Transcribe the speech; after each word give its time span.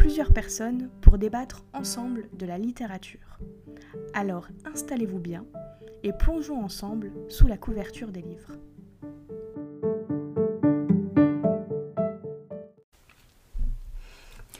plusieurs 0.00 0.32
personnes 0.32 0.88
pour 1.02 1.18
débattre 1.18 1.62
ensemble 1.74 2.30
de 2.32 2.46
la 2.46 2.56
littérature. 2.56 3.38
Alors 4.14 4.48
installez-vous 4.64 5.18
bien 5.18 5.44
et 6.02 6.14
plongeons 6.14 6.64
ensemble 6.64 7.12
sous 7.28 7.46
la 7.46 7.58
couverture 7.58 8.08
des 8.08 8.22
livres. 8.22 8.52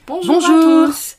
Bonjour, 0.05 0.35
à 0.35 0.87
tous 0.87 1.17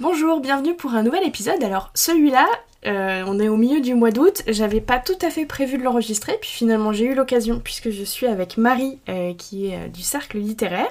Bonjour, 0.00 0.40
bienvenue 0.40 0.76
pour 0.76 0.92
un 0.94 1.02
nouvel 1.02 1.26
épisode. 1.26 1.64
Alors 1.64 1.90
celui-là, 1.94 2.46
euh, 2.86 3.24
on 3.26 3.40
est 3.40 3.48
au 3.48 3.56
milieu 3.56 3.80
du 3.80 3.94
mois 3.94 4.10
d'août, 4.10 4.42
j'avais 4.46 4.80
pas 4.80 4.98
tout 4.98 5.18
à 5.22 5.30
fait 5.30 5.44
prévu 5.46 5.78
de 5.78 5.82
l'enregistrer, 5.82 6.38
puis 6.40 6.50
finalement 6.50 6.92
j'ai 6.92 7.06
eu 7.06 7.14
l'occasion 7.14 7.60
puisque 7.62 7.90
je 7.90 8.04
suis 8.04 8.26
avec 8.26 8.56
Marie 8.56 8.98
euh, 9.08 9.34
qui 9.34 9.68
est 9.68 9.76
euh, 9.76 9.88
du 9.88 10.02
cercle 10.02 10.38
littéraire. 10.38 10.90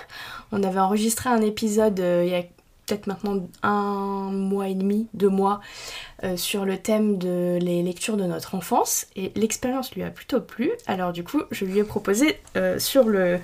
On 0.52 0.64
avait 0.64 0.80
enregistré 0.80 1.30
un 1.30 1.42
épisode 1.42 2.00
il 2.00 2.30
y 2.30 2.36
a 2.36 2.44
peut-être 2.86 3.08
maintenant 3.08 3.48
un 3.64 4.30
mois 4.32 4.68
et 4.68 4.76
demi, 4.76 5.08
deux 5.16 5.30
mois, 5.30 5.60
sur 6.36 6.66
le 6.66 6.78
thème 6.78 7.18
de 7.18 7.58
les 7.60 7.82
lectures 7.82 8.16
de 8.16 8.26
notre 8.26 8.54
enfance 8.54 9.08
et 9.16 9.32
l'expérience 9.36 9.94
lui 9.96 10.04
a 10.04 10.12
plutôt 10.12 10.40
plu. 10.40 10.72
Alors 10.86 11.12
du 11.12 11.24
coup, 11.24 11.42
je 11.50 11.66
lui 11.66 11.80
ai 11.80 11.84
proposé 11.84 12.40
sur 12.78 13.06
le 13.06 13.40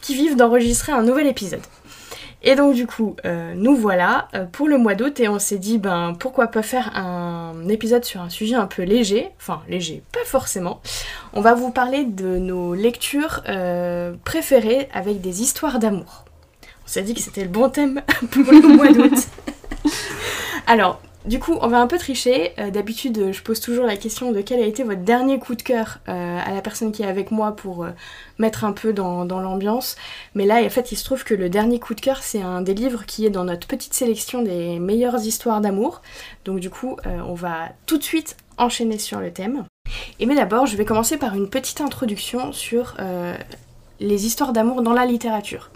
qui 0.00 0.14
vive 0.14 0.36
d'enregistrer 0.36 0.92
un 0.92 1.02
nouvel 1.02 1.26
épisode. 1.26 1.60
Et 2.42 2.54
donc 2.54 2.74
du 2.74 2.86
coup, 2.86 3.16
euh, 3.24 3.54
nous 3.56 3.74
voilà 3.74 4.28
euh, 4.34 4.44
pour 4.44 4.68
le 4.68 4.78
mois 4.78 4.94
d'août 4.94 5.18
et 5.18 5.28
on 5.28 5.38
s'est 5.38 5.58
dit, 5.58 5.78
ben 5.78 6.14
pourquoi 6.18 6.46
pas 6.46 6.62
faire 6.62 6.96
un 6.96 7.68
épisode 7.68 8.04
sur 8.04 8.20
un 8.20 8.28
sujet 8.28 8.54
un 8.54 8.66
peu 8.66 8.82
léger, 8.82 9.30
enfin 9.40 9.62
léger, 9.68 10.02
pas 10.12 10.24
forcément. 10.24 10.80
On 11.32 11.40
va 11.40 11.54
vous 11.54 11.70
parler 11.70 12.04
de 12.04 12.38
nos 12.38 12.74
lectures 12.74 13.42
euh, 13.48 14.14
préférées 14.24 14.88
avec 14.92 15.20
des 15.20 15.42
histoires 15.42 15.80
d'amour. 15.80 16.24
On 16.84 16.88
s'est 16.88 17.02
dit 17.02 17.14
que 17.14 17.20
c'était 17.20 17.42
le 17.42 17.48
bon 17.48 17.68
thème 17.70 18.02
pour 18.30 18.44
le 18.44 18.76
mois 18.76 18.92
d'août. 18.92 19.18
Alors, 20.68 21.00
du 21.28 21.38
coup, 21.38 21.58
on 21.60 21.68
va 21.68 21.78
un 21.78 21.86
peu 21.86 21.98
tricher. 21.98 22.52
Euh, 22.58 22.70
d'habitude, 22.70 23.32
je 23.32 23.42
pose 23.42 23.60
toujours 23.60 23.84
la 23.84 23.96
question 23.96 24.32
de 24.32 24.40
quel 24.40 24.60
a 24.60 24.66
été 24.66 24.82
votre 24.82 25.02
dernier 25.02 25.38
coup 25.38 25.54
de 25.54 25.62
cœur 25.62 25.98
euh, 26.08 26.38
à 26.44 26.52
la 26.52 26.62
personne 26.62 26.90
qui 26.90 27.02
est 27.02 27.06
avec 27.06 27.30
moi 27.30 27.54
pour 27.54 27.84
euh, 27.84 27.90
mettre 28.38 28.64
un 28.64 28.72
peu 28.72 28.92
dans, 28.92 29.24
l'ambiance. 29.24 29.96
Mais 30.34 30.46
là, 30.46 30.62
en 30.64 30.70
fait, 30.70 30.90
il 30.90 30.96
se 30.96 31.04
trouve 31.04 31.24
que 31.24 31.34
le 31.34 31.48
dernier 31.48 31.78
coup 31.78 31.94
de 31.94 32.00
cœur, 32.00 32.22
c'est 32.22 32.40
un 32.40 32.62
des 32.62 32.74
livres 32.74 33.04
qui 33.06 33.26
est 33.26 33.30
dans 33.30 33.44
notre 33.44 33.66
petite 33.66 33.94
sélection 33.94 34.42
des 34.42 34.78
meilleures 34.78 35.20
histoires 35.20 35.60
d'amour. 35.60 36.00
Donc 36.44 36.60
du 36.60 36.70
coup, 36.70 36.96
on 37.04 37.34
va 37.34 37.68
tout 37.86 37.98
de 37.98 38.02
suite 38.02 38.36
enchaîner 38.56 38.98
sur 38.98 39.20
le 39.20 39.30
thème. 39.32 39.64
Et 40.18 40.26
mais 40.26 40.34
d'abord, 40.34 40.66
je 40.66 40.76
vais 40.76 40.84
commencer 40.84 41.18
par 41.18 41.34
une 41.34 41.48
petite 41.48 41.80
introduction 41.80 42.52
sur 42.52 42.96
les 44.00 44.26
histoires 44.26 44.52
d'amour 44.52 44.82
dans 44.82 44.92
la 44.92 45.04
littérature. 45.04 45.70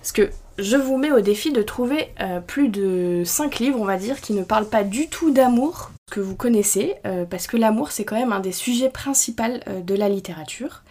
Parce 0.00 0.12
que 0.12 0.30
je 0.58 0.76
vous 0.76 0.96
mets 0.96 1.10
au 1.10 1.20
défi 1.20 1.52
de 1.52 1.62
trouver 1.62 2.10
euh, 2.20 2.40
plus 2.40 2.68
de 2.68 3.22
5 3.24 3.58
livres, 3.58 3.80
on 3.80 3.84
va 3.84 3.96
dire, 3.96 4.20
qui 4.20 4.32
ne 4.32 4.44
parlent 4.44 4.68
pas 4.68 4.84
du 4.84 5.08
tout 5.08 5.32
d'amour, 5.32 5.90
que 6.10 6.20
vous 6.20 6.36
connaissez, 6.36 6.94
euh, 7.06 7.24
parce 7.24 7.46
que 7.46 7.56
l'amour, 7.56 7.90
c'est 7.90 8.04
quand 8.04 8.16
même 8.16 8.32
un 8.32 8.40
des 8.40 8.52
sujets 8.52 8.90
principaux 8.90 9.42
euh, 9.42 9.80
de 9.80 9.94
la 9.94 10.08
littérature. 10.08 10.82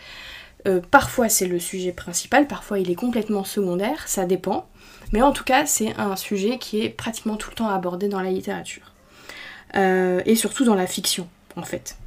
parfois, 0.92 1.30
c'est 1.30 1.46
le 1.46 1.60
sujet 1.60 1.92
principal, 1.92 2.48
parfois, 2.48 2.80
il 2.80 2.90
est 2.90 2.96
complètement 2.96 3.44
secondaire, 3.44 4.08
ça 4.08 4.26
dépend. 4.26 4.68
Mais 5.12 5.22
en 5.22 5.32
tout 5.32 5.44
cas, 5.44 5.66
c'est 5.66 5.94
un 5.98 6.16
sujet 6.16 6.58
qui 6.58 6.82
est 6.82 6.90
pratiquement 6.90 7.36
tout 7.36 7.50
le 7.50 7.56
temps 7.56 7.70
abordé 7.70 8.08
dans 8.08 8.22
la 8.22 8.32
littérature. 8.32 8.94
et 9.76 10.36
surtout 10.36 10.64
dans 10.64 10.76
la 10.76 10.88
fiction, 10.88 11.28
en 11.58 11.64
fait. 11.64 11.98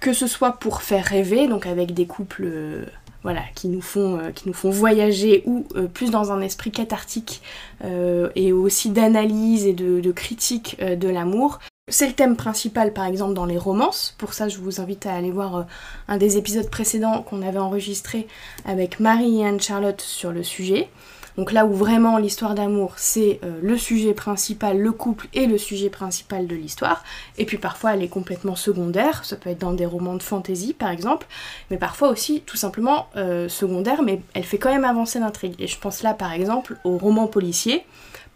que 0.00 0.12
ce 0.14 0.26
soit 0.26 0.52
pour 0.52 0.82
faire 0.82 1.04
rêver, 1.04 1.46
donc 1.46 1.66
avec 1.66 1.92
des 1.92 2.06
couples 2.06 2.86
voilà, 3.24 3.42
qui 3.54 3.68
nous 3.68 3.80
font, 3.80 4.18
euh, 4.18 4.30
qui 4.30 4.46
nous 4.46 4.54
font 4.54 4.70
voyager 4.70 5.42
ou 5.46 5.66
euh, 5.74 5.88
plus 5.88 6.10
dans 6.10 6.30
un 6.30 6.40
esprit 6.42 6.70
cathartique 6.70 7.42
euh, 7.82 8.28
et 8.36 8.52
aussi 8.52 8.90
d'analyse 8.90 9.66
et 9.66 9.72
de, 9.72 10.12
critique 10.12 10.78
de 10.80 11.08
l'amour. 11.08 11.58
C'est 11.90 12.06
le 12.06 12.12
thème 12.12 12.36
principal 12.36 12.92
par 12.92 13.06
exemple 13.06 13.34
dans 13.34 13.46
les 13.46 13.58
romances, 13.58 14.14
pour 14.18 14.32
ça 14.34 14.48
je 14.48 14.58
vous 14.58 14.80
invite 14.80 15.06
à 15.06 15.14
aller 15.14 15.30
voir 15.30 15.66
un 16.08 16.16
des 16.18 16.36
épisodes 16.36 16.68
précédents 16.70 17.22
qu'on 17.22 17.42
avait 17.42 17.58
enregistré 17.58 18.26
avec 18.64 19.00
Marie 19.00 19.40
et 19.40 19.46
Anne-Charlotte 19.46 20.00
sur 20.00 20.30
le 20.30 20.42
sujet. 20.42 20.88
Donc 21.36 21.50
là 21.50 21.66
où 21.66 21.72
vraiment 21.72 22.18
l'histoire 22.18 22.54
d'amour, 22.54 22.94
c'est 22.96 23.40
euh, 23.42 23.58
le 23.62 23.76
sujet 23.76 24.14
principal, 24.14 24.78
le 24.78 24.92
couple 24.92 25.26
et 25.34 25.46
le 25.46 25.58
sujet 25.58 25.90
principal 25.90 26.46
de 26.46 26.54
l'histoire. 26.54 27.02
Et 27.38 27.44
puis 27.44 27.58
parfois 27.58 27.94
elle 27.94 28.02
est 28.02 28.08
complètement 28.08 28.54
secondaire, 28.54 29.24
ça 29.24 29.36
peut 29.36 29.50
être 29.50 29.58
dans 29.58 29.72
des 29.72 29.86
romans 29.86 30.14
de 30.14 30.22
fantasy 30.22 30.74
par 30.74 30.90
exemple, 30.90 31.26
mais 31.70 31.76
parfois 31.76 32.08
aussi 32.08 32.42
tout 32.42 32.56
simplement 32.56 33.08
euh, 33.16 33.48
secondaire, 33.48 34.02
mais 34.02 34.20
elle 34.34 34.44
fait 34.44 34.58
quand 34.58 34.72
même 34.72 34.84
avancer 34.84 35.18
l'intrigue. 35.18 35.54
Et 35.58 35.66
je 35.66 35.78
pense 35.78 36.02
là 36.02 36.14
par 36.14 36.32
exemple 36.32 36.76
aux 36.84 36.98
romans 36.98 37.26
policiers, 37.26 37.84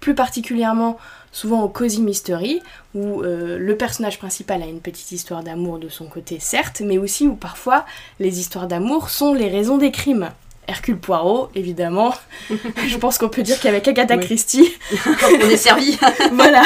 plus 0.00 0.14
particulièrement 0.14 0.98
souvent 1.30 1.62
au 1.62 1.68
cozy 1.68 2.02
mystery, 2.02 2.60
où 2.94 3.22
euh, 3.22 3.58
le 3.58 3.76
personnage 3.76 4.18
principal 4.18 4.62
a 4.62 4.66
une 4.66 4.80
petite 4.80 5.12
histoire 5.12 5.44
d'amour 5.44 5.78
de 5.78 5.88
son 5.88 6.06
côté 6.06 6.38
certes, 6.40 6.82
mais 6.84 6.98
aussi 6.98 7.28
où 7.28 7.36
parfois 7.36 7.84
les 8.18 8.40
histoires 8.40 8.66
d'amour 8.66 9.10
sont 9.10 9.34
les 9.34 9.48
raisons 9.48 9.78
des 9.78 9.92
crimes. 9.92 10.30
Hercule 10.68 10.98
Poirot, 10.98 11.48
évidemment. 11.54 12.14
Je 12.50 12.96
pense 12.98 13.16
qu'on 13.16 13.30
peut 13.30 13.42
dire 13.42 13.58
qu'avec 13.58 13.88
Agatha 13.88 14.18
Christie, 14.18 14.70
on 15.06 15.48
est 15.48 15.56
servi. 15.56 15.98
voilà. 16.32 16.62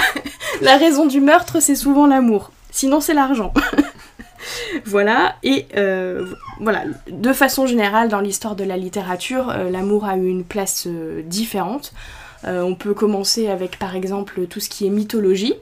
La 0.61 0.77
raison 0.77 1.07
du 1.07 1.21
meurtre, 1.21 1.61
c'est 1.61 1.77
souvent 1.77 2.07
l'amour. 2.07 2.51
Sinon, 2.73 3.01
c'est 3.01 3.15
l'argent. 3.15 3.55
voilà. 4.85 5.37
Et 5.45 5.67
euh, 5.77 6.27
voilà. 6.59 6.83
De 7.09 7.33
façon 7.33 7.67
générale, 7.67 8.09
dans 8.09 8.21
l'histoire 8.21 8.57
de 8.57 8.65
la 8.65 8.77
littérature, 8.77 9.51
euh, 9.51 9.71
l'amour 9.71 10.05
a 10.05 10.17
eu 10.17 10.27
une 10.27 10.45
place 10.45 10.89
euh, 10.89 11.23
différente. 11.23 11.93
on 12.45 12.75
peut 12.75 12.95
commencer 12.95 13.49
avec, 13.49 13.79
par 13.79 13.95
exemple, 13.95 14.47
tout 14.49 14.59
ce 14.59 14.69
qui 14.69 14.85
est 14.85 14.91
mythologie. 14.91 15.55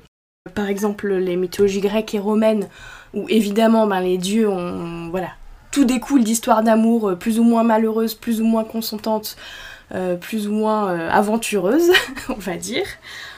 Par 0.55 0.69
exemple, 0.69 1.13
les 1.13 1.37
mythologies 1.37 1.83
grecques 1.83 2.15
et 2.15 2.19
romaines, 2.19 2.69
où 3.13 3.27
évidemment, 3.29 3.87
ben, 3.87 4.01
les 4.01 4.17
dieux 4.17 4.49
ont, 4.49 5.11
voilà, 5.11 5.29
tout 5.71 5.85
découle 5.85 6.25
d'histoires 6.25 6.63
d'amour 6.63 7.11
euh, 7.11 7.17
plus 7.17 7.39
ou 7.39 7.45
moins 7.45 7.63
malheureuses, 7.63 8.15
plus 8.15 8.41
ou 8.41 8.45
moins 8.45 8.65
consentantes, 8.65 9.37
euh, 9.93 10.17
plus 10.17 10.49
ou 10.49 10.53
moins 10.53 10.91
euh, 10.91 11.11
aventureuses, 11.11 11.91
on 12.29 12.35
va 12.35 12.57
dire. 12.57 12.87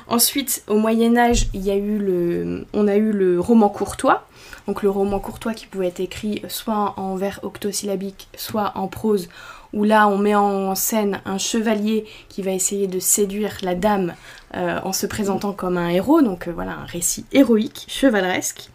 Ensuite, 0.09 0.62
au 0.66 0.76
Moyen 0.76 1.16
Âge, 1.16 1.48
il 1.54 1.62
y 1.62 1.70
a 1.70 1.76
eu 1.76 1.98
le, 1.98 2.66
on 2.72 2.88
a 2.88 2.97
eu 2.97 3.12
le 3.12 3.41
roman 3.41 3.69
courtois. 3.69 4.26
Donc 4.66 4.82
le 4.84 4.91
roman 4.91 5.19
courtois 5.19 5.54
qui 5.54 5.66
pouvait 5.66 5.88
être 5.88 6.00
écrit 6.00 6.43
soit 6.48 6.94
en 6.97 7.16
vers 7.16 7.41
octosyllabique, 7.43 8.28
soit 8.37 8.72
en 8.76 8.87
prose, 8.87 9.28
où 9.72 9.82
là 9.82 10.06
on 10.06 10.19
met 10.19 10.37
en 10.37 10.76
scène 10.76 11.20
un 11.25 11.38
chevalier 11.38 12.04
qui 12.28 12.43
va 12.43 12.53
essayer 12.53 12.87
de 12.87 13.00
séduire 13.00 13.56
la 13.62 13.75
dame 13.75 14.14
en 14.54 14.93
se 14.93 15.06
présentant 15.06 15.53
comme 15.53 15.78
un 15.78 15.88
héros, 15.88 16.22
donc 16.22 16.47
voilà 16.47 16.75
un 16.75 16.84
récit 16.84 17.25
héroïque, 17.32 17.87
chevaleresque. 17.88 18.70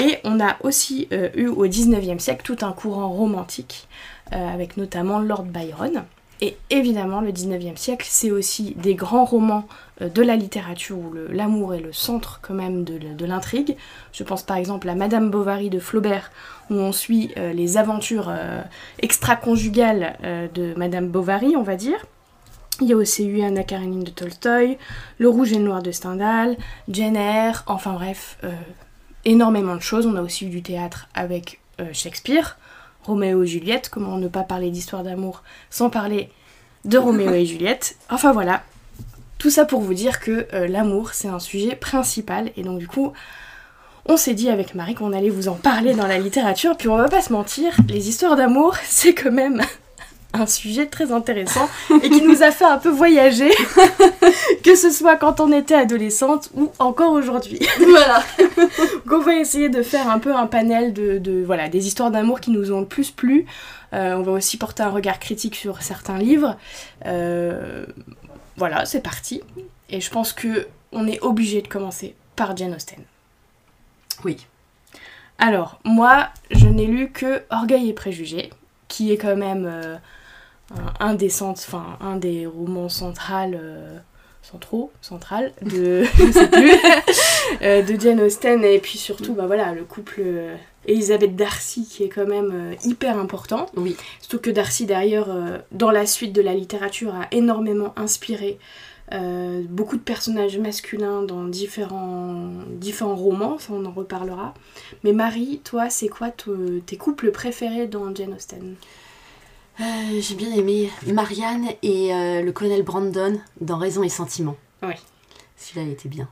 Et 0.00 0.18
on 0.24 0.40
a 0.40 0.56
aussi 0.62 1.08
euh, 1.12 1.28
eu 1.34 1.48
au 1.48 1.66
19e 1.66 2.18
siècle 2.18 2.42
tout 2.42 2.64
un 2.64 2.72
courant 2.72 3.10
romantique, 3.10 3.86
euh, 4.32 4.48
avec 4.48 4.78
notamment 4.78 5.18
Lord 5.18 5.42
Byron. 5.42 6.04
Et 6.40 6.56
évidemment, 6.70 7.20
le 7.20 7.32
19e 7.32 7.76
siècle, 7.76 8.06
c'est 8.08 8.30
aussi 8.30 8.74
des 8.78 8.94
grands 8.94 9.26
romans 9.26 9.68
euh, 10.00 10.08
de 10.08 10.22
la 10.22 10.36
littérature 10.36 10.96
où 10.96 11.12
l'amour 11.28 11.74
est 11.74 11.80
le 11.80 11.92
centre 11.92 12.40
quand 12.40 12.54
même 12.54 12.82
de, 12.82 13.26
l'intrigue. 13.26 13.76
Je 14.14 14.24
pense 14.24 14.42
par 14.42 14.56
exemple 14.56 14.88
à 14.88 14.94
Madame 14.94 15.30
Bovary 15.30 15.68
de 15.68 15.78
Flaubert, 15.78 16.30
où 16.70 16.74
on 16.74 16.92
suit 16.92 17.34
les 17.36 17.76
aventures 17.76 18.32
extra-conjugales 19.00 20.16
de 20.54 20.72
Madame 20.76 21.08
Bovary, 21.08 21.56
on 21.56 21.62
va 21.62 21.74
dire. 21.74 22.06
Il 22.80 22.86
y 22.86 22.92
a 22.92 22.96
aussi 22.96 23.26
eu 23.26 23.42
Anna 23.42 23.64
Karenine 23.64 24.04
de 24.04 24.10
Tolstoï, 24.10 24.78
Le 25.18 25.28
Rouge 25.28 25.52
et 25.52 25.58
le 25.58 25.64
Noir 25.64 25.82
de 25.82 25.90
Stendhal, 25.90 26.56
Jane 26.88 27.16
Eyre, 27.16 27.64
enfin 27.66 27.92
bref, 27.92 28.38
énormément 29.24 29.76
de 29.76 29.80
choses. 29.80 30.06
On 30.06 30.16
a 30.16 30.22
aussi 30.22 30.46
eu 30.46 30.50
du 30.50 30.62
théâtre 30.62 31.08
avec 31.14 31.60
euh, 31.80 31.90
Shakespeare, 31.92 32.58
Roméo 33.04 33.42
et 33.42 33.46
Juliette, 33.46 33.88
comment 33.90 34.16
ne 34.16 34.28
pas 34.28 34.42
parler 34.42 34.70
d'histoire 34.70 35.02
d'amour 35.02 35.42
sans 35.70 35.90
parler 35.90 36.30
de 36.84 36.98
Roméo 36.98 37.32
et 37.32 37.46
Juliette. 37.46 37.96
Enfin 38.10 38.32
voilà, 38.32 38.62
tout 39.38 39.50
ça 39.50 39.64
pour 39.64 39.80
vous 39.80 39.94
dire 39.94 40.20
que 40.20 40.46
euh, 40.52 40.68
l'amour 40.68 41.10
c'est 41.14 41.28
un 41.28 41.38
sujet 41.38 41.74
principal 41.74 42.52
et 42.56 42.62
donc 42.62 42.78
du 42.78 42.88
coup 42.88 43.12
on 44.06 44.16
s'est 44.16 44.34
dit 44.34 44.48
avec 44.48 44.74
Marie 44.74 44.94
qu'on 44.94 45.12
allait 45.12 45.30
vous 45.30 45.48
en 45.48 45.54
parler 45.54 45.94
dans 45.94 46.06
la 46.06 46.18
littérature, 46.18 46.76
puis 46.76 46.88
on 46.88 46.96
va 46.96 47.08
pas 47.08 47.22
se 47.22 47.32
mentir, 47.32 47.72
les 47.88 48.08
histoires 48.08 48.36
d'amour 48.36 48.76
c'est 48.84 49.14
quand 49.14 49.32
même 49.32 49.62
un 50.32 50.46
sujet 50.46 50.86
très 50.86 51.10
intéressant 51.12 51.68
et 52.02 52.08
qui 52.08 52.22
nous 52.22 52.42
a 52.42 52.50
fait 52.52 52.64
un 52.64 52.78
peu 52.78 52.88
voyager, 52.88 53.50
que 54.62 54.76
ce 54.76 54.90
soit 54.90 55.16
quand 55.16 55.40
on 55.40 55.52
était 55.52 55.74
adolescente 55.74 56.50
ou 56.54 56.70
encore 56.78 57.12
aujourd'hui. 57.12 57.58
Voilà. 57.78 58.22
Donc 59.06 59.12
on 59.12 59.18
va 59.20 59.34
essayer 59.34 59.68
de 59.68 59.82
faire 59.82 60.08
un 60.08 60.18
peu 60.18 60.34
un 60.34 60.46
panel 60.46 60.92
de, 60.92 61.18
de- 61.18 61.42
voilà, 61.44 61.68
des 61.68 61.86
histoires 61.86 62.10
d'amour 62.10 62.40
qui 62.40 62.50
nous 62.52 62.72
ont 62.72 62.80
le 62.80 62.86
plus 62.86 63.10
plu. 63.10 63.46
Euh, 63.92 64.14
on 64.14 64.22
va 64.22 64.32
aussi 64.32 64.56
porter 64.56 64.82
un 64.84 64.90
regard 64.90 65.18
critique 65.18 65.56
sur 65.56 65.82
certains 65.82 66.16
livres. 66.18 66.56
Euh, 67.06 67.84
voilà, 68.56 68.84
c'est 68.86 69.02
parti. 69.02 69.40
Et 69.88 70.00
je 70.00 70.10
pense 70.10 70.32
que 70.32 70.68
on 70.92 71.06
est 71.08 71.20
obligé 71.22 71.60
de 71.62 71.68
commencer 71.68 72.14
par 72.36 72.56
Jane 72.56 72.74
Austen. 72.74 73.00
Oui. 74.24 74.46
Alors, 75.38 75.80
moi, 75.84 76.28
je 76.50 76.66
n'ai 76.66 76.86
lu 76.86 77.10
que 77.10 77.42
Orgueil 77.50 77.88
et 77.88 77.92
Préjugés, 77.92 78.50
qui 78.88 79.10
est 79.12 79.16
quand 79.16 79.36
même 79.36 79.66
euh, 79.66 79.96
un, 80.70 81.08
un 81.10 81.14
des 81.14 81.28
cent- 81.28 81.50
enfin, 81.50 81.96
un 82.00 82.16
des 82.16 82.46
romans 82.46 82.88
centrales, 82.88 83.58
euh, 83.60 83.98
centraux, 84.42 84.90
central 85.00 85.52
de, 85.62 86.04
je 86.16 86.30
sais 86.32 86.48
plus, 86.48 86.72
euh, 87.62 87.82
de 87.82 88.00
Jane 88.00 88.20
Austen, 88.20 88.64
et 88.64 88.78
puis 88.78 88.98
surtout, 88.98 89.34
bah 89.34 89.46
voilà, 89.46 89.72
le 89.72 89.84
couple 89.84 90.20
euh, 90.20 90.56
Elisabeth 90.86 91.36
Darcy, 91.36 91.86
qui 91.86 92.04
est 92.04 92.08
quand 92.08 92.26
même 92.26 92.50
euh, 92.52 92.74
hyper 92.84 93.18
important. 93.18 93.66
Oui. 93.76 93.96
Surtout 94.20 94.38
que 94.38 94.50
Darcy, 94.50 94.86
d'ailleurs, 94.86 95.28
euh, 95.30 95.58
dans 95.72 95.90
la 95.90 96.06
suite 96.06 96.32
de 96.32 96.40
la 96.42 96.54
littérature, 96.54 97.14
a 97.14 97.26
énormément 97.32 97.92
inspiré 97.96 98.58
beaucoup 99.68 99.96
de 99.96 100.02
personnages 100.02 100.56
masculins 100.58 101.22
dans 101.22 101.42
différents, 101.42 102.44
différents 102.76 103.16
romans, 103.16 103.58
ça 103.58 103.72
on 103.72 103.84
en 103.84 103.90
reparlera. 103.90 104.54
Mais 105.02 105.12
Marie, 105.12 105.60
toi, 105.64 105.90
c'est 105.90 106.06
quoi 106.06 106.30
te- 106.30 106.78
tes 106.78 106.96
couples 106.96 107.32
préférés 107.32 107.88
dans 107.88 108.14
Jane 108.14 108.34
Austen? 108.34 108.76
Euh, 109.80 110.20
J'ai 110.20 110.34
bien 110.34 110.52
aimé 110.52 110.90
Marianne 111.06 111.68
et 111.82 112.14
euh, 112.14 112.42
le 112.42 112.52
colonel 112.52 112.82
Brandon 112.82 113.40
dans 113.60 113.78
Raison 113.78 114.02
et 114.02 114.08
Sentiment. 114.10 114.56
Oui. 114.82 114.94
Celui-là, 115.56 115.86
il 115.86 115.92
était 115.92 116.08
bien. 116.08 116.28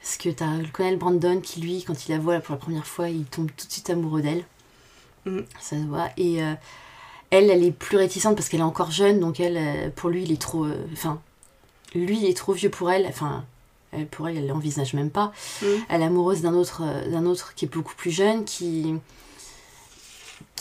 Parce 0.00 0.16
que 0.16 0.28
t'as 0.28 0.58
le 0.58 0.68
colonel 0.68 0.96
Brandon 0.96 1.40
qui, 1.40 1.60
lui, 1.60 1.82
quand 1.82 2.06
il 2.06 2.12
la 2.12 2.18
voit 2.18 2.38
pour 2.40 2.54
la 2.54 2.60
première 2.60 2.86
fois, 2.86 3.08
il 3.08 3.24
tombe 3.24 3.50
tout 3.56 3.66
de 3.66 3.72
suite 3.72 3.90
amoureux 3.90 4.22
d'elle. 4.22 4.44
Mhm. 5.26 5.44
Ça 5.60 5.76
se 5.76 5.86
voit. 5.86 6.10
Et 6.16 6.42
euh, 6.42 6.54
elle, 7.30 7.50
elle 7.50 7.64
est 7.64 7.72
plus 7.72 7.96
réticente 7.96 8.36
parce 8.36 8.48
qu'elle 8.48 8.60
est 8.60 8.64
encore 8.64 8.92
jeune, 8.92 9.18
donc 9.18 9.40
elle, 9.40 9.90
pour 9.92 10.10
lui, 10.10 10.22
il 10.22 10.32
est 10.32 10.40
trop. 10.40 10.66
Enfin, 10.92 11.20
lui, 11.94 12.18
il 12.18 12.26
est 12.26 12.36
trop 12.36 12.52
vieux 12.52 12.70
pour 12.70 12.90
elle. 12.92 13.06
Enfin, 13.06 13.44
pour 14.12 14.28
elle, 14.28 14.36
elle 14.38 14.46
l'envisage 14.46 14.94
même 14.94 15.10
pas. 15.10 15.32
Mhm. 15.62 15.68
Elle 15.88 16.02
est 16.02 16.06
amoureuse 16.06 16.42
d'un 16.42 16.54
autre, 16.54 16.82
d'un 17.10 17.26
autre 17.26 17.54
qui 17.54 17.64
est 17.64 17.68
beaucoup 17.68 17.94
plus 17.96 18.12
jeune, 18.12 18.44
qui 18.44 18.94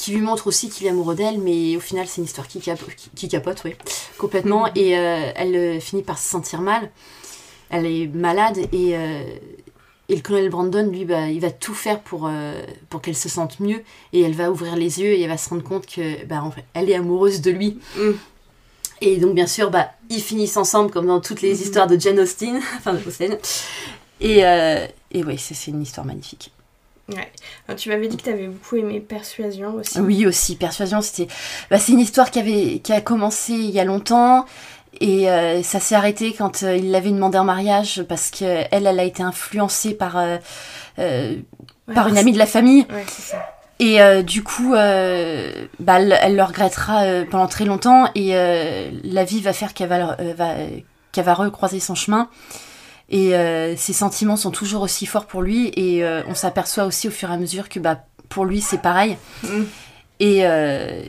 qui 0.02 0.12
lui 0.14 0.22
montre 0.22 0.48
aussi 0.48 0.68
qu'il 0.70 0.88
est 0.88 0.90
amoureux 0.90 1.14
d'elle, 1.14 1.38
mais 1.38 1.78
au 1.78 1.80
final, 1.80 2.08
c'est 2.08 2.18
une 2.22 2.26
histoire 2.26 2.48
qui, 2.48 2.60
qui, 2.60 2.72
qui 3.16 3.28
capote, 3.28 3.62
oui, 3.66 3.76
complètement. 4.18 4.64
Mhm. 4.66 4.72
Et 4.76 4.98
euh, 4.98 5.32
elle 5.36 5.56
euh, 5.56 5.80
finit 5.80 6.02
par 6.02 6.18
se 6.18 6.28
sentir 6.28 6.60
mal. 6.62 6.90
Elle 7.70 7.86
est 7.86 8.08
malade 8.08 8.58
et, 8.74 8.96
euh, 8.98 9.24
et 10.10 10.16
le 10.16 10.22
colonel 10.22 10.50
Brandon, 10.50 10.90
lui, 10.90 11.06
bah, 11.06 11.28
il 11.28 11.40
va 11.40 11.52
tout 11.52 11.76
faire 11.76 12.00
pour, 12.00 12.26
euh, 12.26 12.60
pour 12.90 13.00
qu'elle 13.04 13.16
se 13.16 13.30
sente 13.30 13.60
mieux. 13.60 13.84
Et 14.12 14.22
elle 14.22 14.34
va 14.34 14.50
ouvrir 14.50 14.76
les 14.76 15.00
yeux 15.02 15.12
et 15.12 15.22
elle 15.22 15.30
va 15.30 15.38
se 15.38 15.50
rendre 15.50 15.62
compte 15.64 15.86
que, 15.86 16.26
bah, 16.26 16.42
en 16.44 16.50
fait, 16.50 16.64
elle 16.74 16.90
est 16.90 16.96
amoureuse 16.96 17.42
de 17.42 17.52
lui. 17.52 17.78
Mhm. 17.96 18.18
Et 19.02 19.18
donc, 19.18 19.36
bien 19.36 19.48
sûr, 19.48 19.70
bah, 19.70 19.92
ils 20.10 20.20
finissent 20.22 20.58
ensemble 20.58 20.90
comme 20.90 21.06
dans 21.06 21.22
toutes 21.22 21.44
les 21.44 21.54
Mhm. 21.54 21.62
histoires 21.62 21.86
de 21.88 22.00
Jane 22.00 22.20
Austen, 22.20 22.58
enfin 22.78 22.94
de 22.96 23.08
Austen. 23.08 23.38
Et, 24.20 24.40
et 24.40 25.24
oui, 25.24 25.38
c'est 25.38 25.68
une 25.70 25.84
histoire 25.84 26.08
magnifique. 26.08 26.52
Ouais. 27.12 27.32
Alors, 27.68 27.80
tu 27.80 27.90
m'avais 27.90 28.08
dit 28.08 28.18
que 28.18 28.24
tu 28.24 28.30
avais 28.30 28.48
beaucoup 28.48 28.76
aimé 28.78 29.00
Persuasion 29.00 29.76
aussi. 29.76 30.00
Oui, 30.00 30.26
aussi. 30.26 30.56
Persuasion, 30.56 31.02
c'était. 31.02 31.28
bah, 31.70 31.78
c'est 31.78 31.92
une 31.92 32.00
histoire 32.00 32.32
qui, 32.32 32.40
avait, 32.40 32.80
qui 32.80 32.94
a 32.94 33.02
commencé 33.02 33.54
il 33.54 33.72
y 33.72 33.80
a 33.80 33.86
longtemps. 33.86 34.46
Et 35.00 35.30
euh, 35.30 35.64
ça 35.64 35.80
s'est 35.80 35.96
arrêté 35.96 36.34
quand 36.38 36.64
euh, 36.64 36.76
il 36.76 36.92
l'avait 36.92 37.12
demandé 37.12 37.38
en 37.38 37.44
mariage 37.44 38.04
parce 38.08 38.30
qu'elle, 38.30 38.68
elle 38.72 39.00
a 39.00 39.04
été 39.04 39.24
influencée 39.24 39.94
par, 39.94 40.18
euh, 40.18 40.38
Ouais, 40.98 41.96
par 41.96 42.08
une 42.10 42.18
amie 42.18 42.34
de 42.34 42.38
la 42.38 42.46
famille. 42.46 42.86
Ouais, 42.92 43.06
c'est 43.08 43.32
ça. 43.32 43.38
Et 43.80 44.00
du 44.22 44.44
coup, 44.44 44.74
bah, 44.74 44.80
elle, 44.80 46.20
elle 46.22 46.36
le 46.36 46.44
regrettera 46.44 47.04
pendant 47.32 47.48
très 47.48 47.66
longtemps. 47.66 48.08
Et 48.14 48.34
la 49.04 49.24
vie 49.24 49.42
va 49.42 49.54
faire 49.54 49.74
qu'elle 49.74 49.90
va, 49.90 50.16
va, 50.36 50.54
qu'elle 51.12 51.26
va 51.26 51.34
recroiser 51.34 51.80
son 51.80 51.96
chemin. 51.96 52.30
Et 53.12 53.36
euh, 53.36 53.76
ses 53.76 53.94
sentiments 53.94 54.38
sont 54.38 54.52
toujours 54.52 54.82
aussi 54.82 55.06
forts 55.06 55.26
pour 55.28 55.42
lui. 55.42 55.72
Et 55.76 56.04
euh, 56.04 56.24
on 56.28 56.34
s'aperçoit 56.34 56.86
aussi 56.86 57.08
au 57.08 57.12
fur 57.12 57.30
et 57.30 57.34
à 57.34 57.38
mesure 57.38 57.70
que 57.70 57.80
bah, 57.80 58.00
pour 58.30 58.46
lui, 58.46 58.62
c'est 58.62 58.82
pareil. 58.82 59.18
Mm. 59.44 59.48
Et, 60.22 60.46
euh, 60.46 61.02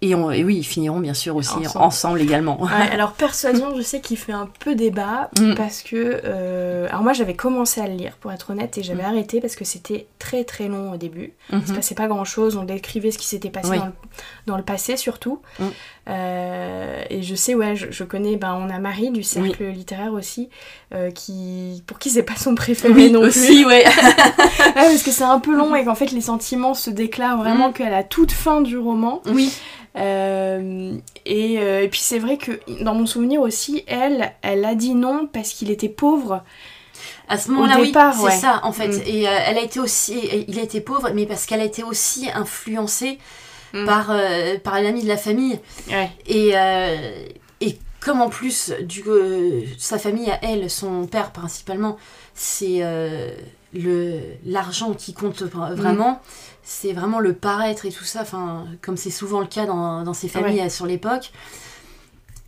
et, 0.00 0.14
on- 0.14 0.30
et 0.30 0.44
oui, 0.44 0.58
ils 0.58 0.64
finiront 0.64 1.00
bien 1.00 1.14
sûr 1.14 1.34
aussi 1.34 1.54
Ensemble. 1.56 1.84
ensemble, 1.84 2.20
également. 2.20 2.60
Ouais, 2.62 2.70
alors 2.92 3.12
Persuasion, 3.12 3.74
je 3.76 3.80
sais 3.82 4.00
qu'il 4.00 4.18
fait 4.18 4.32
un 4.32 4.48
peu 4.60 4.74
débat 4.74 5.30
Mm. 5.40 5.54
parce 5.54 5.82
que... 5.82 6.20
euh, 6.24 6.86
Alors 6.90 7.02
moi 7.02 7.14
j'avais 7.14 7.34
commencé 7.34 7.80
à 7.80 7.88
le 7.88 7.94
lire 7.94 8.16
pour 8.20 8.30
être 8.30 8.50
honnête 8.50 8.76
et 8.78 8.82
j'avais 8.82 9.02
Mm. 9.02 9.06
arrêté 9.06 9.40
parce 9.40 9.56
que 9.56 9.64
c'était 9.64 10.06
très 10.18 10.44
très 10.44 10.68
long 10.68 10.92
au 10.92 10.96
début. 10.98 11.32
Il 11.52 11.62
se 11.66 11.70
Mhm. 11.70 11.76
passait 11.76 11.94
pas 11.94 12.06
grand 12.06 12.24
chose, 12.24 12.56
on 12.56 12.64
décrivait 12.64 13.10
ce 13.10 13.18
qui 13.18 13.26
s'était 13.26 13.50
passé 13.50 13.70
Oui. 13.70 13.78
dans, 13.78 13.86
le, 13.86 13.92
dans 14.46 14.56
le 14.58 14.62
passé 14.62 14.96
surtout. 14.98 15.40
Euh, 16.06 17.02
et 17.08 17.22
je 17.22 17.34
sais, 17.34 17.54
ouais, 17.54 17.76
je, 17.76 17.86
je 17.90 18.04
connais, 18.04 18.36
ben, 18.36 18.54
on 18.60 18.68
a 18.68 18.78
Marie 18.78 19.10
du 19.10 19.22
cercle 19.22 19.64
littéraire 19.64 20.12
aussi, 20.12 20.50
euh, 20.94 21.10
qui, 21.10 21.82
pour 21.86 21.98
qui 21.98 22.10
c'est 22.10 22.22
pas 22.22 22.36
son 22.36 22.54
préféré 22.54 22.92
Oui, 22.92 23.10
non 23.10 23.20
plus. 23.20 23.28
aussi, 23.28 23.64
ouais. 23.64 23.84
Ouais, 24.58 24.72
parce 24.74 25.02
que 25.02 25.10
c'est 25.10 25.24
un 25.24 25.40
peu 25.40 25.54
long 25.56 25.74
et 25.74 25.84
qu'en 25.84 25.94
fait 25.94 26.10
les 26.12 26.20
sentiments 26.20 26.74
se 26.74 26.90
déclarent 26.90 27.38
vraiment 27.38 27.70
Mm. 27.70 27.72
qu'à 27.72 27.88
la 27.90 28.02
toute 28.04 28.32
fin 28.32 28.60
du 28.60 28.76
roman. 28.78 29.22
oui. 29.26 29.52
Euh, 29.96 30.92
et, 31.24 31.58
euh, 31.60 31.82
et 31.84 31.88
puis 31.88 32.00
c'est 32.00 32.18
vrai 32.18 32.36
que 32.36 32.50
dans 32.82 32.94
mon 32.94 33.06
souvenir 33.06 33.40
aussi, 33.40 33.84
elle, 33.86 34.32
elle 34.42 34.64
a 34.64 34.74
dit 34.74 34.92
non 34.94 35.28
parce 35.32 35.50
qu'il 35.50 35.70
était 35.70 35.88
pauvre. 35.88 36.42
À 37.28 37.38
ce 37.38 37.50
moment-là, 37.52 37.76
oui, 37.80 37.92
c'est 37.94 38.22
ouais. 38.24 38.30
ça, 38.32 38.60
en 38.64 38.72
fait. 38.72 38.88
Mm. 38.88 39.02
Et 39.06 39.28
euh, 39.28 39.32
elle 39.46 39.56
a 39.58 39.62
été 39.62 39.78
aussi, 39.80 40.18
il 40.48 40.58
a 40.58 40.62
été 40.62 40.80
pauvre, 40.80 41.10
mais 41.14 41.26
parce 41.26 41.46
qu'elle 41.46 41.60
a 41.60 41.64
été 41.64 41.82
aussi 41.84 42.28
influencée 42.34 43.18
Mm. 43.74 43.84
par, 43.86 44.06
euh, 44.10 44.56
par 44.58 44.80
l'ami 44.80 45.02
de 45.02 45.08
la 45.08 45.16
famille. 45.18 45.58
Ouais. 45.90 46.10
Et, 46.26 46.52
euh, 46.54 47.26
et 47.60 47.76
comme 48.00 48.20
en 48.22 48.28
plus, 48.30 48.72
du, 48.82 49.02
euh, 49.06 49.62
sa 49.78 49.98
famille 49.98 50.30
à 50.30 50.38
elle, 50.42 50.70
son 50.70 51.06
père 51.06 51.32
principalement, 51.32 51.96
c'est 52.34 52.78
euh, 52.82 53.30
le 53.74 54.20
l'argent 54.46 54.94
qui 54.94 55.12
compte 55.12 55.42
vra- 55.42 55.74
vraiment. 55.74 56.22
C'est 56.62 56.92
vraiment 56.94 57.18
le 57.20 57.34
paraître 57.34 57.84
et 57.84 57.90
tout 57.90 58.04
ça, 58.04 58.22
enfin, 58.22 58.64
comme 58.80 58.96
c'est 58.96 59.10
souvent 59.10 59.40
le 59.40 59.46
cas 59.46 59.66
dans, 59.66 60.02
dans 60.02 60.14
ces 60.14 60.28
familles 60.28 60.70
sur 60.70 60.86
l'époque. 60.86 61.30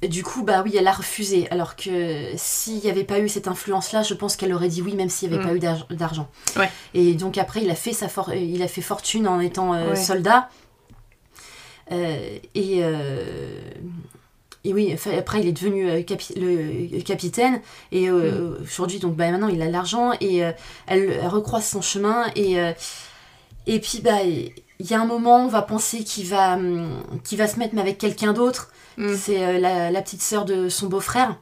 Du 0.06 0.22
coup, 0.22 0.42
bah 0.42 0.62
oui, 0.64 0.74
elle 0.78 0.86
a 0.88 0.92
refusé. 0.92 1.48
Alors 1.50 1.74
que 1.74 2.26
s'il 2.36 2.76
n'y 2.80 2.90
avait 2.90 3.02
pas 3.04 3.18
eu 3.18 3.28
cette 3.30 3.48
influence-là, 3.48 4.02
je 4.02 4.12
pense 4.14 4.36
qu'elle 4.36 4.52
aurait 4.52 4.68
dit 4.68 4.82
oui, 4.82 4.94
même 4.94 5.08
s'il 5.08 5.30
n'y 5.30 5.34
avait 5.34 5.44
Mm. 5.44 5.48
pas 5.48 5.54
eu 5.54 5.58
d'ar- 5.58 5.86
d'argent. 5.90 6.28
Ouais. 6.56 6.70
Et 6.94 7.14
donc 7.14 7.38
après, 7.38 7.62
il 7.62 7.70
a 7.70 7.74
fait 7.74 7.94
sa 7.94 8.08
for- 8.08 8.32
il 8.34 8.62
a 8.62 8.68
fait 8.68 8.82
fortune 8.82 9.26
en 9.26 9.40
étant 9.40 9.72
euh, 9.74 9.90
Ouais. 9.90 9.96
soldat. 9.96 10.48
Euh, 11.92 12.38
et, 12.54 12.80
euh, 12.82 13.70
et 14.64 14.72
oui, 14.74 14.96
après 15.16 15.40
il 15.40 15.46
est 15.48 15.52
devenu 15.52 15.88
euh, 15.88 16.00
capi- 16.02 16.34
le 16.36 17.00
capitaine. 17.02 17.60
Et 17.92 18.08
euh, 18.10 18.58
aujourd'hui 18.62 18.98
donc 18.98 19.14
bah, 19.16 19.30
maintenant 19.30 19.48
il 19.48 19.62
a 19.62 19.68
l'argent 19.70 20.12
et 20.20 20.44
euh, 20.44 20.50
elle, 20.86 21.10
elle 21.10 21.28
recroise 21.28 21.64
son 21.64 21.80
chemin 21.82 22.26
et 22.34 22.58
euh, 22.60 22.72
et 23.66 23.78
puis 23.80 24.00
bah 24.00 24.22
il 24.24 24.52
y 24.90 24.94
a 24.94 25.00
un 25.00 25.06
moment 25.06 25.44
on 25.44 25.48
va 25.48 25.62
penser 25.62 26.02
qu'il 26.04 26.26
va 26.26 26.54
hum, 26.54 27.02
qu'il 27.24 27.38
va 27.38 27.46
se 27.46 27.58
mettre 27.58 27.74
mais 27.74 27.80
avec 27.82 27.98
quelqu'un 27.98 28.32
d'autre. 28.32 28.70
Mm. 28.98 29.14
c'est 29.14 29.60
la, 29.60 29.90
la 29.90 30.02
petite 30.02 30.22
sœur 30.22 30.44
de 30.46 30.68
son 30.68 30.86
beau-frère. 30.88 31.36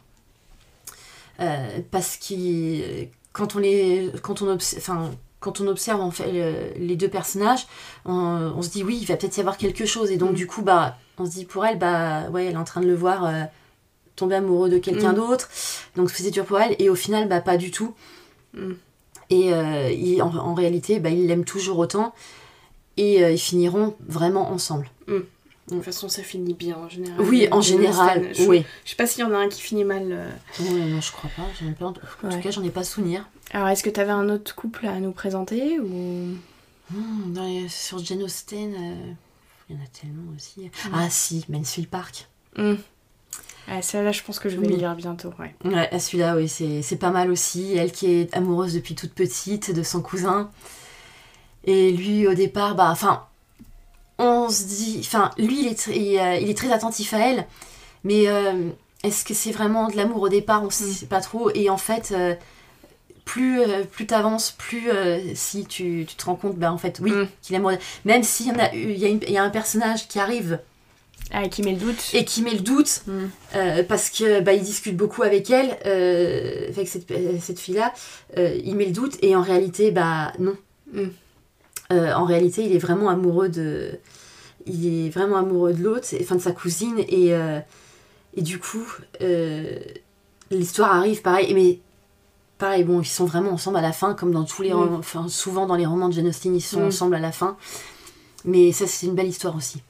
Parce 1.90 2.16
que 2.16 3.04
quand 3.32 3.56
on 3.56 3.58
les 3.58 4.10
quand 4.22 4.42
on 4.42 4.54
enfin 4.54 5.10
quand 5.44 5.60
on 5.60 5.66
observe 5.68 6.00
en 6.00 6.10
fait 6.10 6.32
le- 6.32 6.72
les 6.84 6.96
deux 6.96 7.08
personnages, 7.08 7.66
on, 8.06 8.12
on 8.56 8.62
se 8.62 8.70
dit 8.70 8.82
oui, 8.82 8.98
il 9.00 9.06
va 9.06 9.16
peut-être 9.16 9.36
y 9.36 9.40
avoir 9.40 9.56
quelque 9.58 9.84
chose. 9.86 10.10
Et 10.10 10.16
donc 10.16 10.30
Mm. 10.32 10.34
du 10.34 10.46
coup, 10.46 10.62
bah, 10.62 10.96
on 11.18 11.26
se 11.26 11.32
dit 11.32 11.44
pour 11.44 11.64
elle, 11.66 11.78
bah 11.78 12.28
ouais, 12.30 12.46
elle 12.46 12.54
est 12.54 12.56
en 12.56 12.64
train 12.64 12.80
de 12.80 12.86
le 12.86 12.94
voir 12.94 13.24
euh, 13.26 13.42
tomber 14.16 14.36
amoureux 14.36 14.70
de 14.70 14.78
quelqu'un 14.78 15.12
Mm. 15.12 15.16
d'autre. 15.16 15.48
Donc 15.96 16.10
c'est 16.10 16.30
dur 16.30 16.44
pour 16.46 16.58
elle. 16.60 16.74
Et 16.78 16.88
au 16.88 16.94
final, 16.94 17.28
bah 17.28 17.40
pas 17.40 17.56
du 17.56 17.70
tout. 17.70 17.94
Mm. 18.54 18.72
Et 19.30 19.52
euh, 19.54 19.90
il- 19.90 20.22
en, 20.22 20.34
en 20.34 20.54
réalité, 20.54 20.98
bah, 21.00 21.10
il 21.10 21.26
l'aime 21.26 21.44
toujours 21.44 21.78
autant. 21.78 22.14
Et 22.96 23.22
euh, 23.24 23.30
ils 23.32 23.38
finiront 23.38 23.96
vraiment 24.06 24.50
ensemble. 24.50 24.88
De 25.08 25.24
toute 25.68 25.82
façon, 25.82 26.08
ça 26.10 26.22
finit 26.22 26.52
bien 26.54 26.76
en 26.76 26.88
général. 26.90 27.20
Oui, 27.22 27.48
en 27.50 27.60
général. 27.62 28.28
Je, 28.34 28.42
oui. 28.44 28.64
je 28.84 28.90
sais 28.90 28.96
pas 28.96 29.06
s'il 29.06 29.20
y 29.20 29.24
en 29.24 29.32
a 29.32 29.38
un 29.38 29.48
qui 29.48 29.62
finit 29.62 29.82
mal. 29.84 30.04
euh. 30.12 30.28
Non, 30.60 31.00
je 31.00 31.10
crois 31.10 31.30
pas. 31.36 31.42
En 31.86 31.88
Ouais. 31.88 32.34
tout 32.36 32.40
cas, 32.42 32.50
j'en 32.50 32.62
ai 32.62 32.70
pas 32.70 32.84
souvenir. 32.84 33.26
Alors, 33.54 33.68
est-ce 33.68 33.82
que 33.82 33.90
tu 33.90 34.00
avais 34.00 34.10
un 34.10 34.28
autre 34.28 34.54
couple 34.54 34.86
à 34.86 34.98
nous 35.00 35.12
présenter 35.12 35.78
ou? 35.80 36.36
Hmm, 36.90 37.32
dans 37.32 37.44
les- 37.46 37.68
sur 37.68 38.04
Jane 38.04 38.22
Austen, 38.22 38.74
euh, 38.74 39.12
il 39.70 39.76
y 39.76 39.78
en 39.78 39.82
a 39.82 39.86
tellement 39.88 40.32
aussi. 40.36 40.70
Ah 40.92 41.08
si, 41.08 41.44
Mansfield 41.48 41.88
Park. 41.88 42.28
Hmm. 42.56 42.74
Ah, 43.66 43.80
Celle-là, 43.80 44.12
je 44.12 44.22
pense 44.22 44.38
que 44.38 44.48
je 44.50 44.56
vais 44.56 44.66
Oui. 44.66 44.72
le 44.74 44.78
lire 44.80 44.94
bientôt. 44.94 45.32
Ouais. 45.38 45.54
Ouais, 45.64 45.98
celui-là, 45.98 46.36
oui, 46.36 46.48
c'est 46.48 46.82
c'est 46.82 46.96
pas 46.96 47.10
mal 47.10 47.30
aussi. 47.30 47.74
Elle 47.74 47.92
qui 47.92 48.06
est 48.10 48.36
amoureuse 48.36 48.74
depuis 48.74 48.94
toute 48.94 49.14
petite 49.14 49.72
de 49.74 49.82
son 49.82 50.02
cousin. 50.02 50.50
Et 51.64 51.92
lui, 51.92 52.26
au 52.26 52.34
départ, 52.34 52.74
bah, 52.74 52.90
enfin, 52.90 53.24
on 54.18 54.50
se 54.50 54.64
dit, 54.64 54.98
enfin, 55.00 55.30
lui, 55.38 55.60
il 55.62 55.66
est, 55.68 55.86
il, 55.86 56.18
euh, 56.18 56.36
il 56.36 56.50
est 56.50 56.56
très 56.58 56.70
attentif 56.72 57.14
à 57.14 57.18
elle, 57.18 57.46
mais 58.04 58.28
euh, 58.28 58.68
est-ce 59.02 59.24
que 59.24 59.32
c'est 59.32 59.50
vraiment 59.52 59.88
de 59.88 59.96
l'amour 59.96 60.20
au 60.22 60.28
départ? 60.28 60.60
On 60.62 60.66
ne 60.66 60.70
sait 60.70 61.06
pas 61.06 61.22
trop. 61.22 61.50
Et 61.54 61.70
en 61.70 61.78
fait, 61.78 62.12
plus, 63.24 63.60
euh, 63.60 63.84
plus 63.90 64.06
t'avances, 64.06 64.50
plus 64.52 64.90
euh, 64.90 65.18
si 65.34 65.64
tu, 65.64 66.04
tu 66.06 66.14
te 66.16 66.24
rends 66.26 66.34
compte, 66.36 66.56
ben 66.56 66.70
en 66.70 66.78
fait, 66.78 66.98
oui, 67.02 67.10
Mm. 67.12 67.28
qu'il 67.42 67.54
est 67.54 67.58
amoureux. 67.58 67.78
Même 68.04 68.22
s'il 68.22 68.46
y 68.48 68.50
en 68.50 68.58
a, 68.58 68.74
y, 68.74 69.04
a 69.04 69.08
une- 69.08 69.20
il 69.26 69.32
y 69.32 69.38
a 69.38 69.42
un 69.42 69.50
personnage 69.50 70.08
qui 70.08 70.18
arrive 70.18 70.58
Ah, 71.32 71.48
qui 71.48 71.62
met 71.62 71.72
le 71.72 71.78
doute. 71.78 72.10
et 72.12 72.24
qui 72.26 72.42
met 72.42 72.50
le 72.52 72.60
doute 72.60 73.02
Mm. 73.06 73.12
euh, 73.56 73.82
parce 73.82 74.10
que 74.10 74.40
bah, 74.40 74.52
il 74.52 74.62
discute 74.62 74.96
beaucoup 74.96 75.22
avec 75.22 75.48
elle, 75.50 75.76
euh, 75.86 76.68
avec 76.68 76.86
cette, 76.86 77.10
cette 77.40 77.58
fille-là, 77.58 77.92
il 78.36 78.74
met 78.76 78.84
le 78.86 78.92
doute 78.92 79.16
et 79.22 79.34
en 79.34 79.42
réalité, 79.42 79.90
bah 79.90 80.32
non. 80.38 80.54
Mm. 80.92 81.08
En 81.90 82.24
réalité, 82.24 82.64
il 82.64 82.74
est 82.74 82.78
vraiment 82.78 83.08
amoureux 83.08 83.48
de, 83.48 83.90
il 84.66 85.06
est 85.06 85.10
vraiment 85.10 85.36
amoureux 85.36 85.72
de 85.72 85.82
l'autre, 85.82 86.08
et- 86.12 86.18
enfin 86.22 86.34
de 86.36 86.40
sa 86.42 86.52
cousine 86.52 86.98
et 87.08 87.32
et 88.36 88.42
du 88.42 88.58
coup, 88.58 88.84
l'histoire 90.50 90.92
arrive 90.94 91.22
pareil, 91.22 91.54
mais 91.54 91.78
pareil 92.58 92.84
bon, 92.84 93.00
ils 93.00 93.06
sont 93.06 93.24
vraiment 93.26 93.50
ensemble 93.52 93.76
à 93.78 93.82
la 93.82 93.92
fin, 93.92 94.14
comme 94.14 94.32
dans 94.32 94.44
tous 94.44 94.62
les, 94.62 94.72
Mm. 94.72 94.94
enfin 94.98 95.28
souvent 95.28 95.66
dans 95.66 95.76
les 95.76 95.86
romans 95.86 96.08
de 96.08 96.14
Jane 96.14 96.28
Austen, 96.28 96.54
ils 96.54 96.60
sont 96.60 96.80
Mm. 96.80 96.86
ensemble 96.86 97.14
à 97.16 97.20
la 97.20 97.32
fin. 97.32 97.56
Mais 98.44 98.72
ça, 98.72 98.86
c'est 98.86 99.06
une 99.06 99.14
belle 99.14 99.28
histoire 99.28 99.56
aussi. 99.56 99.82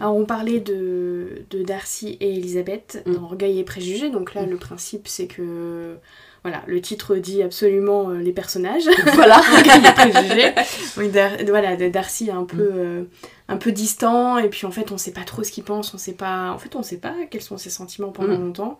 Alors 0.00 0.16
on 0.16 0.24
parlait 0.26 0.60
de, 0.60 1.42
de 1.50 1.62
Darcy 1.64 2.16
et 2.20 2.36
Elisabeth 2.36 3.02
Mm. 3.06 3.14
dans 3.14 3.24
Orgueil 3.24 3.58
et 3.58 3.64
Préjugés, 3.64 4.10
donc 4.10 4.34
là 4.34 4.46
le 4.46 4.56
principe 4.56 5.08
c'est 5.08 5.26
que 5.26 5.96
voilà, 6.44 6.62
le 6.68 6.80
titre 6.80 7.16
dit 7.16 7.42
absolument 7.42 8.10
euh, 8.10 8.18
les 8.18 8.30
personnages. 8.32 8.84
voilà. 9.14 9.38
Orgueil 9.56 9.80
et 9.84 9.92
Préjugés. 9.92 10.52
Oui, 10.96 11.08
Dar- 11.08 11.32
voilà, 11.48 11.76
Darcy 11.90 12.28
est 12.28 12.32
un 12.32 12.44
peu, 12.44 12.70
euh, 12.72 13.04
un 13.48 13.56
peu 13.56 13.72
distant 13.72 14.38
et 14.38 14.48
puis 14.48 14.64
en 14.66 14.70
fait 14.70 14.92
on 14.92 14.98
sait 14.98 15.10
pas 15.12 15.24
trop 15.24 15.42
ce 15.42 15.50
qu'il 15.50 15.64
pense, 15.64 15.92
on 15.94 15.98
sait 15.98 16.12
pas, 16.12 16.52
en 16.52 16.58
fait 16.58 16.76
on 16.76 16.82
sait 16.84 16.98
pas 16.98 17.14
quels 17.28 17.42
sont 17.42 17.58
ses 17.58 17.70
sentiments 17.70 18.12
pendant 18.12 18.38
Mm. 18.38 18.42
longtemps. 18.46 18.78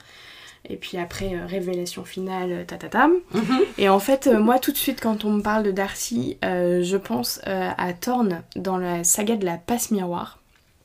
Et 0.69 0.77
puis 0.77 0.99
après, 0.99 1.35
euh, 1.35 1.47
révélation 1.47 2.05
finale, 2.05 2.51
euh, 2.53 2.65
tatatam. 2.65 3.13
Mhm. 3.33 3.59
Et 3.79 3.89
en 3.89 3.99
fait, 4.01 4.27
euh, 4.27 4.39
moi 4.39 4.59
tout 4.59 4.73
de 4.73 4.77
suite, 4.77 5.01
quand 5.01 5.25
on 5.25 5.31
me 5.31 5.43
parle 5.43 5.63
de 5.63 5.71
Darcy, 5.71 6.37
euh, 6.45 6.83
je 6.83 6.97
pense 6.97 7.41
à 7.45 7.93
Thorne 7.93 8.43
dans 8.57 8.77
la 8.77 9.05
saga 9.05 9.37
de 9.37 9.45
la 9.45 9.57
passe 9.57 9.91
miroir 9.91 10.39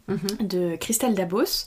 Mhm. 0.10 0.48
de 0.48 0.76
Christelle 0.76 1.16
Dabos, 1.16 1.66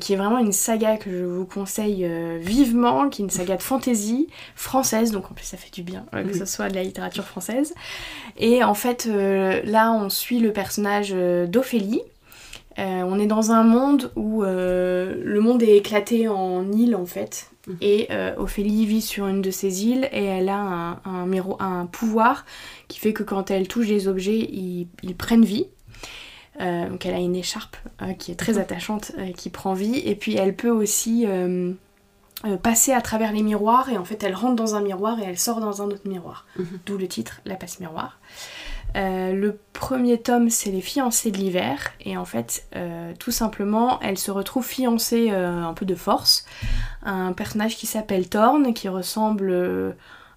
qui 0.00 0.14
est 0.14 0.16
vraiment 0.16 0.38
une 0.38 0.52
saga 0.52 0.96
que 0.96 1.10
je 1.10 1.24
vous 1.24 1.44
conseille 1.44 2.08
vivement, 2.40 3.10
qui 3.10 3.20
est 3.20 3.24
une 3.26 3.30
saga 3.30 3.56
de 3.56 3.62
fantasy 3.62 4.28
française, 4.54 5.10
donc 5.10 5.30
en 5.30 5.34
plus 5.34 5.44
ça 5.44 5.58
fait 5.58 5.70
du 5.72 5.82
bien 5.82 6.06
que 6.12 6.22
Oui. 6.22 6.34
ce 6.38 6.46
soit 6.46 6.70
de 6.70 6.74
la 6.74 6.82
littérature 6.82 7.24
française. 7.24 7.74
Et 8.38 8.64
en 8.64 8.72
fait, 8.74 9.04
là 9.06 9.92
on 9.92 10.08
suit 10.08 10.38
le 10.40 10.52
personnage 10.54 11.10
d'Ophélie. 11.48 12.02
Euh, 12.80 13.02
on 13.06 13.18
est 13.18 13.26
dans 13.26 13.52
un 13.52 13.62
monde 13.62 14.10
où 14.16 14.42
euh, 14.42 15.14
le 15.22 15.40
monde 15.40 15.62
est 15.62 15.76
éclaté 15.76 16.28
en 16.28 16.72
îles 16.72 16.96
en 16.96 17.04
fait. 17.06 17.50
Mhm. 17.66 17.76
Et 17.82 18.06
euh, 18.10 18.34
Ophélie 18.38 18.86
vit 18.86 19.02
sur 19.02 19.26
une 19.26 19.42
de 19.42 19.50
ces 19.50 19.84
îles 19.86 20.08
et 20.12 20.24
elle 20.24 20.48
a 20.48 20.56
un, 20.58 21.00
un, 21.04 21.26
méro- 21.26 21.56
un 21.60 21.84
pouvoir 21.86 22.46
qui 22.88 22.98
fait 22.98 23.12
que 23.12 23.22
quand 23.22 23.50
elle 23.50 23.68
touche 23.68 23.88
des 23.88 24.08
objets, 24.08 24.38
ils, 24.38 24.88
ils 25.02 25.14
prennent 25.14 25.44
vie. 25.44 25.66
Donc 26.58 27.06
elle 27.06 27.14
a 27.14 27.18
une 27.18 27.36
écharpe 27.36 27.76
qui 28.18 28.32
est 28.32 28.34
très 28.34 28.58
attachante, 28.58 29.12
euh, 29.18 29.32
qui 29.32 29.48
prend 29.48 29.72
vie. 29.72 29.98
Et 30.04 30.14
puis 30.14 30.36
elle 30.36 30.54
peut 30.54 30.68
aussi 30.70 31.26
passer 32.62 32.92
à 32.92 33.00
travers 33.02 33.32
les 33.32 33.42
miroirs 33.42 33.90
et 33.90 33.98
en 33.98 34.04
fait 34.04 34.22
elle 34.24 34.34
rentre 34.34 34.56
dans 34.56 34.74
un 34.74 34.80
miroir 34.80 35.18
et 35.20 35.24
elle 35.24 35.38
sort 35.38 35.60
dans 35.60 35.82
un 35.82 35.86
autre 35.86 36.06
miroir. 36.08 36.46
Mhm. 36.58 36.66
D'où 36.86 36.96
le 36.98 37.06
titre 37.08 37.40
La 37.44 37.54
passe 37.56 37.80
miroir. 37.80 38.18
Euh, 38.96 39.32
le 39.32 39.58
premier 39.72 40.18
tome, 40.18 40.50
c'est 40.50 40.70
Les 40.70 40.80
fiancés 40.80 41.30
de 41.30 41.38
l'hiver. 41.38 41.92
Et 42.04 42.16
en 42.16 42.24
fait, 42.24 42.64
euh, 42.76 43.12
tout 43.18 43.30
simplement, 43.30 44.00
elle 44.00 44.18
se 44.18 44.30
retrouve 44.30 44.66
fiancée 44.66 45.28
euh, 45.30 45.64
un 45.64 45.74
peu 45.74 45.86
de 45.86 45.94
force. 45.94 46.44
à 47.04 47.12
Un 47.12 47.32
personnage 47.32 47.76
qui 47.76 47.86
s'appelle 47.86 48.28
Thorne, 48.28 48.74
qui 48.74 48.88
ressemble 48.88 49.96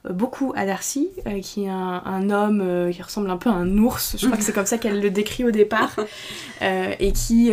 beaucoup 0.10 0.52
à 0.56 0.66
Darcy, 0.66 1.10
qui 1.42 1.64
est 1.64 1.70
un, 1.70 2.02
un 2.06 2.30
homme 2.30 2.92
qui 2.92 3.02
ressemble 3.02 3.30
un 3.30 3.38
peu 3.38 3.50
à 3.50 3.54
un 3.54 3.78
ours. 3.78 4.18
Je 4.20 4.26
crois 4.26 4.38
que 4.38 4.44
c'est 4.44 4.54
comme 4.54 4.66
ça 4.66 4.78
qu'elle 4.78 5.02
le 5.02 5.10
décrit 5.10 5.46
au 5.46 5.52
départ. 5.52 5.96
Et 6.62 7.12
qui. 7.14 7.52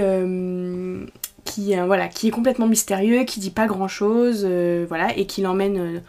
qui, 1.45 1.75
voilà, 1.75 2.09
qui 2.09 2.28
est 2.28 2.30
complètement 2.30 2.66
mystérieux, 2.66 3.25
qui 3.25 3.40
dit 3.40 3.50
pas 3.50 3.66
grand 3.66 3.88
chose, 3.88 4.45
voilà, 4.88 5.16
et 5.16 5.26
qui 5.26 5.42
l'emmène 5.42 6.02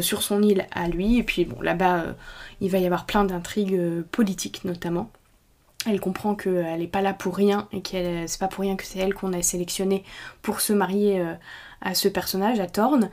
sur 0.00 0.22
son 0.22 0.42
île 0.42 0.66
à 0.72 0.88
lui. 0.88 1.18
Et 1.18 1.22
puis 1.22 1.44
bon, 1.44 1.60
là-bas, 1.60 2.14
il 2.60 2.70
va 2.70 2.78
y 2.78 2.86
avoir 2.86 3.06
plein 3.06 3.24
d'intrigues 3.24 3.74
euh, 3.74 4.02
politiques 4.10 4.64
notamment. 4.64 5.10
Elle 5.86 6.00
comprend 6.00 6.34
qu'elle 6.34 6.80
n'est 6.80 6.88
pas 6.88 7.02
là 7.02 7.12
pour 7.12 7.36
rien 7.36 7.68
et 7.72 7.80
que 7.80 8.26
c'est 8.26 8.40
pas 8.40 8.48
pour 8.48 8.62
rien 8.62 8.76
que 8.76 8.84
c'est 8.84 8.98
elle 8.98 9.14
qu'on 9.14 9.32
a 9.32 9.42
sélectionné 9.42 10.02
pour 10.42 10.60
se 10.60 10.72
marier 10.72 11.20
euh, 11.20 11.34
à 11.80 11.94
ce 11.94 12.08
personnage, 12.08 12.60
à 12.60 12.66
Thorne. 12.66 13.10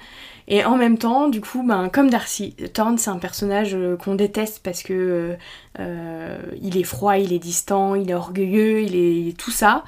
Et 0.47 0.65
en 0.65 0.75
même 0.75 0.97
temps, 0.97 1.29
du 1.29 1.41
coup, 1.41 1.63
ben, 1.63 1.89
comme 1.89 2.09
Darcy, 2.09 2.53
Thorne 2.73 2.97
c'est 2.97 3.09
un 3.09 3.17
personnage 3.17 3.75
euh, 3.75 3.95
qu'on 3.95 4.15
déteste 4.15 4.61
parce 4.63 4.83
que 4.83 5.37
euh, 5.79 6.37
il 6.61 6.77
est 6.77 6.83
froid, 6.83 7.17
il 7.17 7.31
est 7.31 7.39
distant, 7.39 7.95
il 7.95 8.09
est 8.09 8.13
orgueilleux, 8.13 8.81
il 8.81 8.95
est, 8.95 9.15
il 9.15 9.29
est 9.29 9.37
tout 9.37 9.51
ça. 9.51 9.83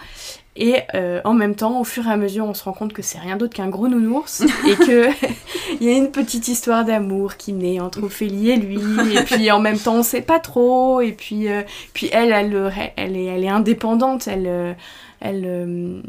Et 0.57 0.77
euh, 0.93 1.19
en 1.25 1.33
même 1.33 1.55
temps, 1.55 1.81
au 1.81 1.83
fur 1.83 2.07
et 2.07 2.11
à 2.11 2.15
mesure, 2.15 2.45
on 2.45 2.53
se 2.53 2.63
rend 2.63 2.71
compte 2.71 2.93
que 2.93 3.01
c'est 3.01 3.19
rien 3.19 3.35
d'autre 3.35 3.53
qu'un 3.53 3.67
gros 3.67 3.89
nounours 3.89 4.41
et 4.67 4.75
que 4.75 5.09
il 5.81 5.85
y 5.85 5.89
a 5.89 5.97
une 5.97 6.11
petite 6.11 6.47
histoire 6.47 6.85
d'amour 6.85 7.35
qui 7.35 7.51
naît 7.51 7.81
entre 7.81 8.03
Ophélie 8.03 8.51
et 8.51 8.55
lui. 8.55 8.79
Et 9.13 9.23
puis 9.23 9.51
en 9.51 9.59
même 9.59 9.77
temps, 9.77 9.95
on 9.95 10.03
sait 10.03 10.21
pas 10.21 10.39
trop. 10.39 11.01
Et 11.01 11.11
puis, 11.11 11.49
euh, 11.49 11.63
puis 11.93 12.09
elle, 12.13 12.31
elle, 12.31 12.71
elle, 12.77 12.93
elle, 12.95 13.17
est, 13.17 13.25
elle 13.25 13.43
est 13.43 13.49
indépendante. 13.49 14.29
Elle, 14.29 14.77
elle, 15.19 16.01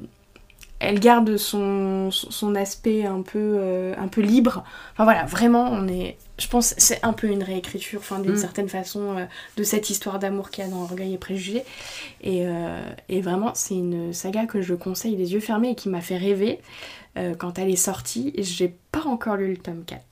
elle 0.79 1.01
garde 1.01 1.37
son, 1.37 2.11
son 2.11 2.55
aspect 2.55 3.05
un 3.07 3.23
peu, 3.23 3.39
euh, 3.39 3.95
un 3.99 4.09
peu 4.09 4.21
libre. 4.21 4.63
Enfin 4.93 5.05
voilà, 5.05 5.25
vraiment, 5.25 5.69
on 5.71 5.89
est. 5.89 6.17
Je 6.39 6.49
pense 6.49 6.75
que 6.75 6.83
c'est 6.83 7.03
un 7.03 7.15
peu 7.15 7.29
une 7.29 7.43
réécriture, 7.43 8.01
enfin 8.01 8.19
d'une 8.19 8.33
Mm. 8.33 8.37
certaine 8.37 8.69
façon, 8.69 9.17
euh, 9.17 9.25
de 9.57 9.63
cette 9.63 9.89
histoire 9.89 10.19
d'amour 10.19 10.51
qu'il 10.51 10.65
y 10.65 10.67
a 10.67 10.71
dans 10.71 10.83
Orgueil 10.83 11.15
et 11.15 11.19
Préjugés. 11.19 11.65
Et, 12.23 12.43
euh, 12.47 12.79
et 13.09 13.23
vraiment, 13.23 13.53
c'est 13.55 13.75
une 13.75 14.13
saga 14.13 14.45
que 14.47 14.61
je 14.61 14.75
conseille 14.75 15.17
les 15.17 15.33
yeux 15.33 15.41
fermés 15.41 15.71
et 15.71 15.75
qui 15.75 15.89
m'a 15.89 16.01
fait 16.03 16.19
rêver 16.19 16.61
quand 17.39 17.59
elle 17.59 17.71
est 17.71 17.77
sortie. 17.77 18.35
J'ai 18.37 18.77
pas 18.93 19.05
encore 19.07 19.37
lu 19.37 19.49
le 19.53 19.57
tome 19.57 19.85
4. 19.87 20.03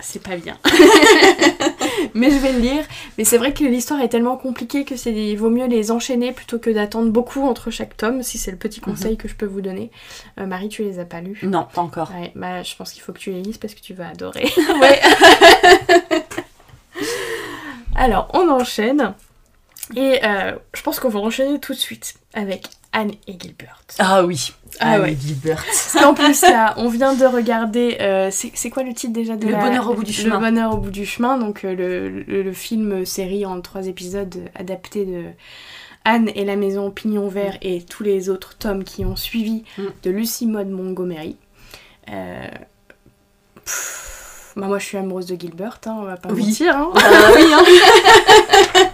C'est 0.00 0.22
pas 0.22 0.36
bien. 0.38 0.56
mais 2.14 2.30
je 2.30 2.36
vais 2.36 2.52
le 2.52 2.60
lire. 2.60 2.84
Mais 3.18 3.24
c'est 3.24 3.38
vrai 3.38 3.52
que 3.52 3.64
l'histoire 3.64 4.00
est 4.00 4.08
tellement 4.08 4.36
compliquée 4.36 4.84
que 4.84 4.96
c'est 4.96 5.12
il 5.12 5.36
vaut 5.36 5.50
mieux 5.50 5.66
les 5.66 5.90
enchaîner 5.90 6.32
plutôt 6.32 6.58
que 6.58 6.70
d'attendre 6.70 7.10
beaucoup 7.10 7.42
entre 7.42 7.70
chaque 7.70 7.96
tome, 7.96 8.22
si 8.22 8.38
c'est 8.38 8.50
le 8.50 8.56
petit 8.56 8.80
conseil 8.80 9.16
que 9.16 9.28
je 9.28 9.34
peux 9.34 9.46
vous 9.46 9.60
donner. 9.60 9.90
Euh, 10.38 10.46
Marie, 10.46 10.68
tu 10.68 10.82
les 10.82 10.98
as 10.98 11.04
pas 11.04 11.20
lus? 11.20 11.40
Non, 11.42 11.66
pas 11.72 11.82
encore. 11.82 12.10
Ouais, 12.18 12.32
bah, 12.34 12.62
je 12.62 12.74
pense 12.76 12.92
qu'il 12.92 13.02
faut 13.02 13.12
que 13.12 13.18
tu 13.18 13.30
les 13.30 13.42
lises 13.42 13.58
parce 13.58 13.74
que 13.74 13.80
tu 13.80 13.94
vas 13.94 14.08
adorer. 14.08 14.48
Ouais. 14.80 15.00
Alors, 17.96 18.28
on 18.32 18.48
enchaîne. 18.48 19.14
Et 19.96 20.20
euh, 20.24 20.56
je 20.74 20.82
pense 20.82 21.00
qu'on 21.00 21.08
va 21.08 21.20
enchaîner 21.20 21.58
tout 21.58 21.72
de 21.72 21.78
suite 21.78 22.14
avec 22.32 22.66
Anne 22.92 23.12
et 23.28 23.36
Gilbert. 23.40 23.80
Ah 24.00 24.24
oui. 24.24 24.52
Ah 24.80 24.92
Anne 24.94 25.02
ouais. 25.02 25.16
Gilbert. 25.20 25.64
Parce 25.64 25.92
qu'en 25.92 26.12
plus, 26.14 26.42
là, 26.42 26.74
on 26.76 26.88
vient 26.88 27.14
de 27.14 27.24
regarder. 27.24 27.96
euh, 28.00 28.30
c'est 28.32 28.70
quoi 28.70 28.82
le 28.82 28.92
titre 28.94 29.12
déjà 29.12 29.36
de 29.36 29.46
Le 29.46 29.52
la- 29.52 29.58
bonheur 29.58 29.88
au 29.90 29.94
bout 29.94 30.02
du 30.04 30.12
chemin. 30.12 30.34
Le 30.34 30.40
bonheur 30.40 30.74
au 30.74 30.78
bout 30.78 30.90
du 30.90 31.06
chemin, 31.06 31.38
donc 31.38 31.64
euh, 31.64 31.74
le, 31.74 32.08
le- 32.22 32.42
le 32.42 32.52
film 32.52 33.04
série 33.06 33.46
en 33.46 33.60
trois 33.60 33.86
épisodes 33.86 34.34
euh, 34.36 34.48
adapté 34.60 35.04
de 35.04 35.24
Anne 36.04 36.30
et 36.34 36.44
la 36.44 36.56
maison 36.56 36.90
Pignon 36.90 37.28
Vert 37.28 37.58
et 37.62 37.82
tous 37.84 38.02
les 38.02 38.28
autres 38.28 38.56
tomes 38.58 38.82
qui 38.84 39.04
ont 39.04 39.16
suivi 39.16 39.62
Mm. 39.78 39.82
de 40.02 40.10
Lucie 40.10 40.46
Maud 40.46 40.68
Montgomery. 40.68 41.36
Euh, 42.10 42.40
pff, 43.64 44.52
bah 44.56 44.66
moi, 44.66 44.78
je 44.80 44.86
suis 44.86 44.96
amoureuse 44.96 45.26
de 45.26 45.38
Gilbert, 45.38 45.78
hein, 45.86 45.96
on 46.00 46.04
va 46.04 46.16
pas 46.16 46.30
Oui. 46.32 46.46
mentir. 46.46 46.76
hein. 46.76 46.90
Ah 46.96 47.30
oui, 47.36 47.44
hein. 47.54 48.90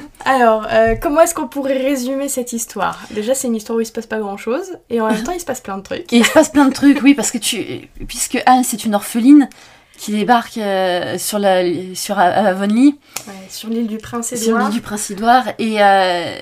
Alors, 0.24 0.66
euh, 0.70 0.94
comment 1.00 1.20
est-ce 1.22 1.34
qu'on 1.34 1.48
pourrait 1.48 1.78
résumer 1.78 2.28
cette 2.28 2.52
histoire? 2.52 2.98
Déjà, 3.10 3.34
c'est 3.34 3.48
une 3.48 3.56
histoire 3.56 3.78
où 3.78 3.80
il 3.80 3.86
se 3.86 3.92
passe 3.92 4.06
pas 4.06 4.18
grand-chose, 4.18 4.76
et 4.90 5.00
en 5.00 5.08
même 5.10 5.22
temps, 5.22 5.32
il 5.32 5.40
se 5.40 5.44
passe 5.46 5.60
plein 5.60 5.78
de 5.78 5.82
trucs. 5.82 6.12
Et 6.12 6.18
il 6.18 6.26
se 6.26 6.32
passe 6.32 6.50
plein 6.50 6.66
de 6.66 6.72
trucs, 6.74 7.02
oui, 7.02 7.14
parce 7.14 7.30
que 7.30 7.38
tu, 7.38 7.88
puisque 8.06 8.38
Anne 8.46 8.62
c'est 8.64 8.84
une 8.84 8.94
orpheline 8.94 9.48
qui 9.96 10.12
débarque 10.12 10.56
euh, 10.58 11.18
sur 11.18 11.38
la 11.38 11.62
sur 11.94 12.18
Avonlea, 12.18 12.92
Ouais, 13.28 13.34
sur 13.48 13.68
l'île 13.70 13.86
du 13.86 13.98
Prince 13.98 14.34
sur 14.34 14.48
Édouard. 14.48 14.62
l'île 14.64 14.72
du 14.72 14.80
Prince 14.80 15.10
Édouard, 15.10 15.44
et 15.58 15.82
euh, 15.82 16.36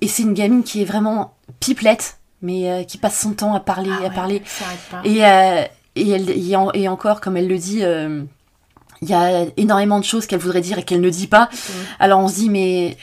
et 0.00 0.08
c'est 0.08 0.22
une 0.22 0.34
gamine 0.34 0.62
qui 0.64 0.82
est 0.82 0.84
vraiment 0.84 1.34
pipelette, 1.60 2.18
mais 2.42 2.70
euh, 2.70 2.82
qui 2.84 2.98
passe 2.98 3.18
son 3.20 3.32
temps 3.32 3.54
à 3.54 3.60
parler, 3.60 3.90
Ah 3.92 4.04
à 4.04 4.08
ouais, 4.08 4.14
parler, 4.14 4.42
ça 4.44 4.64
pas. 4.90 5.00
et 5.04 5.24
euh, 5.24 5.64
et 5.96 6.10
elle 6.10 6.30
et, 6.30 6.56
en- 6.56 6.72
et 6.72 6.88
encore 6.88 7.20
comme 7.20 7.36
elle 7.36 7.48
le 7.48 7.58
dit. 7.58 7.80
Euh, 9.02 9.02
il 9.02 9.08
y 9.08 9.14
a 9.14 9.44
énormément 9.56 9.98
de 9.98 10.04
choses 10.04 10.26
qu'elle 10.26 10.38
voudrait 10.38 10.60
dire 10.60 10.78
et 10.78 10.82
qu'elle 10.82 11.00
ne 11.00 11.10
dit 11.10 11.26
pas. 11.26 11.48
Alors 11.98 12.20
on 12.20 12.28
se 12.28 12.34
dit, 12.34 12.50
mais 12.50 12.96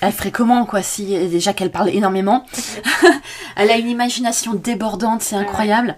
elle 0.00 0.12
ferait 0.12 0.30
comment, 0.32 0.64
quoi, 0.66 0.82
si 0.82 1.06
déjà 1.28 1.52
qu'elle 1.52 1.70
parle 1.70 1.90
énormément? 1.90 2.44
Elle 3.56 3.70
a 3.70 3.76
une 3.76 3.88
imagination 3.88 4.54
débordante, 4.54 5.22
c'est 5.22 5.36
Ouais. 5.36 5.42
incroyable. 5.42 5.96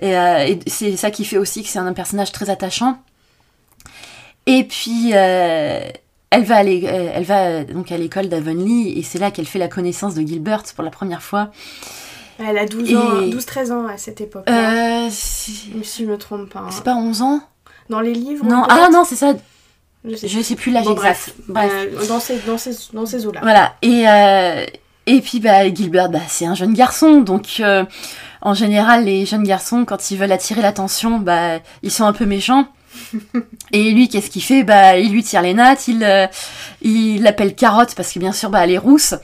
Et, 0.00 0.16
euh, 0.16 0.46
et 0.46 0.58
c'est 0.66 0.96
ça 0.96 1.10
qui 1.10 1.24
fait 1.26 1.36
aussi 1.36 1.62
que 1.62 1.68
c'est 1.68 1.78
un 1.78 1.92
personnage 1.92 2.32
très 2.32 2.48
attachant. 2.48 2.98
Et 4.46 4.64
puis, 4.64 5.10
euh, 5.12 5.80
elle 6.30 6.44
va 6.44 6.56
aller, 6.56 6.84
elle 6.84 7.24
va 7.24 7.64
donc 7.64 7.92
à 7.92 7.98
l'école 7.98 8.28
d'Avonlea 8.28 8.96
et 8.96 9.02
c'est 9.02 9.18
là 9.18 9.30
qu'elle 9.30 9.46
fait 9.46 9.58
la 9.58 9.68
connaissance 9.68 10.14
de 10.14 10.22
Gilbert 10.26 10.62
pour 10.74 10.84
la 10.84 10.90
première 10.90 11.22
fois. 11.22 11.50
Elle 12.38 12.56
a 12.56 12.64
12 12.64 12.94
ans, 12.96 13.20
12-13 13.28 13.72
ans 13.72 13.86
à 13.86 13.98
cette 13.98 14.20
époque. 14.22 14.48
Euh, 14.48 15.08
si 15.10 15.70
je 15.98 16.04
me 16.06 16.16
trompe 16.16 16.48
pas. 16.48 16.66
C'est 16.70 16.84
pas 16.84 16.94
11 16.94 17.20
ans? 17.20 17.40
Dans 17.90 18.00
les 18.00 18.14
livres 18.14 18.46
Non, 18.46 18.62
ah 18.68 18.88
non, 18.90 19.04
c'est 19.04 19.16
ça. 19.16 19.34
Je 20.04 20.14
sais, 20.14 20.28
je 20.28 20.40
sais 20.40 20.54
plus 20.54 20.70
l'âge 20.70 20.86
exact. 20.86 21.34
Bref. 21.48 21.74
Euh, 21.74 22.06
dans 22.06 22.20
ces, 22.20 22.38
dans 22.38 22.56
ces, 22.56 22.70
dans 22.92 23.04
ces 23.04 23.26
eaux-là. 23.26 23.40
Voilà. 23.42 23.74
Et, 23.82 24.04
euh, 24.08 24.64
et 25.06 25.20
puis, 25.20 25.40
bah, 25.40 25.68
Gilbert, 25.74 26.08
bah, 26.08 26.20
c'est 26.28 26.46
un 26.46 26.54
jeune 26.54 26.72
garçon. 26.72 27.20
Donc, 27.20 27.56
euh, 27.58 27.84
en 28.42 28.54
général, 28.54 29.04
les 29.04 29.26
jeunes 29.26 29.42
garçons, 29.42 29.84
quand 29.84 30.10
ils 30.12 30.16
veulent 30.16 30.30
attirer 30.30 30.62
l'attention, 30.62 31.18
bah, 31.18 31.58
ils 31.82 31.90
sont 31.90 32.04
un 32.04 32.12
peu 32.12 32.26
méchants. 32.26 32.68
et 33.72 33.90
lui, 33.90 34.08
qu'est-ce 34.08 34.30
qu'il 34.30 34.42
fait? 34.42 34.62
Bah, 34.62 34.96
il 34.96 35.12
lui 35.12 35.24
tire 35.24 35.42
les 35.42 35.54
nattes, 35.54 35.88
il 35.88 36.04
euh, 36.04 36.26
il 36.82 37.22
l'appelle 37.22 37.54
carotte 37.54 37.94
parce 37.96 38.12
que 38.12 38.20
bien 38.20 38.32
sûr, 38.32 38.50
bah, 38.50 38.64
elle 38.64 38.70
est 38.70 38.78
rousse. 38.78 39.14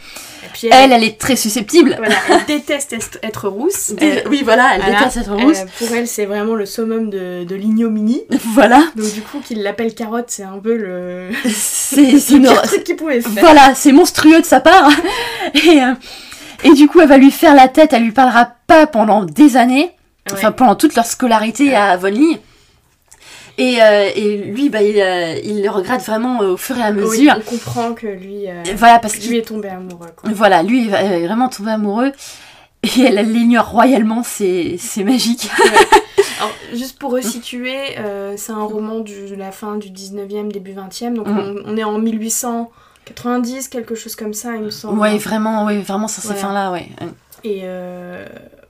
Elle, 0.70 0.92
elle, 0.92 1.04
est 1.04 1.18
très 1.18 1.36
susceptible. 1.36 1.94
Voilà, 1.98 2.14
elle 2.30 2.44
déteste 2.46 3.18
être 3.22 3.48
rousse. 3.48 3.94
oui, 4.30 4.42
voilà, 4.44 4.72
elle 4.74 4.84
déteste 4.84 5.16
être 5.18 5.34
rousse. 5.34 5.58
pour 5.78 5.94
elle, 5.94 6.06
c'est 6.06 6.26
vraiment 6.26 6.54
le 6.54 6.66
summum 6.66 7.10
de, 7.10 7.44
de 7.44 7.54
l'ignominie. 7.54 8.22
Voilà. 8.54 8.84
Donc 8.96 9.12
du 9.12 9.20
coup, 9.20 9.40
qu'il 9.40 9.62
l'appelle 9.62 9.94
carotte, 9.94 10.26
c'est 10.28 10.42
un 10.42 10.58
peu 10.58 10.76
le. 10.76 11.28
C'est 11.48 12.30
une 12.30 12.46
truc 12.46 12.84
qu'il 12.84 12.96
pouvait 12.96 13.20
faire. 13.20 13.32
Voilà, 13.40 13.74
c'est 13.74 13.92
monstrueux 13.92 14.40
de 14.40 14.44
sa 14.44 14.60
part. 14.60 14.90
et, 15.54 15.82
euh, 15.82 15.94
et 16.64 16.72
du 16.72 16.88
coup, 16.88 17.00
elle 17.00 17.08
va 17.08 17.18
lui 17.18 17.30
faire 17.30 17.54
la 17.54 17.68
tête. 17.68 17.92
Elle 17.92 18.04
lui 18.04 18.12
parlera 18.12 18.50
pas 18.66 18.86
pendant 18.86 19.24
des 19.24 19.56
années. 19.56 19.90
Enfin, 20.32 20.52
pendant 20.52 20.74
toute 20.74 20.96
leur 20.96 21.06
scolarité 21.06 21.74
à 21.74 21.90
Avonlea. 21.90 22.38
Et, 23.58 23.80
euh, 23.80 24.10
et 24.14 24.36
lui, 24.38 24.68
bah, 24.68 24.82
il, 24.82 25.00
euh, 25.00 25.38
il, 25.42 25.62
le 25.62 25.70
regrette 25.70 26.02
vraiment 26.02 26.40
au 26.40 26.56
fur 26.56 26.76
et 26.76 26.82
à 26.82 26.92
mesure. 26.92 27.08
Oui, 27.10 27.30
on 27.30 27.50
comprend 27.50 27.94
que 27.94 28.06
lui, 28.06 28.48
euh, 28.48 28.62
voilà, 28.76 28.98
parce 28.98 29.16
lui 29.26 29.38
est 29.38 29.48
tombé 29.48 29.68
amoureux. 29.68 30.10
Quoi. 30.14 30.30
Voilà, 30.34 30.62
lui 30.62 30.88
est 30.88 31.26
vraiment 31.26 31.48
tombé 31.48 31.70
amoureux. 31.70 32.12
Et 32.82 33.02
elle 33.02 33.32
l'ignore 33.32 33.70
royalement, 33.70 34.22
c'est 34.22 34.78
magique. 35.04 35.50
Alors, 36.38 36.52
juste 36.74 36.98
pour 36.98 37.12
resituer, 37.12 37.96
c'est 38.36 38.52
un 38.52 38.62
roman 38.62 39.00
de 39.00 39.34
la 39.34 39.50
fin 39.50 39.76
du 39.76 39.88
19e, 39.88 40.52
début 40.52 40.72
20e. 40.72 41.14
Donc 41.14 41.26
mm. 41.26 41.62
on, 41.64 41.76
est 41.78 41.84
en 41.84 41.98
1890, 41.98 43.68
quelque 43.68 43.94
chose 43.94 44.14
comme 44.14 44.34
ça, 44.34 44.54
il 44.54 44.62
me 44.62 44.70
semble. 44.70 45.00
Ouais, 45.00 45.16
vraiment, 45.16 45.64
ouais, 45.64 45.78
vraiment 45.78 46.08
sur 46.08 46.22
ces 46.22 46.34
fins-là, 46.34 46.70
ouais. 46.70 46.88
Et 47.46 47.64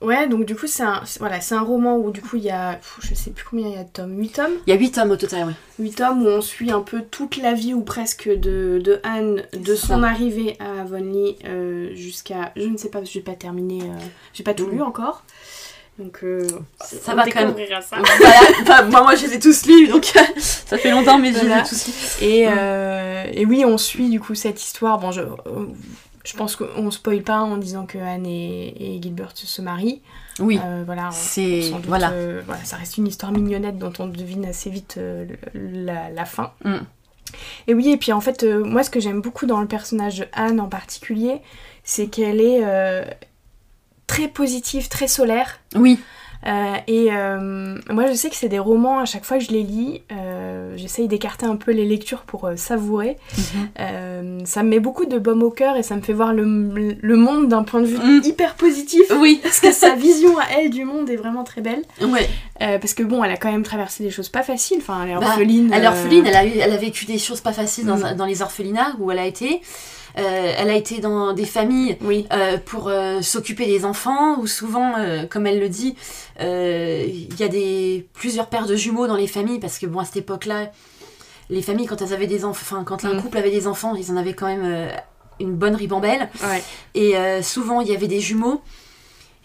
Ouais, 0.03 0.29
donc 0.29 0.45
du 0.45 0.55
coup, 0.55 0.67
c'est 0.67 0.83
un, 0.83 1.03
voilà, 1.19 1.39
un 1.51 1.61
roman 1.61 1.97
où 1.97 2.11
du 2.11 2.21
coup 2.21 2.37
il 2.37 2.45
y 2.45 2.51
a, 2.51 2.79
je 3.01 3.15
sais 3.15 3.31
plus 3.31 3.45
combien 3.49 3.69
il 3.69 3.75
y 3.75 3.79
a 3.79 3.85
de 3.85 3.89
tomes, 3.89 4.19
8 4.19 4.29
tomes? 4.29 4.53
Il 4.67 4.71
y 4.71 4.77
a 4.77 4.79
8 4.79 4.91
tomes 4.93 5.11
au 5.11 5.17
total, 5.17 5.49
ouais. 5.49 5.55
8 5.79 5.95
tomes 5.97 6.23
où 6.23 6.29
on 6.29 6.41
suit 6.41 6.71
un 6.71 6.81
peu 6.81 7.03
toute 7.03 7.39
la 7.39 7.55
vie 7.55 7.73
ou 7.73 7.81
presque 7.81 8.29
de, 8.29 8.79
de 8.83 9.01
Anne, 9.03 9.43
de 9.53 9.75
son 9.75 10.03
arrivée 10.03 10.57
à 10.61 10.83
Avonlea 10.83 11.37
euh, 11.47 11.95
jusqu'à, 11.95 12.53
je 12.57 12.67
ne 12.67 12.77
sais 12.77 12.91
pas, 12.91 13.03
je 13.05 13.19
n'ai 13.19 13.25
pas 13.25 13.35
terminé, 13.35 13.83
euh, 13.83 13.99
j'ai 14.35 14.45
pas 14.45 14.55
tout 14.55 14.69
lu 14.69 14.83
encore. 14.83 15.25
Donc 15.99 16.19
euh, 16.23 16.47
ça 16.79 17.15
va 17.15 17.25
quand 17.25 17.41
même. 17.41 17.55
Ça. 17.81 17.97
voilà, 18.67 18.83
moi, 18.83 19.01
moi 19.01 19.15
je 19.15 19.27
les 19.27 19.37
ai 19.37 19.41
tous 19.41 19.65
lus 19.65 19.89
donc 19.89 20.05
ça 20.37 20.77
fait 20.77 20.91
longtemps 20.91 21.19
mais 21.19 21.33
je 21.33 21.39
les 21.39 21.51
ai 21.51 21.63
tous 21.67 21.87
lus. 21.87 22.27
Et, 22.27 22.43
et 23.41 23.47
oui, 23.47 23.65
on 23.65 23.79
suit 23.79 24.11
du 24.11 24.21
coup 24.21 24.35
cette 24.35 24.63
histoire. 24.63 24.99
Bon, 24.99 25.11
je, 25.11 25.23
je 26.27 26.37
pense 26.37 26.57
qu'on 26.57 26.91
spoil 26.91 27.23
pas 27.23 27.41
en 27.41 27.57
disant 27.57 27.87
que 27.87 27.99
Anne 27.99 28.27
et, 28.27 28.99
Gilbert 29.01 29.33
se 29.35 29.63
marient. 29.63 30.03
Oui. 30.41 30.59
Euh, 30.63 30.83
voilà. 30.85 31.11
C'est 31.13 31.73
euh, 31.73 31.79
voilà. 31.87 32.13
Ça 32.65 32.77
reste 32.77 32.99
une 32.99 33.07
histoire 33.07 33.33
mignonnette 33.33 33.79
dont 33.79 33.93
on 34.01 34.07
devine 34.07 34.45
assez 34.45 34.69
vite 34.69 34.97
euh, 34.99 35.25
la, 35.55 36.25
fin. 36.25 36.53
Mm. 36.65 36.79
Et 37.69 37.75
oui, 37.75 37.91
et 37.91 37.97
puis 37.97 38.13
en 38.13 38.21
fait, 38.21 38.45
moi, 38.45 38.83
ce 38.83 38.91
que 38.91 38.99
j'aime 38.99 39.21
beaucoup 39.21 39.47
dans 39.47 39.61
le 39.61 39.69
personnage 39.69 40.19
de 40.19 40.27
Anne 40.33 40.61
en 40.61 40.69
particulier, 40.69 41.41
c'est 41.85 42.09
qu'elle 42.09 42.41
est 42.41 42.63
très 44.07 44.29
positive, 44.29 44.89
très 44.89 45.09
solaire. 45.09 45.61
Oui. 45.75 46.01
Euh, 46.47 46.75
et 46.87 47.09
euh, 47.11 47.79
moi, 47.91 48.07
je 48.07 48.15
sais 48.15 48.31
que 48.31 48.37
c'est 48.37 48.49
des 48.49 48.59
romans, 48.59 48.99
à 48.99 49.05
chaque 49.05 49.25
fois 49.25 49.39
que 49.39 49.45
je 49.45 49.51
les 49.51 49.63
lis, 49.63 50.03
euh, 50.13 50.75
j'essaye 50.77 51.09
d'écarter 51.09 51.47
un 51.47 51.57
peu 51.57 51.73
les 51.73 51.85
lectures 51.85 52.23
pour 52.23 52.51
savourer. 52.57 53.17
Mhm. 53.37 54.47
ça 54.47 54.63
me 54.63 54.69
met 54.69 54.81
beaucoup 54.81 55.07
de 55.07 55.19
baume 55.19 55.43
au 55.43 55.51
cœur 55.51 55.77
et 55.77 55.83
ça 55.83 55.97
me 55.97 56.01
fait 56.01 56.13
voir 56.13 56.33
le, 56.33 56.97
le 57.01 57.17
monde 57.17 57.49
d'un 57.49 57.63
point 57.63 57.81
de 57.81 57.87
vue 57.87 57.99
mm. 57.99 58.23
hyper 58.25 58.55
positif. 58.55 59.03
Oui. 59.19 59.41
Parce 59.43 59.61
que 59.61 59.73
sa 59.73 59.95
vision 59.95 60.39
à 60.39 60.45
elle 60.59 60.71
du 60.71 60.85
monde 60.85 61.11
est 61.11 61.17
vraiment 61.17 61.45
très 61.45 61.61
belle. 61.61 61.83
Ouais. 62.01 62.29
parce 62.59 62.95
que 62.95 63.03
bon, 63.03 63.23
elle 63.25 63.33
a 63.33 63.37
quand 63.37 63.51
même 63.51 63.63
traversé 63.63 64.03
des 64.03 64.11
choses 64.11 64.29
pas 64.29 64.43
faciles. 64.43 64.79
Enfin, 64.81 65.03
elle 65.05 65.11
est 65.11 65.15
bah, 65.15 65.27
orpheline. 65.27 65.71
elle 65.73 65.85
est 65.85 65.87
orpheline, 65.87 66.27
elle 66.27 66.37
a, 66.37 66.45
elle 66.45 66.73
a 66.73 66.77
vécu 66.77 67.05
des 67.05 67.19
choses 67.19 67.41
pas 67.41 67.53
faciles 67.53 67.87
dans, 67.87 67.97
mm. 67.97 68.15
dans 68.17 68.27
les 68.27 68.43
orphelinats 68.43 68.95
où 68.99 69.11
elle 69.11 69.19
a 69.19 69.27
été. 69.27 69.61
Euh, 70.19 70.55
elle 70.57 70.71
a 70.71 70.75
été 70.75 71.01
dans 71.01 71.35
des 71.35 71.45
familles 71.45 71.99
euh, 72.33 72.57
pour 72.65 72.89
euh, 72.89 73.21
s'occuper 73.21 73.67
des 73.67 73.85
enfants, 73.85 74.39
où 74.39 74.47
souvent, 74.47 74.95
comme 75.31 75.47
elle 75.47 75.61
le 75.61 75.69
dit, 75.69 75.95
il 76.41 77.39
y 77.39 77.43
a 77.43 77.49
des, 77.49 78.07
plusieurs 78.15 78.49
paires 78.49 78.67
de 78.67 78.77
jumeaux 78.77 79.07
dans 79.07 79.17
les 79.17 79.27
familles, 79.27 79.59
parce 79.59 79.79
que 79.79 79.87
bon, 79.87 80.01
à 80.01 80.05
cette 80.05 80.17
époque-là, 80.17 80.71
les 81.51 81.63
familles, 81.63 81.87
quand 81.87 82.03
elles 82.03 82.13
avaient 82.13 82.27
des 82.27 82.45
enfants, 82.45 82.83
quand 82.85 83.05
un 83.05 83.15
mm. 83.15 83.23
couple 83.23 83.39
avait 83.39 83.51
des 83.51 83.67
enfants, 83.67 83.95
ils 83.95 84.11
en 84.11 84.17
avaient 84.17 84.35
quand 84.35 84.47
même 84.47 84.89
une 85.39 85.55
bonne 85.55 85.75
ribambelle. 85.75 86.29
Et 86.95 87.15
souvent, 87.43 87.81
il 87.81 87.89
y 87.89 87.95
avait 87.95 88.09
des 88.09 88.21
jumeaux. 88.21 88.63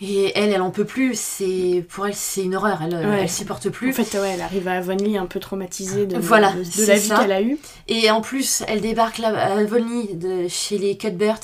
Et 0.04 0.32
elle, 0.36 0.52
elle 0.52 0.62
en 0.62 0.72
peut 0.72 0.86
plus. 0.86 1.18
C'est 1.18 1.86
pour 1.90 2.08
elle, 2.08 2.16
c'est 2.16 2.44
une 2.44 2.56
horreur. 2.56 2.82
Elle, 2.82 2.96
elle 2.96 3.30
supporte 3.30 3.70
plus. 3.70 3.92
En 3.92 4.04
fait, 4.04 4.18
ouais, 4.18 4.32
elle 4.34 4.42
arrive 4.42 4.68
à 4.68 4.74
Avonlea 4.74 5.20
un 5.20 5.28
peu 5.28 5.40
traumatisée 5.40 6.08
de, 6.08 6.18
voilà, 6.18 6.54
de, 6.54 6.86
la 6.88 6.96
vie 6.96 7.10
qu'elle 7.10 7.32
a 7.32 7.42
eue. 7.42 7.60
Et 7.88 8.10
en 8.10 8.22
plus, 8.22 8.64
elle 8.68 8.82
débarque 8.82 9.20
là 9.20 9.30
à 9.38 9.60
Avonlea 9.60 10.16
de 10.16 10.48
chez 10.48 10.80
les 10.80 10.98
Cuthbert. 10.98 11.40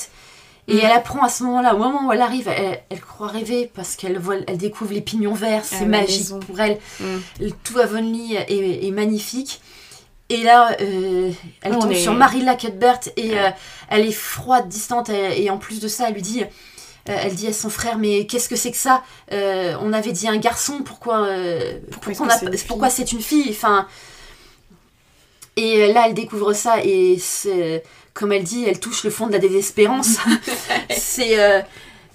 Et 0.66 0.74
mm. 0.74 0.80
elle 0.82 0.90
apprend 0.90 1.22
à 1.22 1.28
ce 1.28 1.44
moment-là, 1.44 1.76
au 1.76 1.78
moment 1.78 2.08
où 2.08 2.12
elle 2.12 2.20
arrive, 2.20 2.48
elle, 2.48 3.00
croit 3.00 3.28
rêver 3.28 3.70
parce 3.72 3.94
qu'elle 3.94 4.18
voit, 4.18 4.36
elle 4.48 4.58
découvre 4.58 4.92
les 4.92 5.02
pignons 5.02 5.34
verts. 5.34 5.64
C'est 5.64 5.86
magique 5.86 6.28
pour 6.40 6.58
elle. 6.58 6.78
Mm. 6.98 7.50
Tout 7.62 7.78
Avonlea 7.78 8.40
est, 8.48 8.86
est, 8.86 8.90
magnifique. 8.90 9.60
Et 10.30 10.42
là, 10.42 10.76
euh, 10.80 11.30
elle 11.62 11.78
tombe 11.78 11.94
sur 11.94 12.12
Marilla 12.12 12.56
Cuthbert 12.56 13.00
et 13.16 13.38
euh, 13.38 13.50
elle 13.88 14.04
est 14.04 14.12
froide, 14.12 14.68
distante. 14.68 15.10
et 15.10 15.48
en 15.48 15.58
plus 15.58 15.80
de 15.80 15.88
ça, 15.88 16.08
elle 16.08 16.14
lui 16.14 16.22
dit 16.22 16.42
elle 17.08 17.34
dit 17.34 17.46
à 17.46 17.52
son 17.52 17.70
frère 17.70 17.98
mais 17.98 18.26
qu'est-ce 18.26 18.48
que 18.48 18.56
c'est 18.56 18.70
que 18.70 18.76
ça? 18.76 19.02
Euh, 19.32 19.74
On 19.80 19.92
avait 19.92 20.12
dit 20.12 20.28
un 20.28 20.36
garçon, 20.36 20.82
pourquoi 20.84 21.26
euh, 21.26 21.78
pourquoi 22.66 22.90
c'est 22.90 23.12
une 23.12 23.20
fille? 23.20 23.48
Enfin 23.50 23.86
et 25.56 25.92
là 25.92 26.04
elle 26.06 26.14
découvre 26.14 26.52
ça 26.52 26.84
et 26.84 27.18
comme 28.14 28.32
elle 28.32 28.42
dit, 28.42 28.64
elle 28.64 28.80
touche 28.80 29.04
le 29.04 29.10
fond 29.10 29.28
de 29.28 29.32
la 29.32 29.38
désespérance. 29.38 30.16
c'est 30.90 31.64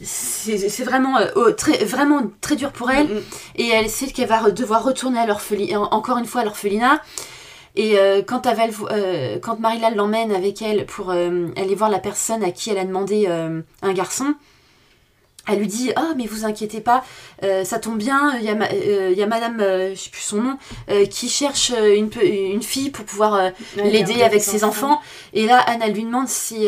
c'est 0.02 0.84
vraiment, 0.84 1.18
très, 1.56 1.86
vraiment 1.86 2.24
très 2.42 2.58
dur 2.58 2.74
pour 2.74 2.92
elle. 2.92 3.24
Et 3.56 3.70
elle 3.70 3.90
sait 3.90 4.08
qu'elle 4.08 4.28
va 4.28 4.52
devoir 4.52 4.84
retourner 4.84 5.20
à 5.20 5.26
l'orphelinat, 5.26 5.80
encore 5.80 6.18
une 6.18 6.26
fois 6.26 6.42
à 6.42 6.44
l'orphelinat. 6.44 7.02
Et 7.78 7.96
quand, 8.28 8.42
quand 9.42 9.60
Marilla 9.60 9.92
l'emmène 9.92 10.34
avec 10.34 10.62
elle 10.62 10.86
pour 10.86 11.12
aller 11.12 11.76
voir 11.76 11.90
la 11.90 12.00
personne 12.00 12.44
à 12.44 12.52
qui 12.52 12.70
elle 12.70 12.80
a 12.80 12.86
demandé 12.86 13.28
un 13.28 13.94
garçon, 13.94 14.36
elle 15.46 15.60
lui 15.60 15.68
dit 15.68 15.92
Ah, 15.96 16.14
mais 16.16 16.26
vous 16.26 16.46
inquiétez 16.46 16.80
pas, 16.80 17.04
euh, 17.44 17.66
ça 17.66 17.78
tombe 17.78 17.98
bien, 17.98 18.38
il 18.40 18.46
y, 18.46 18.50
a, 18.50 18.54
euh, 18.54 19.14
y 19.16 19.22
a 19.22 19.28
madame, 19.28 19.60
euh, 19.60 19.94
je 19.94 20.00
sais 20.00 20.10
plus 20.10 20.22
son 20.22 20.42
nom, 20.42 20.58
qui 21.10 21.28
cherche 21.28 21.72
une, 21.72 22.10
une 22.24 22.64
fille 22.64 22.90
pour 22.90 23.04
pouvoir 23.04 23.52
l'aider 23.76 24.24
avec 24.24 24.42
ses 24.42 24.64
enfants. 24.64 25.02
Et 25.34 25.46
là, 25.46 25.58
Anne, 25.60 25.82
elle 25.84 25.94
lui 25.94 26.04
demande 26.04 26.28
si 26.28 26.68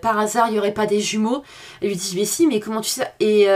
par 0.00 0.18
hasard 0.18 0.48
il 0.48 0.54
n'y 0.54 0.58
aurait 0.58 0.72
pas 0.72 0.86
des 0.86 1.00
jumeaux. 1.00 1.42
Elle 1.82 1.88
lui 1.88 1.96
dit 1.96 2.14
Mais 2.16 2.24
si, 2.24 2.46
mais 2.46 2.60
comment 2.60 2.80
tu 2.80 2.90
sais? 2.90 3.10
Et 3.20 3.46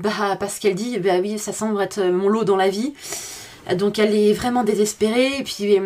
bah, 0.00 0.36
parce 0.38 0.58
qu'elle 0.58 0.74
dit 0.74 0.98
Bah 0.98 1.18
oui, 1.20 1.38
ça 1.38 1.52
semble 1.52 1.80
être 1.80 2.02
mon 2.02 2.28
lot 2.28 2.44
dans 2.44 2.56
la 2.56 2.68
vie. 2.68 2.92
Donc 3.74 3.98
elle 3.98 4.14
est 4.14 4.32
vraiment 4.32 4.64
désespérée. 4.64 5.38
Et 5.38 5.42
puis 5.42 5.78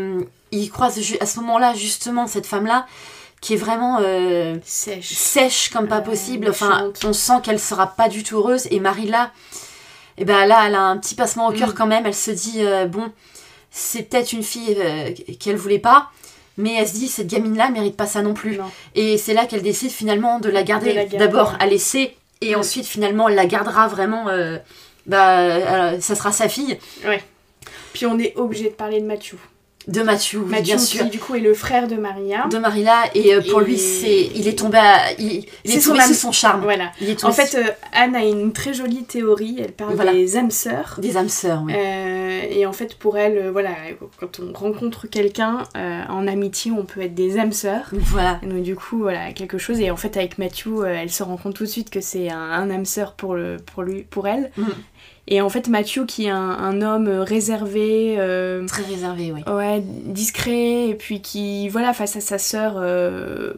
il 0.50 0.70
croise 0.70 0.98
à 1.20 1.26
ce 1.26 1.40
moment-là, 1.40 1.74
justement, 1.74 2.26
cette 2.26 2.46
femme-là 2.46 2.86
qui 3.40 3.54
est 3.54 3.58
vraiment 3.58 3.98
euh, 4.00 4.56
sèche. 4.64 5.12
sèche 5.12 5.70
comme 5.70 5.88
pas 5.88 6.00
possible. 6.00 6.48
Enfin, 6.50 6.92
on 7.04 7.12
sent 7.12 7.40
qu'elle 7.42 7.60
sera 7.60 7.86
pas 7.86 8.08
du 8.08 8.22
tout 8.22 8.36
heureuse. 8.36 8.66
Et 8.70 8.80
Marilla, 8.80 9.32
et 10.18 10.22
eh 10.22 10.24
ben 10.24 10.46
là, 10.46 10.64
elle 10.66 10.74
a 10.74 10.82
un 10.82 10.96
petit 10.96 11.14
passement 11.14 11.48
au 11.48 11.52
cœur 11.52 11.70
mm. 11.70 11.74
quand 11.74 11.86
même. 11.86 12.06
Elle 12.06 12.14
se 12.14 12.30
dit 12.30 12.56
euh, 12.58 12.86
bon, 12.86 13.12
c'est 13.70 14.04
peut-être 14.04 14.32
une 14.32 14.42
fille 14.42 14.76
euh, 14.78 15.10
qu'elle 15.38 15.56
voulait 15.56 15.78
pas. 15.78 16.10
Mais 16.58 16.74
elle 16.74 16.88
se 16.88 16.94
dit, 16.94 17.08
cette 17.08 17.26
gamine-là 17.26 17.68
mérite 17.68 17.98
pas 17.98 18.06
ça 18.06 18.22
non 18.22 18.32
plus. 18.32 18.58
Et 18.94 19.18
c'est 19.18 19.34
là 19.34 19.44
qu'elle 19.44 19.60
décide 19.60 19.90
finalement 19.90 20.40
de 20.40 20.48
la 20.48 20.62
garder. 20.62 21.06
D'abord 21.18 21.54
à 21.60 21.66
laisser, 21.66 22.16
et 22.40 22.56
mm. 22.56 22.58
ensuite 22.58 22.86
finalement 22.86 23.28
elle 23.28 23.34
la 23.34 23.46
gardera 23.46 23.88
vraiment. 23.88 24.26
bah, 25.04 26.00
ça 26.00 26.14
sera 26.14 26.32
sa 26.32 26.48
fille. 26.48 26.78
Ouais. 27.06 27.22
Puis 27.92 28.06
on 28.06 28.18
est 28.18 28.34
obligé 28.36 28.64
de 28.64 28.74
parler 28.74 29.00
de 29.00 29.06
Mathieu. 29.06 29.38
De 29.88 30.02
Mathieu, 30.02 30.40
Mathieu 30.40 30.62
bien 30.64 30.78
sûr. 30.78 31.04
qui 31.04 31.10
du 31.10 31.18
coup 31.20 31.36
est 31.36 31.40
le 31.40 31.54
frère 31.54 31.86
de 31.86 31.94
Maria. 31.94 32.46
De 32.50 32.58
Marilla, 32.58 33.04
et 33.14 33.34
euh, 33.34 33.40
pour 33.48 33.62
Et- 33.62 33.66
lui, 33.66 33.78
c'est, 33.78 34.30
il 34.34 34.48
est 34.48 34.58
tombé, 34.58 34.78
à- 34.78 35.12
il, 35.18 35.44
il 35.64 35.70
est 35.76 35.80
son 35.80 35.90
tombé 35.92 36.02
sous 36.04 36.14
son 36.14 36.32
charme. 36.32 36.62
Voilà. 36.62 36.90
Il 37.00 37.08
est 37.08 37.24
En 37.24 37.30
fait, 37.30 37.54
euh, 37.56 37.62
Anne 37.92 38.16
a 38.16 38.24
une 38.24 38.52
très 38.52 38.74
jolie 38.74 39.04
théorie. 39.04 39.58
Elle 39.60 39.70
parle 39.72 39.94
Voilà. 39.94 40.12
des 40.12 40.36
âmes 40.36 40.50
sœurs. 40.50 40.98
des 41.00 41.16
âmes 41.16 41.28
sœurs, 41.28 41.62
oui. 41.64 41.72
Euh, 41.76 42.42
et 42.50 42.66
en 42.66 42.72
fait, 42.72 42.96
pour 42.98 43.16
elle, 43.16 43.50
voilà, 43.50 43.70
quand 44.18 44.40
on 44.40 44.52
rencontre 44.52 45.06
quelqu'un 45.06 45.58
euh, 45.76 46.02
en 46.08 46.26
amitié, 46.26 46.72
on 46.72 46.84
peut 46.84 47.02
être 47.02 47.14
des 47.14 47.38
âmes 47.38 47.52
sœurs. 47.52 47.90
Voilà. 47.92 48.40
Et 48.42 48.46
donc 48.46 48.62
du 48.62 48.74
coup, 48.74 48.98
voilà, 48.98 49.32
quelque 49.32 49.56
chose. 49.58 49.78
Et 49.80 49.92
en 49.92 49.96
fait, 49.96 50.16
avec 50.16 50.38
Matthew, 50.38 50.66
euh, 50.80 50.86
elle 50.86 51.10
se 51.10 51.22
rend 51.22 51.36
compte 51.36 51.54
tout 51.54 51.64
de 51.64 51.68
suite 51.68 51.90
que 51.90 52.00
c'est 52.00 52.28
un, 52.28 52.36
un 52.40 52.70
âme 52.70 52.86
sœur 52.86 53.12
pour, 53.12 53.34
le, 53.36 53.58
pour, 53.58 53.84
lui, 53.84 54.02
pour 54.02 54.26
elle. 54.26 54.50
Mhm. 54.56 54.66
Et 55.28 55.40
en 55.40 55.48
fait, 55.48 55.68
Matthew, 55.68 56.06
qui 56.06 56.26
est 56.26 56.30
un, 56.30 56.36
un 56.36 56.82
homme 56.82 57.08
réservé, 57.08 58.16
euh, 58.18 58.64
Très 58.66 58.84
réservé, 58.84 59.32
oui. 59.32 59.42
ouais, 59.52 59.82
discret, 59.82 60.88
et 60.88 60.94
puis 60.94 61.20
qui, 61.20 61.68
voilà, 61.68 61.92
face 61.92 62.16
à 62.16 62.20
sa 62.20 62.38
sœur, 62.38 62.74
euh, 62.76 63.54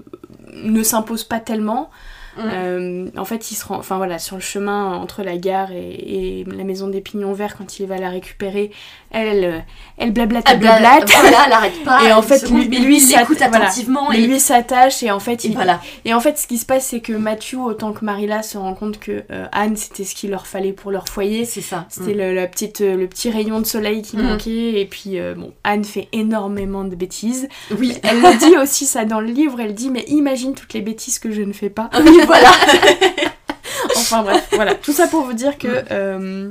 ne 0.55 0.83
s'impose 0.83 1.25
pas 1.25 1.41
tellement. 1.41 1.91
Mm. 2.39 2.41
Euh, 2.41 3.07
en 3.17 3.25
fait, 3.25 3.51
il 3.51 3.55
se 3.55 3.67
rend, 3.67 3.77
enfin 3.77 3.99
voilà, 3.99 4.19
sur 4.19 4.37
le 4.37 4.43
chemin 4.43 4.95
entre 4.95 5.23
la 5.23 5.37
gare 5.37 5.73
et, 5.73 6.41
et 6.41 6.45
la 6.45 6.65
maison 6.65 6.89
des 6.89 7.01
Pignons 7.01 7.33
Verts, 7.33 7.57
quand 7.57 7.79
il 7.79 7.87
va 7.87 7.99
la 7.99 8.11
récupérer, 8.11 8.71
elle, 9.11 9.45
euh, 9.45 9.59
elle 9.97 10.13
blablate, 10.13 10.45
elle 10.49 10.55
Elle 10.55 10.61
bla- 10.61 10.79
blablate. 10.79 11.11
Voilà, 11.21 11.39
elle 11.47 11.53
arrête 11.53 11.85
pas. 11.85 12.05
Et 12.05 12.13
en 12.13 12.23
fait, 12.23 12.39
seconde, 12.39 12.59
lui- 12.67 12.79
lui, 12.79 13.03
il 13.03 13.13
écoute 13.21 13.39
voilà. 13.39 13.57
attentivement. 13.67 14.09
Mais 14.11 14.21
et, 14.23 14.27
lui 14.27 14.39
s'attache 14.41 15.03
et 15.03 15.11
en 15.11 15.19
fait, 15.21 15.45
et 15.45 15.49
il, 15.49 15.55
voilà. 15.55 15.81
et 16.05 16.13
en 16.15 16.21
fait, 16.21 16.37
ce 16.39 16.47
qui 16.47 16.59
se 16.59 16.67
passe, 16.67 16.87
c'est 16.89 17.01
que 17.01 17.13
Matthew, 17.13 17.55
autant 17.59 17.93
que 17.93 18.05
Marilla, 18.05 18.43
se 18.43 18.59
rend 18.59 18.75
compte 18.75 18.99
que 19.01 19.25
euh, 19.33 19.47
Anne, 19.53 19.77
c'était 19.77 20.05
ce 20.05 20.15
qu'il 20.15 20.31
leur 20.31 20.47
fallait 20.47 20.73
pour 20.73 20.91
leur 20.91 21.09
foyer. 21.09 21.45
C'est 21.45 21.61
ça. 21.63 21.87
C'était 21.89 22.15
le, 22.15 22.35
la 22.35 22.47
petite, 22.47 22.81
euh, 22.83 22.97
le 22.97 23.07
petit 23.09 23.31
rayon 23.31 23.61
de 23.61 23.67
soleil 23.67 24.03
qui 24.03 24.17
Mm. 24.17 24.23
manquait. 24.23 24.81
Et 24.81 24.85
puis, 24.87 25.19
euh, 25.19 25.35
bon, 25.35 25.53
Anne 25.65 25.85
fait 25.85 26.09
énormément 26.13 26.85
de 26.85 26.95
bêtises. 26.95 27.49
Mm. 27.71 27.75
Oui. 27.79 27.97
Elle 28.03 28.21
le 28.21 28.39
dit 28.39 28.57
aussi 28.59 28.85
ça 28.87 29.05
dans 29.05 29.21
le 29.21 29.29
livre. 29.29 29.61
Elle 29.61 29.75
dit, 29.75 29.91
mais 29.91 30.05
imagine 30.09 30.55
toutes 30.55 30.75
les 30.75 30.81
bêtises 30.83 31.19
que 31.19 31.31
je 31.31 31.43
ne 31.43 31.53
fais 31.53 31.71
pas. 31.71 31.89
Oui, 32.05 32.21
voilà. 32.27 32.51
Enfin 33.97 34.23
bref, 34.23 34.49
voilà. 34.53 34.75
Tout 34.75 34.93
ça 34.93 35.07
pour 35.07 35.23
vous 35.23 35.33
dire 35.35 35.59
que 35.59 35.69
Mm. 35.69 35.85
euh, 35.91 36.51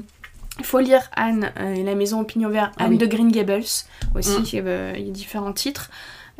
il 0.59 0.65
faut 0.65 0.79
lire 0.79 1.09
Anne 1.15 1.51
euh, 1.59 1.73
et 1.75 1.83
la 1.83 1.95
maison 1.95 2.21
au 2.21 2.23
pignon 2.23 2.49
vert, 2.49 2.71
Ah 2.77 2.85
Anne 2.85 2.91
oui. 2.91 2.97
de 2.97 3.05
Green 3.05 3.31
Gables 3.31 3.63
aussi. 4.15 4.39
Mm. 4.39 4.67
euh, 4.67 4.93
il 4.97 5.05
y 5.05 5.09
a 5.09 5.11
différents 5.11 5.53
titres. 5.53 5.89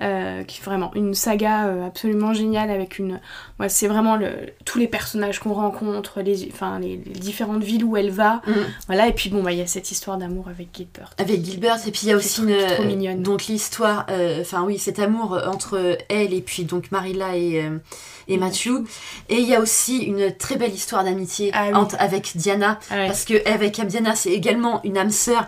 Euh, 0.02 0.44
qui 0.44 0.62
est 0.62 0.64
vraiment 0.64 0.92
une 0.96 1.14
saga 1.16 1.68
euh, 1.68 1.88
absolument 1.88 2.34
géniale 2.34 2.70
avec 2.70 3.00
une 3.00 3.20
ouais, 3.60 3.68
c'est 3.70 3.88
vraiment 3.88 4.16
le, 4.16 4.30
tous 4.66 4.78
les 4.78 4.88
personnages 4.88 5.40
qu'on 5.40 5.54
rencontre 5.54 6.22
les 6.22 6.48
enfin 6.52 6.80
les, 6.80 6.98
les 7.06 7.20
différentes 7.20 7.64
villes 7.64 7.84
où 7.84 7.98
elle 7.98 8.12
va 8.12 8.42
Mm. 8.48 8.52
voilà 8.88 9.08
et 9.08 9.14
puis 9.14 9.30
bon 9.30 9.42
bah 9.44 9.52
il 9.52 9.58
y 9.58 9.62
a 9.62 9.68
cette 9.68 9.90
histoire 9.92 10.18
d'amour 10.18 10.48
avec 10.50 10.68
Gilbert 10.76 11.12
Avec 11.18 11.44
Gilbert, 11.44 11.78
et 11.88 11.92
puis 11.92 12.02
il 12.04 12.10
y 12.10 12.12
a 12.14 12.16
aussi 12.16 12.42
une, 12.44 12.56
trop 12.68 12.84
mignonne. 12.84 13.24
donc 13.24 13.46
l'histoire, 13.48 14.06
euh, 14.10 14.42
enfin 14.42 14.64
oui, 14.64 14.78
cet 14.78 15.00
amour 15.00 15.40
entre 15.48 15.98
elle 16.10 16.34
et 16.34 16.42
puis 16.42 16.64
donc 16.66 16.92
Marilla 16.92 17.36
et, 17.36 17.64
et 18.28 18.38
Matthew. 18.38 18.86
Et 19.30 19.36
il 19.38 19.48
y 19.48 19.56
a 19.56 19.60
aussi 19.62 19.98
une 20.00 20.36
très 20.36 20.56
belle 20.58 20.74
histoire 20.74 21.04
d'amitié 21.04 21.52
Ah 21.54 21.70
oui. 21.74 21.88
avec 22.00 22.32
Diana, 22.36 22.80
Ah 22.92 22.96
ouais. 22.98 23.08
parce 23.08 23.26
que 23.26 23.48
avec 23.50 23.80
Diana, 23.86 24.16
c'est 24.16 24.32
également 24.32 24.82
une 24.84 24.98
âme 24.98 25.12
sœur, 25.12 25.48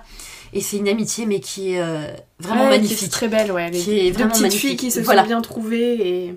et 0.54 0.62
c'est 0.62 0.78
une 0.78 0.88
amitié 0.90 1.26
mais 1.26 1.40
qui 1.40 1.74
est 1.76 1.82
euh, 1.82 2.02
vraiment 2.40 2.64
Ouais, 2.66 2.70
qui 2.72 2.76
est 2.76 2.80
magnifique. 2.82 3.10
très 3.12 3.28
belle 3.28 3.52
ouais 3.52 3.70
les 3.70 3.80
Qui 3.80 4.00
est 4.00 4.12
deux 4.12 4.28
petites 4.28 4.42
magnifique. 4.42 4.68
filles 4.70 4.78
qui 4.78 4.92
se 4.92 5.00
Voilà. 5.02 5.22
sont 5.22 5.28
bien 5.28 5.42
trouvées 5.42 5.94
et, 5.94 6.36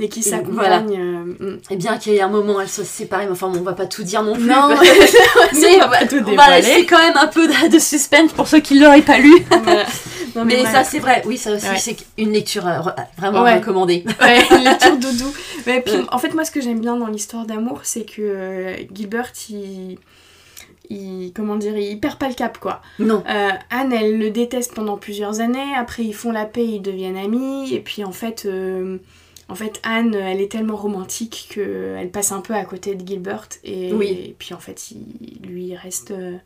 et 0.00 0.08
qui 0.08 0.22
s'accompagnent 0.22 0.96
euh, 1.40 1.54
mm. 1.56 1.60
Et 1.70 1.76
bien 1.76 1.98
qu'il 1.98 2.12
y 2.12 2.16
ait 2.16 2.20
un 2.20 2.28
moment, 2.28 2.60
elles 2.60 2.68
soient 2.68 2.84
séparées, 2.84 3.26
mais 3.26 3.32
enfin 3.32 3.48
on 3.52 3.60
va 3.62 3.72
pas 3.72 3.86
tout 3.86 4.04
dire 4.04 4.22
non 4.22 4.34
plus. 4.34 4.44
Non, 4.46 4.68
mais 4.68 4.76
on 5.76 5.78
va 5.80 5.88
pas 5.88 6.06
tout 6.06 6.20
dévoiler. 6.20 6.56
laisser 6.62 6.86
quand 6.86 6.98
même 6.98 7.16
un 7.16 7.26
peu 7.26 7.48
de, 7.48 7.68
de 7.72 7.78
suspense 7.80 8.32
pour 8.32 8.46
ceux 8.46 8.60
qui 8.60 8.78
l'auraient 8.78 9.02
pas 9.02 9.18
lu. 9.18 9.34
Voilà. 9.64 9.86
Non, 10.36 10.44
Mais, 10.44 10.62
ça 10.66 10.84
c'est 10.84 10.98
vrai, 11.00 11.22
oui 11.26 11.36
ça 11.38 11.52
aussi 11.52 11.66
Ouais. 11.66 11.78
c'est 11.78 11.96
une 12.18 12.32
lecture 12.32 12.64
euh, 12.68 12.78
vraiment 13.16 13.42
Ouais. 13.42 13.54
recommandée. 13.56 14.04
Ouais, 14.20 14.44
une 14.52 14.62
lecture 14.62 14.96
doudou. 14.96 15.32
Mais 15.66 15.80
puis, 15.80 15.94
en 16.12 16.18
fait, 16.18 16.32
moi, 16.34 16.44
ce 16.44 16.50
que 16.52 16.60
j'aime 16.60 16.80
bien 16.80 16.96
dans 16.96 17.06
l'histoire 17.08 17.44
d'amour, 17.46 17.80
c'est 17.82 18.04
que 18.04 18.74
Gilbert, 18.94 19.32
il, 19.50 19.98
il, 20.90 21.32
comment 21.34 21.56
dire, 21.56 21.76
il 21.76 21.98
perd 22.00 22.18
pas 22.18 22.28
le 22.28 22.34
cap, 22.34 22.58
quoi. 22.58 22.80
Non. 22.98 23.22
Euh, 23.28 23.48
Anne, 23.70 23.92
elle 23.92 24.18
le 24.18 24.30
déteste 24.30 24.74
pendant 24.74 24.96
plusieurs 24.96 25.40
années. 25.40 25.74
Après, 25.76 26.04
ils 26.04 26.14
font 26.14 26.32
la 26.32 26.44
paix, 26.46 26.64
ils 26.66 26.80
deviennent 26.82 27.16
amis. 27.16 27.72
Et 27.74 27.80
puis, 27.80 28.04
en 28.04 28.12
fait, 28.12 28.44
euh, 28.46 28.98
en 29.48 29.54
fait, 29.54 29.80
Anne, 29.82 30.14
elle 30.14 30.40
est 30.40 30.50
tellement 30.50 30.76
romantique 30.76 31.48
que 31.54 31.94
elle 31.98 32.10
passe 32.10 32.32
un 32.32 32.40
peu 32.40 32.54
à 32.54 32.64
côté 32.64 32.94
de 32.94 33.06
Gilbert. 33.06 33.48
Et, 33.64 33.92
Oui. 33.92 34.08
et 34.28 34.36
puis, 34.38 34.54
en 34.54 34.58
fait, 34.60 34.90
il, 34.90 35.46
lui, 35.46 35.64
il 35.68 35.76
reste, 35.76 36.10
euh, 36.10 36.36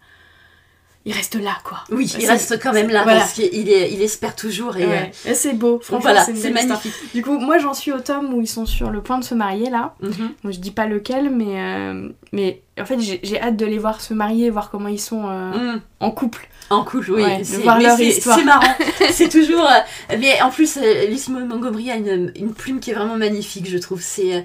il 1.05 1.13
reste 1.13 1.35
là, 1.35 1.57
quoi. 1.65 1.79
Oui, 1.91 2.07
il 2.19 2.27
reste 2.27 2.61
quand 2.63 2.73
même 2.73 2.89
là 2.89 3.03
voilà. 3.03 3.21
parce 3.21 3.33
qu'il 3.33 3.69
est, 3.69 3.93
il 3.93 4.01
espère 4.03 4.37
toujours 4.37 4.77
et 4.77 4.87
Ouais. 4.87 5.11
Et 5.27 5.35
c'est 5.35 5.53
beau, 5.53 5.77
euh, 5.77 5.81
franchement, 5.81 5.99
voilà, 6.01 6.25
c'est 6.25 6.33
histoire. 6.33 6.53
magnifique. 6.53 6.93
Du 7.13 7.23
coup, 7.23 7.39
moi, 7.39 7.59
j'en 7.59 7.75
suis 7.75 7.93
au 7.93 7.99
tome 8.01 8.33
où 8.35 8.41
ils 8.41 8.47
sont 8.49 8.67
sur 8.67 8.91
le 8.91 9.03
point 9.03 9.19
de 9.19 9.25
se 9.25 9.35
marier, 9.35 9.69
là. 9.71 9.95
Mhm. 10.01 10.31
Moi, 10.45 10.53
je 10.53 10.59
dis 10.61 10.71
pas 10.71 10.87
lequel, 10.87 11.31
mais, 11.31 11.61
euh, 11.61 12.09
mais 12.33 12.63
en 12.81 12.85
fait, 12.85 12.99
j'ai 13.01 13.41
hâte 13.41 13.57
de 13.57 13.67
les 13.67 13.79
voir 13.79 14.01
se 14.01 14.15
marier, 14.15 14.49
voir 14.51 14.71
comment 14.71 14.89
ils 14.89 15.01
sont 15.01 15.25
euh, 15.29 15.75
Mm. 15.75 15.81
en 16.01 16.11
couple. 16.13 16.49
En 16.71 16.85
couple, 16.85 17.11
oui. 17.13 17.23
Ouais, 17.23 17.39
de 17.43 17.57
voir 17.63 17.81
leur 17.81 18.01
histoire. 18.01 18.39
c'est 18.39 18.45
marrant. 18.45 18.75
c'est 19.11 19.29
toujours. 19.29 19.65
euh, 19.67 20.17
mais 20.19 20.41
en 20.41 20.51
plus, 20.51 20.79
euh, 20.81 21.07
Lucie 21.09 21.31
Montgomery 21.33 21.91
a 21.91 21.97
une, 21.97 22.33
une 22.37 22.55
plume 22.55 22.79
qui 22.81 22.93
est 22.93 22.95
vraiment 22.95 23.17
magnifique, 23.17 23.69
je 23.69 23.77
trouve. 23.79 24.01
C'est, 24.01 24.37
euh, 24.37 24.41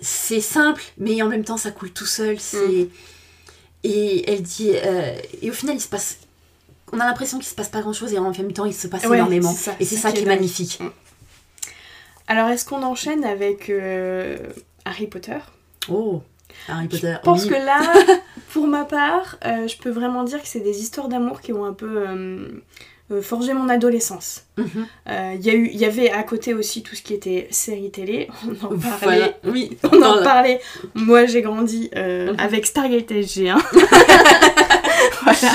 c'est 0.00 0.40
simple, 0.40 0.82
mais 0.98 1.22
en 1.22 1.28
même 1.28 1.44
temps, 1.44 1.56
ça 1.56 1.70
coule 1.70 1.90
tout 1.90 2.06
seul. 2.06 2.36
C'est, 2.38 2.88
Et 3.84 4.28
elle 4.30 4.42
dit. 4.42 4.72
euh, 4.74 5.14
et 5.42 5.50
au 5.50 5.52
final, 5.52 5.76
il 5.76 5.80
se 5.80 5.88
passe. 5.88 6.18
On 6.92 7.00
a 7.00 7.06
l'impression 7.06 7.38
qu'il 7.38 7.46
se 7.48 7.54
passe 7.54 7.68
pas 7.68 7.80
grand 7.80 7.92
chose 7.92 8.12
et 8.12 8.18
en 8.18 8.30
même 8.30 8.52
temps, 8.52 8.64
il 8.64 8.74
se 8.74 8.86
passe 8.88 9.04
Ouais, 9.06 9.16
énormément. 9.18 9.52
ça, 9.52 9.74
et 9.80 9.84
c'est 9.84 9.96
ça 9.96 10.10
qui 10.12 10.22
est 10.22 10.26
magnifique. 10.26 10.80
Alors, 12.26 12.48
est-ce 12.48 12.64
qu'on 12.64 12.82
enchaîne 12.82 13.24
avec 13.24 13.68
euh, 13.68 14.38
Harry 14.84 15.06
Potter? 15.06 15.38
Oh, 15.88 16.22
Harry 16.68 16.88
Potter. 16.88 17.14
Je 17.16 17.24
pense 17.24 17.42
oui. 17.44 17.50
que 17.50 17.54
là, 17.54 17.80
pour 18.52 18.66
ma 18.66 18.84
part, 18.84 19.36
euh, 19.44 19.68
je 19.68 19.76
peux 19.76 19.90
vraiment 19.90 20.24
dire 20.24 20.40
que 20.40 20.48
c'est 20.48 20.60
des 20.60 20.80
histoires 20.80 21.08
d'amour 21.08 21.40
qui 21.40 21.52
ont 21.52 21.64
un 21.64 21.72
peu 21.74 22.06
euh, 23.10 23.16
euh, 23.16 23.22
forgé 23.22 23.52
mon 23.52 23.68
adolescence. 23.68 24.44
Mhm. 24.56 24.86
Euh, 25.08 25.34
Il 25.38 25.44
y, 25.44 25.50
a 25.50 25.54
eu- 25.54 25.68
il 25.72 25.76
y 25.78 25.84
avait 25.84 26.10
à 26.10 26.22
côté 26.22 26.54
aussi 26.54 26.82
tout 26.82 26.94
ce 26.94 27.02
qui 27.02 27.12
était 27.14 27.48
série 27.50 27.90
télé. 27.90 28.28
On 28.62 28.66
en 28.66 28.78
parlait. 28.78 28.96
Voilà. 29.02 29.32
Oui. 29.44 29.76
On 29.92 30.02
en 30.02 30.22
parlait. 30.22 30.60
Moi, 30.94 31.26
j'ai 31.26 31.42
grandi 31.42 31.90
euh, 31.96 32.32
Mhm. 32.32 32.36
avec 32.40 32.66
Stargate 32.66 33.10
SG1. 33.10 33.58
voilà. 35.22 35.52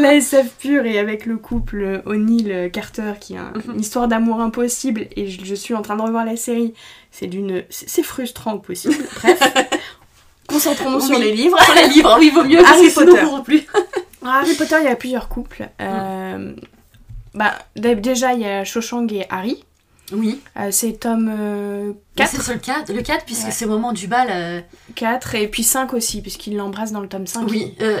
La 0.00 0.14
SF 0.14 0.54
pure 0.58 0.86
et 0.86 0.98
avec 0.98 1.26
le 1.26 1.36
couple 1.36 2.02
O'Neill-Carter 2.06 3.14
qui 3.20 3.36
a 3.36 3.52
Mhm. 3.54 3.74
une 3.74 3.80
histoire 3.80 4.08
d'amour 4.08 4.40
impossible 4.40 5.06
et 5.16 5.26
je, 5.28 5.44
je 5.44 5.54
suis 5.54 5.74
en 5.74 5.82
train 5.82 5.96
de 5.96 6.02
revoir 6.02 6.24
la 6.24 6.36
série. 6.36 6.74
C'est 7.10 7.26
d'une... 7.26 7.64
C'est 7.70 8.02
frustrant 8.02 8.54
au 8.54 8.58
possible. 8.58 8.94
Bref. 9.22 9.38
Concentrons-nous 10.48 11.00
sur 11.00 11.18
les 11.18 11.32
livres. 11.32 11.58
Sur 11.62 11.74
les 11.74 11.88
livres, 11.88 12.16
oui, 12.18 12.30
vaut 12.30 12.44
mieux 12.44 12.58
parce 12.58 12.72
Harry 12.78 12.90
sinon, 12.90 13.06
Potter. 13.06 13.18
on 13.20 13.24
comprend 13.24 13.40
plus. 13.42 13.66
Harry 14.26 14.54
Potter, 14.54 14.76
il 14.80 14.84
y 14.84 14.88
a 14.88 14.96
plusieurs 14.96 15.28
couples. 15.28 15.68
Euh, 15.80 16.52
bah, 17.34 17.52
déjà, 17.76 18.32
il 18.34 18.40
y 18.40 18.46
a 18.46 18.64
Cho-Chang 18.64 19.06
et 19.12 19.26
Harry. 19.30 19.64
Oui. 20.12 20.40
Euh, 20.58 20.68
c'est 20.70 20.92
tome 21.00 21.30
euh, 21.34 21.92
Bah, 22.16 22.24
4, 22.24 22.30
C'est 22.30 22.42
sur 22.42 22.52
le 22.52 22.58
4, 22.58 22.92
le 22.92 23.00
4 23.02 23.24
puisque 23.24 23.46
Ouais. 23.46 23.50
c'est 23.50 23.64
au 23.64 23.70
moment 23.70 23.92
du 23.92 24.06
bal. 24.06 24.28
euh, 24.30 24.60
4 24.94 25.34
et 25.34 25.48
puis 25.48 25.62
5 25.62 25.94
aussi, 25.94 26.20
puisqu'il 26.20 26.56
l'embrasse 26.56 26.92
dans 26.92 27.00
le 27.00 27.08
tome 27.08 27.26
5. 27.26 27.48
Oui, 27.48 27.74
euh, 27.80 27.98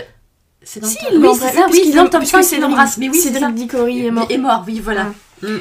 c'est 0.62 0.80
dans 0.80 0.86
Si, 0.86 0.98
le 1.04 1.10
tome- 1.12 1.16
oui, 1.16 1.22
l'embrasse, 1.28 1.50
c'est 1.52 1.58
ça, 1.58 1.66
oui, 1.70 1.80
qu'il 1.80 1.94
dans 1.94 2.02
le 2.04 2.10
tome 2.10 2.20
parce 2.20 2.30
5, 2.30 2.38
que 2.40 2.44
il 2.44 2.48
Cédric- 2.48 2.60
l'embrasse, 2.60 2.98
mais 2.98 3.08
oui, 3.08 3.18
c'est. 3.18 3.32
Cédric 3.32 3.54
Diggory 3.54 4.06
est 4.06 4.10
mort. 4.10 4.26
Est 4.30 4.36
mort, 4.38 4.64
oui, 4.66 4.80
voilà. 4.80 5.06
Mm. 5.42 5.56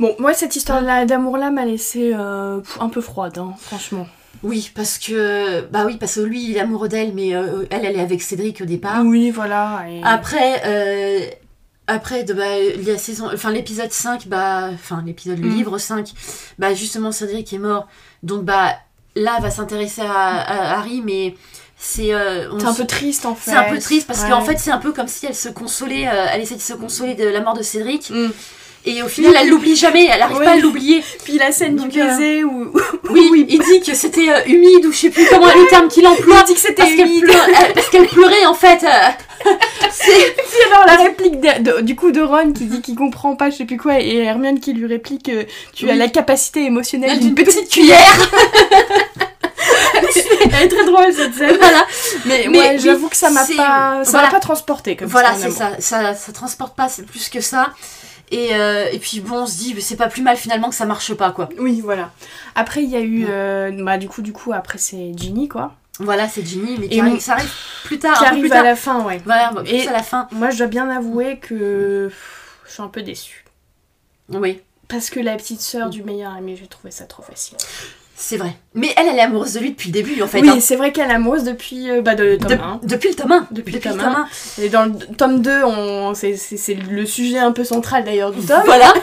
Bon, 0.00 0.14
moi, 0.18 0.34
cette 0.34 0.54
histoire-là 0.56 1.04
d'amour-là 1.06 1.50
m'a 1.50 1.64
laissé 1.64 2.12
euh, 2.14 2.60
un 2.80 2.88
peu 2.88 3.00
froide, 3.00 3.38
hein, 3.38 3.54
franchement. 3.60 4.06
Oui, 4.44 4.70
parce 4.74 4.98
que 4.98 5.62
bah 5.62 5.84
oui, 5.86 5.96
parce 5.98 6.14
que 6.16 6.20
lui, 6.20 6.44
il 6.50 6.56
est 6.56 6.60
amoureux 6.60 6.88
d'elle, 6.88 7.12
mais 7.14 7.34
euh, 7.34 7.64
elle, 7.70 7.84
elle 7.84 7.96
est 7.96 8.00
avec 8.00 8.22
Cédric 8.22 8.60
au 8.60 8.64
départ. 8.64 9.02
Oui, 9.04 9.30
voilà. 9.30 9.84
et- 9.90 10.00
Après, 10.04 10.60
après 11.88 12.22
de, 12.22 12.32
bah, 12.34 12.44
la 12.86 12.96
saison, 12.98 13.28
enfin 13.34 13.50
l'épisode 13.50 13.90
5, 13.92 14.28
bah, 14.28 14.70
enfin 14.72 15.02
l'épisode, 15.04 15.38
le 15.40 15.48
Mm. 15.48 15.54
livre 15.56 15.78
5, 15.78 16.12
bah 16.58 16.72
justement 16.74 17.10
Cédric 17.10 17.52
est 17.52 17.58
mort, 17.58 17.88
donc 18.22 18.44
bah 18.44 18.76
là, 19.16 19.34
elle 19.38 19.42
va 19.42 19.50
s'intéresser 19.50 20.02
à, 20.02 20.38
à 20.40 20.78
Harry, 20.78 21.02
mais 21.04 21.34
c'est 21.76 22.12
euh, 22.14 22.50
un 22.52 22.74
peu 22.74 22.86
triste 22.86 23.24
en 23.26 23.34
fait. 23.34 23.50
C'est 23.52 23.56
un 23.56 23.64
peu 23.64 23.78
triste 23.78 24.06
parce 24.06 24.22
Ouais. 24.22 24.30
qu'en 24.30 24.42
fait 24.44 24.58
c'est 24.58 24.70
un 24.70 24.78
peu 24.78 24.92
comme 24.92 25.08
si 25.08 25.26
elle 25.26 25.34
se 25.34 25.48
consolait, 25.48 26.06
euh, 26.08 26.26
elle 26.32 26.40
essaie 26.42 26.56
de 26.56 26.60
se 26.60 26.74
consoler 26.74 27.14
de 27.14 27.26
la 27.26 27.40
mort 27.40 27.54
de 27.54 27.62
Cédric 27.62 28.10
Mm. 28.10 28.28
Et 28.96 29.02
au 29.02 29.08
final 29.08 29.34
elle 29.40 29.48
l'oublie 29.48 29.76
jamais, 29.76 30.06
elle 30.12 30.22
arrive 30.22 30.38
Ouais. 30.38 30.44
pas 30.44 30.52
à 30.52 30.56
l'oublier. 30.56 31.02
Puis 31.24 31.38
la 31.38 31.52
scène 31.52 31.76
Donc, 31.76 31.88
du 31.88 32.00
euh, 32.00 32.06
baiser 32.06 32.44
où, 32.44 32.64
où 32.72 32.80
Oui, 33.10 33.46
il 33.48 33.58
dit 33.60 33.80
que 33.80 33.94
c'était 33.94 34.28
euh, 34.30 34.40
humide 34.46 34.86
ou 34.86 34.92
je 34.92 34.98
sais 34.98 35.10
plus 35.10 35.26
comment 35.28 35.48
est 35.48 35.56
le 35.58 35.66
terme 35.68 35.88
qu'il 35.88 36.06
emploie. 36.06 36.36
il 36.42 36.46
dit 36.46 36.54
que 36.54 36.60
c'était 36.60 36.88
humide. 36.90 37.24
elle- 37.28 37.72
parce 37.74 37.88
qu'elle 37.88 38.06
pleurait 38.06 38.46
en 38.46 38.54
fait. 38.54 38.82
euh, 38.84 39.48
c'est- 39.90 40.34
Puis 40.36 40.72
alors 40.72 40.86
la 40.86 40.96
réplique 40.96 41.40
de- 41.40 41.62
de- 41.76 41.80
du 41.82 41.94
coup 41.96 42.10
de 42.10 42.20
Ron 42.20 42.52
qui 42.52 42.64
dit 42.64 42.80
qu'il 42.82 42.96
comprend 42.96 43.36
pas 43.36 43.50
je 43.50 43.56
sais 43.56 43.64
plus 43.64 43.76
quoi 43.78 44.00
et 44.00 44.16
Hermione 44.16 44.58
qui 44.60 44.72
lui 44.72 44.86
réplique 44.86 45.28
euh, 45.28 45.44
tu 45.74 45.88
as 45.90 45.94
la 45.94 46.08
capacité 46.08 46.64
émotionnelle 46.64 47.18
d'une 47.20 47.34
d'une 47.34 47.44
petite 47.46 47.68
cuillère. 47.70 47.98
Elle 50.50 50.64
est 50.64 50.68
très 50.68 50.84
drôle 50.86 51.12
cette 51.12 51.34
scène. 51.34 51.56
voilà. 51.58 51.86
Mais, 52.24 52.46
Mais 52.50 52.58
ouais, 52.58 52.78
j'avoue 52.78 53.08
que 53.08 53.16
ça 53.16 53.30
m'a 53.30 53.44
c'est- 53.44 53.54
pas 53.56 54.00
ça 54.04 54.10
voilà. 54.10 54.26
m'a 54.28 54.32
pas 54.32 54.40
transporté 54.40 54.96
comme 54.96 55.08
Voilà, 55.08 55.34
ça. 55.34 55.38
c'est 55.42 55.50
ça, 55.50 55.70
ça. 55.78 56.14
Ça 56.14 56.32
transporte 56.32 56.74
pas, 56.76 56.88
c'est 56.88 57.04
plus 57.06 57.28
que 57.28 57.40
ça. 57.40 57.70
Et, 58.30 58.54
euh, 58.54 58.86
et 58.92 58.98
puis 58.98 59.20
bon, 59.20 59.42
on 59.42 59.46
se 59.46 59.56
dit, 59.58 59.80
c'est 59.80 59.96
pas 59.96 60.08
plus 60.08 60.22
mal 60.22 60.36
finalement 60.36 60.68
que 60.68 60.74
ça 60.74 60.84
marche 60.84 61.14
pas, 61.14 61.32
quoi. 61.32 61.48
Oui, 61.58 61.80
voilà. 61.80 62.10
Après, 62.54 62.82
il 62.82 62.90
y 62.90 62.96
a 62.96 63.00
eu. 63.00 63.26
euh, 63.28 63.70
bah, 63.84 63.96
du 63.98 64.08
coup, 64.08 64.20
du 64.22 64.32
coup, 64.32 64.52
après, 64.52 64.78
c'est 64.78 65.12
Ginny, 65.16 65.48
quoi. 65.48 65.74
Voilà, 66.00 66.28
c'est 66.28 66.44
Ginny, 66.46 66.76
mais 66.78 66.88
qui 66.88 67.00
arrive- 67.00 67.20
ça 67.20 67.32
arrive 67.32 67.50
plus 67.84 67.98
tard, 67.98 68.14
qui 68.14 68.24
plus 68.24 68.26
arrive 68.28 68.48
tard. 68.50 68.60
à 68.60 68.62
la 68.62 68.76
fin, 68.76 69.02
ouais. 69.04 69.20
Voilà, 69.24 69.52
plus 69.64 69.68
Et- 69.74 69.88
à 69.88 69.92
la 69.92 70.02
fin. 70.02 70.28
Moi, 70.32 70.50
je 70.50 70.58
dois 70.58 70.66
bien 70.68 70.88
avouer 70.90 71.38
que 71.38 72.06
pff, 72.08 72.58
je 72.66 72.72
suis 72.74 72.82
un 72.82 72.88
peu 72.88 73.02
déçue. 73.02 73.44
Oui, 74.28 74.60
Parce 74.88 75.10
que 75.10 75.20
la 75.20 75.36
petite 75.36 75.60
sœur 75.60 75.90
du 75.90 76.02
meilleur 76.02 76.32
ami, 76.34 76.56
j'ai 76.56 76.66
trouvé 76.66 76.90
ça 76.90 77.04
trop 77.04 77.22
facile. 77.22 77.56
C'est 78.20 78.36
vrai. 78.36 78.54
Mais 78.74 78.88
elle, 78.96 79.06
elle 79.08 79.16
est 79.16 79.22
amoureuse 79.22 79.54
de 79.54 79.60
lui 79.60 79.70
depuis 79.70 79.88
le 79.88 79.92
début, 79.94 80.22
en 80.22 80.26
fait. 80.26 80.40
oui, 80.40 80.50
hein. 80.50 80.58
c'est 80.60 80.76
vrai 80.76 80.92
qu'elle 80.92 81.10
est 81.10 81.14
amoureuse 81.14 81.42
depuis 81.44 81.90
euh, 81.90 82.00
bah, 82.02 82.14
de, 82.14 82.36
tome 82.36 82.48
De- 82.50 82.54
1. 82.54 82.80
depuis 82.84 83.08
le 83.08 83.14
tome 83.14 83.32
1. 83.32 83.46
Depuis 83.50 83.74
le 83.74 83.80
tome 83.80 83.98
1. 84.00 84.26
Et 84.62 84.68
dans 84.68 84.84
le 84.84 84.92
tome 85.16 85.40
2, 85.40 85.64
on... 85.64 86.14
c'est 86.14 86.36
c'est- 86.36 86.56
c'est 86.56 86.74
le 86.74 87.06
sujet 87.06 87.38
un 87.38 87.52
peu 87.52 87.64
central 87.64 88.04
d'ailleurs 88.04 88.30
du 88.32 88.44
tome. 88.44 88.62
Voilà. 88.66 88.92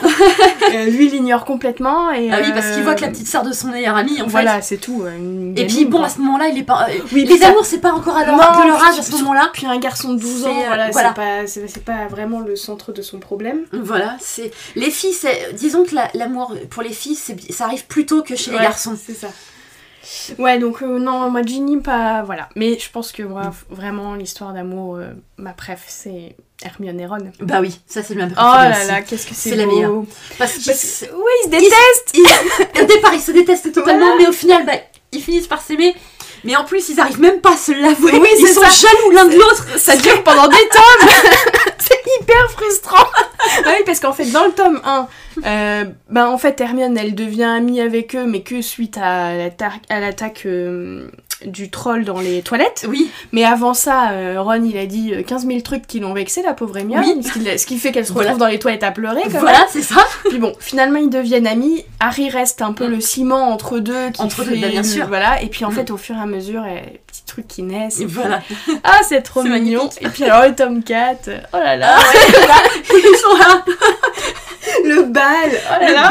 Euh, 0.74 0.86
lui, 0.86 1.06
il 1.06 1.14
ignore 1.14 1.44
complètement. 1.44 2.10
Et, 2.10 2.28
Ah 2.32 2.38
oui, 2.42 2.50
parce 2.52 2.72
qu'il 2.72 2.82
voit 2.82 2.94
que 2.96 3.02
la 3.02 3.06
euh, 3.06 3.10
petite 3.10 3.28
sœur 3.28 3.44
de 3.44 3.52
son 3.52 3.68
meilleur 3.68 3.96
ami, 3.96 4.20
en 4.20 4.26
Voilà, 4.26 4.60
c'est 4.62 4.78
tout. 4.78 5.02
euh, 5.04 5.16
une 5.16 5.54
fait. 5.56 5.62
Et 5.62 5.66
puis 5.66 5.84
bon, 5.84 6.02
à 6.02 6.08
ce 6.08 6.18
moment-là, 6.18 6.48
il 6.48 6.58
est 6.58 6.64
pas. 6.64 6.88
Oui, 7.12 7.24
les 7.24 7.42
amours, 7.44 7.64
c'est 7.64 7.78
pas 7.80 7.92
encore 7.92 8.16
à 8.16 8.24
leur, 8.24 8.36
Non, 8.36 8.42
de 8.62 8.66
leur 8.66 8.82
âge 8.82 8.98
à 8.98 9.02
ce 9.02 9.12
moment-là. 9.12 9.50
Puis 9.52 9.64
un 9.66 9.78
garçon 9.78 10.14
de 10.14 10.18
12 10.20 10.44
ans, 10.46 10.54
C'est, 10.60 10.66
voilà, 10.66 10.90
voilà. 10.90 11.08
c'est 11.10 11.14
pas, 11.14 11.46
c'est- 11.46 11.68
c'est 11.68 11.84
pas 11.84 12.06
vraiment 12.10 12.40
le 12.40 12.56
centre 12.56 12.92
de 12.92 13.00
son 13.00 13.18
problème. 13.20 13.60
Voilà, 13.72 14.16
c'est. 14.20 14.50
Les 14.74 14.90
filles, 14.90 15.12
c'est. 15.12 15.52
Disons 15.54 15.84
que 15.84 15.94
la- 15.94 16.10
l'amour 16.14 16.52
pour 16.70 16.82
les 16.82 16.92
filles, 16.92 17.14
c'est- 17.16 17.52
ça 17.52 17.64
arrive 17.66 17.86
plus 17.86 18.06
tôt 18.06 18.22
que 18.22 18.34
chez 18.34 18.50
les 18.50 18.58
garçons. 18.58 18.96
C'est 19.06 19.14
ça. 19.14 19.28
Ouais, 20.38 20.58
donc 20.58 20.82
euh, 20.82 20.98
non, 20.98 21.30
moi 21.30 21.42
Ginny, 21.42 21.78
pas. 21.80 22.22
Voilà. 22.22 22.48
Mais 22.56 22.78
je 22.78 22.90
pense 22.90 23.10
que 23.12 23.22
vraiment, 23.70 24.14
l'histoire 24.14 24.52
d'amour, 24.52 24.96
euh, 24.96 25.10
ma 25.36 25.52
préf, 25.52 25.82
c'est 25.88 26.36
Hermione 26.62 27.00
et 27.00 27.06
Ron. 27.06 27.32
Bah 27.40 27.60
oui, 27.60 27.80
ça 27.86 28.02
c'est 28.02 28.14
le 28.14 28.20
même 28.20 28.32
Oh 28.36 28.40
là 28.40 28.84
là, 28.84 29.02
qu'est-ce 29.02 29.26
que 29.26 29.34
c'est 29.34 29.50
C'est 29.50 29.56
la 29.56 29.66
meilleure. 29.66 30.04
Parce 30.38 30.52
qu'ils 30.54 30.72
Oui, 30.72 31.32
ils 31.42 31.44
se 31.46 31.50
détestent 31.50 32.12
ils- 32.14 32.80
au 32.82 32.84
départ, 32.86 33.14
ils 33.14 33.20
se 33.20 33.32
détestent 33.32 33.72
totalement, 33.72 34.06
Voilà. 34.06 34.22
mais 34.22 34.28
au 34.28 34.32
final, 34.32 34.64
bah, 34.64 34.74
ils 35.12 35.20
finissent 35.22 35.48
par 35.48 35.60
s'aimer. 35.60 35.94
Mais 36.46 36.56
en 36.56 36.64
plus, 36.64 36.88
ils 36.88 37.00
arrivent 37.00 37.20
même 37.20 37.40
pas 37.40 37.54
à 37.54 37.56
se 37.56 37.72
l'avouer. 37.72 38.12
Oui, 38.14 38.28
ils 38.38 38.46
sont 38.48 38.60
ça. 38.62 38.68
jaloux 38.68 39.10
l'un 39.10 39.26
de 39.26 39.34
l'autre. 39.36 39.78
Ça 39.78 39.96
dure 39.96 40.22
pendant 40.22 40.48
des 40.48 40.68
tomes 40.72 41.08
C'est 41.78 42.00
hyper 42.20 42.50
frustrant 42.50 43.06
Ah 43.64 43.68
Oui, 43.76 43.82
parce 43.84 44.00
qu'en 44.00 44.12
fait, 44.12 44.26
dans 44.26 44.44
le 44.44 44.52
tome 44.52 44.80
1, 44.84 45.08
euh, 45.44 45.84
ben, 46.10 46.26
en 46.28 46.38
fait, 46.38 46.60
Hermione, 46.60 46.96
elle 46.96 47.14
devient 47.14 47.44
amie 47.44 47.80
avec 47.80 48.14
eux, 48.16 48.24
mais 48.26 48.42
que 48.42 48.62
suite 48.62 48.96
à 48.98 49.34
l'attaque 49.34 49.82
à 49.88 50.00
l'attaque, 50.00 50.42
euh, 50.46 51.08
du 51.44 51.70
troll 51.70 52.04
dans 52.06 52.18
les 52.18 52.40
toilettes. 52.40 52.86
Oui, 52.88 53.10
Mais 53.32 53.44
avant 53.44 53.74
ça, 53.74 54.10
euh, 54.12 54.40
Ron, 54.40 54.64
il 54.64 54.76
a 54.78 54.86
dit 54.86 55.12
euh, 55.14 55.22
15 55.22 55.46
000 55.46 55.60
trucs 55.60 55.86
qui 55.86 56.00
l'ont 56.00 56.14
vexé, 56.14 56.40
la 56.42 56.54
pauvre 56.54 56.78
Hermione, 56.78 57.02
Oui. 57.16 57.22
ce, 57.22 57.32
qui, 57.32 57.58
ce 57.58 57.66
qui 57.66 57.76
fait 57.78 57.92
qu'elle 57.92 58.06
se 58.06 58.12
Voilà. 58.12 58.30
retrouve 58.30 58.40
dans 58.46 58.50
les 58.50 58.58
toilettes 58.58 58.82
à 58.84 58.90
pleurer. 58.90 59.20
Quand 59.30 59.40
voilà, 59.40 59.66
c'est 59.70 59.82
ça. 59.82 60.02
Puis 60.30 60.38
bon, 60.38 60.54
finalement, 60.60 60.98
ils 60.98 61.10
deviennent 61.10 61.46
amis. 61.46 61.84
Harry 62.00 62.30
reste 62.30 62.62
un 62.62 62.72
peu 62.72 62.86
le 62.86 63.00
ciment 63.00 63.50
entre 63.50 63.78
deux. 63.80 64.10
Qui 64.12 64.22
Entre 64.22 64.44
deux, 64.44 64.52
fait 64.54 64.60
bah, 64.60 64.68
bien 64.68 64.82
sûr. 64.82 65.06
Voilà. 65.08 65.42
Et 65.42 65.48
puis 65.48 65.64
en 65.66 65.70
Mm. 65.70 65.74
fait, 65.74 65.90
au 65.90 65.98
fur 65.98 66.16
et 66.16 66.20
à 66.20 66.26
mesure, 66.26 66.62
euh, 66.62 66.74
les 66.92 67.00
petits 67.06 67.24
trucs 67.26 67.46
qui 67.48 67.62
naissent. 67.62 68.00
Et 68.00 68.06
voilà. 68.06 68.40
Ah, 68.82 69.00
c'est 69.06 69.20
trop 69.20 69.42
mignon. 69.42 69.80
magnifique. 69.84 70.02
Et 70.02 70.08
puis 70.08 70.24
alors, 70.24 70.48
le 70.48 70.54
tome 70.54 70.82
4. 70.82 71.28
euh, 71.28 71.38
Oh 71.52 71.58
là 71.58 71.76
là. 71.76 71.96
Ah 71.98 72.00
ouais, 72.00 72.46
là, 72.48 72.54
ils 72.90 73.16
sont 73.18 73.36
là. 73.36 73.64
le 74.84 75.02
bal. 75.04 75.50
Oh 75.52 75.82
là 75.84 75.92
là. 75.92 76.10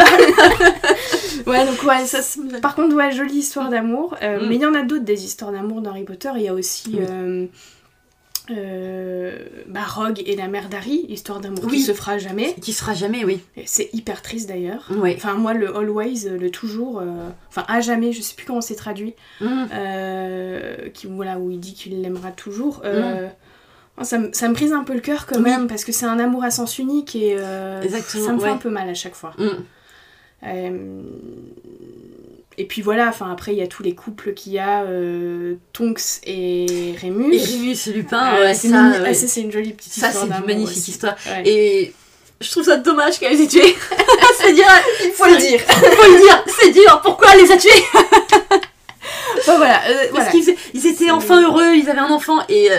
ouais, 1.47 1.65
donc 1.65 1.83
ouais, 1.83 2.05
ça, 2.05 2.19
par 2.61 2.75
contre, 2.75 2.95
ouais, 2.95 3.11
jolie 3.11 3.37
histoire 3.39 3.69
d'amour. 3.69 4.15
Euh, 4.21 4.35
Mm. 4.39 4.47
Mais 4.49 4.55
il 4.55 4.61
y 4.61 4.65
en 4.65 4.73
a 4.75 4.81
d'autres 4.81 5.03
des 5.15 5.25
histoires 5.25 5.51
d'amour 5.51 5.81
dans 5.81 5.91
Harry 5.91 6.03
Potter. 6.03 6.29
Il 6.35 6.41
y 6.43 6.47
a 6.47 6.53
aussi. 6.53 6.91
Oui. 6.93 6.99
euh, 7.09 7.45
euh, 8.51 9.39
bah, 9.67 9.79
Rogue 9.87 10.21
et 10.23 10.35
la 10.35 10.47
mère 10.47 10.69
d'Harry, 10.69 11.05
histoire 11.09 11.39
d'amour 11.39 11.63
Oui. 11.65 11.77
qui 11.77 11.81
se 11.81 11.93
fera 11.93 12.19
jamais. 12.19 12.53
Qui 12.61 12.73
sera 12.73 12.93
jamais, 12.93 13.25
oui. 13.25 13.39
C'est 13.65 13.89
hyper 13.93 14.21
triste 14.21 14.47
d'ailleurs. 14.47 14.87
Enfin, 15.15 15.33
moi, 15.33 15.55
le 15.55 15.75
always, 15.75 16.29
le 16.29 16.51
toujours, 16.51 16.99
euh, 16.99 17.05
enfin, 17.49 17.65
à 17.67 17.81
jamais, 17.81 18.11
je 18.13 18.21
sais 18.21 18.35
plus 18.35 18.45
comment 18.45 18.61
c'est 18.61 18.75
traduit, 18.75 19.15
Mm. 19.41 19.47
euh, 19.73 20.89
qui, 20.89 21.07
voilà, 21.07 21.39
où 21.39 21.49
il 21.49 21.59
dit 21.59 21.73
qu'il 21.73 21.99
l'aimera 22.03 22.31
toujours. 22.31 22.81
euh, 22.85 23.27
ça, 24.03 24.19
me- 24.19 24.31
ça 24.31 24.47
me 24.47 24.53
brise 24.53 24.73
un 24.73 24.83
peu 24.83 24.93
le 24.93 24.99
cœur 25.01 25.25
quand 25.25 25.39
même, 25.39 25.65
parce 25.67 25.83
que 25.83 25.91
c'est 25.91 26.05
un 26.05 26.19
amour 26.19 26.43
à 26.43 26.51
sens 26.51 26.77
unique 26.77 27.15
et 27.15 27.35
euh, 27.39 27.81
ça 27.89 28.31
me 28.33 28.37
fait 28.39 28.45
ouais. 28.45 28.49
un 28.51 28.57
peu 28.57 28.69
mal 28.69 28.87
à 28.89 28.93
chaque 28.93 29.15
fois. 29.15 29.33
Mm. 29.39 29.63
Et 32.57 32.65
puis 32.65 32.81
voilà, 32.81 33.09
enfin, 33.09 33.29
après, 33.31 33.51
il 33.53 33.57
y 33.59 33.61
a 33.61 33.67
tous 33.67 33.83
les 33.83 33.93
couples 33.95 34.33
qu'il 34.33 34.53
y 34.53 34.59
a, 34.59 34.83
euh, 34.83 35.55
Tonks 35.73 36.21
et 36.25 36.95
Rémus. 37.01 37.33
Et 37.35 37.39
Rémus 37.39 37.77
Lupin, 37.93 38.35
Euh, 38.37 38.43
ouais, 38.45 38.53
c'est 38.53 38.69
ça, 38.69 38.81
mignon. 38.81 39.01
ouais. 39.01 39.07
Ah, 39.09 39.13
ça, 39.13 39.27
c'est 39.27 39.41
une 39.41 39.51
jolie 39.51 39.73
petite 39.73 39.91
ça 39.93 40.07
histoire 40.07 40.25
c'est 40.31 40.39
une 40.39 40.45
magnifique 40.45 40.77
aussi. 40.77 40.91
histoire. 40.91 41.15
Ouais. 41.27 41.43
Et 41.49 41.93
je 42.39 42.49
trouve 42.51 42.63
ça 42.63 42.77
dommage 42.77 43.19
qu'elle 43.19 43.33
les 43.33 43.43
ait 43.43 43.47
tués. 43.47 43.75
C'est-à-dire, 44.39 44.65
il 45.03 45.11
Faut 45.11 45.25
le 45.25 45.37
dire. 45.37 45.59
faut 45.59 46.11
le 46.11 46.17
dire, 46.21 46.43
c'est 46.59 46.71
dur. 46.71 47.01
Pourquoi 47.03 47.27
elle 47.33 47.41
les 47.43 47.51
a 47.51 47.57
tués? 47.57 47.71
Bon, 49.47 49.57
voilà, 49.57 49.81
euh, 49.87 49.93
Parce 50.11 50.11
voilà. 50.11 50.31
qu'ils 50.31 50.55
ils 50.73 50.87
étaient 50.87 51.11
enfin 51.11 51.41
heureux, 51.41 51.75
ils 51.75 51.87
avaient 51.89 51.99
un 51.99 52.09
enfant 52.09 52.39
et 52.49 52.71
euh, 52.71 52.75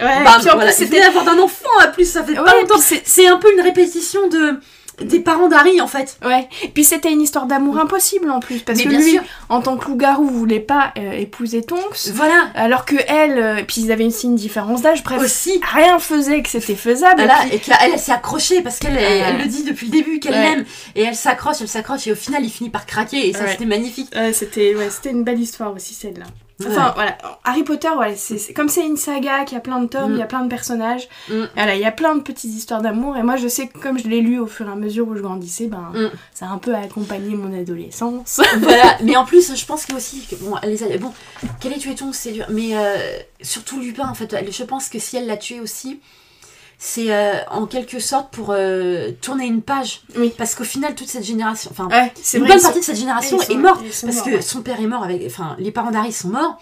Ouais, 0.00 0.06
puis 0.24 0.48
en 0.50 0.54
voilà. 0.54 0.66
plus, 0.72 0.72
c'était 0.84 1.00
d'avoir 1.00 1.28
un 1.28 1.38
enfant 1.38 1.68
en 1.86 1.92
plus, 1.92 2.10
ça 2.10 2.24
fait 2.24 2.34
pas 2.34 2.54
longtemps. 2.54 2.78
C'est 3.04 3.26
un 3.28 3.36
peu 3.36 3.52
une 3.52 3.60
répétition 3.60 4.26
de 4.28 4.54
des 5.00 5.20
parents 5.20 5.48
d'Harry 5.48 5.80
en 5.80 5.86
fait. 5.86 6.18
Ouais, 6.24 6.48
puis 6.74 6.84
c'était 6.84 7.10
une 7.12 7.20
histoire 7.22 7.46
d'amour 7.46 7.78
impossible 7.78 8.30
en 8.30 8.40
plus, 8.40 8.60
parce 8.60 8.78
Mais 8.78 8.84
que 8.84 8.88
bien 8.90 8.98
lui, 9.00 9.10
sûr. 9.12 9.22
en 9.48 9.60
tant 9.60 9.76
que 9.76 9.86
loup-garou, 9.86 10.24
voulait 10.26 10.60
pas 10.60 10.92
euh, 10.98 11.12
épouser 11.12 11.62
Tonks, 11.62 12.08
Voilà. 12.14 12.48
alors 12.54 12.84
que 12.84 12.96
elle, 13.08 13.38
euh, 13.38 13.62
puis 13.66 13.82
ils 13.82 13.92
avaient 13.92 14.06
aussi 14.06 14.26
une 14.26 14.36
différence 14.36 14.82
d'âge, 14.82 15.02
bref, 15.02 15.20
Aussi. 15.22 15.60
rien 15.72 15.98
faisait 15.98 16.42
que 16.42 16.48
c'était 16.48 16.74
faisable. 16.74 17.22
Voilà, 17.22 17.44
et 17.46 17.48
puis- 17.48 17.56
et 17.56 17.58
qu'elle 17.60 17.76
elle, 17.92 17.98
s'est 17.98 18.12
accrochée 18.12 18.60
parce 18.62 18.78
qu'elle 18.78 18.96
elle, 18.96 19.02
Ouais. 19.22 19.24
elle 19.28 19.38
le 19.38 19.46
dit 19.46 19.64
depuis 19.64 19.86
le 19.86 19.92
début 19.92 20.18
qu'elle 20.20 20.34
Ouais. 20.34 20.42
l'aime 20.56 20.64
et 20.94 21.02
elle 21.02 21.14
s'accroche, 21.16 21.56
elle 21.60 21.68
s'accroche 21.68 22.06
et 22.06 22.12
au 22.12 22.16
final 22.16 22.44
il 22.44 22.50
finit 22.50 22.70
par 22.70 22.86
craquer 22.86 23.28
et 23.28 23.32
ça 23.32 23.40
Ouais. 23.44 23.50
c'était 23.52 23.66
magnifique. 23.66 24.10
C'était 24.32 24.74
ouais, 24.74 24.88
c'était 24.90 25.10
une 25.10 25.24
belle 25.24 25.40
histoire 25.40 25.74
aussi 25.74 25.94
celle-là. 25.94 26.24
Enfin 26.60 26.86
Ouais. 26.88 26.92
voilà, 26.96 27.18
Harry 27.44 27.62
Potter, 27.62 27.88
c'est 28.16 28.36
c'est- 28.38 28.52
comme 28.52 28.68
c'est 28.68 28.84
une 28.84 28.96
saga, 28.96 29.44
qui 29.44 29.54
a 29.54 29.60
plein 29.60 29.80
de 29.80 29.86
tomes, 29.86 30.10
Mm. 30.10 30.14
il 30.14 30.18
y 30.18 30.22
a 30.22 30.26
plein 30.26 30.42
de 30.42 30.48
personnages, 30.48 31.08
Mm. 31.30 31.44
voilà, 31.54 31.74
il 31.76 31.80
y 31.80 31.84
a 31.84 31.92
plein 31.92 32.16
de 32.16 32.20
petites 32.20 32.52
histoires 32.52 32.82
d'amour, 32.82 33.16
et 33.16 33.22
moi 33.22 33.36
je 33.36 33.46
sais 33.46 33.68
que 33.68 33.78
comme 33.78 33.96
je 33.98 34.08
l'ai 34.08 34.20
lu 34.20 34.38
au 34.40 34.46
fur 34.48 34.68
et 34.68 34.72
à 34.72 34.74
mesure 34.74 35.06
où 35.06 35.14
je 35.14 35.20
grandissais, 35.22 35.66
ben 35.68 35.92
Mm. 35.94 36.10
ça 36.34 36.46
a 36.46 36.48
un 36.48 36.58
peu 36.58 36.74
accompagné 36.74 37.36
mon 37.36 37.56
adolescence. 37.56 38.40
voilà, 38.60 38.96
mais 39.04 39.16
en 39.16 39.24
plus, 39.24 39.54
je 39.54 39.66
pense 39.66 39.86
que 39.86 39.94
aussi, 39.94 40.26
que, 40.28 40.34
bon, 40.36 40.56
elle 40.62 40.70
les 40.74 40.98
bon, 40.98 41.12
qu'elle 41.60 41.72
ait 41.74 41.78
tué 41.78 41.94
Tonks, 41.94 42.14
c'est 42.14 42.32
dur, 42.32 42.46
mais 42.50 42.70
euh, 42.76 42.96
surtout 43.40 43.78
Lupin, 43.80 44.08
en 44.08 44.14
fait, 44.14 44.34
je 44.50 44.64
pense 44.64 44.88
que 44.88 44.98
si 44.98 45.16
elle 45.16 45.26
l'a 45.26 45.36
tué 45.36 45.60
aussi, 45.60 46.00
c'est 46.78 47.12
euh, 47.12 47.32
en 47.50 47.66
quelque 47.66 47.98
sorte 47.98 48.30
pour 48.30 48.50
euh, 48.50 49.10
tourner 49.20 49.46
une 49.46 49.62
page, 49.62 50.02
Oui. 50.16 50.32
parce 50.38 50.54
qu'au 50.54 50.64
final, 50.64 50.94
toute 50.94 51.08
cette 51.08 51.24
génération, 51.24 51.70
enfin, 51.72 51.88
Ouais, 51.88 52.12
une 52.34 52.46
bonne 52.46 52.58
sont- 52.58 52.64
partie 52.66 52.80
de 52.80 52.84
cette 52.84 52.96
génération 52.96 53.38
sont- 53.38 53.52
est 53.52 53.56
morte, 53.56 53.82
parce 53.82 54.02
morts, 54.04 54.24
que 54.24 54.30
ouais. 54.30 54.42
son 54.42 54.62
père 54.62 54.80
est 54.80 54.86
mort, 54.86 55.02
avec, 55.02 55.22
enfin, 55.26 55.56
les 55.58 55.72
parents 55.72 55.90
d'Harry 55.90 56.12
sont 56.12 56.28
morts, 56.28 56.60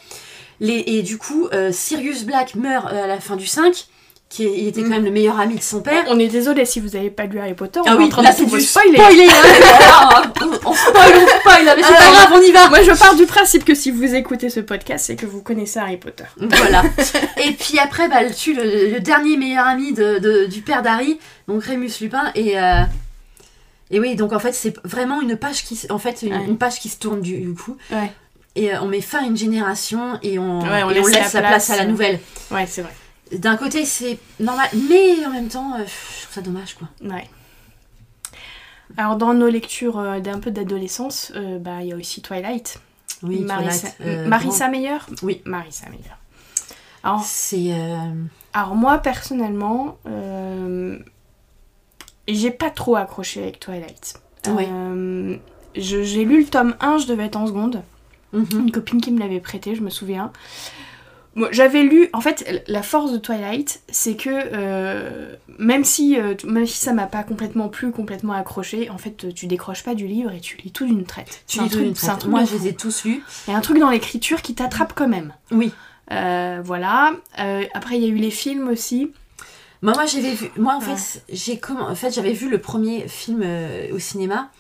les, 0.60 0.82
et 0.86 1.02
du 1.02 1.18
coup, 1.18 1.48
euh, 1.52 1.70
Sirius 1.70 2.24
Black 2.24 2.54
meurt 2.54 2.90
euh, 2.90 3.04
à 3.04 3.06
la 3.06 3.20
fin 3.20 3.36
du 3.36 3.46
5, 3.46 3.86
qui 4.28 4.44
est- 4.44 4.58
il 4.58 4.66
était 4.68 4.80
quand 4.82 4.88
Mm. 4.88 4.90
même 4.90 5.04
le 5.04 5.10
meilleur 5.12 5.38
ami 5.38 5.54
de 5.54 5.62
son 5.62 5.80
père. 5.82 6.04
On 6.08 6.18
est 6.18 6.26
désolé 6.28 6.64
si 6.64 6.80
vous 6.80 6.96
avez 6.96 7.10
pas 7.10 7.26
lu 7.26 7.38
Harry 7.38 7.54
Potter, 7.54 7.78
on 7.80 7.84
Ah 7.86 7.92
est 7.92 7.96
oui, 7.96 8.04
en 8.04 8.08
train 8.08 8.22
là 8.22 8.32
de 8.32 8.42
vous 8.44 8.58
spoiler, 8.58 8.96
spoiler. 8.98 9.28
hein, 9.28 10.22
on, 10.42 10.44
on 10.70 10.74
spoil, 10.74 11.12
on 11.14 11.40
spoil, 11.40 11.64
mais 11.76 11.82
c'est 11.82 11.94
pas 11.94 12.10
grave, 12.12 12.32
on 12.34 12.40
y 12.42 12.50
va 12.50 12.68
Moi, 12.68 12.82
je 12.82 12.90
pars 12.98 13.14
du 13.14 13.24
principe 13.26 13.64
que 13.64 13.74
si 13.74 13.90
vous 13.92 14.14
écoutez 14.16 14.50
ce 14.50 14.60
podcast, 14.60 15.06
c'est 15.06 15.16
que 15.16 15.26
vous 15.26 15.42
connaissez 15.42 15.78
Harry 15.78 15.96
Potter. 15.96 16.24
Voilà. 16.38 16.82
et 17.44 17.52
puis 17.52 17.78
après, 17.78 18.08
bah, 18.08 18.24
tue 18.30 18.52
le, 18.54 18.90
le 18.90 19.00
dernier 19.00 19.36
meilleur 19.36 19.66
ami 19.66 19.92
de, 19.92 20.18
de- 20.18 20.46
du 20.46 20.60
père 20.60 20.82
d'Harry, 20.82 21.18
donc 21.46 21.62
Rémus 21.64 21.92
Lupin, 22.00 22.32
et, 22.34 22.58
euh, 22.58 22.80
et 23.92 24.00
oui, 24.00 24.16
donc 24.16 24.32
en 24.32 24.40
fait, 24.40 24.52
c'est 24.52 24.74
vraiment 24.84 25.20
une 25.22 25.36
page 25.36 25.62
qui, 25.64 25.78
en 25.90 25.98
fait, 25.98 26.22
une, 26.22 26.32
Ouais. 26.34 26.44
une 26.48 26.58
page 26.58 26.80
qui 26.80 26.88
se 26.88 26.98
tourne 26.98 27.20
du, 27.20 27.38
du 27.38 27.54
coup. 27.54 27.76
Ouais. 27.92 28.10
Et 28.56 28.72
euh, 28.74 28.78
on 28.82 28.86
met 28.86 29.00
fin 29.02 29.18
à 29.22 29.26
une 29.26 29.36
génération 29.36 30.18
et 30.24 30.38
on, 30.40 30.60
Ouais, 30.62 30.82
on 30.82 30.90
et 30.90 30.98
on 31.00 31.06
laisse 31.06 31.12
la 31.34 31.40
la 31.42 31.48
place, 31.48 31.66
place, 31.66 31.70
à 31.70 31.76
la 31.76 31.84
nouvelle. 31.84 32.18
Ouais, 32.50 32.66
c'est 32.66 32.82
vrai. 32.82 32.90
D'un 33.32 33.56
côté, 33.56 33.84
c'est 33.84 34.18
normal, 34.38 34.68
mais 34.88 35.24
en 35.26 35.30
même 35.30 35.48
temps, 35.48 35.74
euh, 35.74 35.78
je 35.84 36.22
trouve 36.22 36.34
ça 36.34 36.40
dommage, 36.42 36.74
quoi. 36.74 36.88
Ouais. 37.02 37.28
Alors, 38.96 39.16
dans 39.16 39.34
nos 39.34 39.48
lectures 39.48 39.98
euh, 39.98 40.20
d'un 40.20 40.38
peu 40.38 40.50
d'adolescence, 40.52 41.32
euh, 41.34 41.58
bah, 41.58 41.82
il 41.82 41.88
y 41.88 41.92
a 41.92 41.96
aussi 41.96 42.22
Twilight. 42.22 42.78
Oui, 43.22 43.40
Marissa, 43.40 43.88
Twilight, 43.90 44.18
euh, 44.18 44.28
Marissa 44.28 44.68
Meyer? 44.68 44.98
Oui. 45.22 45.42
Marissa 45.44 45.88
Meyer. 45.88 46.02
Alors, 47.02 47.22
C'est. 47.24 47.72
alors 48.52 48.74
moi, 48.74 48.98
personnellement, 48.98 49.96
j'ai 52.28 52.50
pas 52.50 52.70
trop 52.70 52.96
accroché 52.96 53.42
avec 53.42 53.60
Twilight. 53.60 54.14
Ouais. 54.48 54.68
Je- 55.76 56.02
j'ai 56.02 56.24
lu 56.24 56.40
le 56.42 56.46
tome 56.48 56.74
1, 56.80 56.98
je 56.98 57.06
devais 57.06 57.26
être 57.26 57.36
en 57.36 57.46
seconde. 57.46 57.82
mhm. 58.32 58.46
Une 58.52 58.72
copine 58.72 59.00
qui 59.00 59.10
me 59.12 59.18
l'avait 59.20 59.40
prêté, 59.40 59.74
je 59.74 59.82
me 59.82 59.90
souviens. 59.90 60.32
Moi, 61.36 61.48
J'avais 61.52 61.82
lu, 61.82 62.08
en 62.14 62.20
fait, 62.20 62.64
la 62.66 62.82
force 62.82 63.12
de 63.12 63.18
Twilight, 63.18 63.82
c'est 63.90 64.16
que 64.16 64.30
euh, 64.32 65.34
même 65.58 65.84
si 65.84 66.18
euh, 66.18 66.34
même 66.44 66.66
si 66.66 66.78
ça 66.78 66.92
m'a 66.94 67.06
pas 67.06 67.22
complètement 67.22 67.68
plu, 67.68 67.92
complètement 67.92 68.32
accroché, 68.32 68.90
en 68.90 68.98
fait, 68.98 69.32
tu 69.34 69.46
décroches 69.46 69.84
pas 69.84 69.94
du 69.94 70.06
livre 70.06 70.32
et 70.32 70.40
tu 70.40 70.56
lis 70.56 70.72
tout 70.72 70.86
d'une 70.86 71.04
traite. 71.04 71.44
Tu 71.46 71.60
lis 71.60 71.68
tout 71.68 71.78
d'une 71.78 71.92
traite. 71.94 72.24
Moi, 72.26 72.44
je 72.44 72.56
les 72.56 72.68
ai 72.68 72.74
tous 72.74 73.04
lus. 73.04 73.22
Il 73.46 73.50
y 73.50 73.54
a 73.54 73.56
un 73.56 73.60
truc 73.60 73.78
dans 73.78 73.90
l'écriture 73.90 74.40
qui 74.42 74.54
t'attrape 74.54 74.94
quand 74.96 75.08
même. 75.08 75.32
Oui. 75.50 75.72
Euh, 76.10 76.60
voilà. 76.64 77.12
Euh, 77.38 77.64
après, 77.74 77.96
il 77.96 78.02
y 78.02 78.06
a 78.06 78.08
eu 78.08 78.16
les 78.16 78.30
films 78.30 78.68
aussi. 78.68 79.12
Moi, 79.82 79.92
moi 79.92 80.06
j'avais 80.06 80.32
vu. 80.32 80.48
Moi, 80.56 80.74
en 80.74 80.80
Ouais. 80.80 80.96
fait, 80.96 81.22
j'ai 81.30 81.56
comm- 81.56 81.82
en 81.82 81.94
fait, 81.94 82.10
j'avais 82.14 82.32
vu 82.32 82.48
le 82.48 82.58
premier 82.58 83.08
film 83.08 83.44
au 83.92 83.98
cinéma. 83.98 84.50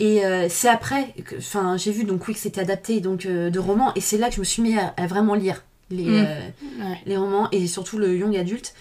Et 0.00 0.24
euh, 0.24 0.46
c'est 0.48 0.68
après, 0.68 1.12
que- 1.24 1.36
enfin, 1.36 1.76
j'ai 1.76 1.90
vu 1.90 2.04
donc 2.04 2.26
oui 2.28 2.34
que 2.34 2.40
c'était 2.40 2.60
adapté 2.60 3.00
donc 3.00 3.26
euh, 3.26 3.50
de 3.50 3.58
romans, 3.58 3.92
et 3.96 4.00
c'est 4.00 4.16
là 4.16 4.28
que 4.28 4.36
je 4.36 4.40
me 4.40 4.44
suis 4.44 4.62
mis 4.62 4.78
à, 4.78 4.94
à 4.96 5.06
vraiment 5.08 5.34
lire 5.34 5.64
les, 5.90 6.04
Mm. 6.04 6.24
euh, 6.26 6.40
Ouais. 6.84 6.98
les 7.06 7.16
romans 7.16 7.48
et 7.52 7.66
surtout 7.66 7.98
le 7.98 8.16
young 8.16 8.36
adulte. 8.36 8.74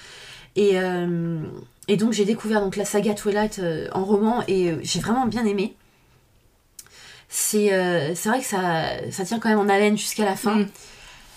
Et, 0.55 0.79
euh, 0.79 1.39
et 1.87 1.97
donc 1.97 2.13
j'ai 2.13 2.25
découvert 2.25 2.61
donc 2.61 2.75
la 2.75 2.85
saga 2.85 3.13
Twilight 3.13 3.59
euh, 3.59 3.87
en 3.93 4.03
roman 4.03 4.43
et 4.47 4.75
j'ai 4.83 4.99
vraiment 4.99 5.25
bien 5.25 5.45
aimé. 5.45 5.75
C'est 7.29 7.73
euh, 7.73 8.13
vrai 8.25 8.39
que 8.39 8.45
ça, 8.45 8.85
ça 9.11 9.25
tient 9.25 9.39
quand 9.39 9.49
même 9.49 9.59
en 9.59 9.69
haleine 9.69 9.97
jusqu'à 9.97 10.25
la 10.25 10.35
fin. 10.35 10.55
Mm. 10.59 10.67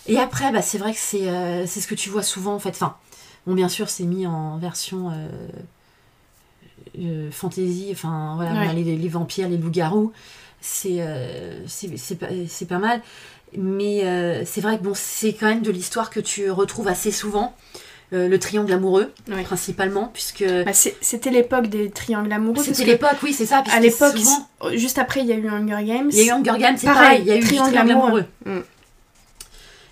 Et 0.06 0.18
après, 0.18 0.50
bah, 0.52 0.62
c'est 0.62 0.78
vrai 0.78 0.92
que 0.92 0.98
c'est 0.98 1.28
euh, 1.28 1.66
ce 1.66 1.86
que 1.86 1.94
tu 1.94 2.08
vois 2.10 2.22
souvent 2.22 2.54
en 2.54 2.58
fait. 2.58 2.70
Enfin, 2.70 2.96
bon, 3.46 3.54
bien 3.54 3.68
sûr, 3.68 3.90
c'est 3.90 4.04
mis 4.04 4.26
en 4.26 4.56
version 4.58 5.10
euh, 6.98 7.30
fantasy. 7.30 7.88
Enfin, 7.92 8.34
voilà, 8.36 8.52
on 8.52 8.56
a 8.56 8.66
Ouais. 8.68 8.74
les, 8.74 8.96
les 8.96 9.08
vampires, 9.08 9.48
les 9.48 9.56
loups-garous. 9.58 10.12
C'est 10.60 10.98
pas, 12.18 12.26
c'est 12.48 12.66
pas 12.66 12.78
mal. 12.78 13.00
Mais 13.56 14.04
euh, 14.04 14.44
c'est 14.44 14.60
vrai 14.60 14.78
que 14.78 14.82
bon, 14.82 14.92
c'est 14.94 15.32
quand 15.32 15.46
même 15.46 15.62
de 15.62 15.70
l'histoire 15.70 16.10
que 16.10 16.20
tu 16.20 16.50
retrouves 16.50 16.88
assez 16.88 17.10
souvent. 17.10 17.54
Euh, 18.12 18.26
le 18.28 18.40
triangle 18.40 18.72
amoureux, 18.72 19.12
principalement, 19.44 20.10
puisque 20.12 20.44
Bah, 20.44 20.72
c'était 20.72 21.30
l'époque 21.30 21.68
des 21.68 21.90
triangles 21.90 22.32
amoureux. 22.32 22.64
c'était 22.64 22.82
que 22.82 22.88
l'époque, 22.88 23.16
oui, 23.22 23.32
c'est 23.32 23.46
ça. 23.46 23.62
À 23.70 23.78
l'époque, 23.78 24.16
souvent, 24.16 24.48
juste 24.74 24.98
après, 24.98 25.20
il 25.20 25.26
y 25.26 25.32
a 25.32 25.36
eu 25.36 25.48
Hunger 25.48 25.84
Games. 25.84 26.10
il 26.12 26.18
y 26.18 26.22
a 26.22 26.24
eu 26.24 26.30
Hunger 26.40 26.58
Games, 26.58 26.76
c'est 26.76 26.86
Pareil, 26.88 27.20
il 27.22 27.28
y 27.28 27.30
a 27.30 27.36
eu 27.36 27.40
triangle 27.40 27.70
triangle 27.70 27.90
amoureux. 27.92 28.24
amoureux. 28.44 28.60
Mm. 28.60 28.60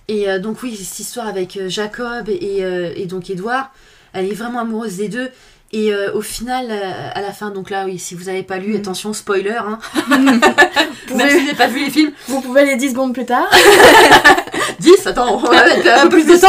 Et 0.09 0.29
euh, 0.29 0.39
donc 0.41 0.63
oui, 0.65 0.75
cette 0.77 0.99
histoire 0.99 1.29
avec 1.29 1.61
Jacob 1.69 2.29
et, 2.29 2.59
et 2.97 3.07
donc 3.07 3.31
Edouard, 3.31 3.73
elle 4.13 4.27
est 4.27 4.35
vraiment 4.35 4.59
amoureuse 4.61 4.97
des 4.97 5.09
deux. 5.09 5.31
Et 5.73 5.93
euh, 5.93 6.13
au 6.15 6.23
final, 6.23 6.67
euh, 6.71 7.11
à 7.15 7.21
la 7.21 7.33
fin, 7.33 7.51
donc 7.51 7.69
là, 7.69 7.85
oui, 7.85 7.99
si 7.99 8.15
vous 8.15 8.25
n'avez 8.25 8.43
pas 8.43 8.57
lu, 8.59 8.73
Mm. 8.73 8.77
attention, 8.77 9.13
spoiler, 9.13 9.51
hein, 9.59 9.79
Vous 9.95 10.17
même 10.17 10.39
pouvez, 11.09 11.29
si 11.31 11.39
vous 11.39 11.45
n'avez 11.45 11.55
pas 11.57 11.67
vu 11.67 11.85
les 11.85 11.91
films, 11.91 12.13
vous 12.27 12.41
pouvez 12.41 12.63
aller 12.63 12.77
10 12.77 12.91
secondes 12.91 13.13
plus 13.13 13.27
tard. 13.27 13.51
10, 14.81 15.07
attends, 15.07 15.35
on 15.35 15.39
va 15.39 15.65
mettre 15.65 15.89
un 16.01 16.03
peu 16.05 16.09
plus 16.11 16.27
de 16.27 16.37
temps. 16.37 16.49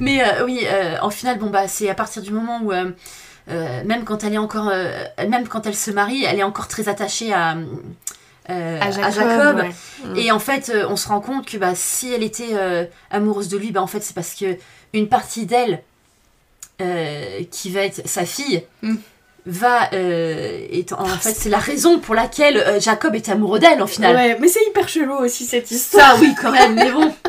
Mais 0.00 0.22
euh, 0.22 0.44
oui, 0.44 0.64
en 1.00 1.10
final, 1.10 1.38
bon 1.38 1.50
bah 1.50 1.66
c'est 1.66 1.88
à 1.88 1.94
partir 1.94 2.22
du 2.22 2.30
moment 2.30 2.60
où 2.62 2.72
même 2.72 4.04
quand 4.04 4.22
elle 4.24 4.34
est 4.34 4.38
encore, 4.38 4.72
même 5.18 5.48
quand 5.48 5.66
elle 5.66 5.74
se 5.74 5.90
marie, 5.90 6.24
elle 6.24 6.38
est 6.38 6.42
encore 6.44 6.68
très 6.68 6.88
attachée 6.88 7.32
à, 7.32 7.56
euh, 8.50 8.80
À 8.80 8.86
à 8.86 9.10
Jacob. 9.10 9.56
Ouais. 9.58 9.70
Mm. 10.04 10.16
Et 10.16 10.32
en 10.32 10.38
fait, 10.38 10.70
euh, 10.74 10.86
on 10.88 10.96
se 10.96 11.08
rend 11.08 11.20
compte 11.20 11.46
que 11.46 11.56
bah, 11.58 11.72
si 11.74 12.12
elle 12.12 12.22
était 12.22 12.54
euh, 12.54 12.84
amoureuse 13.10 13.48
de 13.48 13.58
lui, 13.58 13.72
bah, 13.72 13.82
en 13.82 13.86
fait, 13.86 14.00
c'est 14.02 14.14
parce 14.14 14.34
que 14.34 14.56
une 14.94 15.08
partie 15.08 15.44
d'elle, 15.46 15.82
euh, 16.80 17.40
qui 17.50 17.70
va 17.70 17.80
être 17.82 18.06
sa 18.06 18.24
fille, 18.24 18.62
Mm. 18.82 18.96
va. 19.46 19.92
euh, 19.94 20.66
est- 20.70 20.92
en 20.92 21.04
fait, 21.06 21.34
c'est 21.34 21.48
la 21.50 21.58
raison 21.58 21.98
pour 21.98 22.14
laquelle 22.14 22.56
euh, 22.58 22.80
Jacob 22.80 23.14
est 23.14 23.28
amoureux 23.28 23.58
d'elle, 23.58 23.82
en 23.82 23.86
final. 23.86 24.14
Ouais, 24.16 24.36
mais 24.40 24.48
c'est 24.48 24.64
hyper 24.68 24.88
chelou 24.88 25.14
aussi 25.14 25.44
cette 25.44 25.70
histoire. 25.70 26.14
Ça, 26.16 26.20
oui, 26.20 26.34
quand 26.40 26.52
même, 26.52 26.74
mais 26.74 26.90
bon. 26.92 27.12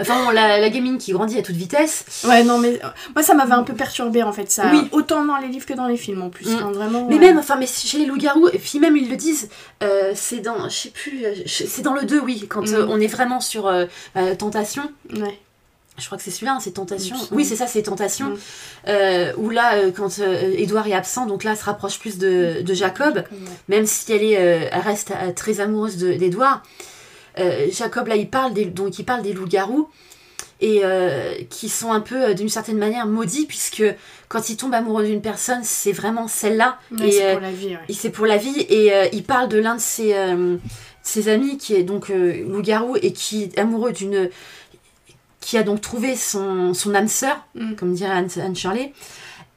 Enfin, 0.00 0.24
bon, 0.24 0.30
la, 0.30 0.58
la 0.58 0.70
gamine 0.70 0.98
qui 0.98 1.12
grandit 1.12 1.38
à 1.38 1.42
toute 1.42 1.54
vitesse. 1.54 2.04
Ouais, 2.26 2.42
non, 2.42 2.58
mais 2.58 2.80
moi 3.14 3.22
ça 3.22 3.32
m'avait 3.32 3.52
un 3.52 3.62
peu 3.62 3.74
perturbé 3.74 4.24
en 4.24 4.32
fait, 4.32 4.50
ça. 4.50 4.64
Oui. 4.72 4.88
Autant 4.90 5.24
dans 5.24 5.36
les 5.36 5.46
livres 5.46 5.66
que 5.66 5.72
dans 5.72 5.86
les 5.86 5.96
films 5.96 6.20
en 6.22 6.30
plus. 6.30 6.48
Mm. 6.48 6.72
Vraiment. 6.72 7.06
Mais 7.08 7.14
ouais. 7.14 7.20
même, 7.20 7.38
enfin, 7.38 7.54
mais 7.54 7.66
chez 7.68 7.98
les 7.98 8.06
loups-garous, 8.06 8.48
et 8.52 8.58
puis 8.58 8.80
même 8.80 8.96
ils 8.96 9.08
le 9.08 9.14
disent, 9.14 9.48
euh, 9.84 10.10
c'est 10.16 10.40
dans, 10.40 10.68
je 10.68 10.74
sais 10.76 10.90
plus, 10.90 11.22
c'est 11.46 11.82
dans 11.82 11.94
le 11.94 12.02
2, 12.06 12.18
oui, 12.18 12.44
quand 12.48 12.68
Mm. 12.68 12.74
euh, 12.74 12.86
on 12.88 12.98
est 13.00 13.06
vraiment 13.06 13.40
sur 13.40 13.68
euh, 13.68 13.84
Tentation. 14.36 14.82
Ouais. 15.16 15.38
Je 15.96 16.06
crois 16.06 16.18
que 16.18 16.24
c'est 16.24 16.32
celui-là, 16.32 16.54
hein, 16.54 16.58
c'est 16.60 16.72
Tentation. 16.72 17.16
Oui, 17.30 17.44
c'est 17.44 17.54
ça, 17.54 17.68
c'est 17.68 17.82
Tentation. 17.82 18.30
Mm. 18.30 18.38
Euh, 18.88 19.32
où 19.36 19.50
là, 19.50 19.76
euh, 19.76 19.92
quand 19.92 20.18
euh, 20.18 20.52
Edouard 20.56 20.88
est 20.88 20.92
absent, 20.92 21.26
donc 21.26 21.44
là, 21.44 21.52
elle 21.52 21.56
se 21.56 21.64
rapproche 21.64 22.00
plus 22.00 22.18
de, 22.18 22.62
de 22.62 22.74
Jacob, 22.74 23.22
même 23.68 23.86
si 23.86 24.12
elle, 24.12 24.24
est, 24.24 24.36
euh, 24.38 24.68
elle 24.72 24.80
reste 24.80 25.12
très 25.36 25.60
amoureuse 25.60 25.96
de- 25.96 26.14
d'Edouard. 26.14 26.62
Jacob, 27.70 28.08
là, 28.08 28.16
il 28.16 28.28
parle 28.28 28.54
des, 28.54 28.64
donc, 28.64 28.98
il 28.98 29.04
parle 29.04 29.22
des 29.22 29.32
loups-garous. 29.32 29.88
Et 30.60 30.82
qui 31.50 31.68
sont 31.68 31.92
un 31.92 32.00
peu, 32.00 32.34
d'une 32.34 32.48
certaine 32.48 32.78
manière, 32.78 33.06
maudits, 33.06 33.44
puisque 33.46 33.84
quand 34.28 34.48
il 34.48 34.56
tombe 34.56 34.72
amoureux 34.72 35.04
d'une 35.04 35.20
personne, 35.20 35.60
c'est 35.62 35.92
vraiment 35.92 36.26
celle-là. 36.26 36.78
Ouais, 36.90 37.08
et 37.08 37.12
c'est 37.12 37.32
pour 37.32 37.40
la 37.40 37.50
vie, 37.52 37.66
ouais. 37.66 37.78
et 37.88 37.92
c'est 37.92 38.10
pour 38.10 38.26
la 38.26 38.36
vie. 38.38 38.60
Et 38.60 38.92
il 39.12 39.24
parle 39.24 39.48
de 39.48 39.58
l'un 39.58 39.74
de 39.74 39.80
ses, 39.80 40.14
ses 41.02 41.28
amis 41.28 41.58
qui 41.58 41.74
est 41.74 41.82
donc 41.82 42.08
loup-garou 42.08 42.96
et 43.02 43.12
qui 43.12 43.42
est 43.42 43.58
amoureux 43.58 43.92
d'une. 43.92 44.30
Qui 45.44 45.58
a 45.58 45.62
donc 45.62 45.80
trouvé 45.82 46.16
son, 46.16 46.72
son 46.74 46.94
âme 46.94 47.08
sœur, 47.08 47.36
Mm. 47.54 47.74
comme 47.74 47.92
dirait 47.94 48.10
Anne, 48.12 48.28
Anne 48.42 48.56
Shirley. 48.56 48.92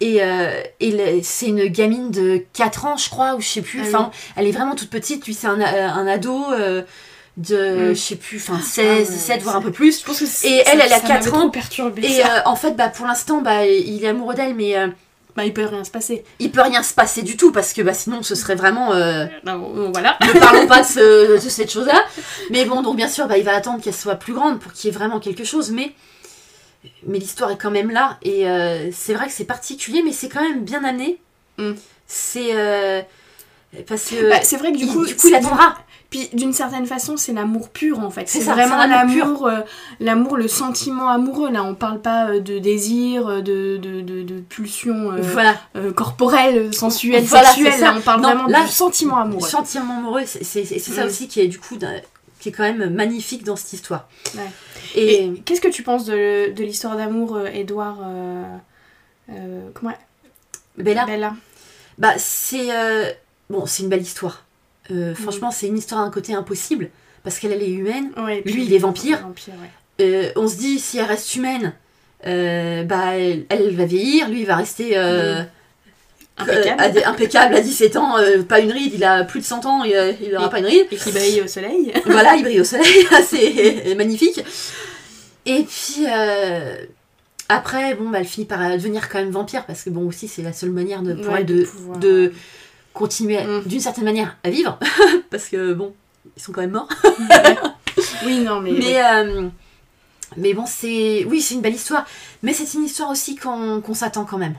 Et, 0.02 0.18
euh, 0.22 0.62
et 0.80 1.22
c'est 1.24 1.48
une 1.48 1.66
gamine 1.68 2.12
de 2.12 2.44
4 2.54 2.86
ans, 2.86 2.98
je 2.98 3.10
crois, 3.10 3.36
ou 3.36 3.42
je 3.42 3.48
sais 3.48 3.62
plus. 3.62 3.80
Ah 3.82 3.88
Enfin, 3.88 4.12
elle 4.36 4.46
est 4.48 4.52
vraiment 4.52 4.76
toute 4.76 4.90
petite. 4.90 5.26
Lui, 5.26 5.34
c'est 5.34 5.48
un, 5.48 5.60
a- 5.62 5.92
un 5.94 6.06
ado 6.06 6.52
euh, 6.52 6.84
de, 7.38 7.92
Mm. 7.92 7.96
je 7.96 8.00
sais 8.00 8.16
plus, 8.18 8.38
enfin 8.38 8.60
Ah 8.62 8.66
16, 8.66 9.10
ouais, 9.10 9.16
17, 9.16 9.42
voire 9.44 9.56
c'est- 9.56 9.60
un 9.60 9.64
peu 9.64 9.72
plus. 9.72 10.00
Je 10.02 10.06
pense 10.06 10.20
que 10.20 10.26
c'est- 10.26 10.50
Et 10.50 10.58
elle, 10.66 10.66
ça- 10.80 10.86
elle 10.86 10.94
a 10.94 11.00
ça 11.00 11.08
4 11.08 11.26
m'avait 11.32 11.38
ans. 11.46 11.50
perturbé. 11.50 12.02
Et 12.06 12.24
euh, 12.24 12.28
en 12.46 12.56
fait, 12.56 12.72
bah, 12.74 12.90
pour 12.90 13.08
l'instant, 13.08 13.42
bah, 13.42 13.66
il 13.66 14.04
est 14.04 14.08
amoureux 14.08 14.36
d'elle, 14.36 14.54
mais 14.56 14.78
euh, 14.78 14.88
Bah, 15.38 15.46
il 15.46 15.54
peut 15.54 15.64
rien 15.66 15.84
se 15.84 15.92
passer. 15.92 16.24
il 16.40 16.52
peut 16.52 16.62
rien 16.64 16.82
se 16.84 16.94
passer 16.96 17.22
du 17.22 17.38
tout 17.38 17.52
parce 17.52 17.72
que 17.72 17.82
bah, 17.84 17.94
sinon, 17.94 18.24
ce 18.24 18.34
serait 18.36 18.56
vraiment. 18.56 18.94
euh, 18.94 19.28
Non, 19.46 19.60
bon, 19.60 19.92
voilà. 19.92 20.18
ne 20.22 20.40
parlons 20.40 20.66
pas 20.68 20.82
de, 20.82 20.86
ce- 20.88 21.34
de 21.46 21.50
cette 21.50 21.72
chose-là. 21.72 22.04
Mais 22.50 22.66
bon, 22.66 22.82
donc 22.82 22.96
bien 22.96 23.08
sûr, 23.08 23.28
bah, 23.28 23.38
il 23.38 23.44
va 23.46 23.56
attendre 23.56 23.82
qu'elle 23.82 23.94
soit 23.94 24.16
plus 24.16 24.34
grande 24.34 24.60
pour 24.60 24.74
qu'il 24.74 24.90
y 24.90 24.94
ait 24.94 24.98
vraiment 24.98 25.20
quelque 25.20 25.44
chose. 25.44 25.70
Mais, 25.72 25.92
mais 27.06 27.20
l'histoire 27.20 27.52
est 27.52 27.58
quand 27.58 27.70
même 27.72 27.92
là. 27.92 28.18
Et 28.24 28.50
euh, 28.50 28.90
c'est 28.92 29.14
vrai 29.14 29.28
que 29.28 29.32
c'est 29.32 29.46
particulier, 29.46 30.02
mais 30.04 30.12
c'est 30.12 30.28
quand 30.28 30.42
même 30.42 30.64
bien 30.64 30.84
amené. 30.84 31.22
Mm. 31.60 31.74
C'est. 32.08 32.56
euh, 32.56 33.02
parce 33.88 34.06
que. 34.10 34.30
Bah, 34.30 34.40
c'est 34.42 34.58
vrai 34.58 34.72
que 34.72 34.78
du 34.78 34.86
il- 34.86 34.92
coup, 34.92 35.06
du 35.06 35.16
coup, 35.16 35.28
il 35.28 35.36
attendra. 35.36 35.78
Puis 36.10 36.30
d'une 36.34 36.54
certaine 36.54 36.86
façon, 36.86 37.18
c'est 37.18 37.34
l'amour 37.34 37.68
pur 37.70 38.00
en 38.00 38.10
fait. 38.10 38.30
C'est 38.30 38.40
vraiment 38.40 38.86
l'amour 38.86 39.46
euh, 39.48 39.60
l'amour, 40.00 40.38
le 40.38 40.48
sentiment 40.48 41.10
amoureux. 41.10 41.52
Là, 41.52 41.64
on 41.66 41.76
parle 41.76 42.00
pas 42.00 42.30
euh, 42.30 42.40
de 42.40 42.60
désir, 42.60 43.28
euh, 43.28 43.42
de, 43.42 43.76
de, 43.76 44.00
de, 44.00 44.24
de 44.24 44.40
pulsion 44.40 45.12
euh, 45.12 45.18
Voilà. 45.22 45.56
euh, 45.76 45.92
corporelle, 45.92 46.74
sensuelle, 46.74 47.26
Voilà, 47.26 47.50
sexuelle. 47.50 47.82
Là, 47.82 47.94
on 47.98 48.02
parle 48.02 48.22
Non, 48.22 48.30
vraiment 48.30 48.48
là, 48.48 48.64
du 48.64 48.72
sentiment 48.72 49.18
amoureux. 49.18 49.48
Sentiment 49.50 49.98
amoureux, 49.98 50.22
c'est 50.26 50.46
c'est- 50.46 50.64
c'est 50.64 50.80
ça 50.80 51.04
Mm. 51.04 51.08
aussi 51.08 51.28
qui 51.28 51.42
est 51.42 51.48
du 51.48 51.60
coup. 51.60 51.78
qui 52.40 52.50
est 52.50 52.52
quand 52.54 52.64
même 52.64 52.94
magnifique 52.94 53.44
dans 53.44 53.56
cette 53.58 53.74
histoire. 53.74 54.08
Ouais. 54.36 54.42
Et, 54.96 55.26
Et 55.26 55.34
qu'est-ce 55.44 55.60
que 55.60 55.68
tu 55.68 55.84
penses 55.84 56.06
de, 56.06 56.54
de 56.54 56.64
l'histoire 56.64 56.96
d'amour 56.96 57.36
euh, 57.36 57.48
euh, 59.30 59.70
comment 59.74 59.92
Bella, 60.78 61.06
Bella. 61.06 61.34
bah 61.98 62.14
c'est 62.18 62.70
bon, 63.50 63.66
c'est 63.66 63.84
une 63.84 63.90
belle 63.90 64.04
histoire. 64.04 64.46
Mm. 64.90 64.94
Euh, 64.98 65.16
Franchement, 65.16 65.52
c'est 65.52 65.68
une 65.68 65.78
histoire 65.78 66.04
d'un 66.04 66.12
côté 66.12 66.34
impossible 66.34 66.90
parce 67.24 67.40
qu'elle 67.40 67.52
elle 67.52 67.64
est 67.64 67.70
humaine. 67.72 68.12
Ouais, 68.18 68.42
Lui, 68.46 68.66
il 68.66 68.74
est 68.74 68.78
vampire. 68.78 69.20
vampire 69.22 69.54
ouais. 69.62 70.06
Euh, 70.06 70.32
on 70.36 70.48
se 70.48 70.56
dit 70.58 70.80
si 70.80 70.98
elle 71.00 71.06
reste 71.06 71.36
humaine, 71.36 71.74
euh, 72.26 72.84
bah 72.84 73.16
elle, 73.18 73.46
elle 73.50 73.76
va 73.76 73.86
vieillir, 73.86 74.30
lui 74.30 74.42
il 74.42 74.46
va 74.46 74.56
rester 74.56 74.92
euh, 74.96 75.42
Impeccable. 76.38 77.00
à 77.04 77.10
impeccable 77.10 77.56
à 77.56 77.62
17 77.62 77.96
ans, 77.98 78.16
pas 78.48 78.60
une 78.60 78.72
ride, 78.72 78.92
il 78.94 79.04
a 79.04 79.24
plus 79.24 79.40
de 79.40 79.46
100 79.46 79.66
ans, 79.66 79.84
il, 79.84 80.16
il 80.22 80.36
aura 80.36 80.46
Et- 80.46 80.50
pas 80.52 80.60
une 80.60 80.68
ride. 80.68 80.86
Et 80.92 80.96
qui 80.96 81.12
brille 81.12 81.42
au 81.42 81.48
soleil. 81.48 81.92
voilà, 82.06 82.36
il 82.36 82.44
brille 82.44 82.62
au 82.62 82.64
soleil, 82.64 83.08
c'est 83.28 83.96
magnifique. 83.96 84.40
Et 85.48 85.64
puis 85.64 86.06
après, 87.50 87.96
bon, 87.96 88.10
bah, 88.10 88.20
elle 88.20 88.26
finit 88.28 88.46
par 88.46 88.60
devenir 88.72 89.10
quand 89.10 89.20
même 89.20 89.32
vampire 89.32 89.66
parce 89.66 89.84
que 89.84 89.90
bon 89.90 90.06
aussi 90.08 90.28
c'est 90.28 90.42
la 90.44 90.54
seule 90.54 90.72
manière 90.72 91.02
de, 91.02 91.14
pour 91.14 91.34
Ouais, 91.34 91.40
elle 91.40 91.46
de 91.46 91.54
de, 91.60 91.64
pouvoir- 91.64 91.98
de 92.00 92.34
continuer 92.98 93.42
Mm. 93.44 93.62
d'une 93.66 93.80
certaine 93.80 94.04
manière 94.06 94.36
à 94.44 94.50
vivre 94.50 94.78
parce 95.32 95.48
que 95.50 95.74
bon, 95.74 95.94
ils 96.36 96.42
sont 96.42 96.52
quand 96.52 96.62
même 96.62 96.72
morts. 96.72 96.90
oui, 98.26 98.40
non, 98.40 98.60
mais. 98.62 98.72
Mais, 98.74 99.02
euh, 99.04 99.48
mais 100.36 100.54
bon, 100.54 100.66
c'est. 100.68 101.26
Oui, 101.30 101.42
c'est 101.42 101.56
une 101.56 101.62
belle 101.62 101.76
histoire. 101.76 102.06
Mais 102.44 102.54
c'est 102.54 102.74
une 102.78 102.84
histoire 102.84 103.10
aussi 103.10 103.36
qu'on 103.36 103.82
s'attend 103.94 104.26
quand 104.26 104.38
même. 104.38 104.56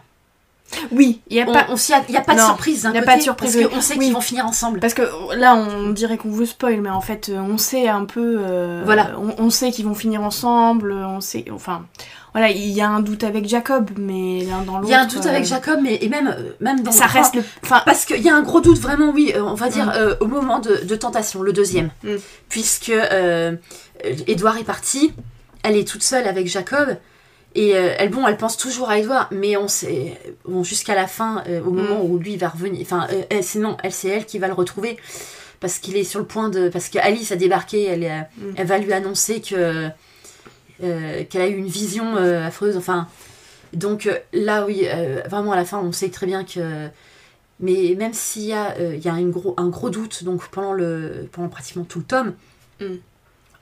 Oui, 0.92 1.22
il 1.28 1.36
y 1.36 1.40
a 1.40 1.46
pas. 1.46 1.66
on 1.70 1.76
s'y 1.76 1.94
a- 1.94 2.02
Il 2.08 2.12
n'y 2.12 2.18
a 2.18 2.20
pas 2.20 2.34
de 2.34 2.40
Non, 2.40 2.46
surprise 2.46 2.82
d'un 2.82 2.92
y 2.92 2.98
a 2.98 3.00
côté. 3.00 3.06
pas 3.12 3.16
de 3.16 3.22
surprise, 3.22 3.56
Parce 3.56 3.74
qu'on 3.74 3.80
sait 3.80 3.94
Oui. 3.96 4.04
qu'ils 4.06 4.14
vont 4.14 4.20
finir 4.20 4.44
ensemble. 4.46 4.80
Parce 4.80 4.92
que 4.92 5.02
là, 5.34 5.54
on 5.54 5.90
dirait 5.90 6.18
qu'on 6.18 6.28
vous 6.28 6.44
spoil, 6.44 6.80
mais 6.82 6.90
en 6.90 7.00
fait, 7.00 7.30
euh, 7.30 7.38
on 7.38 7.56
sait 7.56 7.88
un 7.88 8.04
peu. 8.04 8.36
euh, 8.40 8.82
Voilà. 8.84 9.12
On, 9.18 9.34
on 9.44 9.50
sait 9.50 9.70
qu'ils 9.70 9.86
vont 9.86 9.94
finir 9.94 10.22
ensemble. 10.22 10.92
On 10.92 11.20
sait. 11.22 11.46
Enfin, 11.50 11.86
voilà, 12.32 12.50
il 12.50 12.68
y 12.70 12.80
a 12.80 12.88
un 12.88 13.00
doute 13.00 13.24
avec 13.24 13.48
Jacob, 13.48 13.90
mais 13.98 14.44
l'un 14.44 14.62
dans 14.62 14.76
l'autre. 14.78 14.88
Il 14.88 14.92
y 14.92 14.94
a 14.94 15.00
un 15.00 15.06
doute 15.06 15.24
euh, 15.26 15.30
avec 15.30 15.44
Jacob, 15.44 15.80
mais 15.82 15.98
et 16.00 16.08
même, 16.08 16.28
euh, 16.28 16.50
même 16.60 16.82
dans 16.82 16.92
Ça 16.92 17.06
le 17.06 17.12
reste 17.12 17.34
le. 17.36 17.42
Enfin, 17.62 17.82
Parce 17.86 18.04
qu'il 18.04 18.20
y 18.22 18.28
a 18.28 18.34
un 18.34 18.42
gros 18.42 18.60
doute, 18.60 18.78
vraiment, 18.78 19.10
oui, 19.10 19.32
euh, 19.34 19.42
on 19.42 19.54
va 19.54 19.68
dire 19.68 19.86
Mm. 19.86 19.92
euh, 19.96 20.14
au 20.20 20.26
moment 20.26 20.58
de, 20.58 20.84
de 20.84 20.96
tentation, 20.96 21.42
le 21.42 21.52
deuxième. 21.52 21.90
Mm. 22.04 22.16
Puisque 22.48 22.90
euh, 22.90 23.56
Edouard 24.26 24.58
est 24.58 24.64
parti, 24.64 25.12
elle 25.62 25.76
est 25.76 25.86
toute 25.88 26.02
seule 26.02 26.26
avec 26.28 26.46
Jacob. 26.48 26.96
Et 27.54 27.74
euh, 27.74 27.94
elle, 27.98 28.10
bon, 28.10 28.26
elle 28.28 28.36
pense 28.36 28.56
toujours 28.58 28.90
à 28.90 28.98
Edouard, 28.98 29.28
mais 29.32 29.56
on 29.56 29.68
sait, 29.68 30.18
bon, 30.46 30.62
jusqu'à 30.62 30.94
la 30.94 31.06
fin, 31.06 31.42
euh, 31.48 31.60
au 31.62 31.70
Mm. 31.70 31.76
moment 31.76 32.02
où 32.04 32.18
lui 32.18 32.36
va 32.36 32.48
revenir, 32.50 32.80
enfin, 32.82 33.06
euh, 33.12 33.22
elle, 33.30 33.42
c'est 33.92 34.08
elle, 34.08 34.26
qui 34.26 34.38
va 34.38 34.48
le 34.48 34.52
retrouver, 34.52 34.98
parce 35.58 35.78
qu'il 35.78 35.96
est 35.96 36.04
sur 36.04 36.20
le 36.20 36.26
point 36.26 36.50
de, 36.50 36.68
parce 36.68 36.88
que 36.90 36.98
Alice 36.98 37.32
a 37.32 37.36
débarqué, 37.36 37.84
elle, 37.84 38.66
va 38.66 38.78
lui 38.78 38.92
annoncer 38.92 39.40
que 39.40 39.54
euh, 39.56 39.88
qu'elle 40.80 41.40
a 41.42 41.48
eu 41.48 41.56
une 41.56 41.66
vision 41.68 42.16
euh, 42.16 42.46
affreuse. 42.46 42.76
Enfin, 42.76 43.08
donc 43.72 44.06
euh, 44.06 44.16
là, 44.32 44.64
oui, 44.66 44.82
euh, 44.84 45.22
vraiment 45.28 45.52
à 45.52 45.56
la 45.56 45.64
fin, 45.64 45.78
on 45.78 45.92
sait 45.92 46.08
très 46.10 46.26
bien 46.26 46.44
que. 46.44 46.88
Mais 47.60 47.96
même 47.98 48.12
s'il 48.14 48.42
y 48.44 48.52
a, 48.52 48.76
euh, 48.78 48.94
il 48.94 49.04
y 49.04 49.08
a 49.08 49.14
une 49.18 49.30
gros, 49.32 49.54
un 49.56 49.68
gros 49.68 49.90
doute, 49.90 50.22
donc 50.22 50.46
pendant, 50.48 50.72
le, 50.72 51.28
pendant 51.32 51.48
pratiquement 51.48 51.84
tout 51.84 51.98
le 51.98 52.04
tome, 52.04 52.34
Mm. 52.80 52.84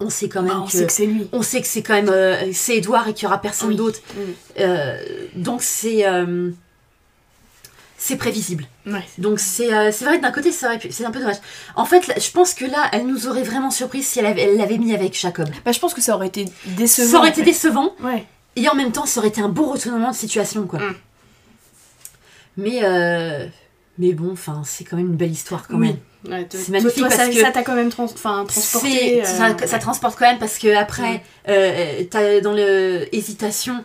on 0.01 0.11
sait 0.11 0.29
quand 0.29 0.43
même 0.43 0.53
Bah, 0.53 0.61
on 0.63 0.67
que. 0.67 0.73
sait 0.73 0.85
que 0.87 0.93
c'est 0.93 1.07
lui. 1.07 1.27
on 1.33 1.41
sait 1.41 1.63
que 1.63 1.67
c'est 1.67 1.83
quand 1.83 1.95
même. 1.95 2.11
euh, 2.11 2.53
c'est 2.53 2.77
Edouard 2.77 3.09
et 3.09 3.15
qu'il 3.15 3.27
n'y 3.27 3.33
aura 3.33 3.41
personne 3.41 3.71
Oui. 3.71 3.77
d'autre. 3.77 4.01
Mm. 4.15 4.21
Euh, 4.61 4.99
donc 5.37 5.63
c'est. 5.63 6.05
Euh, 8.07 8.09
c'est 8.09 8.17
prévisible. 8.17 8.65
Ouais. 8.87 9.03
Donc 9.19 9.41
c'est 9.41 9.73
euh, 9.73 9.91
vrai 10.03 10.19
que 10.19 10.23
d'un 10.23 10.31
côté 10.33 10.53
c'est 10.53 11.05
un 11.05 11.11
peu 11.11 11.19
dommage. 11.21 11.37
En 11.75 11.85
fait, 11.85 12.07
là, 12.07 12.15
je 12.19 12.31
pense 12.31 12.55
que 12.55 12.65
là, 12.65 12.89
elle 12.93 13.07
nous 13.07 13.27
aurait 13.27 13.43
vraiment 13.43 13.71
surpris 13.71 14.03
si 14.03 14.19
elle 14.19 14.27
avait- 14.27 14.43
elle 14.43 14.57
l'avait 14.57 14.79
mis 14.79 14.95
avec 14.95 15.19
Jacob. 15.19 15.49
Bah, 15.65 15.73
je 15.73 15.79
pense 15.79 15.95
que 15.95 16.01
ça 16.01 16.15
aurait 16.15 16.29
été 16.29 16.47
décevant. 16.67 17.11
ça 17.11 17.19
aurait 17.19 17.29
été 17.31 17.41
fait. 17.45 17.51
décevant 17.51 17.93
Ouais. 18.03 18.25
et 18.57 18.69
en 18.69 18.75
même 18.75 18.93
temps 18.93 19.07
ça 19.07 19.21
aurait 19.21 19.29
été 19.29 19.41
un 19.41 19.49
beau 19.49 19.67
retournement 19.67 20.11
de 20.11 20.17
situation 20.17 20.67
quoi. 20.67 20.79
Mm. 20.81 20.95
Mais 22.59 22.81
euh, 22.83 23.47
mais 23.99 24.13
bon, 24.13 24.33
enfin 24.33 24.63
c'est 24.65 24.85
quand 24.85 24.97
même 24.97 25.07
une 25.09 25.17
belle 25.17 25.33
histoire 25.33 25.67
quand 25.69 25.77
Oui. 25.79 25.89
même. 25.89 25.99
Ouais, 26.33 26.47
C'est 26.51 26.71
magnifique 26.71 26.97
toi, 26.99 27.09
parce 27.09 27.21
ça, 27.21 27.29
que 27.29 27.35
ça 27.41 27.51
t'a 27.53 27.63
quand 27.63 27.75
même 27.77 27.89
trans- 27.91 28.07
transporté. 28.09 29.23
Euh, 29.23 29.25
ça, 29.25 29.55
ça 29.67 29.79
transporte 29.79 30.19
quand 30.19 30.27
même 30.27 30.39
parce 30.41 30.59
que 30.59 30.75
après, 30.75 31.23
euh, 31.49 32.03
t'as 32.11 32.41
dans 32.41 32.53
le 32.53 33.07
hésitation, 33.15 33.85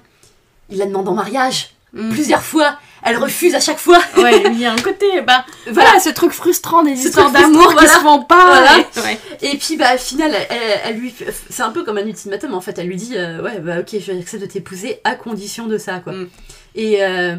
il 0.72 0.80
la 0.80 0.88
demande 0.88 1.08
en 1.08 1.14
mariage 1.14 1.72
mm. 1.94 2.10
plusieurs 2.10 2.42
fois. 2.42 2.78
Elle 3.04 3.18
refuse 3.18 3.56
à 3.56 3.60
chaque 3.60 3.80
fois. 3.80 4.00
Ouais, 4.18 4.44
il 4.46 4.60
y 4.60 4.66
a 4.66 4.72
un 4.74 4.76
côté, 4.82 5.22
bah, 5.26 5.46
Voilà. 5.66 5.90
voilà, 5.90 6.00
ce 6.00 6.10
truc 6.10 6.32
frustrant 6.32 6.84
des 6.84 6.92
histoires 6.92 7.32
d'amour 7.32 7.64
frustrant, 7.64 7.80
qui 7.80 7.86
voilà. 7.86 7.94
se 7.94 8.00
font 8.04 8.24
pas. 8.24 8.46
Voilà. 8.46 8.78
et- 8.80 9.00
ouais. 9.00 9.20
Et 9.54 9.58
puis 9.58 9.78
bah 9.78 9.96
au 9.96 9.98
final, 9.98 10.32
elle, 10.50 10.80
elle 10.86 10.96
lui, 10.98 11.14
c'est 11.50 11.64
un 11.64 11.72
peu 11.72 11.84
comme 11.84 11.98
un 11.98 12.06
ultimatum 12.06 12.54
en 12.54 12.62
fait. 12.62 12.78
Elle 12.78 12.88
lui 12.88 12.96
dit 12.98 13.14
euh, 13.18 13.42
ouais 13.42 13.60
bah 13.60 13.80
ok, 13.80 13.96
j'accepte 14.00 14.42
de 14.44 14.48
t'épouser 14.48 15.00
à 15.04 15.16
condition 15.16 15.68
de 15.68 15.78
ça 15.78 16.00
quoi. 16.00 16.14
Mm. 16.14 16.30
Et 16.76 17.04
euh, 17.04 17.36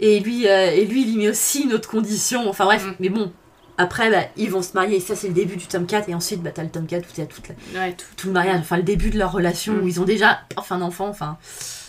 et 0.00 0.18
lui 0.20 0.48
euh, 0.48 0.70
et 0.72 0.84
lui 0.84 1.02
il 1.02 1.10
y 1.10 1.16
met 1.16 1.28
aussi 1.28 1.62
une 1.62 1.72
autre 1.74 1.88
condition. 1.88 2.48
Enfin 2.48 2.64
bref, 2.64 2.84
Mm. 2.84 2.94
mais 3.00 3.08
bon. 3.08 3.32
Après, 3.76 4.08
bah, 4.08 4.22
ils 4.36 4.48
vont 4.52 4.62
se 4.62 4.72
marier, 4.74 4.98
et 4.98 5.00
ça 5.00 5.16
c'est 5.16 5.26
le 5.26 5.34
début 5.34 5.56
du 5.56 5.66
tome 5.66 5.84
4, 5.86 6.08
et 6.08 6.14
ensuite 6.14 6.40
bah, 6.40 6.50
t'as 6.54 6.62
le 6.62 6.68
tome 6.68 6.86
4 6.86 7.02
où 7.02 7.12
t'as 7.12 7.24
toute 7.26 7.48
la- 7.48 7.80
Ouais, 7.80 7.92
tout. 7.92 8.06
tout 8.16 8.28
le 8.28 8.32
mariage, 8.32 8.60
enfin 8.60 8.76
le 8.76 8.84
début 8.84 9.10
de 9.10 9.18
leur 9.18 9.32
relation 9.32 9.72
Mm. 9.72 9.80
où 9.82 9.88
ils 9.88 10.00
ont 10.00 10.04
déjà 10.04 10.42
enfin 10.56 10.76
un 10.76 10.82
enfant, 10.82 11.08
enfin. 11.08 11.38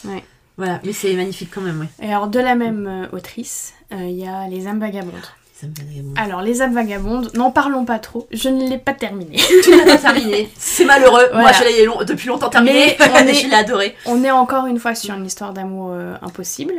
Ouais. 0.04 0.24
Voilà, 0.58 0.80
mais 0.86 0.94
c'est 0.94 1.14
magnifique 1.14 1.50
quand 1.54 1.62
même, 1.62 1.80
ouais. 1.82 1.88
Et 2.06 2.10
alors, 2.10 2.28
de 2.28 2.40
la 2.40 2.56
même 2.56 2.88
euh, 2.88 3.16
autrice, 3.18 3.74
euh, 3.94 3.98
il 4.06 4.16
y 4.18 4.26
a 4.28 4.48
Les 4.48 4.68
âmes 4.68 4.80
vagabondes. 4.80 5.14
Alors, 6.18 6.42
Les 6.42 6.62
âmes 6.62 6.74
vagabondes, 6.74 7.32
n'en 7.36 7.50
parlons 7.52 7.86
pas 7.86 7.98
trop, 8.00 8.28
je 8.32 8.50
ne 8.50 8.70
l'ai 8.70 8.78
pas 8.78 8.94
terminé. 8.94 9.38
Tu 9.64 9.76
l'as 9.76 9.86
pas 9.86 9.98
terminé, 9.98 10.50
c'est 10.58 10.86
malheureux. 10.86 11.28
Moi 11.34 11.52
je 11.52 11.64
l'ai 11.64 11.86
long- 11.86 12.04
depuis 12.04 12.28
longtemps 12.28 12.50
terminé, 12.50 12.96
Mais 13.00 13.06
on 13.14 13.28
est- 13.28 13.34
je 13.34 13.48
l'ai 13.48 13.56
adoré. 13.56 13.96
On 14.06 14.24
est 14.24 14.32
encore 14.32 14.66
une 14.68 14.80
fois 14.80 14.96
sur 14.96 15.14
une 15.16 15.26
histoire 15.26 15.54
d'amour 15.54 15.92
euh, 15.94 16.16
impossible. 16.22 16.74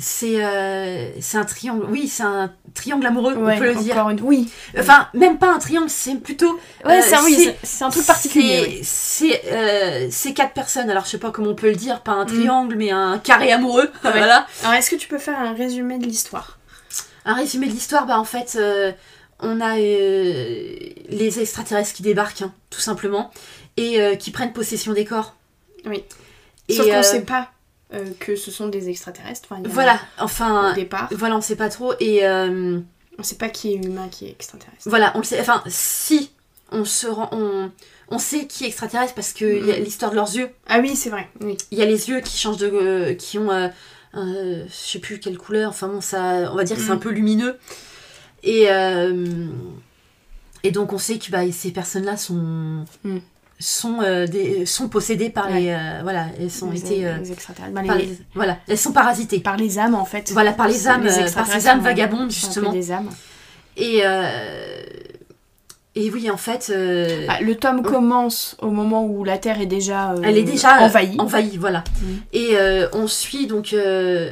C'est 0.00 0.44
euh, 0.44 1.10
c'est 1.20 1.38
un 1.38 1.44
triangle, 1.44 1.84
oui, 1.90 2.06
c'est 2.06 2.22
un 2.22 2.52
triangle 2.72 3.04
amoureux, 3.06 3.34
Ouais, 3.34 3.54
on 3.56 3.58
peut 3.58 3.64
le 3.74 3.74
dire. 3.82 4.08
une... 4.08 4.20
Oui, 4.22 4.48
Enfin, 4.78 5.08
même 5.12 5.38
pas 5.38 5.52
un 5.52 5.58
triangle, 5.58 5.90
c'est 5.90 6.14
plutôt. 6.14 6.52
ouais, 6.84 6.98
Euh, 6.98 7.02
c'est 7.02 7.18
oui, 7.24 7.50
un 7.80 7.90
truc 7.90 8.06
particulier. 8.06 8.80
C'est 8.84 9.42
euh, 9.46 10.06
c'est 10.10 10.34
quatre 10.34 10.52
personnes, 10.54 10.88
alors 10.88 11.04
je 11.04 11.10
sais 11.10 11.18
pas 11.18 11.32
comment 11.32 11.50
on 11.50 11.54
peut 11.56 11.68
le 11.70 11.74
dire, 11.76 12.02
pas 12.02 12.12
un 12.12 12.24
Mm. 12.24 12.28
triangle, 12.28 12.76
mais 12.76 12.90
un 12.92 13.18
carré 13.18 13.50
amoureux. 13.50 13.90
Ouais. 14.04 14.12
voilà. 14.12 14.46
Alors, 14.62 14.74
est-ce 14.74 14.90
que 14.90 14.96
tu 14.96 15.08
peux 15.08 15.18
faire 15.18 15.38
un 15.38 15.52
résumé 15.52 15.98
de 15.98 16.04
l'histoire? 16.06 16.58
Un 17.24 17.34
résumé 17.34 17.66
de 17.66 17.72
l'histoire, 17.72 18.06
bah 18.06 18.20
en 18.20 18.24
fait, 18.24 18.56
on 19.40 19.60
a 19.60 19.76
les 19.76 21.40
extraterrestres 21.40 21.92
qui 21.92 22.02
débarquent, 22.02 22.42
hein, 22.42 22.52
tout 22.70 22.80
simplement, 22.80 23.30
et 23.76 24.16
qui 24.18 24.30
prennent 24.30 24.52
possession 24.52 24.92
des 24.92 25.04
corps. 25.04 25.34
Oui. 25.86 26.04
Et 26.68 26.74
Sauf 26.74 26.86
qu'on 26.88 27.02
sait 27.02 27.22
pas 27.22 27.50
euh, 27.94 28.04
que 28.20 28.36
ce 28.36 28.50
sont 28.50 28.68
des 28.68 28.88
extraterrestres. 28.88 29.48
Enfin, 29.50 29.62
Voilà, 29.64 29.98
enfin, 30.18 30.72
Au 30.72 30.74
départ, 30.74 31.08
voilà, 31.12 31.36
on 31.36 31.40
sait 31.40 31.56
pas 31.56 31.68
trop, 31.68 31.94
et. 32.00 32.26
euh, 32.26 32.80
on 33.18 33.22
sait 33.22 33.36
pas 33.36 33.48
qui 33.48 33.72
est 33.72 33.76
humain, 33.76 34.08
qui 34.10 34.26
est 34.26 34.30
extraterrestre. 34.30 34.82
Voilà, 34.88 35.10
on 35.14 35.18
le 35.18 35.24
sait. 35.24 35.40
Enfin, 35.40 35.62
si 35.66 36.30
on 36.70 36.84
se 36.84 37.06
rend, 37.08 37.28
on, 37.32 37.70
on 38.10 38.18
sait 38.18 38.46
qui 38.46 38.64
est 38.64 38.68
extraterrestre 38.68 39.14
parce 39.14 39.32
que 39.32 39.44
il 39.44 39.66
y 39.66 39.72
a 39.72 39.76
Mhm. 39.78 39.82
l'histoire 39.84 40.10
de 40.12 40.16
leurs 40.16 40.34
yeux. 40.36 40.50
Ah 40.68 40.78
oui, 40.80 40.94
c'est 40.94 41.10
vrai. 41.10 41.28
Oui. 41.40 41.56
Il 41.72 41.78
y 41.78 41.82
a 41.82 41.86
les 41.86 42.08
yeux 42.10 42.20
qui 42.20 42.36
changent 42.38 42.58
de, 42.58 42.70
euh, 42.72 43.14
qui 43.14 43.38
ont, 43.38 43.50
euh, 43.50 43.68
je 44.14 44.68
sais 44.72 44.98
plus 45.00 45.18
quelle 45.18 45.36
couleur. 45.38 45.70
Enfin 45.70 45.88
bon, 45.88 46.00
ça, 46.00 46.50
on 46.52 46.54
va 46.56 46.62
dire 46.64 46.76
que 46.76 46.82
c'est 46.82 46.90
un 46.90 46.94
Mhm. 46.94 47.00
peu 47.00 47.10
lumineux. 47.10 47.58
Et 48.44 48.66
et 50.64 50.70
donc 50.70 50.92
on 50.92 50.98
sait 50.98 51.18
que 51.18 51.30
bah, 51.30 51.50
ces 51.52 51.70
personnes-là 51.72 52.16
sont 52.16 52.84
Mhm. 53.04 53.20
Sont 53.58 54.02
des, 54.02 54.26
des- 54.28 54.66
sont 54.66 54.88
possédées 54.88 55.30
par 55.30 55.50
les, 55.50 55.70
euh, 55.70 56.00
voilà, 56.02 56.26
elles 56.40 56.50
sont 56.50 56.70
les, 56.70 56.78
été, 56.80 57.06
euh, 57.06 57.16
les 57.18 57.32
extraterrestres. 57.32 57.74
Bah, 57.74 57.82
par 57.86 57.96
les- 57.96 58.16
voilà, 58.34 58.58
elles 58.68 58.78
sont 58.78 58.92
parasitées. 58.92 59.40
par 59.40 59.56
les 59.56 59.78
âmes 59.78 59.94
en 59.94 60.04
fait. 60.04 60.30
Voilà, 60.32 60.52
par 60.52 60.68
les 60.68 60.86
âmes, 60.88 61.06
euh, 61.06 61.30
par 61.32 61.46
ces 61.46 61.66
âmes 61.68 61.80
vagabondes 61.80 62.30
justement. 62.30 62.72
des 62.72 62.92
âmes. 62.92 63.08
Et 63.76 64.00
euh, 64.04 64.82
et 65.94 66.10
oui, 66.10 66.30
en 66.30 66.36
fait. 66.36 66.70
euh, 66.70 67.26
Bah, 67.26 67.40
le 67.40 67.56
tome 67.56 67.82
commence 67.82 68.56
au 68.60 68.70
moment 68.70 69.04
où 69.04 69.24
la 69.24 69.36
Terre 69.38 69.60
est 69.60 69.66
déjà, 69.66 70.12
euh, 70.12 70.20
Elle 70.22 70.36
est 70.38 70.44
déjà 70.44 70.76
euh, 70.78 70.80
envahie. 70.82 71.16
envahie, 71.18 71.56
voilà. 71.56 71.82
Mhm. 72.00 72.18
Et 72.32 72.50
euh, 72.52 72.88
on 72.92 73.08
suit 73.08 73.48
donc. 73.48 73.72
euh, 73.72 74.30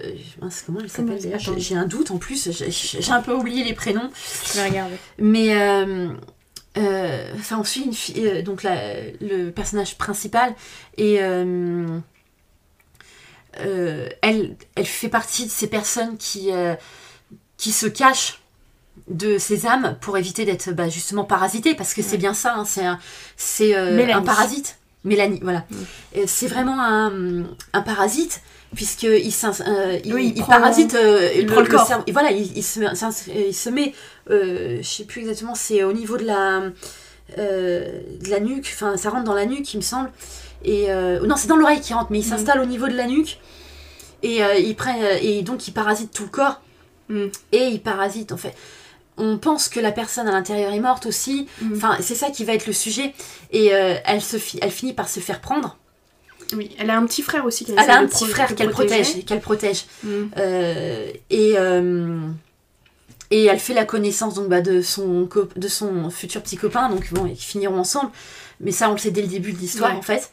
comment 0.67 0.79
elle 0.81 0.89
s'appelle 0.89 1.21
d'ailleurs 1.21 1.41
J'ai 1.57 1.75
un 1.77 1.87
doute 1.87 2.13
en 2.13 2.19
plus, 2.19 2.51
j'ai- 2.53 2.71
j'ai 2.71 3.13
un 3.13 3.23
peu 3.23 3.33
oublié 3.33 3.65
les 3.65 3.73
prénoms. 3.73 4.09
Je 4.55 4.61
vais 4.61 4.69
regarder. 4.69 4.95
Mais. 5.19 5.57
Euh, 6.79 7.31
Enfin, 7.39 7.59
on 7.61 7.65
suit 7.65 7.83
une 7.83 7.93
fille, 7.95 8.27
euh, 8.27 8.43
donc 8.43 8.63
la- 8.63 9.03
le 9.21 9.51
personnage 9.51 9.97
principal, 9.99 10.55
et 10.97 11.19
euh, 11.21 11.87
elle, 14.23 14.57
elle 14.75 14.87
fait 14.87 15.09
partie 15.09 15.47
de 15.47 15.51
ces 15.51 15.67
personnes 15.67 16.17
qui, 16.19 16.51
qui 17.57 17.73
se 17.73 17.87
cachent 17.87 18.41
de 19.09 19.39
ces 19.39 19.67
âmes 19.67 19.97
pour 20.01 20.17
éviter 20.19 20.45
d'être 20.45 20.73
bah, 20.73 20.89
justement 20.89 21.25
parasitées, 21.25 21.75
parce 21.75 21.95
que 21.95 22.03
c'est 22.03 22.17
bien 22.19 22.35
ça, 22.35 22.55
hein, 22.57 22.65
c'est 22.65 22.85
un, 22.85 22.99
c'est, 23.37 23.75
euh, 23.77 23.95
Mélanie. 23.95 24.13
un 24.15 24.23
parasite. 24.23 24.79
Mélanie, 25.05 25.39
voilà. 25.43 25.65
Mm. 25.71 26.21
C'est 26.27 26.49
vraiment 26.49 26.81
un, 26.83 27.45
un 27.73 27.83
parasite, 27.83 28.41
puisqu'il 28.75 29.09
euh, 29.09 29.99
il, 30.05 30.13
Oui, 30.15 30.33
il 30.35 30.45
parasite 30.45 30.95
euh, 30.95 31.31
il 31.37 31.47
prend 31.47 31.61
le 31.61 31.69
corps. 31.69 31.87
cerveau. 31.87 32.05
Et 32.09 32.13
voilà, 32.13 32.31
il, 32.33 32.63
se, 32.65 32.81
met- 32.81 32.95
s'ins- 32.95 33.11
il 33.35 33.55
se 33.55 33.71
met, 33.71 33.95
je 34.29 34.81
sais 34.83 35.05
plus 35.05 35.21
exactement, 35.23 35.55
c'est 35.55 35.83
au 35.85 35.93
niveau 35.93 36.17
de 36.17 36.25
la, 36.25 36.63
euh, 37.39 38.01
de 38.21 38.31
la 38.31 38.41
nuque, 38.41 38.71
enfin 38.75 38.97
ça 38.97 39.11
rentre 39.11 39.25
dans 39.25 39.35
la 39.35 39.47
nuque, 39.47 39.73
il 39.75 39.79
me 39.79 39.83
semble. 39.83 40.11
Et 40.65 40.91
euh, 40.91 41.21
non, 41.27 41.37
c'est 41.37 41.49
dans 41.49 41.57
l'oreille 41.57 41.81
qui 41.81 41.93
rentre, 41.95 42.11
mais 42.11 42.19
il 42.21 42.27
Mm. 42.27 42.31
s'installe 42.31 42.61
au 42.61 42.65
niveau 42.67 42.89
de 42.89 42.95
la 42.97 43.07
nuque. 43.07 43.39
Et, 44.23 44.43
euh, 44.43 44.55
il 44.55 44.75
prend, 44.75 44.95
et 45.21 45.43
donc 45.43 45.69
il 45.69 45.73
parasite 45.73 46.13
tout 46.13 46.25
le 46.25 46.29
corps. 46.31 46.61
Mm. 47.09 47.27
Et 47.53 47.67
il 47.69 47.81
parasite, 47.81 48.33
en 48.33 48.37
fait. 48.37 48.55
On 49.19 49.39
pense 49.39 49.69
que 49.69 49.79
la 49.81 49.93
personne 49.93 50.27
à 50.27 50.33
l'intérieur 50.33 50.73
est 50.73 50.81
morte 50.81 51.07
aussi. 51.07 51.47
Mm. 51.61 51.75
Enfin, 51.77 51.97
c'est 52.01 52.15
ça 52.17 52.31
qui 52.31 52.45
va 52.45 52.55
être 52.55 52.67
le 52.67 52.73
sujet. 52.73 53.15
Et 53.53 53.73
euh, 53.75 53.95
elle, 54.05 54.23
se 54.23 54.39
fi- 54.39 54.59
elle 54.61 54.71
finit 54.73 54.93
par 54.95 55.09
se 55.09 55.21
faire 55.21 55.41
prendre. 55.41 55.77
Oui, 56.55 56.75
elle 56.79 56.91
a 56.91 56.97
un 56.97 57.07
petit 57.07 57.23
frère 57.23 57.45
aussi. 57.45 57.67
Elle 57.69 57.91
a 57.91 57.99
un 57.99 58.07
petit 58.07 58.27
frère 58.27 58.55
qu'elle 58.55 58.71
protège. 58.71 59.25
Qu'elle 59.25 59.41
protège. 59.41 59.85
Euh, 60.07 61.11
et, 61.31 61.55
euh, 61.59 62.21
et 63.31 63.45
elle 63.47 63.59
fait 63.59 63.75
la 63.75 63.85
connaissance 63.85 64.35
donc, 64.35 64.49
bah, 64.49 64.61
de, 64.61 64.81
son 64.83 65.29
de 65.57 65.69
son 65.69 66.11
futur 66.11 66.43
petit 66.43 66.57
copain. 66.57 66.89
Donc 66.91 67.13
bon, 67.13 67.27
ils 67.27 67.37
finiront 67.37 67.79
ensemble. 67.79 68.11
Mais 68.61 68.71
ça, 68.71 68.89
on 68.89 68.93
le 68.93 68.99
sait 68.99 69.11
dès 69.11 69.23
le 69.23 69.29
début 69.29 69.53
de 69.53 69.59
l'histoire, 69.59 69.91
Ouais. 69.93 69.99
en 69.99 70.03
fait. 70.03 70.31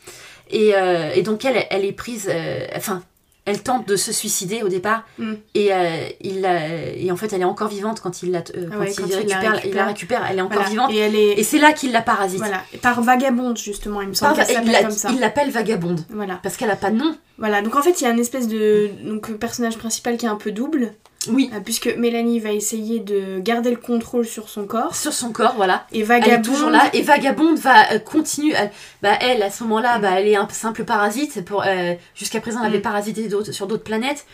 Et, 0.50 0.76
euh, 0.76 1.12
et 1.14 1.24
donc, 1.24 1.44
elle, 1.46 1.66
elle 1.70 1.84
est 1.86 1.91
prise. 1.94 2.30
euh, 2.30 2.68
enfin, 2.76 3.02
elle 3.46 3.62
tente 3.62 3.86
de 3.89 3.98
se 3.98 4.14
suicider 4.14 4.64
au 4.64 4.70
départ. 4.70 5.04
Mm. 5.18 5.34
Et, 5.56 5.74
euh, 5.74 6.08
il 6.22 6.46
et 6.46 7.12
en 7.12 7.18
fait, 7.18 7.34
elle 7.34 7.41
est 7.41 7.46
encore 7.46 7.68
vivante 7.68 8.00
quand 8.00 8.24
il 8.24 8.32
la, 8.32 8.39
Ah 8.39 8.44
quand 8.72 8.80
ouais, 8.80 8.91
il 8.91 8.96
quand 8.96 9.06
il 9.08 9.10
la 9.28 9.39
récupère, 9.39 9.66
il 9.66 9.74
la 9.74 9.86
récupère. 9.86 10.26
Elle 10.30 10.38
est 10.38 10.41
encore 10.41 10.54
Voilà. 10.60 10.70
vivante. 10.70 10.91
Et 10.94 10.98
elle 11.00 11.16
est. 11.16 11.38
Et 11.39 11.44
c'est 11.44 11.58
là 11.60 11.74
qu'il 11.74 11.91
la 11.91 12.02
parasite. 12.02 12.38
Voilà. 12.39 12.62
Par 12.82 13.02
vagabonde, 13.02 13.58
justement, 13.58 14.02
il 14.02 14.08
me 14.08 14.14
semble 14.14 14.38
Par- 14.38 14.46
qu'elle 14.46 14.56
il 14.56 14.58
s'appelle 14.60 14.72
la- 14.72 14.82
comme 14.84 14.91
ça. 14.91 15.10
il 15.12 15.20
l'appelle 15.20 15.50
vagabonde. 15.52 16.00
Voilà. 16.12 16.39
Parce 16.41 16.56
qu'elle 16.56 16.72
a 16.72 16.78
pas 16.78 16.91
de 16.91 16.96
nom. 16.96 17.18
Voilà. 17.38 17.62
Donc 17.62 17.76
en 17.76 17.82
fait, 17.82 18.00
il 18.00 18.06
y 18.06 18.08
a 18.08 18.12
une 18.12 18.20
espèce 18.20 18.48
de 18.48 18.89
donc, 19.04 19.34
personnage 19.34 19.78
principal 19.78 20.16
qui 20.16 20.26
est 20.26 20.30
un 20.30 20.38
peu 20.38 20.52
double, 20.54 20.94
Oui. 21.30 21.49
euh, 21.53 21.59
puisque 21.63 21.95
Mélanie 21.97 22.39
va 22.39 22.51
essayer 22.51 22.99
de 22.99 23.39
garder 23.39 23.69
le 23.71 23.78
contrôle 23.78 24.26
sur 24.26 24.49
son 24.49 24.65
corps. 24.65 24.95
Sur 24.95 25.13
son 25.13 25.32
corps, 25.32 25.53
voilà. 25.55 25.86
Et 25.91 25.99
Elle 25.99 26.05
Vagabonde. 26.05 26.34
est 26.39 26.41
toujours 26.41 26.69
là 26.69 26.89
et 26.93 27.01
Vagabonde 27.01 27.57
va 27.57 27.91
euh, 27.93 27.99
continuer. 27.99 28.53
Elle, 28.57 28.71
bah, 29.01 29.13
elle 29.21 29.41
à 29.43 29.49
ce 29.49 29.63
moment-là, 29.63 29.99
bah, 29.99 30.11
elle 30.19 30.28
est 30.28 30.36
un 30.36 30.47
simple 30.49 30.84
parasite. 30.84 31.43
Pour 31.45 31.63
euh, 31.65 31.93
jusqu'à 32.15 32.39
présent, 32.41 32.59
elle 32.61 32.67
avait 32.67 32.80
Mm. 32.80 32.82
parasité 32.82 33.28
d'autres- 33.28 33.51
sur 33.51 33.67
d'autres 33.67 33.84
planètes. 33.84 34.26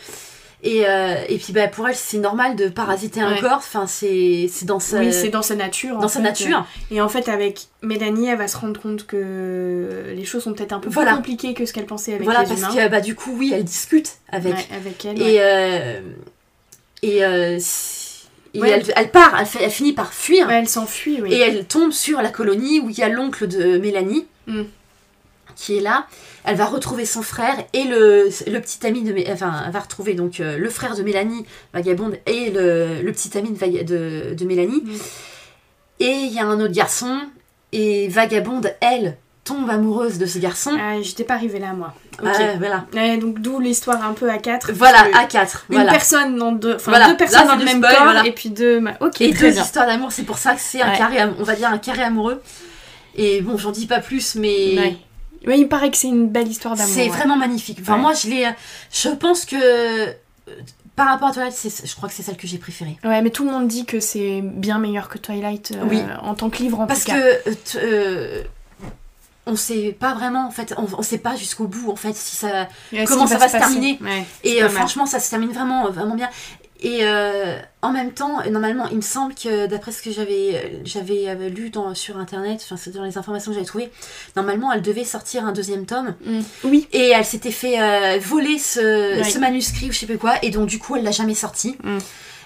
Et, 0.61 0.83
euh, 0.85 1.15
et 1.29 1.37
puis 1.37 1.53
bah, 1.53 1.69
pour 1.69 1.87
elle, 1.87 1.95
c'est 1.95 2.17
normal 2.17 2.57
de 2.57 2.67
parasiter 2.67 3.21
un 3.21 3.31
Ouais. 3.33 3.39
corps. 3.39 3.59
Enfin, 3.59 3.87
c'est 3.87 4.49
c'est 4.51 4.65
dans 4.65 4.81
sa 4.81 4.99
Oui, 4.99 5.13
c'est 5.13 5.29
dans 5.29 5.41
sa 5.41 5.55
nature. 5.55 5.97
dans 5.99 6.09
sa 6.09 6.19
fait. 6.19 6.25
nature. 6.25 6.65
Et 6.91 6.99
en 6.99 7.07
fait, 7.07 7.29
avec 7.29 7.67
Mélanie, 7.81 8.27
elle 8.27 8.37
va 8.37 8.49
se 8.49 8.57
rendre 8.57 8.77
compte 8.81 9.07
que 9.07 10.11
les 10.13 10.25
choses 10.25 10.43
sont 10.43 10.51
peut-être 10.53 10.73
un 10.73 10.79
peu 10.81 10.89
Voilà. 10.89 11.11
plus 11.11 11.17
compliquées 11.17 11.53
que 11.53 11.65
ce 11.65 11.71
qu'elle 11.71 11.85
pensait 11.85 12.11
avec 12.11 12.25
voilà, 12.25 12.43
les 12.43 12.49
parce 12.49 12.75
que 12.75 12.89
bah, 12.89 12.99
du 12.99 13.15
coup, 13.15 13.33
oui, 13.37 13.51
elle 13.55 13.63
discute 13.63 14.15
avec. 14.29 14.53
Ouais, 14.53 14.65
avec 14.75 15.05
elle. 15.05 15.21
Et, 15.21 15.37
euh, 15.39 16.01
et, 17.03 17.23
euh, 17.23 17.57
si- 17.59 18.27
et 18.53 18.61
Ouais. 18.61 18.69
elle, 18.71 18.83
elle 18.95 19.11
part, 19.11 19.35
elle, 19.39 19.45
fait- 19.45 19.63
elle 19.63 19.71
finit 19.71 19.93
par 19.93 20.13
fuir. 20.13 20.47
Ouais, 20.47 20.55
elle 20.55 20.67
s'enfuit, 20.69 21.21
oui. 21.21 21.33
Et 21.33 21.39
elle 21.39 21.65
tombe 21.65 21.91
sur 21.91 22.21
la 22.21 22.29
colonie 22.29 22.79
où 22.79 22.89
il 22.89 22.97
y 22.97 23.03
a 23.03 23.09
l'oncle 23.09 23.47
de 23.47 23.77
Mélanie, 23.77 24.25
Mm. 24.47 24.63
qui 25.55 25.77
est 25.77 25.81
là. 25.81 26.07
Elle 26.45 26.55
va 26.55 26.65
retrouver 26.65 27.05
son 27.05 27.21
frère 27.21 27.55
et 27.73 27.83
le, 27.83 28.29
le 28.47 28.59
petit 28.59 28.87
ami 28.87 29.03
de... 29.03 29.11
Mé- 29.13 29.31
Enfin, 29.31 29.61
elle 29.65 29.71
va 29.71 29.81
retrouver 29.81 30.13
donc 30.15 30.39
euh, 30.39 30.57
le 30.57 30.69
frère 30.69 30.95
de 30.95 31.03
Mélanie, 31.03 31.45
vagabonde, 31.73 32.17
et 32.25 32.49
le, 32.49 33.01
le 33.03 33.11
petit 33.11 33.37
ami 33.37 33.51
de, 33.51 33.57
Vaga- 33.57 33.83
de, 33.83 34.33
de 34.33 34.45
Mélanie. 34.45 34.81
Mm. 34.83 34.91
Et 35.99 36.11
il 36.11 36.33
y 36.33 36.39
a 36.39 36.45
un 36.45 36.59
autre 36.59 36.73
garçon, 36.73 37.19
et 37.71 38.07
vagabonde, 38.07 38.73
elle, 38.81 39.17
tombe 39.49 39.69
amoureuse 39.69 40.17
de 40.17 40.25
ce 40.25 40.37
garçon. 40.39 40.71
Ah, 40.79 41.01
J'étais 41.01 41.23
pas 41.23 41.33
arrivée 41.35 41.59
là, 41.59 41.73
moi. 41.73 41.93
Ah, 42.23 42.31
voilà. 42.57 42.85
Ouais, 42.93 43.17
donc 43.17 43.39
d'où 43.39 43.59
l'histoire 43.59 44.03
un 44.03 44.13
peu 44.13 44.29
à 44.29 44.37
4. 44.37 44.71
Voilà, 44.73 45.03
A4. 45.13 45.63
Une 45.69 45.75
Voilà. 45.75 45.91
personne 45.91 46.37
dans 46.37 46.51
deux, 46.51 46.75
enfin 46.75 46.91
Voilà, 46.91 47.07
deux 47.09 47.17
personnes 47.17 47.47
là, 47.47 47.53
dans 47.53 47.55
le 47.59 47.65
même 47.65 47.77
spoil, 47.77 47.93
corps 47.95 48.03
voilà. 48.03 48.25
et 48.25 48.31
puis 48.31 48.49
deux. 48.49 48.81
Ok, 48.99 49.21
et 49.21 49.31
très 49.33 49.47
deux 49.47 49.53
bien. 49.53 49.63
histoires 49.63 49.85
d'amour, 49.87 50.11
c'est 50.11 50.23
pour 50.23 50.37
ça 50.37 50.53
que 50.53 50.61
c'est 50.61 50.81
un 50.81 50.91
carré, 50.95 51.17
on 51.39 51.43
va 51.43 51.55
dire 51.55 51.69
un 51.69 51.77
carré 51.77 52.03
amoureux. 52.03 52.41
Et 53.15 53.41
bon, 53.41 53.57
j'en 53.57 53.71
dis 53.71 53.85
pas 53.87 53.99
plus, 53.99 54.35
mais 54.35 54.77
Ouais. 54.77 54.97
Ouais, 55.47 55.57
il 55.57 55.63
me 55.63 55.69
paraît 55.69 55.89
que 55.89 55.95
c'est 55.97 56.09
une 56.09 56.27
belle 56.27 56.47
histoire 56.49 56.75
d'amour. 56.75 56.91
c'est 56.93 57.03
ouais. 57.03 57.07
vraiment 57.09 57.37
magnifique. 57.37 57.79
Enfin, 57.81 57.95
moi, 57.97 58.13
je 58.13 58.27
l'ai. 58.29 58.45
Je 58.91 59.07
pense 59.09 59.45
que 59.45 59.55
euh, 59.55 60.11
par 60.97 61.07
rapport 61.07 61.29
à 61.29 61.31
Twilight, 61.31 61.55
je 61.85 61.95
crois 61.95 62.09
que 62.09 62.15
c'est 62.15 62.23
celle 62.23 62.35
que 62.35 62.45
j'ai 62.45 62.57
préférée. 62.57 62.97
Ouais, 63.05 63.21
mais 63.21 63.29
tout 63.29 63.45
le 63.45 63.51
monde 63.51 63.67
dit 63.69 63.85
que 63.85 64.01
c'est 64.01 64.41
bien 64.43 64.79
meilleur 64.79 65.07
que 65.07 65.17
Twilight 65.17 65.71
euh, 65.75 65.85
Oui. 65.89 66.01
en 66.21 66.35
tant 66.35 66.49
que 66.49 66.57
livre 66.57 66.81
en 66.81 66.87
Parce 66.87 67.05
tout 67.05 67.11
que 67.13 67.17
cas. 67.17 67.37
euh, 67.47 67.53
t- 67.53 67.79
euh, 67.81 68.41
on 69.45 69.55
sait 69.55 69.95
pas 69.99 70.13
vraiment, 70.13 70.47
en 70.47 70.51
fait, 70.51 70.73
on, 70.77 70.85
on 70.97 71.01
sait 71.01 71.17
pas 71.17 71.35
jusqu'au 71.35 71.67
bout, 71.67 71.89
en 71.91 71.95
fait, 71.95 72.15
si 72.15 72.35
ça. 72.35 72.67
Comment 73.07 73.27
ça 73.27 73.37
va 73.37 73.47
se 73.47 73.57
terminer. 73.57 73.97
Ouais, 74.01 74.23
Et 74.43 74.61
euh, 74.63 74.69
franchement, 74.69 75.05
ça 75.05 75.19
se 75.19 75.29
termine 75.29 75.51
vraiment, 75.51 75.89
vraiment 75.89 76.15
bien. 76.15 76.29
Et 76.81 76.99
euh, 77.01 77.59
en 77.81 77.91
même 77.91 78.13
temps, 78.13 78.39
euh, 78.39 78.49
normalement, 78.49 78.87
il 78.89 78.95
me 78.97 79.01
semble 79.01 79.33
que 79.35 79.67
d'après 79.67 79.91
ce 79.91 80.01
que 80.01 80.11
j'avais, 80.11 80.79
j'avais 80.85 81.27
euh, 81.27 81.49
lu 81.49 81.71
dans, 81.71 81.93
sur 81.93 82.15
internet, 82.17 82.61
enfin, 82.63 82.77
c'est 82.77 82.91
dans 82.91 83.03
les 83.03 83.17
informations 83.17 83.51
que 83.51 83.55
j'avais 83.55 83.65
trouvées, 83.67 83.91
normalement, 84.37 84.71
elle 84.71 84.81
devait 84.81 85.03
sortir 85.03 85.45
un 85.45 85.51
deuxième 85.51 85.85
tome. 85.85 86.15
Mm. 86.25 86.39
Oui. 86.63 86.87
Et 86.93 87.09
elle 87.09 87.25
s'était 87.25 87.51
fait 87.51 87.81
euh, 87.81 88.17
voler 88.21 88.57
ce, 88.59 89.17
Ouais. 89.17 89.23
ce 89.29 89.39
manuscrit 89.39 89.89
ou 89.89 89.91
je 89.91 89.97
sais 89.99 90.05
pas 90.05 90.15
quoi, 90.15 90.35
et 90.41 90.51
donc 90.51 90.67
du 90.67 90.79
coup, 90.79 90.95
elle 90.95 91.03
l'a 91.03 91.11
jamais 91.11 91.35
sorti. 91.35 91.75
Mm. 91.83 91.97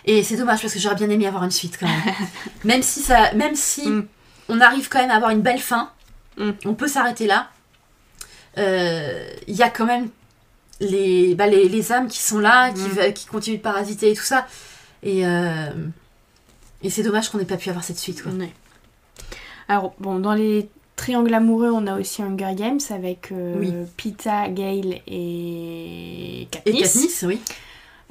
Et 0.05 0.23
c'est 0.23 0.35
dommage 0.37 0.61
parce 0.61 0.73
que 0.73 0.79
j'aurais 0.79 0.95
bien 0.95 1.11
aimé 1.11 1.27
avoir 1.27 1.43
une 1.43 1.51
suite 1.51 1.77
quand 1.79 1.87
même. 1.87 2.15
même 2.63 2.81
si 2.81 3.01
ça, 3.01 3.33
même 3.35 3.55
si 3.55 3.87
Mm. 3.87 4.07
on 4.49 4.61
arrive 4.61 4.89
quand 4.89 4.99
même 4.99 5.11
à 5.11 5.15
avoir 5.15 5.29
une 5.29 5.41
belle 5.41 5.59
fin, 5.59 5.91
Mm. 6.37 6.51
on 6.65 6.73
peut 6.73 6.87
s'arrêter 6.87 7.27
là. 7.27 7.49
Euh, 8.57 9.27
Il 9.47 9.55
y 9.55 9.63
a 9.63 9.69
quand 9.69 9.85
même 9.85 10.09
les, 10.79 11.35
bah, 11.35 11.47
les, 11.47 11.67
les 11.69 11.91
âmes 11.91 12.07
qui 12.07 12.19
sont 12.19 12.39
là, 12.39 12.71
qui, 12.71 12.81
Mm. 12.81 13.13
qui 13.13 13.25
continuent 13.25 13.57
de 13.57 13.61
parasiter 13.61 14.11
et 14.11 14.15
tout 14.15 14.23
ça. 14.23 14.45
Et, 15.03 15.25
euh, 15.25 15.69
et 16.81 16.89
c'est 16.89 17.03
dommage 17.03 17.29
qu'on 17.29 17.37
n'ait 17.37 17.45
pas 17.45 17.57
pu 17.57 17.69
avoir 17.69 17.83
cette 17.83 17.99
suite. 17.99 18.21
Quoi. 18.23 18.31
Ouais. 18.31 18.51
Alors, 19.67 19.93
bon, 19.99 20.19
dans 20.19 20.33
les 20.33 20.69
triangles 20.95 21.33
amoureux, 21.33 21.71
on 21.71 21.87
a 21.87 21.99
aussi 21.99 22.21
Hunger 22.21 22.53
Games 22.55 22.79
avec 22.89 23.31
euh, 23.31 23.55
Oui. 23.57 23.73
Pita, 23.97 24.49
Gale 24.49 24.99
et 25.07 26.41
Et 26.41 26.47
Katniss. 26.51 26.93
Katniss, 26.93 27.23
oui. 27.27 27.39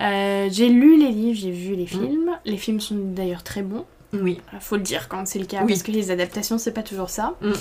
Euh, 0.01 0.49
j'ai 0.51 0.69
lu 0.69 0.99
les 0.99 1.11
livres, 1.13 1.39
j'ai 1.41 1.51
vu 1.51 1.75
les 1.77 1.87
films. 1.87 2.31
Les 2.45 2.57
films 2.57 2.81
sont 2.81 2.97
d'ailleurs 2.99 3.43
très 3.45 3.63
bons. 3.63 3.85
Oui. 4.15 4.41
Euh, 4.53 4.59
Faut 4.61 4.77
le 4.77 4.83
dire 4.83 5.09
quand 5.09 5.27
c'est 5.27 5.39
le 5.39 5.47
cas, 5.47 5.61
Oui. 5.63 5.69
parce 5.69 5.83
que 5.83 5.93
les 5.93 6.11
adaptations, 6.11 6.59
c'est 6.59 6.73
pas 6.73 6.83
toujours 6.83 7.09
ça. 7.11 7.35
Mm. 7.41 7.53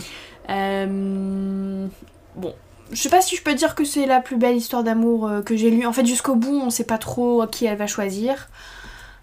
Euh, 0.49 1.87
Bon, 2.35 2.55
je 2.91 3.01
sais 3.01 3.09
pas 3.09 3.21
si 3.21 3.35
je 3.35 3.41
peux 3.43 3.53
dire 3.53 3.75
que 3.75 3.83
c'est 3.83 4.05
la 4.05 4.21
plus 4.21 4.37
belle 4.37 4.55
histoire 4.55 4.83
d'amour 4.83 5.27
euh, 5.27 5.41
que 5.41 5.55
j'ai 5.57 5.69
lue. 5.69 5.85
En 5.85 5.91
fait, 5.93 6.05
jusqu'au 6.05 6.35
bout, 6.35 6.61
on 6.63 6.69
sait 6.69 6.85
pas 6.85 6.97
trop 6.97 7.45
qui 7.47 7.65
elle 7.65 7.77
va 7.77 7.87
choisir. 7.87 8.47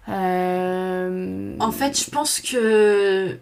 Euh, 0.09 1.55
En 1.59 1.71
fait, 1.71 1.99
je 1.99 2.09
pense 2.09 2.39
que. 2.39 3.37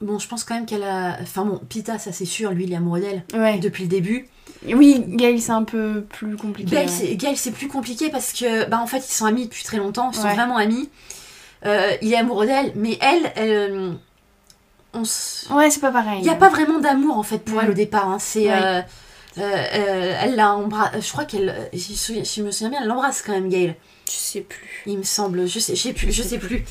Bon, 0.00 0.18
je 0.18 0.28
pense 0.28 0.44
quand 0.44 0.54
même 0.54 0.66
qu'elle 0.66 0.82
a. 0.82 1.16
Enfin 1.22 1.44
bon, 1.44 1.58
Pita, 1.68 1.98
ça 1.98 2.12
c'est 2.12 2.24
sûr, 2.26 2.50
lui 2.52 2.64
il 2.64 2.72
est 2.72 2.76
amoureux 2.76 3.00
d'elle 3.00 3.22
ouais. 3.34 3.58
depuis 3.58 3.84
le 3.84 3.88
début. 3.88 4.28
Oui, 4.66 5.02
Gail, 5.06 5.40
c'est 5.40 5.52
un 5.52 5.64
peu 5.64 6.02
plus 6.08 6.36
compliqué. 6.36 6.70
Gail, 6.70 7.30
ouais. 7.30 7.36
c'est 7.36 7.50
plus 7.52 7.68
compliqué 7.68 8.10
parce 8.10 8.32
que, 8.32 8.68
bah 8.68 8.78
en 8.82 8.86
fait, 8.86 8.98
ils 8.98 9.12
sont 9.12 9.26
amis 9.26 9.44
depuis 9.46 9.64
très 9.64 9.76
longtemps, 9.78 10.10
ils 10.12 10.16
sont 10.16 10.24
Ouais. 10.24 10.34
vraiment 10.34 10.56
amis. 10.56 10.88
Euh, 11.64 11.92
il 12.02 12.12
est 12.12 12.16
amoureux 12.16 12.46
d'elle, 12.46 12.72
mais 12.74 12.98
elle, 13.00 13.32
elle, 13.36 13.50
euh, 13.50 13.92
on 14.96 15.02
s- 15.02 15.46
Ouais, 15.50 15.70
c'est 15.70 15.80
pas 15.80 15.92
pareil. 15.92 16.18
il 16.18 16.24
n'y 16.24 16.30
a 16.30 16.34
pas 16.34 16.48
vraiment 16.48 16.78
d'amour 16.78 17.16
en 17.18 17.22
fait 17.22 17.38
pour 17.38 17.56
Mm. 17.58 17.60
elle 17.64 17.70
au 17.70 17.74
départ. 17.74 18.08
hein. 18.08 18.18
C'est, 18.18 18.46
Ouais. 18.48 18.52
euh, 18.52 18.80
euh, 19.38 19.42
euh, 19.42 20.18
elle 20.22 20.36
l'a 20.36 20.54
embrassé. 20.54 21.00
Je 21.00 21.12
crois 21.12 21.24
qu'elle, 21.24 21.54
je, 21.72 21.78
je 21.78 22.42
me 22.42 22.50
souviens 22.50 22.70
bien, 22.70 22.80
elle 22.82 22.88
l'embrasse 22.88 23.22
quand 23.22 23.32
même, 23.32 23.48
Gail. 23.48 23.74
Je 24.08 24.12
sais 24.16 24.40
plus. 24.40 24.82
Il 24.86 24.98
me 24.98 25.02
semble, 25.02 25.46
je 25.48 25.58
sais, 25.58 25.74
je 25.74 25.82
sais 25.82 25.92
plus, 25.92 26.12
je 26.12 26.22
sais 26.22 26.38
plus. 26.38 26.64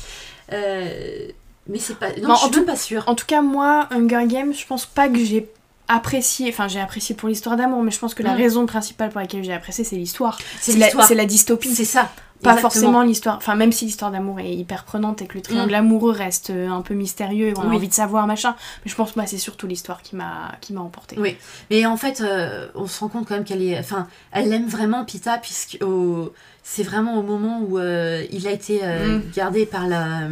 Mais 1.68 1.78
c'est 1.78 1.98
pas, 1.98 2.08
non, 2.22 2.34
je 2.34 2.38
suis 2.38 2.46
en 2.46 2.50
tout- 2.50 2.58
même 2.60 2.66
pas 2.66 2.76
sûre. 2.76 3.02
En 3.08 3.14
tout 3.16 3.26
cas, 3.26 3.42
moi, 3.42 3.88
Hunger 3.90 4.26
Games, 4.26 4.52
je 4.54 4.64
pense 4.66 4.86
pas 4.86 5.08
que 5.08 5.18
j'ai 5.24 5.48
apprécié. 5.88 6.48
Enfin, 6.48 6.68
j'ai 6.68 6.80
apprécié 6.80 7.14
pour 7.16 7.28
l'histoire 7.28 7.56
d'amour, 7.56 7.82
mais 7.82 7.90
je 7.90 7.98
pense 7.98 8.14
que 8.14 8.22
la 8.22 8.34
Mm. 8.34 8.36
raison 8.36 8.66
principale 8.66 9.10
pour 9.10 9.20
laquelle 9.20 9.42
j'ai 9.42 9.52
apprécié, 9.52 9.82
c'est 9.84 9.96
l'histoire. 9.96 10.38
C'est 10.60 10.72
la- 10.76 10.86
l'histoire. 10.86 11.06
C'est 11.08 11.14
la 11.16 11.24
dystopie. 11.26 11.74
C'est 11.74 11.84
ça. 11.84 12.10
Pas 12.42 12.50
exactement. 12.54 12.60
forcément 12.70 13.02
l'histoire. 13.02 13.36
Enfin, 13.38 13.54
même 13.54 13.72
si 13.72 13.86
l'histoire 13.86 14.10
d'amour 14.10 14.40
est 14.40 14.52
hyper 14.54 14.84
prenante 14.84 15.22
et 15.22 15.26
que 15.26 15.34
le 15.34 15.40
triangle 15.42 15.74
amoureux 15.74 16.12
reste 16.12 16.50
euh, 16.50 16.68
un 16.68 16.82
peu 16.82 16.94
mystérieux 16.94 17.48
et 17.48 17.52
qu'on 17.54 17.62
a 17.62 17.66
Oui. 17.68 17.76
envie 17.76 17.88
de 17.88 17.94
savoir, 17.94 18.26
machin. 18.26 18.54
Mais 18.84 18.90
je 18.90 18.94
pense 18.96 19.12
que 19.12 19.16
bah, 19.18 19.26
c'est 19.26 19.38
surtout 19.38 19.66
l'histoire 19.66 20.02
qui 20.02 20.16
m'a 20.16 20.52
qui 20.60 20.72
m'a 20.72 20.80
emporté. 20.80 21.16
Oui. 21.18 21.36
Mais 21.70 21.86
en 21.86 21.96
fait, 21.96 22.20
euh, 22.20 22.68
on 22.74 22.86
se 22.86 23.00
rend 23.00 23.08
compte 23.08 23.26
quand 23.26 23.34
même 23.34 23.44
qu'elle 23.44 23.62
est. 23.62 23.78
Enfin, 23.78 24.06
elle 24.32 24.50
l'aime 24.50 24.66
vraiment, 24.68 25.04
Pita, 25.04 25.38
puisque 25.38 25.78
au- 25.82 26.32
c'est 26.62 26.82
vraiment 26.82 27.18
au 27.18 27.22
moment 27.22 27.60
où 27.66 27.78
euh, 27.78 28.24
il 28.30 28.46
a 28.46 28.50
été 28.52 28.80
euh, 28.82 29.18
Mm. 29.18 29.22
gardé 29.34 29.66
par 29.66 29.88
la. 29.88 30.28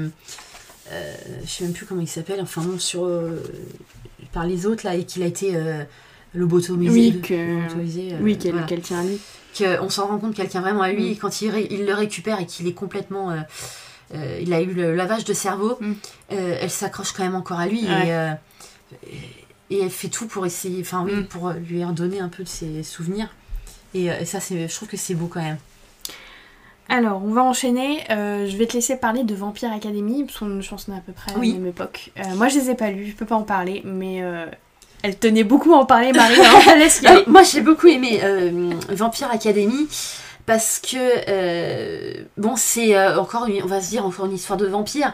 je 1.44 1.48
sais 1.48 1.64
même 1.64 1.72
plus 1.72 1.86
comment 1.86 2.00
il 2.02 2.08
s'appelle, 2.08 2.40
enfin 2.40 2.60
bon, 2.62 2.78
sur. 2.78 3.08
par 4.32 4.46
les 4.46 4.66
autres, 4.66 4.84
là, 4.84 4.94
et 4.94 5.04
qu'il 5.04 5.22
a 5.22 5.26
été 5.26 5.56
lobotomisé. 6.34 6.90
Oui, 6.92 7.20
que- 7.20 7.34
lobotomisé, 7.60 8.14
Oui, 8.20 8.36
qu'elle 8.36 8.52
voilà. 8.52 8.66
qu'elle 8.66 8.80
tient 8.80 9.00
à 9.00 9.04
lui. 9.04 9.18
Qu'on 9.56 9.88
s'en 9.90 10.06
rend 10.08 10.18
compte 10.18 10.34
quelqu'un 10.34 10.60
vraiment 10.60 10.82
à 10.82 10.90
lui 10.92 11.04
Mm. 11.08 11.12
et 11.12 11.16
quand 11.16 11.40
il, 11.42 11.84
le 11.86 11.94
récupère 11.94 12.40
et 12.40 12.46
qu'il 12.46 12.66
est 12.66 12.72
complètement 12.74 13.30
euh, 13.30 13.40
euh, 14.14 14.38
il 14.42 14.52
a 14.52 14.60
eu 14.60 14.72
le 14.72 14.94
lavage 14.94 15.24
de 15.24 15.32
cerveau 15.34 15.76
Mm. 15.80 15.92
euh, 16.32 16.58
elle 16.60 16.70
s'accroche 16.70 17.12
quand 17.12 17.24
même 17.24 17.34
encore 17.34 17.58
à 17.60 17.66
lui 17.66 17.84
Ouais. 17.86 18.36
et, 19.70 19.74
et 19.76 19.80
elle 19.82 19.90
fait 19.90 20.08
tout 20.08 20.26
pour 20.26 20.44
essayer 20.46 20.80
enfin 20.80 21.02
oui 21.04 21.14
Mm. 21.14 21.24
pour 21.26 21.50
lui 21.50 21.84
redonner 21.84 22.20
un 22.20 22.28
peu 22.28 22.42
de 22.44 22.48
ses 22.48 22.82
souvenirs 22.82 23.28
et, 23.94 24.06
et 24.06 24.24
ça 24.24 24.40
c'est 24.40 24.68
je 24.68 24.74
trouve 24.74 24.88
que 24.88 24.96
c'est 24.96 25.14
beau 25.14 25.26
quand 25.26 25.42
même 25.42 25.58
Alors, 26.88 27.24
on 27.24 27.32
va 27.32 27.42
enchaîner. 27.42 28.00
Euh, 28.10 28.46
je 28.46 28.56
vais 28.58 28.66
te 28.66 28.74
laisser 28.74 28.96
parler 28.96 29.24
de 29.24 29.34
Vampire 29.34 29.72
Academy, 29.72 30.24
parce 30.24 30.38
qu'on 30.38 30.60
je 30.60 30.68
pense 30.68 30.84
qu'on 30.84 30.92
est 30.92 30.98
à 30.98 31.00
peu 31.00 31.12
près 31.12 31.32
à 31.32 31.38
Oui. 31.38 31.52
la 31.52 31.58
même 31.58 31.68
époque. 31.68 32.10
Euh, 32.18 32.34
moi, 32.36 32.48
je 32.48 32.58
les 32.58 32.68
ai 32.70 32.74
pas 32.74 32.90
lus, 32.90 33.06
je 33.06 33.14
peux 33.16 33.24
pas 33.24 33.36
en 33.36 33.42
parler, 33.42 33.80
mais 33.86 34.22
euh, 34.22 34.44
elle 35.04 35.18
tenait 35.18 35.44
beaucoup 35.44 35.74
à 35.74 35.76
en 35.76 35.84
parler, 35.84 36.12
Marie. 36.12 36.40
Alors, 36.40 36.66
aller. 36.68 36.88
Alors, 37.04 37.28
moi 37.28 37.42
j'ai 37.42 37.60
beaucoup 37.60 37.86
aimé 37.88 38.20
euh, 38.22 38.70
Vampire 38.88 39.30
Academy 39.30 39.86
parce 40.46 40.78
que 40.80 40.96
euh, 41.28 42.14
bon 42.38 42.54
c'est 42.56 42.96
euh, 42.96 43.20
encore 43.20 43.44
une- 43.46 43.62
on 43.62 43.66
va 43.66 43.80
se 43.82 43.90
dire 43.90 44.04
encore 44.06 44.24
une 44.26 44.32
histoire 44.34 44.56
de 44.58 44.66
vampire 44.66 45.12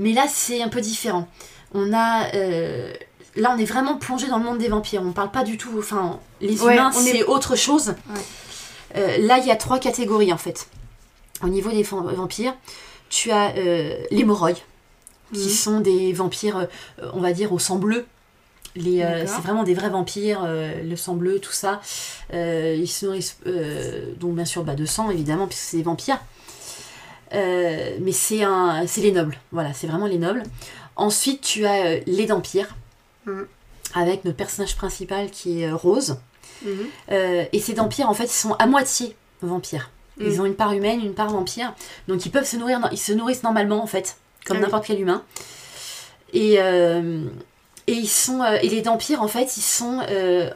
mais 0.00 0.12
là 0.12 0.24
c'est 0.28 0.60
un 0.62 0.68
peu 0.68 0.80
différent 0.80 1.28
on 1.74 1.92
a 1.92 2.32
euh, 2.34 2.92
là 3.36 3.52
on 3.56 3.58
est 3.58 3.64
vraiment 3.64 3.96
plongé 3.96 4.26
dans 4.28 4.38
le 4.38 4.44
monde 4.44 4.58
des 4.58 4.68
vampires 4.68 5.02
on 5.04 5.12
parle 5.12 5.30
pas 5.30 5.42
du 5.44 5.56
tout 5.56 5.70
enfin 5.78 6.18
les 6.40 6.60
Ouais, 6.62 6.74
humains 6.74 6.90
est- 6.92 6.94
c'est 7.12 7.22
autre 7.24 7.56
chose 7.56 7.94
Ouais. 8.12 8.20
Euh, 8.98 9.16
là 9.26 9.38
il 9.38 9.46
y 9.46 9.50
a 9.50 9.56
trois 9.56 9.78
catégories 9.78 10.32
en 10.32 10.38
fait 10.38 10.68
au 11.42 11.48
niveau 11.48 11.70
des 11.70 11.82
vampires 11.82 12.54
tu 13.08 13.30
as 13.32 13.54
euh, 13.56 13.96
les 14.10 14.24
moroi 14.24 14.52
qui 14.52 14.60
Mhm. 15.32 15.48
sont 15.48 15.80
des 15.80 16.12
vampires 16.12 16.58
euh, 17.02 17.10
on 17.14 17.20
va 17.20 17.32
dire 17.32 17.52
au 17.52 17.58
sang 17.58 17.76
bleu 17.76 18.04
les, 18.74 19.02
euh, 19.02 19.26
c'est 19.26 19.40
vraiment 19.42 19.64
des 19.64 19.74
vrais 19.74 19.90
vampires, 19.90 20.42
euh, 20.44 20.82
le 20.82 20.96
sang 20.96 21.14
bleu, 21.14 21.38
tout 21.38 21.52
ça. 21.52 21.80
Euh, 22.32 22.74
ils 22.78 22.88
se 22.88 23.04
nourrissent, 23.06 23.38
donc 24.18 24.34
bien 24.34 24.44
sûr, 24.44 24.64
bah, 24.64 24.74
de 24.74 24.86
sang, 24.86 25.10
évidemment, 25.10 25.46
puisque 25.46 25.62
c'est 25.62 25.76
des 25.78 25.82
vampires. 25.82 26.20
Mais 27.32 28.12
c'est 28.12 28.42
un, 28.44 28.86
c'est 28.86 29.00
les 29.00 29.12
nobles, 29.12 29.36
voilà, 29.52 29.72
c'est 29.72 29.86
vraiment 29.86 30.06
les 30.06 30.18
nobles. 30.18 30.42
Ensuite, 30.96 31.40
tu 31.40 31.64
as 31.66 32.00
les 32.06 32.26
vampires, 32.26 32.74
Mhm. 33.26 33.46
avec 33.94 34.24
notre 34.24 34.36
personnage 34.36 34.76
principal 34.76 35.30
qui 35.30 35.62
est 35.62 35.70
Rose. 35.72 36.16
Euh, 37.10 37.44
et 37.52 37.60
ces 37.60 37.74
vampires, 37.74 38.08
en 38.08 38.14
fait, 38.14 38.24
ils 38.24 38.28
sont 38.30 38.52
à 38.54 38.66
moitié 38.66 39.16
vampires. 39.42 39.90
Ils 40.20 40.32
Mhm. 40.34 40.40
ont 40.40 40.44
une 40.46 40.54
part 40.54 40.72
humaine, 40.72 41.00
une 41.04 41.14
part 41.14 41.30
vampire. 41.30 41.74
Donc 42.08 42.26
ils 42.26 42.30
peuvent 42.30 42.44
se 42.46 42.56
nourrir, 42.56 42.78
ils 42.92 42.98
se 42.98 43.12
nourrissent 43.12 43.42
normalement, 43.42 43.82
en 43.82 43.86
fait, 43.86 44.16
comme 44.44 44.56
Ah 44.56 44.60
oui. 44.60 44.64
n'importe 44.66 44.86
quel 44.86 45.00
humain. 45.00 45.22
Et, 46.34 46.58
et 47.86 47.92
ils 47.92 48.08
sont 48.08 48.42
euh, 48.42 48.58
et 48.62 48.68
les 48.68 48.82
vampires 48.82 49.22
en 49.22 49.28
fait 49.28 49.56
ils 49.56 49.62
sont 49.62 50.00
euh, 50.10 50.50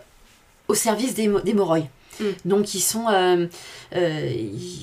au 0.69 0.75
service 0.75 1.15
des, 1.15 1.29
des 1.45 1.55
moroi. 1.55 1.81
Mm. 2.21 2.25
Donc 2.45 2.75
ils 2.75 2.81
sont 2.81 3.07
euh, 3.09 3.47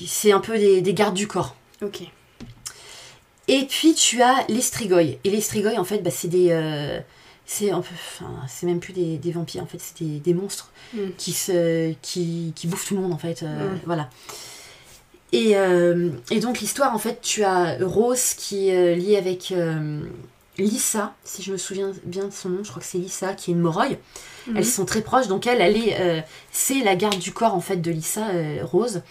c'est 0.06 0.32
un 0.32 0.40
peu 0.40 0.58
des, 0.58 0.80
des 0.80 0.94
gardes 0.94 1.14
du 1.14 1.26
corps. 1.26 1.56
Ok. 1.82 2.02
Et 3.48 3.64
puis 3.68 3.94
tu 3.94 4.22
as 4.22 4.44
les 4.48 4.60
strigoi. 4.62 5.02
Et 5.02 5.18
les 5.24 5.40
strigoi 5.40 5.78
en 5.78 5.84
fait 5.84 5.98
bah, 5.98 6.10
c'est 6.10 6.28
des 6.28 7.00
c'est 7.46 7.70
un 7.70 7.80
peu 7.82 7.94
enfin, 7.94 8.32
c'est 8.48 8.64
même 8.66 8.80
plus 8.80 8.94
des, 8.94 9.18
des 9.18 9.30
vampires 9.30 9.62
en 9.62 9.66
fait 9.66 9.78
c'est 9.78 10.02
des, 10.04 10.18
des 10.20 10.34
monstres 10.34 10.70
Mm. 10.92 11.10
qui 11.16 11.32
se 11.32 11.92
qui, 12.02 12.52
qui 12.54 12.66
bouffent 12.66 12.86
tout 12.86 12.94
le 12.94 13.00
monde 13.00 13.12
en 13.14 13.18
fait 13.18 13.42
euh, 13.42 13.70
Mm. 13.72 13.80
voilà. 13.86 14.10
Et, 15.32 15.56
euh, 15.56 16.10
et 16.30 16.38
donc 16.38 16.60
l'histoire 16.60 16.94
en 16.94 16.98
fait 16.98 17.20
tu 17.20 17.42
as 17.42 17.78
Rose 17.80 18.34
qui 18.34 18.68
est 18.68 18.94
liée 18.94 19.16
avec 19.16 19.50
euh, 19.50 20.00
Lisa, 20.58 21.14
si 21.24 21.42
je 21.42 21.50
me 21.52 21.56
souviens 21.56 21.90
bien 22.04 22.26
de 22.26 22.30
son 22.32 22.48
nom, 22.48 22.62
je 22.62 22.70
crois 22.70 22.80
que 22.80 22.86
c'est 22.86 22.98
Lisa, 22.98 23.34
qui 23.34 23.50
est 23.50 23.54
une 23.54 23.60
Moroi. 23.60 23.86
Mhm. 24.46 24.56
Elles 24.56 24.64
sont 24.64 24.84
très 24.84 25.00
proches, 25.00 25.26
donc 25.26 25.46
elle, 25.48 25.60
elle 25.60 25.76
est, 25.76 25.96
euh, 26.00 26.20
c'est 26.52 26.84
la 26.84 26.94
garde 26.94 27.18
du 27.18 27.32
corps 27.32 27.54
en 27.54 27.60
fait 27.60 27.76
de 27.78 27.90
Lisa, 27.90 28.28
euh, 28.28 28.58
Rose. 28.62 29.02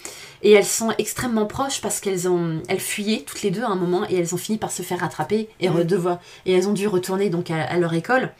Et 0.42 0.52
elles 0.52 0.66
sont 0.66 0.94
extrêmement 0.98 1.46
proches 1.46 1.82
parce 1.82 2.00
qu'elles 2.00 2.30
ont, 2.30 2.62
elles 2.70 2.80
fuyaient 2.80 3.24
toutes 3.26 3.42
les 3.42 3.52
deux 3.52 3.64
à 3.64 3.68
un 3.68 3.76
moment 3.76 4.08
et 4.10 4.16
elles 4.16 4.34
ont 4.34 4.38
fini 4.38 4.58
par 4.58 4.72
se 4.72 4.84
faire 4.84 5.00
rattraper 5.00 5.50
et 5.60 5.68
Mhm. 5.70 5.76
redevoir. 5.76 6.20
Et 6.46 6.54
elles 6.54 6.68
ont 6.70 6.74
dû 6.74 6.88
retourner 6.88 7.30
donc 7.30 7.52
à, 7.52 7.62
à 7.64 7.78
leur 7.78 7.94
école, 7.94 8.32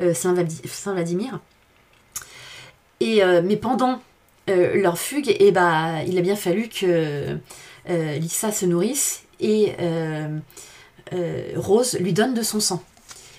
euh, 0.00 0.14
Saint-Vladi- 0.14 0.66
Saint-Vladimir. 0.66 1.40
Et 3.00 3.22
mais 3.44 3.56
pendant 3.56 4.00
leur 4.48 4.98
fugue, 4.98 5.36
et 5.38 5.52
bah, 5.52 6.02
il 6.04 6.18
a 6.18 6.20
bien 6.20 6.34
fallu 6.34 6.68
que 6.68 7.36
Lisa 7.88 8.50
se 8.50 8.66
nourrisse 8.66 9.22
et 9.38 9.72
Rose 11.56 11.96
lui 12.00 12.12
donne 12.12 12.34
de 12.34 12.42
son 12.42 12.60
sang. 12.60 12.82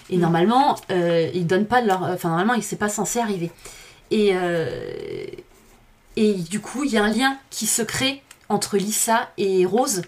Et 0.10 0.16
Mhm. 0.16 0.22
normalement, 0.22 0.76
euh, 0.92 1.30
ils 1.34 1.46
donnent 1.46 1.68
pas 1.68 1.82
de 1.82 1.88
leur. 1.88 2.02
Enfin, 2.04 2.30
normalement, 2.30 2.56
il 2.56 2.64
s'est 2.64 2.76
pas 2.78 2.90
censé 2.90 3.20
arriver. 3.20 3.52
Et, 4.12 4.32
euh, 4.34 5.26
et 6.16 6.34
du 6.34 6.60
coup, 6.60 6.84
il 6.84 6.92
y 6.92 6.98
a 6.98 7.04
un 7.04 7.12
lien 7.12 7.38
qui 7.52 7.68
se 7.68 7.82
crée 7.84 8.24
entre 8.50 8.78
Lisa 8.78 9.30
et 9.38 9.66
Rose. 9.66 10.02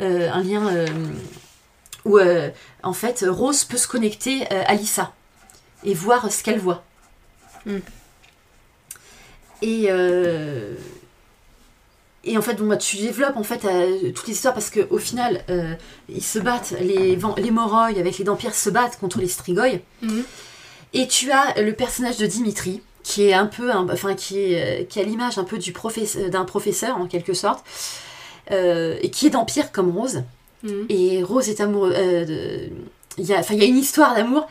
Euh, 0.00 0.30
un 0.32 0.42
lien 0.42 0.66
euh, 0.68 0.86
où, 2.04 2.18
euh, 2.18 2.50
en 2.82 2.92
fait, 2.92 3.24
Rose 3.28 3.64
peut 3.64 3.76
se 3.76 3.88
connecter 3.88 4.44
euh, 4.52 4.62
à 4.66 4.74
Lisa 4.74 5.12
et 5.84 5.94
voir 5.94 6.30
ce 6.30 6.42
qu'elle 6.44 6.58
voit. 6.60 6.84
Mm. 7.66 7.78
Et. 9.62 9.86
euh, 9.90 10.74
et 12.26 12.38
en 12.38 12.42
fait, 12.42 12.54
bon, 12.54 12.66
bah, 12.66 12.76
tu 12.76 12.96
développes 12.96 13.36
en 13.36 13.42
fait 13.42 13.64
euh, 13.64 14.10
toutes 14.12 14.26
les 14.26 14.34
histoires 14.34 14.54
parce 14.54 14.70
qu'au 14.70 14.98
final, 14.98 15.44
euh, 15.50 15.74
ils 16.08 16.22
se 16.22 16.38
battent, 16.38 16.74
les, 16.80 17.16
les 17.38 17.50
Moroi 17.50 17.84
avec 17.86 18.18
les 18.18 18.24
Dampires 18.24 18.54
se 18.54 18.70
battent 18.70 18.98
contre 18.98 19.18
les 19.20 19.28
Strigoi. 19.28 19.80
Mhm. 20.02 20.24
Et 20.94 21.08
tu 21.08 21.30
as 21.32 21.60
le 21.60 21.72
personnage 21.72 22.16
de 22.18 22.26
Dimitri, 22.26 22.80
qui 23.02 23.24
est 23.28 23.34
un 23.34 23.46
peu, 23.46 23.70
un- 23.70 23.88
enfin, 23.90 24.14
qui, 24.14 24.38
est, 24.40 24.82
euh, 24.82 24.84
qui 24.84 25.00
a 25.00 25.02
l'image 25.02 25.38
un 25.38 25.44
peu 25.44 25.58
du 25.58 25.72
professe- 25.72 26.16
d'un 26.16 26.44
professeur 26.44 26.96
en 26.98 27.06
quelque 27.06 27.34
sorte, 27.34 27.64
euh, 28.50 28.96
et 29.02 29.10
qui 29.10 29.26
est 29.26 29.30
d'Empire 29.30 29.72
comme 29.72 29.90
Rose. 29.96 30.22
Mhm. 30.62 30.86
Et 30.88 31.22
Rose 31.22 31.48
est 31.48 31.60
amoureux. 31.60 31.90
de- 31.92 32.68
Il 33.18 33.24
y, 33.26 33.32
a, 33.34 33.38
enfin, 33.38 33.54
il 33.54 33.60
y 33.60 33.64
a 33.64 33.68
une 33.68 33.78
histoire 33.78 34.14
d'amour, 34.14 34.48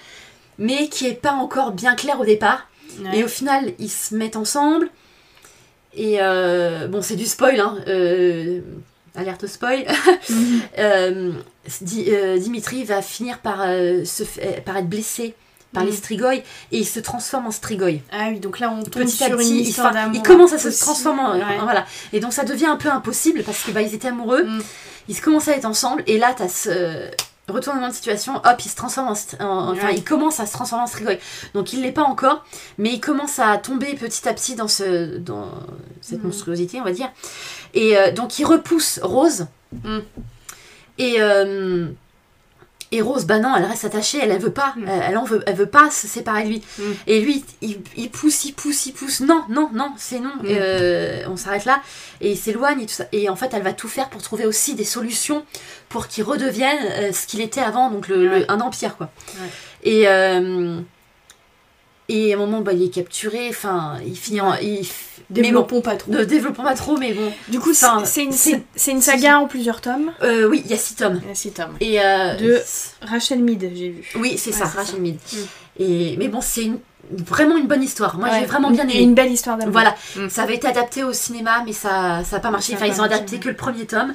mais 0.57 0.87
qui 0.87 1.05
est 1.07 1.13
pas 1.19 1.33
encore 1.33 1.71
bien 1.71 1.95
claire 1.95 2.19
au 2.21 2.25
départ. 2.25 2.67
Ouais. 3.03 3.19
Et 3.19 3.23
au 3.23 3.27
final, 3.27 3.73
ils 3.79 3.89
se 3.89 4.13
mettent 4.15 4.35
ensemble. 4.37 4.89
Et 5.95 6.17
euh, 6.21 6.87
bon, 6.87 7.01
c'est 7.01 7.15
du 7.15 7.25
spoil, 7.25 7.59
hein. 7.59 7.77
euh, 7.87 8.61
alerte 9.15 9.43
au 9.43 9.47
spoil. 9.47 9.85
Mhm. 10.29 10.61
Euh, 10.79 11.31
Di- 11.81 12.05
euh, 12.09 12.37
Dimitri 12.37 12.83
va 12.83 13.01
finir 13.01 13.39
par, 13.39 13.59
se 13.59 14.23
par 14.65 14.77
être 14.77 14.87
blessé 14.89 15.33
par 15.73 15.83
Mhm. 15.83 15.89
les 15.89 15.95
Strigoi 15.95 16.35
et 16.35 16.43
il 16.71 16.85
se 16.85 16.99
transforme 16.99 17.47
en 17.47 17.51
Strigoi. 17.51 18.01
Ah 18.11 18.27
oui, 18.31 18.39
donc 18.39 18.59
là 18.59 18.69
on 18.71 18.83
tombe 18.83 19.03
Petit 19.03 19.23
à 19.23 19.27
sur 19.27 19.37
petit, 19.37 19.49
une 19.49 19.55
il, 19.57 19.67
histoire 19.69 19.91
d'amour. 19.93 20.11
il 20.15 20.21
commence 20.23 20.53
à 20.53 20.57
se 20.59 20.69
transformer 20.79 21.21
en, 21.21 21.35
Ouais. 21.37 21.59
en- 21.59 21.63
voilà. 21.63 21.85
Et 22.11 22.19
donc 22.19 22.31
ça 22.33 22.43
devient 22.43 22.65
un 22.67 22.75
peu 22.75 22.89
impossible 22.89 23.43
parce 23.43 23.63
que 23.63 23.71
bah, 23.71 23.81
ils 23.81 23.93
étaient 23.95 24.09
amoureux, 24.09 24.43
Mm. 24.43 24.61
ils 25.09 25.19
commencent 25.21 25.47
à 25.47 25.55
être 25.55 25.65
ensemble 25.65 26.03
et 26.05 26.17
là 26.19 26.33
t'as 26.37 26.47
ce 26.49 27.09
retournement 27.49 27.89
de 27.89 27.93
situation, 27.93 28.35
hop, 28.37 28.55
il 28.65 28.69
se 28.69 28.75
transforme 28.75 29.07
en, 29.09 29.11
enfin 29.71 29.87
Ouais. 29.87 29.95
il 29.95 30.03
commence 30.03 30.39
à 30.39 30.45
se 30.45 30.53
transformer 30.53 30.83
en 30.83 30.87
Strigoi. 30.87 31.13
Donc 31.53 31.73
il 31.73 31.81
l'est 31.81 31.91
pas 31.91 32.03
encore, 32.03 32.45
mais 32.77 32.93
il 32.93 32.99
commence 33.01 33.39
à 33.39 33.57
tomber 33.57 33.95
petit 33.95 34.27
à 34.29 34.33
petit 34.33 34.55
dans 34.55 34.67
ce 34.69 35.17
dans 35.17 35.49
cette 36.01 36.21
Mm. 36.21 36.27
monstruosité, 36.27 36.79
on 36.79 36.83
va 36.85 36.91
dire. 36.93 37.09
Et 37.73 37.97
euh, 37.97 38.11
donc 38.11 38.39
il 38.39 38.45
repousse 38.45 38.99
Rose. 39.03 39.47
Mm. 39.83 39.99
Et 40.99 41.15
euh, 41.19 41.87
et 42.95 43.01
Rose, 43.01 43.25
bah 43.25 43.39
non, 43.39 43.55
elle 43.57 43.65
reste 43.65 43.85
attachée, 43.85 44.19
elle, 44.21 44.31
elle 44.31 44.41
veut 44.41 44.51
pas, 44.53 44.73
Mm. 44.77 44.87
elle, 44.87 45.17
en 45.17 45.23
veut, 45.23 45.41
elle 45.47 45.55
veut 45.55 45.65
pas 45.65 45.89
se 45.91 46.07
séparer 46.07 46.43
de 46.43 46.49
lui. 46.49 46.61
Mm. 46.77 46.83
Et 47.07 47.21
lui, 47.21 47.43
il, 47.61 47.79
il 47.97 48.09
pousse, 48.09 48.45
il 48.45 48.53
pousse, 48.53 48.85
il 48.85 48.93
pousse. 48.93 49.19
Non, 49.21 49.43
non, 49.49 49.69
non, 49.73 49.91
c'est 49.97 50.19
non. 50.19 50.33
Mm. 50.41 50.45
Euh, 50.47 51.23
on 51.29 51.35
s'arrête 51.37 51.65
là. 51.65 51.81
Et 52.21 52.31
il 52.31 52.37
s'éloigne 52.37 52.81
et 52.81 52.85
tout 52.85 52.93
ça. 52.93 53.05
Et 53.11 53.29
en 53.29 53.35
fait, 53.35 53.53
elle 53.53 53.63
va 53.63 53.73
tout 53.73 53.87
faire 53.87 54.09
pour 54.09 54.21
trouver 54.21 54.45
aussi 54.45 54.75
des 54.75 54.83
solutions 54.85 55.45
pour 55.89 56.07
qu'il 56.07 56.23
redevienne 56.23 56.79
euh, 56.91 57.11
ce 57.11 57.25
qu'il 57.27 57.41
était 57.41 57.61
avant, 57.61 57.89
donc 57.91 58.07
le, 58.07 58.29
Ouais. 58.29 58.39
le- 58.39 58.51
un 58.51 58.59
empire, 58.61 58.95
quoi. 58.97 59.09
Ouais. 59.41 59.47
Et, 59.83 60.07
euh, 60.07 60.79
et 62.09 62.33
à 62.33 62.35
un 62.35 62.39
moment, 62.39 62.61
bah, 62.61 62.73
il 62.73 62.83
est 62.83 62.93
capturé. 62.93 63.47
Enfin, 63.49 63.97
il 64.05 64.15
finit 64.17 64.41
en. 64.41 64.53
Il, 64.55 64.85
bon, 65.35 65.41
Développons 65.41 65.81
pas 65.81 65.95
trop. 65.95 66.11
ne 66.11 66.23
développons 66.23 66.63
pas 66.63 66.75
trop, 66.75 66.97
mais 66.97 67.13
bon. 67.13 67.31
Du 67.49 67.59
coup, 67.59 67.73
c'est 67.73 67.85
Enfin, 67.85 68.03
c'est 68.05 68.23
une, 68.91 69.01
saga 69.01 69.39
en 69.39 69.47
plusieurs 69.47 69.81
tomes? 69.81 70.11
Euh, 70.21 70.47
oui, 70.49 70.61
il 70.65 70.71
y 70.71 70.73
a 70.73 70.77
six 70.77 70.95
tomes. 70.95 71.19
Il 71.23 71.29
y 71.29 71.31
a 71.31 71.35
six 71.35 71.51
tomes. 71.51 71.75
Et 71.79 71.99
euh, 72.01 72.35
De- 72.35 72.61
Rachel 73.01 73.39
Mead, 73.39 73.61
j'ai 73.75 73.89
vu. 73.89 74.03
Oui, 74.15 74.37
c'est 74.37 74.51
ça, 74.51 74.65
Ouais, 74.65 74.71
Rachel 74.75 74.95
ça. 74.95 75.01
Mead. 75.01 75.15
Mm. 75.15 75.37
Et 75.79 76.15
mais 76.17 76.27
bon, 76.27 76.41
c'est 76.41 76.63
une- 76.63 76.79
vraiment 77.11 77.57
une 77.57 77.67
bonne 77.67 77.83
histoire. 77.83 78.17
Moi, 78.17 78.29
j'ai 78.39 78.45
vraiment 78.45 78.71
bien 78.71 78.83
aimé. 78.83 79.01
une 79.01 79.13
belle 79.13 79.31
histoire 79.31 79.57
d'amour. 79.57 79.73
Voilà, 79.73 79.95
Mm. 80.15 80.29
ça 80.29 80.43
avait 80.43 80.55
été 80.55 80.67
adapté 80.67 81.03
au 81.03 81.11
cinéma, 81.13 81.63
mais 81.65 81.73
ça 81.73 82.21
ça 82.29 82.37
a 82.37 82.39
pas 82.39 82.49
marché. 82.51 82.73
Ça 82.73 82.73
a 82.73 82.77
Enfin, 82.77 82.87
pas 82.89 82.93
ils 82.95 83.01
ont 83.01 83.03
adapté 83.03 83.39
que 83.39 83.49
le 83.49 83.55
premier 83.55 83.85
tome. 83.85 84.13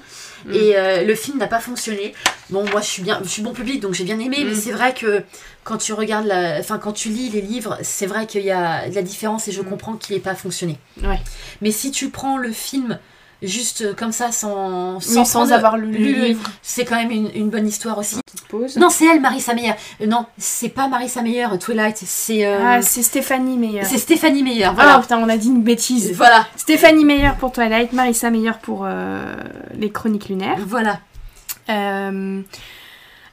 Mm. 0.48 0.54
Et 0.54 0.76
euh, 0.76 1.04
le 1.04 1.14
film 1.14 1.38
n'a 1.38 1.46
pas 1.46 1.60
fonctionné. 1.60 2.14
Bon, 2.50 2.64
moi, 2.70 2.80
je 2.80 2.86
suis 2.86 3.02
bien, 3.02 3.20
je 3.22 3.28
suis 3.28 3.42
bon 3.42 3.52
public, 3.52 3.80
donc 3.80 3.94
j'ai 3.94 4.04
bien 4.04 4.18
aimé. 4.18 4.38
Mais 4.44 4.52
Mm. 4.52 4.60
c'est 4.60 4.72
vrai 4.72 4.94
que 4.94 5.22
quand 5.64 5.76
tu 5.78 5.92
regardes, 5.92 6.26
la... 6.26 6.58
enfin, 6.58 6.78
quand 6.78 6.92
tu 6.92 7.08
lis 7.10 7.28
les 7.30 7.40
livres, 7.42 7.78
c'est 7.82 8.06
vrai 8.06 8.26
qu'il 8.26 8.42
y 8.44 8.50
a 8.50 8.88
de 8.88 8.94
la 8.94 9.02
différence 9.02 9.46
et 9.48 9.52
je 9.52 9.60
Mm. 9.60 9.64
comprends 9.66 9.96
qu'il 9.96 10.16
n'ait 10.16 10.22
pas 10.22 10.34
fonctionné. 10.34 10.78
Ouais. 11.02 11.20
Mais 11.60 11.70
si 11.70 11.90
tu 11.90 12.08
prends 12.10 12.36
le 12.38 12.52
film 12.52 12.98
juste 13.42 13.94
comme 13.96 14.12
ça, 14.12 14.32
sans 14.32 14.98
sans, 15.00 15.52
avoir 15.52 15.76
lu 15.76 15.92
le 15.92 15.98
livre. 15.98 16.40
c'est 16.62 16.84
quand 16.84 16.96
même 16.96 17.10
une, 17.10 17.30
une 17.34 17.50
bonne 17.50 17.66
histoire 17.68 17.98
aussi. 17.98 18.18
Pause. 18.48 18.76
Non, 18.78 18.88
c'est 18.90 19.04
elle, 19.06 19.20
Marissa 19.20 19.52
Meyer. 19.54 19.74
Euh, 20.00 20.06
non, 20.06 20.24
c'est 20.38 20.70
pas 20.70 20.88
Marissa 20.88 21.20
Meyer, 21.22 21.46
Twilight, 21.60 21.98
c'est 21.98 22.46
euh, 22.46 22.58
Ah, 22.64 22.82
c'est 22.82 23.02
Stéphanie 23.02 23.56
Meyer. 23.58 23.84
c'est 23.84 23.98
Stéphanie 23.98 24.42
Meyer. 24.42 24.64
Ah 24.64 24.72
Voilà. 24.74 24.98
putain, 25.00 25.18
on 25.18 25.28
a 25.28 25.36
dit 25.36 25.48
une 25.48 25.62
bêtise. 25.62 26.12
Voilà, 26.14 26.46
Stéphanie 26.56 27.04
Meyer 27.04 27.30
pour 27.38 27.52
Twilight, 27.52 27.92
Marissa 27.92 28.30
Meyer 28.30 28.52
pour 28.62 28.84
euh, 28.84 29.34
les 29.74 29.90
Chroniques 29.90 30.28
lunaires. 30.28 30.58
voilà. 30.66 31.00
Euh, 31.68 32.40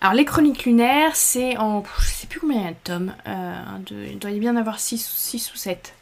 alors 0.01 0.13
les 0.13 0.25
Chroniques 0.25 0.65
lunaires, 0.65 1.11
c'est 1.15 1.57
en... 1.57 1.83
Je 1.99 2.05
sais 2.07 2.27
plus 2.27 2.39
combien 2.41 2.59
il 2.59 2.63
y 2.65 2.67
a 2.67 2.71
de 2.71 2.75
tomes. 2.83 3.13
Euh, 3.27 3.55
il 4.11 4.19
doit 4.19 4.31
y 4.31 4.39
bien 4.39 4.55
avoir 4.57 4.79
6 4.79 5.51
ou 5.53 5.57
7. 5.57 5.93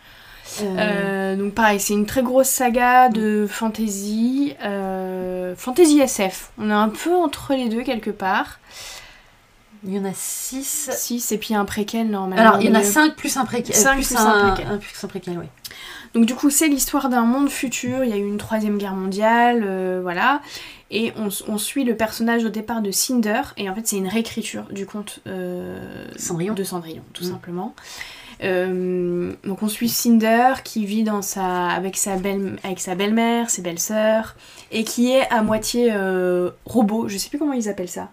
Euh, 0.62 1.36
donc 1.36 1.54
pareil, 1.54 1.80
c'est 1.80 1.94
une 1.94 2.06
très 2.06 2.22
grosse 2.22 2.50
saga 2.50 3.10
de 3.10 3.48
fantasy, 3.50 4.54
euh, 4.64 5.56
fantasy 5.56 6.00
SF. 6.00 6.52
On 6.58 6.70
est 6.70 6.74
un 6.74 6.90
peu 6.90 7.14
entre 7.16 7.54
les 7.54 7.70
deux 7.70 7.84
quelque 7.84 8.12
part. 8.12 8.60
il 9.86 9.94
y 9.96 10.00
en 10.00 10.06
a 10.06 10.14
6. 10.14 10.90
6 10.94 11.32
et 11.32 11.38
puis 11.38 11.56
un 11.56 11.66
préquel 11.66 12.10
normalement. 12.10 12.42
Alors, 12.42 12.62
il 12.62 12.68
y 12.68 12.70
en 12.70 12.76
a 12.76 12.80
au 12.80 12.82
milieu. 12.82 12.92
5 12.94 13.16
plus 13.16 13.36
un 13.38 13.46
préquel. 13.46 13.76
Cinq 13.76 13.96
plus, 13.96 14.08
plus 14.08 14.18
un, 14.18 14.28
un 14.28 14.52
préquel. 14.52 14.72
un 14.72 14.78
plus 14.78 15.04
un 15.04 15.08
préquel, 15.08 15.38
oui. 15.40 15.46
Donc 16.14 16.26
du 16.28 16.36
coup, 16.36 16.50
c'est 16.52 16.68
l'histoire 16.68 17.10
d'un 17.10 17.24
monde 17.24 17.50
futur. 17.50 18.04
Il 18.04 18.10
y 18.10 18.14
a 18.14 18.18
eu 18.18 18.28
une 18.28 18.38
troisième 18.38 18.78
guerre 18.78 18.94
mondiale, 18.96 19.64
euh, 19.66 20.00
voilà. 20.04 20.42
Et 20.92 21.12
on, 21.18 21.30
on 21.48 21.58
suit 21.58 21.86
le 21.86 21.98
personnage 21.98 22.44
au 22.46 22.50
départ 22.50 22.82
de 22.84 22.92
Cinder. 22.92 23.42
Et 23.58 23.68
en 23.70 23.74
fait, 23.74 23.88
c'est 23.88 23.98
une 23.98 24.08
réécriture 24.08 24.66
du 24.70 24.86
conte 24.86 25.20
euh, 25.26 26.06
Cendrillon. 26.18 26.54
de 26.54 26.64
Cendrillon, 26.64 27.02
tout 27.14 27.24
Mm. 27.24 27.30
simplement. 27.32 27.74
Euh, 28.44 29.34
donc 29.44 29.64
on 29.64 29.68
suit 29.68 29.90
Cinder 29.90 30.54
qui 30.64 30.86
vit 30.86 31.06
sa, 31.22 31.68
avec 31.68 31.98
sa 31.98 32.16
belle 32.16 32.58
avec 32.64 32.80
sa 32.80 32.96
belle-mère, 32.96 33.50
ses 33.50 33.62
belles-sœurs, 33.62 34.36
et 34.72 34.84
qui 34.84 35.12
est 35.12 35.28
à 35.30 35.44
moitié 35.44 35.90
euh, 35.92 36.52
robot. 36.66 37.08
Je 37.08 37.18
sais 37.18 37.30
plus 37.30 37.40
comment 37.40 37.54
ils 37.54 37.70
appellent 37.70 37.90
ça. 37.90 38.10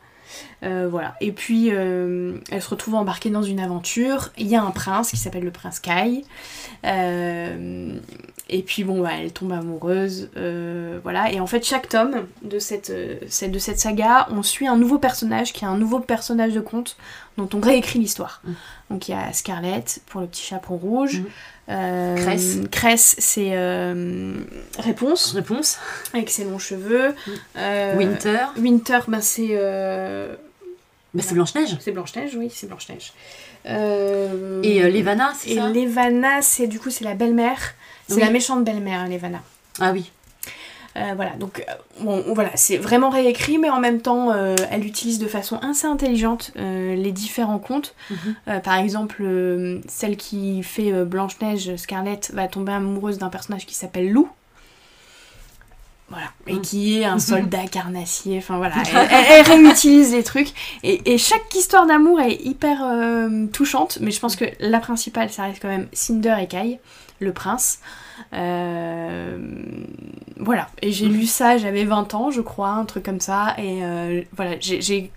Euh, 0.62 0.88
voilà. 0.90 1.14
Et 1.20 1.32
puis 1.32 1.68
elle 1.68 2.62
se 2.62 2.68
retrouve 2.68 2.94
embarquée 2.94 3.30
dans 3.30 3.42
une 3.42 3.60
aventure. 3.60 4.30
Il 4.38 4.46
y 4.46 4.56
a 4.56 4.62
un 4.62 4.70
prince 4.70 5.10
qui 5.10 5.16
s'appelle 5.16 5.44
le 5.44 5.50
prince 5.50 5.80
Kai. 5.80 6.24
Et 8.52 8.62
puis 8.62 8.82
bon, 8.82 9.00
bah, 9.00 9.10
elle 9.20 9.32
tombe 9.32 9.52
amoureuse. 9.52 10.28
euh, 10.36 10.98
voilà. 11.04 11.30
Et 11.32 11.38
en 11.38 11.46
fait, 11.46 11.64
chaque 11.64 11.88
tome 11.88 12.26
de 12.42 12.58
cette, 12.58 12.90
euh, 12.90 13.16
de 13.46 13.58
cette 13.60 13.78
saga, 13.78 14.26
on 14.32 14.42
suit 14.42 14.66
un 14.66 14.76
nouveau 14.76 14.98
personnage 14.98 15.52
qui 15.52 15.64
est 15.64 15.68
un 15.68 15.76
nouveau 15.76 16.00
personnage 16.00 16.52
de 16.52 16.60
conte 16.60 16.96
dont 17.38 17.48
on 17.54 17.60
réécrit 17.60 18.00
l'histoire. 18.00 18.42
Mm. 18.42 18.52
Donc 18.90 19.08
il 19.08 19.12
y 19.12 19.14
a 19.14 19.32
Scarlett 19.32 20.02
pour 20.06 20.20
le 20.20 20.26
petit 20.26 20.42
chaperon 20.42 20.76
rouge. 20.76 21.20
Mm. 21.20 21.24
Euh, 21.68 22.16
Cress. 22.16 22.56
Cress, 22.72 23.14
c'est 23.20 23.50
euh, 23.52 24.34
Réponse, 24.80 25.32
Réponse. 25.32 25.78
avec 26.12 26.28
ses 26.28 26.42
longs 26.42 26.58
cheveux. 26.58 27.14
Mm. 27.54 27.98
Winter. 27.98 28.38
Winter, 28.58 28.98
ben, 29.06 29.20
c'est 29.20 29.56
Bah, 31.14 31.22
c'est 31.22 31.34
Blanche-Neige. 31.34 31.76
c'est 31.78 31.92
Blanche-Neige, 31.92 32.34
oui, 32.36 32.50
c'est 32.52 32.66
Blanche-Neige. 32.66 33.12
Et 33.64 34.90
Levana, 34.90 35.32
c'est 35.38 35.50
et 35.50 35.56
ça? 35.56 35.68
Levana, 35.68 36.42
c'est 36.42 36.66
du 36.66 36.80
coup 36.80 36.90
c'est 36.90 37.04
la 37.04 37.14
belle-mère. 37.14 37.74
C'est 38.10 38.16
Oui. 38.16 38.22
la 38.26 38.30
méchante 38.30 38.64
belle-mère, 38.64 39.08
Levana. 39.08 39.40
Ah 39.80 39.92
oui. 39.92 40.10
Euh, 40.96 41.12
voilà, 41.14 41.30
donc 41.36 41.60
euh, 41.68 41.72
bon, 42.00 42.24
voilà, 42.34 42.50
c'est 42.56 42.76
vraiment 42.76 43.10
réécrit, 43.10 43.58
mais 43.58 43.70
en 43.70 43.78
même 43.78 44.00
temps, 44.02 44.32
euh, 44.32 44.56
elle 44.72 44.84
utilise 44.84 45.20
de 45.20 45.28
façon 45.28 45.56
assez 45.58 45.86
intelligente 45.86 46.50
euh, 46.58 46.96
les 46.96 47.12
différents 47.12 47.60
contes. 47.60 47.94
Mhm. 48.10 48.60
Par 48.62 48.74
exemple, 48.76 49.22
celle 49.88 50.16
qui 50.16 50.64
fait 50.64 50.92
Blanche-Neige, 51.04 51.76
Scarlett, 51.76 52.32
va 52.34 52.48
tomber 52.48 52.72
amoureuse 52.72 53.18
d'un 53.18 53.28
personnage 53.28 53.66
qui 53.66 53.74
s'appelle 53.76 54.10
Lou. 54.10 54.28
Voilà. 56.08 56.26
Et 56.48 56.54
Mm. 56.54 56.60
qui 56.60 56.98
est 57.00 57.04
un 57.04 57.18
soldat 57.20 57.66
carnassier. 57.70 58.38
Enfin 58.38 58.56
voilà. 58.56 58.74
Elle, 58.92 59.08
elle- 59.12 59.26
elle 59.52 59.66
réutilise 59.66 60.12
les 60.12 60.24
trucs. 60.24 60.52
Et, 60.82 61.12
et 61.12 61.18
chaque 61.18 61.54
histoire 61.54 61.86
d'amour 61.86 62.20
est 62.20 62.34
hyper 62.44 62.82
touchante. 63.52 63.98
Mais 64.00 64.10
je 64.10 64.18
pense 64.18 64.34
que 64.34 64.44
la 64.58 64.80
principale, 64.80 65.30
ça 65.30 65.44
reste 65.44 65.62
quand 65.62 65.68
même 65.68 65.86
Cinder 65.92 66.34
et 66.42 66.48
Kai, 66.48 66.80
le 67.20 67.32
prince. 67.32 67.78
Euh, 68.32 69.38
voilà. 70.38 70.68
Et 70.82 70.92
j'ai 70.92 71.06
lu 71.06 71.26
ça, 71.26 71.56
j'avais 71.58 71.84
20 71.84 72.14
ans, 72.14 72.30
je 72.30 72.40
crois, 72.40 72.70
un 72.70 72.84
truc 72.84 73.04
comme 73.04 73.20
ça. 73.20 73.54
Et 73.58 73.84
euh, 73.84 74.22
voilà, 74.36 74.56
j'ai 74.60 75.10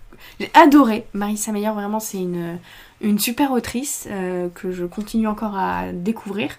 adoré. 0.54 1.06
Marissa 1.12 1.52
Meyer, 1.52 1.70
vraiment, 1.70 2.00
c'est 2.00 2.18
une, 2.18 2.58
une 3.00 3.18
super 3.18 3.52
autrice 3.52 4.06
euh, 4.10 4.48
que 4.54 4.70
je 4.72 4.84
continue 4.84 5.26
encore 5.28 5.56
à 5.56 5.92
découvrir. 5.92 6.50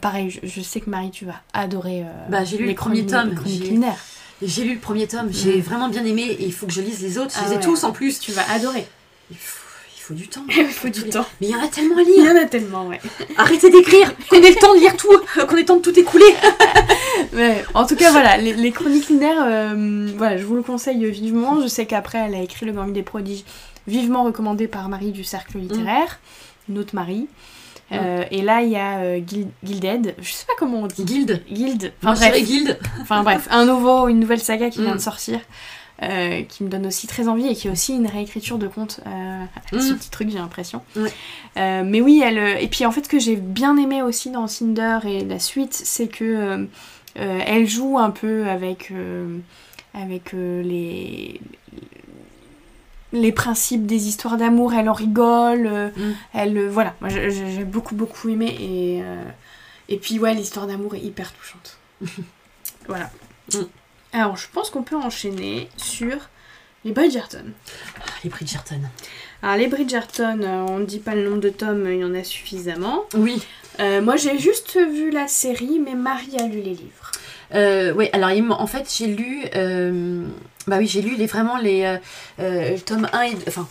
Pareil, 0.00 0.30
je, 0.30 0.40
je 0.44 0.60
sais 0.62 0.80
que 0.80 0.88
Marie, 0.88 1.10
tu 1.10 1.26
vas 1.26 1.34
adorer 1.52 2.04
Bah, 2.30 2.42
j'ai 2.44 2.56
lu 2.56 2.64
les 2.64 2.70
le 2.70 2.76
premier 2.76 3.04
tome, 3.04 3.34
j'ai- 3.44 4.64
lu 4.64 4.74
le 4.74 4.80
premier 4.80 5.06
tome, 5.06 5.28
j'ai 5.30 5.58
Mm. 5.58 5.60
vraiment 5.60 5.88
bien 5.88 6.04
aimé 6.06 6.22
et 6.22 6.44
il 6.46 6.52
faut 6.52 6.66
que 6.66 6.72
je 6.72 6.80
lise 6.80 7.02
les 7.02 7.18
autres. 7.18 7.32
Je 7.34 7.38
Ah 7.40 7.48
les 7.48 7.52
ai 7.54 7.56
ouais. 7.56 7.62
tous 7.62 7.84
en 7.84 7.92
plus. 7.92 8.18
Tu 8.18 8.32
vas 8.32 8.42
adorer. 8.50 8.86
Il 9.30 9.36
faut, 9.36 9.58
il 9.60 9.63
faut 10.08 10.14
du 10.14 10.28
temps. 10.28 10.44
Il 10.56 10.64
faut 10.66 10.88
du 10.88 11.08
temps. 11.08 11.24
Mais 11.40 11.46
il 11.48 11.52
y 11.52 11.56
en 11.56 11.62
a 11.64 11.68
tellement 11.68 11.96
à 11.96 12.02
Il 12.02 12.06
lire. 12.08 12.24
y 12.32 12.38
en 12.38 12.42
a 12.42 12.44
tellement, 12.46 12.86
ouais. 12.86 13.00
Arrêtez 13.36 13.70
d'écrire, 13.70 14.12
qu'on 14.28 14.36
ait 14.42 14.50
le 14.50 14.56
temps 14.56 14.74
de 14.74 14.80
lire 14.80 14.96
tout, 14.96 15.08
qu'on 15.46 15.56
ait 15.56 15.60
le 15.60 15.64
temps 15.66 15.76
de 15.76 15.82
tout 15.82 15.98
écouler. 15.98 16.34
Ouais, 17.32 17.64
en 17.74 17.86
tout 17.86 17.96
cas, 17.96 18.10
voilà, 18.10 18.36
les, 18.36 18.52
les 18.52 18.70
chroniques 18.72 19.08
linéaires, 19.08 19.42
euh, 19.44 20.08
voilà, 20.16 20.36
je 20.36 20.44
vous 20.44 20.54
le 20.56 20.62
conseille 20.62 21.04
vivement. 21.10 21.60
Je 21.60 21.66
sais 21.66 21.86
qu'après, 21.86 22.18
elle 22.18 22.34
a 22.34 22.42
écrit 22.42 22.66
Le 22.66 22.72
Gang 22.72 22.92
des 22.92 23.02
Prodiges, 23.02 23.44
vivement 23.86 24.24
recommandé 24.24 24.68
par 24.68 24.88
Marie 24.88 25.10
du 25.12 25.24
Cercle 25.24 25.58
littéraire, 25.58 26.20
une 26.68 26.78
autre 26.78 26.94
Marie. 26.94 27.26
Euh, 27.92 28.24
et 28.30 28.42
là, 28.42 28.62
il 28.62 28.70
y 28.70 28.76
a 28.76 28.98
euh, 28.98 29.18
Guild- 29.20 29.50
Gilded, 29.62 30.14
je 30.20 30.32
sais 30.32 30.46
pas 30.46 30.54
comment 30.58 30.80
on 30.82 30.86
dit. 30.86 31.04
Guild. 31.04 31.42
Guild, 31.50 31.92
enfin 32.02 32.14
bref, 32.28 32.44
Guild. 32.44 32.78
enfin 33.02 33.22
bref, 33.22 33.46
un 33.50 33.66
nouveau, 33.66 34.08
une 34.08 34.20
nouvelle 34.20 34.40
saga 34.40 34.70
qui 34.70 34.80
vient 34.80 34.92
Mm. 34.94 34.96
de 34.96 35.02
sortir, 35.02 35.38
euh, 36.02 36.42
qui 36.42 36.64
me 36.64 36.68
donne 36.68 36.86
aussi 36.86 37.06
très 37.06 37.28
envie 37.28 37.46
et 37.46 37.54
qui 37.54 37.68
est 37.68 37.70
aussi 37.70 37.94
une 37.94 38.06
réécriture 38.06 38.58
de 38.58 38.66
contes, 38.66 39.00
euh, 39.06 39.44
ce 39.72 39.92
Mm. 39.92 39.96
petit 39.96 40.10
truc 40.10 40.28
j'ai 40.30 40.38
l'impression. 40.38 40.82
Euh, 40.96 41.82
mais 41.84 42.00
oui, 42.00 42.20
elle, 42.24 42.38
euh, 42.38 42.56
et 42.56 42.66
puis 42.68 42.84
en 42.84 42.90
fait 42.92 43.04
ce 43.04 43.08
que 43.08 43.18
j'ai 43.20 43.36
bien 43.36 43.76
aimé 43.76 44.02
aussi 44.02 44.30
dans 44.30 44.46
Cinder 44.48 44.98
et 45.04 45.24
la 45.24 45.38
suite, 45.38 45.72
c'est 45.74 46.08
que 46.08 46.66
elle 47.16 47.66
joue 47.68 47.98
un 47.98 48.10
peu 48.10 48.48
avec, 48.48 48.92
avec 49.94 50.32
les 50.32 51.40
les 53.12 53.30
principes 53.30 53.86
des 53.86 54.08
histoires 54.08 54.36
d'amour, 54.36 54.74
elle 54.74 54.88
en 54.88 54.92
rigole, 54.92 55.92
Mm. 55.96 56.02
elle 56.32 56.68
voilà, 56.68 56.94
moi 57.00 57.08
j'ai 57.08 57.64
beaucoup 57.64 57.94
beaucoup 57.94 58.28
aimé 58.28 58.46
et 58.60 59.02
et 59.88 59.98
puis 59.98 60.18
ouais 60.18 60.34
l'histoire 60.34 60.66
d'amour 60.66 60.96
est 60.96 61.00
hyper 61.00 61.32
touchante. 61.32 61.78
voilà. 62.88 63.10
Mm. 63.52 63.58
Alors 64.14 64.36
je 64.36 64.46
pense 64.52 64.70
qu'on 64.70 64.82
peut 64.82 64.96
enchaîner 64.96 65.68
sur 65.76 66.16
les 66.84 66.92
Bridgerton. 66.92 67.44
Ah, 68.00 68.12
les 68.22 68.30
Bridgerton. 68.30 68.80
Alors 69.42 69.56
les 69.56 69.66
Bridgerton, 69.66 70.40
euh, 70.42 70.66
on 70.68 70.78
ne 70.78 70.84
dit 70.86 71.00
pas 71.00 71.14
le 71.14 71.28
nombre 71.28 71.40
de 71.40 71.50
tomes, 71.50 71.86
il 71.90 71.98
y 71.98 72.04
en 72.04 72.14
a 72.14 72.24
suffisamment. 72.24 73.04
Oui. 73.14 73.42
Euh, 73.80 74.00
moi 74.00 74.16
j'ai 74.16 74.38
juste 74.38 74.78
vu 74.78 75.10
la 75.10 75.28
série, 75.28 75.80
mais 75.84 75.94
Marie 75.94 76.36
a 76.38 76.46
lu 76.46 76.62
les 76.62 76.74
livres. 76.74 77.10
Euh, 77.54 77.92
oui, 77.94 78.08
alors 78.12 78.30
en 78.60 78.66
fait, 78.66 78.92
j'ai 78.96 79.08
lu. 79.08 79.44
euh, 79.54 80.24
bah 80.66 80.76
oui, 80.78 80.86
j'ai 80.86 81.02
lu 81.02 81.14
les, 81.16 81.26
vraiment 81.26 81.58
les 81.58 81.84
euh, 81.84 81.96
euh, 82.40 82.70
le 82.70 82.80
tome 82.80 83.08
1 83.12 83.22
et. 83.22 83.36
Enfin. 83.48 83.68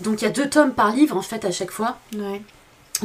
Donc 0.00 0.22
il 0.22 0.24
y 0.24 0.28
a 0.28 0.30
deux 0.30 0.48
tomes 0.48 0.72
par 0.72 0.92
livre 0.92 1.18
en 1.18 1.22
fait 1.22 1.44
à 1.44 1.50
chaque 1.50 1.70
fois. 1.70 1.98
Ouais. 2.16 2.40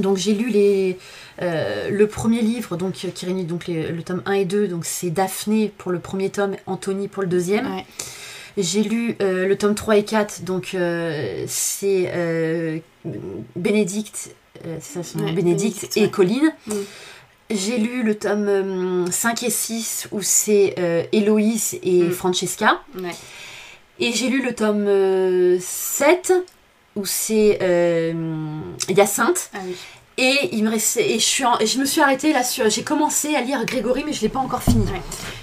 Donc 0.02 0.18
j'ai 0.18 0.34
lu 0.34 0.50
les, 0.50 0.98
euh, 1.41 1.89
le 1.89 2.08
premier 2.08 2.41
livre 2.41 2.78
donc, 2.78 2.95
euh, 3.06 3.10
qui 3.14 3.26
réunit 3.26 3.43
donc 3.45 3.68
les- 3.68 3.91
le 3.91 4.04
tome 4.04 4.22
1 4.26 4.34
et 4.34 4.45
2. 4.45 4.68
Donc 4.68 4.86
c'est 4.86 5.10
Daphné 5.10 5.72
pour 5.78 5.91
le 5.91 6.00
premier 6.00 6.30
tome, 6.30 6.56
Anthony 6.66 7.08
pour 7.08 7.24
le 7.24 7.30
deuxième. 7.30 7.66
Ouais. 7.76 7.86
J'ai 8.58 8.82
lu 8.82 9.16
euh, 9.22 9.48
le 9.48 9.56
tome 9.56 9.76
3 9.76 9.98
et 9.98 10.04
4, 10.04 10.43
donc 10.43 10.72
euh, 10.74 11.43
c'est 11.48 12.12
euh, 12.16 12.80
Bénédicte, 13.56 14.32
euh, 14.66 14.78
c'est 14.82 14.93
ça 14.95 15.04
son 15.04 15.20
nom, 15.20 15.26
Ouais, 15.26 15.32
Bénédicte 15.34 15.82
Bénédicte, 15.82 15.98
et 15.98 16.02
ouais. 16.02 16.10
Colline. 16.10 16.54
J'ai 17.50 17.78
lu 17.78 18.04
le 18.04 18.16
tome 18.16 18.48
euh, 18.50 19.06
5 19.12 19.43
et 19.43 19.50
6 19.50 20.08
où 20.12 20.22
c'est 20.22 20.76
euh, 20.80 21.04
Héloïse 21.14 21.78
et 21.84 22.04
Mm. 22.04 22.12
Francesca. 22.12 22.82
Et 24.00 24.12
j'ai 24.12 24.28
lu 24.28 24.43
le 24.43 24.54
tome 24.54 24.86
euh, 24.88 25.58
7 25.62 26.34
où 26.98 27.06
c'est 27.06 27.60
euh, 27.62 28.14
Hyacinthe. 28.89 29.50
Ah 29.54 29.60
oui. 29.66 29.76
Et, 30.20 30.50
il 30.54 30.64
me 30.64 30.70
restait, 30.72 31.12
et 31.12 31.20
je, 31.20 31.26
suis 31.26 31.45
en- 31.45 31.60
et 31.60 31.68
je 31.68 31.78
me 31.78 31.86
suis 31.86 32.02
arrêtée 32.02 32.34
là 32.34 32.43
sur. 32.43 32.68
J'ai 32.72 32.84
commencé 32.84 33.36
à 33.36 33.41
lire 33.41 33.64
Grégory, 33.66 34.04
mais 34.06 34.14
je 34.14 34.18
ne 34.18 34.22
l'ai 34.24 34.30
pas 34.30 34.39
encore 34.39 34.64
fini. 34.64 34.84
Ouais. 34.91 35.02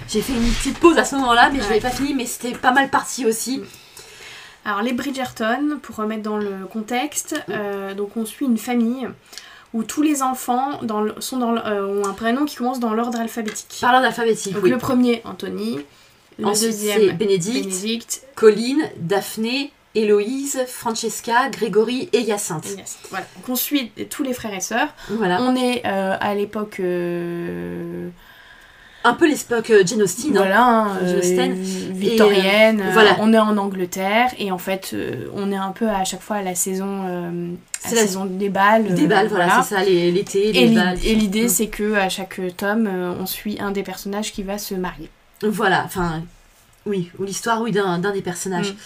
J'ai 0.09 0.21
fait 0.21 0.33
une 0.33 0.51
petite 0.51 0.77
pause 0.79 0.97
à 0.97 1.05
ce 1.05 1.15
moment-là, 1.15 1.49
mais 1.51 1.61
je 1.61 1.67
ne 1.69 1.73
l'ai 1.73 1.79
pas 1.79 1.89
fini, 1.91 2.13
mais 2.13 2.25
c'était 2.25 2.51
pas 2.57 2.71
mal 2.71 2.89
parti 2.89 3.25
aussi. 3.25 3.61
Alors 4.65 4.81
les 4.81 4.91
Bridgerton, 4.93 5.79
pour 5.81 5.95
remettre 5.95 6.23
dans 6.23 6.37
le 6.37 6.65
contexte, 6.71 7.35
euh, 7.49 7.93
donc 7.93 8.17
on 8.17 8.25
suit 8.25 8.45
une 8.47 8.57
famille 8.57 9.07
où 9.73 9.83
tous 9.83 10.01
les 10.01 10.21
enfants 10.23 10.79
dans 10.81 11.01
le- 11.01 11.15
sont 11.19 11.37
dans 11.37 11.51
le- 11.51 11.65
euh, 11.65 12.01
ont 12.01 12.05
un 12.07 12.13
prénom 12.13 12.45
qui 12.45 12.55
commence 12.57 12.79
dans 12.79 12.93
l'ordre 12.93 13.19
alphabétique. 13.19 13.77
Parlant 13.79 14.01
d'alphabétique, 14.01 14.53
Donc 14.53 14.63
oui. 14.63 14.69
le 14.71 14.77
premier, 14.77 15.21
Anthony. 15.23 15.79
Le 16.37 16.47
Ensuite, 16.47 16.71
deuxième, 16.71 17.15
Bénédicte, 17.15 17.65
Bénédicte. 17.69 18.23
Colline, 18.35 18.81
Daphné, 18.97 19.71
Héloïse, 19.95 20.59
Francesca, 20.67 21.49
Grégory 21.49 22.09
et 22.13 22.19
Hyacinthe. 22.21 22.67
et 22.73 22.77
Yes. 22.79 22.97
Voilà. 23.09 23.25
Donc 23.37 23.49
on 23.49 23.55
suit 23.55 23.91
tous 24.09 24.23
les 24.23 24.33
frères 24.33 24.53
et 24.53 24.59
sœurs. 24.61 24.89
Voilà. 25.09 25.41
On 25.41 25.55
est 25.55 25.83
euh, 25.85 26.15
à 26.19 26.35
l'époque 26.35 26.77
euh, 26.81 28.09
Un 29.03 29.13
peu 29.13 29.27
l'époque 29.27 29.69
euh, 29.69 29.83
Jane 29.85 30.01
Austen. 30.01 30.31
hein. 30.35 30.39
voilà, 30.41 30.61
hein, 30.67 30.97
euh, 31.03 31.21
victorienne. 31.91 32.81
Et, 32.81 32.91
voilà. 32.91 33.15
On 33.19 33.31
est 33.33 33.37
en 33.39 33.55
Angleterre 33.57 34.31
et 34.37 34.51
en 34.51 34.57
fait 34.57 34.95
on 35.33 35.51
est 35.51 35.55
un 35.57 35.71
peu 35.71 35.87
à 35.89 36.03
chaque 36.03 36.21
fois 36.21 36.37
à 36.37 36.41
la 36.41 36.55
saison, 36.55 37.03
à 37.03 37.87
C'est 37.89 37.95
la 37.95 38.01
la- 38.01 38.07
saison 38.07 38.25
des 38.25 38.49
balles. 38.49 38.93
Des 38.95 39.07
balles, 39.07 39.27
voilà, 39.27 39.61
c'est 39.63 39.75
ça, 39.75 39.83
l'été, 39.83 40.51
les 40.51 40.59
Et 40.59 40.67
l'i- 40.67 40.75
balles. 40.75 40.99
et 41.05 41.15
l'idée, 41.15 41.47
c'est 41.47 41.67
que 41.67 41.93
à 41.93 42.09
chaque 42.09 42.39
tome, 42.57 42.87
on 43.19 43.25
suit 43.25 43.57
un 43.59 43.71
des 43.71 43.83
personnages 43.83 44.31
qui 44.33 44.43
va 44.43 44.57
se 44.57 44.73
marier. 44.75 45.09
Voilà, 45.43 45.83
enfin, 45.85 46.23
oui, 46.85 47.11
ou 47.19 47.23
l'histoire, 47.23 47.61
oui, 47.61 47.71
d'un 47.71 47.99
d'un 47.99 48.11
des 48.11 48.21
personnages. 48.21 48.71
Mm. 48.73 48.77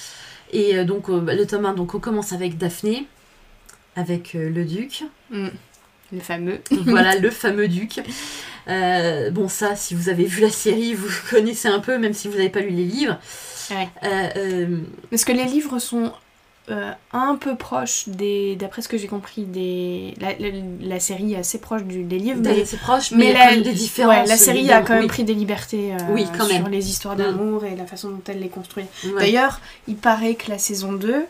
Et 0.51 0.77
euh, 0.77 0.85
donc, 0.85 1.09
euh, 1.09 1.19
bah, 1.19 1.35
le 1.35 1.45
tome 1.45 1.65
1, 1.65 1.73
donc 1.73 1.95
on 1.95 1.99
commence 1.99 2.33
avec 2.33 2.57
Daphné, 2.57 3.05
avec 3.95 4.35
euh, 4.35 4.49
le 4.49 4.65
duc. 4.65 5.03
Le 5.31 6.19
fameux. 6.19 6.59
voilà, 6.85 7.15
le 7.19 7.29
fameux 7.29 7.67
duc. 7.67 8.01
Euh, 8.67 9.31
bon, 9.31 9.47
ça, 9.47 9.75
si 9.75 9.95
vous 9.95 10.09
avez 10.09 10.25
vu 10.25 10.41
la 10.41 10.49
série, 10.49 10.93
vous 10.93 11.09
connaissez 11.29 11.67
un 11.67 11.79
peu, 11.79 11.97
même 11.97 12.13
si 12.13 12.27
vous 12.27 12.37
n'avez 12.37 12.49
pas 12.49 12.61
lu 12.61 12.69
les 12.69 12.85
livres. 12.85 13.19
Ouais. 13.71 13.87
Euh, 14.03 14.29
euh, 14.37 14.77
Parce 15.09 15.25
que 15.25 15.31
les 15.31 15.45
livres 15.45 15.79
sont 15.79 16.11
euh, 16.69 16.91
un 17.13 17.35
peu 17.35 17.55
proches 17.55 18.07
des. 18.07 18.55
D'après 18.55 18.81
ce 18.81 18.87
que 18.87 18.97
j'ai 18.97 19.07
compris, 19.07 19.43
des. 19.43 20.13
La, 20.21 20.33
la- 20.39 20.55
la 20.81 20.99
série 20.99 21.33
est 21.33 21.37
assez 21.37 21.59
proche 21.59 21.83
du, 21.83 22.03
des 22.03 22.17
livres, 22.19 22.41
mais. 22.43 22.65
c'est 22.65 22.77
proche, 22.77 23.11
mais, 23.11 23.17
Mais 23.27 23.33
la, 23.33 23.39
quand 23.45 23.51
même 23.51 23.61
des 23.63 23.71
différences. 23.73 24.15
ouais, 24.17 24.25
la 24.27 24.37
série 24.37 24.71
a 24.71 24.81
quand 24.81 24.93
même 24.93 25.01
Oui. 25.03 25.07
pris 25.07 25.23
des 25.23 25.33
libertés 25.33 25.93
euh, 25.93 25.97
Oui, 26.11 26.25
quand 26.37 26.45
sur 26.45 26.61
même. 26.63 26.71
les 26.71 26.89
histoires 26.89 27.15
d'amour 27.15 27.65
et 27.65 27.75
la 27.75 27.85
façon 27.85 28.09
dont 28.09 28.21
elle 28.27 28.39
les 28.39 28.49
construit. 28.49 28.85
Ouais. 29.05 29.11
D'ailleurs, 29.19 29.59
il 29.87 29.95
paraît 29.95 30.35
que 30.35 30.49
la 30.51 30.57
saison 30.57 30.93
2, 30.93 31.25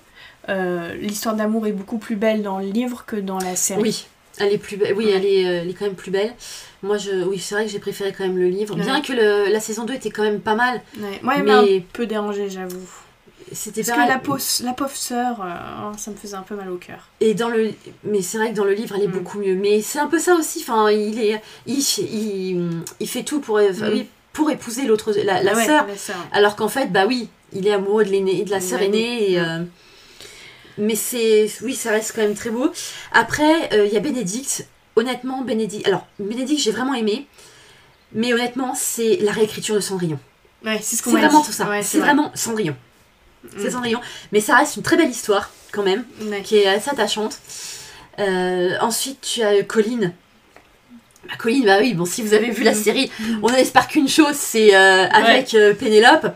euh, 0.50 0.94
l'histoire 0.96 1.36
d'amour 1.36 1.68
est 1.68 1.72
beaucoup 1.72 1.98
plus 2.00 2.16
belle 2.16 2.42
dans 2.44 2.60
le 2.60 2.66
livre 2.68 3.04
que 3.06 3.16
dans 3.16 3.38
la 3.40 3.56
série. 3.56 3.82
Oui, 3.82 4.06
elle 4.40 4.52
est 4.54 4.58
plus 4.58 4.78
belle. 4.78 4.94
Oui, 4.96 5.10
elle 5.14 5.26
est, 5.26 5.42
elle 5.44 5.70
est 5.70 5.74
quand 5.74 5.86
même 5.86 5.96
plus 5.96 6.12
belle. 6.12 6.34
Moi, 6.82 6.98
je, 6.98 7.24
oui, 7.26 7.40
c'est 7.40 7.56
vrai 7.56 7.66
que 7.66 7.72
j'ai 7.72 7.80
préféré 7.80 8.14
quand 8.18 8.24
même 8.26 8.38
le 8.38 8.48
livre. 8.48 8.76
Ouais. 8.76 8.82
Bien 8.84 9.02
que 9.02 9.12
le- 9.14 9.52
la 9.52 9.60
saison 9.60 9.84
2 9.86 9.94
était 9.96 10.12
quand 10.12 10.24
même 10.24 10.40
pas 10.40 10.56
mal. 10.56 10.82
Ouais, 10.98 11.20
Moi, 11.22 11.34
elle 11.38 11.44
Mais- 11.44 11.52
m'a 11.52 11.60
un 11.62 11.80
peu 11.94 12.06
dérangée, 12.06 12.50
j'avoue. 12.50 12.88
C'était 13.52 13.82
Parce 13.84 13.98
pas 13.98 14.04
que 14.06 14.10
la, 14.10 14.20
pauvre- 14.20 14.42
la 14.64 14.74
pauvre 14.74 14.96
sœur, 14.96 15.42
euh, 15.42 15.90
oh, 15.92 15.98
ça 15.98 16.12
me 16.12 16.16
faisait 16.16 16.36
un 16.36 16.44
peu 16.44 16.56
mal 16.56 16.70
au 16.70 16.78
cœur. 16.78 17.10
Et 17.20 17.34
dans 17.34 17.50
le, 17.50 17.74
mais 18.04 18.22
c'est 18.22 18.38
vrai 18.38 18.52
que 18.52 18.56
dans 18.56 18.64
le 18.66 18.74
livre, 18.74 18.96
elle 18.96 19.04
est 19.04 19.08
Mm. 19.08 19.12
beaucoup 19.12 19.40
mieux. 19.40 19.56
Mais 19.56 19.82
c'est 19.82 20.00
un 20.00 20.08
peu 20.08 20.20
ça 20.20 20.36
aussi. 20.36 20.60
Enfin, 20.62 20.92
il 20.92 21.20
est, 21.20 21.42
il, 21.66 21.80
il, 21.80 22.70
il 23.00 23.08
fait 23.10 23.24
tout 23.24 23.40
pour, 23.40 23.56
enfin, 23.60 23.90
Mm. 23.90 23.94
oui, 23.94 24.08
pour 24.34 24.52
épouser 24.52 24.86
l'autre, 24.86 25.12
la, 25.24 25.42
la 25.42 25.52
Ah 25.54 25.56
ouais, 25.58 25.66
sœur. 25.66 25.88
la 25.88 25.98
sœur. 25.98 26.16
Alors 26.32 26.56
qu'en 26.56 26.68
fait, 26.70 26.88
bah 26.92 27.06
oui, 27.08 27.28
il 27.54 27.66
est 27.68 27.72
amoureux 27.74 28.04
de 28.06 28.10
l'aîné, 28.12 28.44
de 28.44 28.52
la 28.52 28.62
sœur 28.62 28.82
aînée. 28.82 29.32
Et, 29.32 29.40
Mm. 29.40 29.44
euh, 29.44 29.64
mais 30.78 30.96
c'est, 30.96 31.50
oui, 31.64 31.74
ça 31.76 31.92
reste 31.92 32.14
quand 32.16 32.22
même 32.22 32.36
très 32.36 32.52
beau. 32.52 32.72
Après, 33.14 33.74
euh, 33.74 33.86
il 33.86 33.94
y 33.94 33.98
a 33.98 34.00
Bénédicte. 34.00 34.68
Honnêtement, 34.96 35.42
Bénédicte. 35.42 35.88
Alors, 35.88 36.06
Bénédicte, 36.20 36.62
j'ai 36.62 36.72
vraiment 36.72 36.94
aimé. 36.94 37.26
Mais 38.14 38.34
honnêtement, 38.34 38.74
c'est 38.76 39.18
la 39.22 39.32
réécriture 39.32 39.76
de 39.76 39.80
Cendrillon. 39.80 40.20
Ouais, 40.66 40.80
c'est 40.82 40.96
ce 40.98 41.04
qu'on 41.04 41.12
vraiment 41.12 41.40
dit. 41.42 41.46
tout 41.48 41.52
ça. 41.54 41.70
Ouais, 41.70 41.82
c'est 41.84 42.00
vrai. 42.00 42.08
vraiment 42.08 42.32
Cendrillon. 42.36 42.76
C'est 43.58 43.68
Mm. 43.70 43.72
Cendrillon. 43.72 44.00
Mais 44.32 44.40
ça 44.42 44.56
reste 44.56 44.76
une 44.78 44.84
très 44.84 44.98
belle 44.98 45.10
histoire, 45.10 45.50
quand 45.72 45.84
même 45.84 46.04
Ouais. 46.24 46.42
qui 46.42 46.58
est 46.58 46.68
assez 46.68 46.90
attachante. 46.90 47.40
Euh, 48.20 48.72
ensuite, 48.82 49.22
tu 49.22 49.42
as 49.42 49.52
euh, 49.54 49.64
Colline. 49.64 50.14
Bah, 51.28 51.34
Colline, 51.38 51.66
bah 51.66 51.78
oui, 51.80 51.94
bon, 51.94 52.06
si 52.06 52.22
vous 52.22 52.34
avez 52.34 52.50
vu 52.50 52.64
la 52.64 52.74
Mhm. 52.74 52.84
série, 52.84 53.12
on 53.44 53.50
espère 53.50 53.88
qu'une 53.88 54.10
chose, 54.10 54.36
c'est 54.36 54.76
euh, 54.76 55.06
avec 55.08 55.54
euh, 55.54 55.74
Pénélope. 55.74 56.28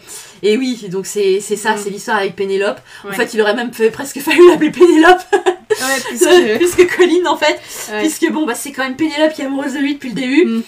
Et 0.43 0.57
oui, 0.57 0.87
donc 0.89 1.05
c'est 1.05 1.39
c'est 1.39 1.55
ça, 1.55 1.71
Mhm. 1.71 1.77
c'est 1.83 1.89
l'histoire 1.89 2.17
avec 2.17 2.35
Pénélope. 2.35 2.79
En 3.07 3.11
fait, 3.13 3.33
il 3.33 3.41
aurait 3.41 3.55
même 3.55 3.73
fait- 3.73 3.89
presque 3.91 4.19
fallu 4.19 4.49
l'appeler 4.49 4.71
Pénélope, 4.71 5.21
puisque- 6.09 6.57
puisque 6.57 6.95
Colline, 6.97 7.27
en 7.27 7.37
fait, 7.37 7.59
puisque 7.99 8.29
bon, 8.31 8.45
bah 8.45 8.55
c'est 8.55 8.71
quand 8.71 8.83
même 8.83 8.95
Pénélope 8.95 9.33
qui 9.33 9.41
est 9.41 9.45
amoureuse 9.45 9.73
de 9.73 9.79
lui 9.79 9.95
depuis 9.95 10.09
le 10.09 10.15
début. 10.15 10.63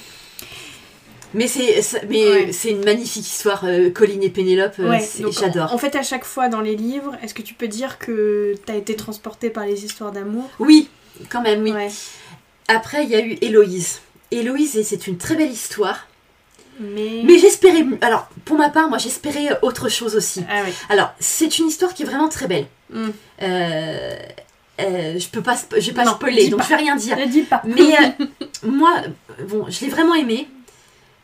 Mais 1.35 1.47
c'est 1.47 1.81
c'est- 1.81 2.03
mais 2.09 2.25
Ouais. 2.27 2.51
c'est 2.51 2.69
une 2.71 2.83
magnifique 2.83 3.27
histoire, 3.27 3.63
euh, 3.65 3.89
Colline 3.91 4.23
et 4.23 4.29
Pénélope, 4.29 4.75
euh, 4.79 4.89
Ouais, 4.89 5.07
j'adore. 5.31 5.73
En 5.73 5.77
fait, 5.77 5.95
à 5.95 6.01
chaque 6.03 6.23
fois 6.25 6.47
dans 6.49 6.61
les 6.61 6.75
livres, 6.75 7.15
est-ce 7.21 7.33
que 7.33 7.41
tu 7.41 7.53
peux 7.53 7.67
dire 7.67 7.99
que 7.99 8.55
t'as 8.65 8.75
été 8.75 8.95
transportée 8.95 9.49
par 9.49 9.65
les 9.65 9.85
histoires 9.85 10.11
d'amour? 10.11 10.49
Oui, 10.59 10.89
quand 11.29 11.41
même, 11.41 11.61
oui. 11.63 11.71
Ouais. 11.71 11.89
Après, 12.67 13.03
il 13.03 13.09
y 13.09 13.15
a 13.15 13.19
eu 13.23 13.37
Héloïse. 13.41 13.99
Héloïse, 14.31 14.81
c'est 14.83 15.07
une 15.07 15.17
très 15.17 15.35
belle 15.35 15.51
histoire. 15.51 16.07
Mais. 16.79 17.21
Mais 17.23 17.37
j'espérais. 17.37 17.85
Alors, 18.01 18.27
pour 18.43 18.57
ma 18.57 18.69
part, 18.69 18.89
moi, 18.89 18.97
j'espérais 18.97 19.57
autre 19.61 19.87
chose 19.89 20.15
aussi. 20.15 20.43
Ah 20.49 20.61
oui. 20.65 20.71
Alors, 20.89 21.13
c'est 21.19 21.59
une 21.59 21.67
histoire 21.67 21.93
qui 21.93 22.03
est 22.03 22.05
vraiment 22.05 22.27
très 22.27 22.47
belle. 22.47 22.65
Mm. 22.91 23.09
Euh, 23.43 24.15
euh, 24.81 25.19
je 25.19 25.27
peux 25.29 25.41
pas, 25.41 25.55
je 25.71 25.79
vais 25.87 25.93
pas 25.93 26.03
Non, 26.03 26.11
spoiler, 26.15 26.49
donc 26.49 26.59
pas. 26.59 26.65
je 26.65 26.69
vais 26.69 26.75
rien 26.75 26.95
dire. 26.97 27.17
Ne 27.17 27.25
dis 27.27 27.43
pas. 27.43 27.61
Mais 27.65 27.93
euh, 28.21 28.25
moi, 28.63 28.93
bon, 29.47 29.65
je 29.69 29.81
l'ai 29.85 29.89
vraiment 29.91 30.15
aimé. 30.15 30.47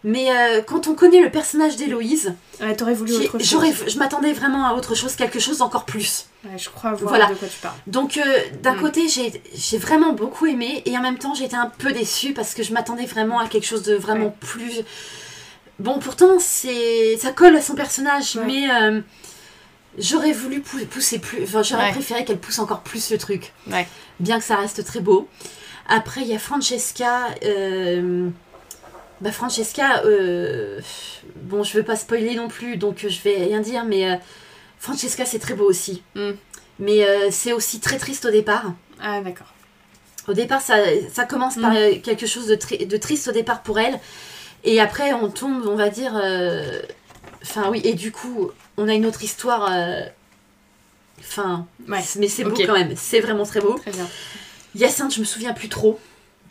Mais 0.04 0.32
euh, 0.32 0.62
quand 0.64 0.88
on 0.88 0.96
connaît 0.96 1.22
le 1.22 1.30
personnage 1.30 1.76
d'Héloïse, 1.76 2.34
Ouais, 2.60 2.76
t'aurais 2.76 2.96
voulu 2.96 3.12
j'ai- 3.14 3.20
autre 3.30 3.38
chose. 3.38 3.48
j'aurais, 3.50 3.74
je 3.88 3.98
m'attendais 4.00 4.34
vraiment 4.34 4.66
à 4.66 4.74
autre 4.74 4.96
chose, 4.96 5.16
quelque 5.16 5.40
chose 5.40 5.60
d'encore 5.60 5.86
plus. 5.86 6.26
Ouais, 6.44 6.58
je 6.58 6.70
crois 6.70 6.94
voir 6.94 7.10
Voilà. 7.10 7.28
de 7.28 7.36
quoi 7.36 7.48
tu 7.48 7.60
parles. 7.60 7.76
Donc 7.86 8.18
euh, 8.18 8.24
d'un 8.64 8.74
Mm. 8.74 8.82
côté, 8.82 9.08
j'ai, 9.08 9.44
j'ai 9.54 9.78
vraiment 9.78 10.14
beaucoup 10.14 10.48
aimé 10.48 10.82
et 10.86 10.98
en 10.98 11.02
même 11.02 11.20
temps, 11.20 11.36
j'étais 11.36 11.56
un 11.56 11.72
peu 11.78 11.92
déçue 11.92 12.34
parce 12.34 12.56
que 12.56 12.64
je 12.64 12.74
m'attendais 12.74 13.06
vraiment 13.06 13.38
à 13.40 13.48
quelque 13.48 13.66
chose 13.68 13.84
de 13.84 13.94
vraiment 13.94 14.26
Ouais. 14.28 14.34
plus. 14.40 14.72
Bon, 15.78 16.00
pourtant, 16.00 16.40
c'est, 16.40 17.18
ça 17.18 17.32
colle 17.32 17.56
à 17.56 17.62
son 17.62 17.76
personnage, 17.76 18.36
Ouais. 18.38 18.44
mais 18.48 18.72
euh, 18.72 19.02
j'aurais 20.00 20.32
voulu 20.32 20.62
pou- 20.62 20.84
pousser 20.90 21.20
plus. 21.20 21.44
Enfin, 21.44 21.62
j'aurais 21.62 21.92
préféré 21.92 22.26
qu'elle 22.26 22.40
pousse 22.40 22.58
encore 22.58 22.82
plus 22.82 23.12
le 23.12 23.20
truc. 23.20 23.54
Ouais. 23.72 23.88
Bien 24.20 24.40
que 24.40 24.46
ça 24.46 24.56
reste 24.56 24.84
très 24.84 25.00
beau. 25.00 25.28
Après, 25.88 26.22
il 26.22 26.28
y 26.28 26.34
a 26.36 26.40
Francesca. 26.40 27.28
Bah, 29.22 29.32
Francesca, 29.32 30.02
euh, 30.06 30.80
bon, 31.36 31.64
je 31.64 31.78
veux 31.78 31.84
pas 31.84 31.96
spoiler 31.96 32.36
non 32.36 32.48
plus, 32.48 32.78
donc 32.78 33.04
euh, 33.06 33.10
je 33.10 33.22
vais 33.22 33.36
rien 33.36 33.60
dire, 33.60 33.86
mais 33.86 34.10
euh, 34.12 34.16
Francesca, 34.80 35.26
c'est 35.26 35.38
très 35.40 35.54
beau 35.54 35.66
aussi. 35.66 36.02
Mm. 36.16 36.32
Mais 36.80 37.04
euh, 37.08 37.28
c'est 37.30 37.54
aussi 37.54 37.80
très 37.80 37.98
triste 37.98 38.26
au 38.26 38.32
départ. 38.32 38.74
Ah, 39.00 39.22
d'accord. 39.22 39.54
Au 40.28 40.34
départ, 40.34 40.62
ça, 40.62 40.76
ça 41.14 41.26
commence 41.26 41.56
par 41.58 41.72
Mm. 41.74 42.02
quelque 42.02 42.26
chose 42.26 42.48
de, 42.48 42.56
tri- 42.56 42.86
de 42.86 42.98
triste 42.98 43.28
au 43.28 43.32
départ 43.32 43.62
pour 43.62 43.80
elle. 43.80 44.00
Et 44.64 44.80
après, 44.80 45.14
on 45.14 45.30
tombe, 45.30 45.66
on 45.68 45.76
va 45.76 45.90
dire. 45.90 46.14
Enfin, 47.44 47.70
oui, 47.70 47.82
et 47.84 47.94
du 47.94 48.12
coup, 48.12 48.52
on 48.78 48.88
a 48.88 48.94
une 48.94 49.06
autre 49.06 49.24
histoire. 49.24 49.72
Enfin, 51.20 51.68
Ouais. 51.88 52.00
mais 52.18 52.28
c'est 52.28 52.44
beau 52.44 52.56
quand 52.56 52.74
même. 52.74 52.94
C'est 52.96 53.20
vraiment 53.20 53.46
très 53.46 53.60
beau. 53.62 53.74
Très 53.78 53.92
bien. 53.92 54.08
Hyacinthe, 54.76 55.14
je 55.14 55.20
me 55.20 55.26
souviens 55.26 55.54
plus 55.54 55.70
trop. 55.70 56.00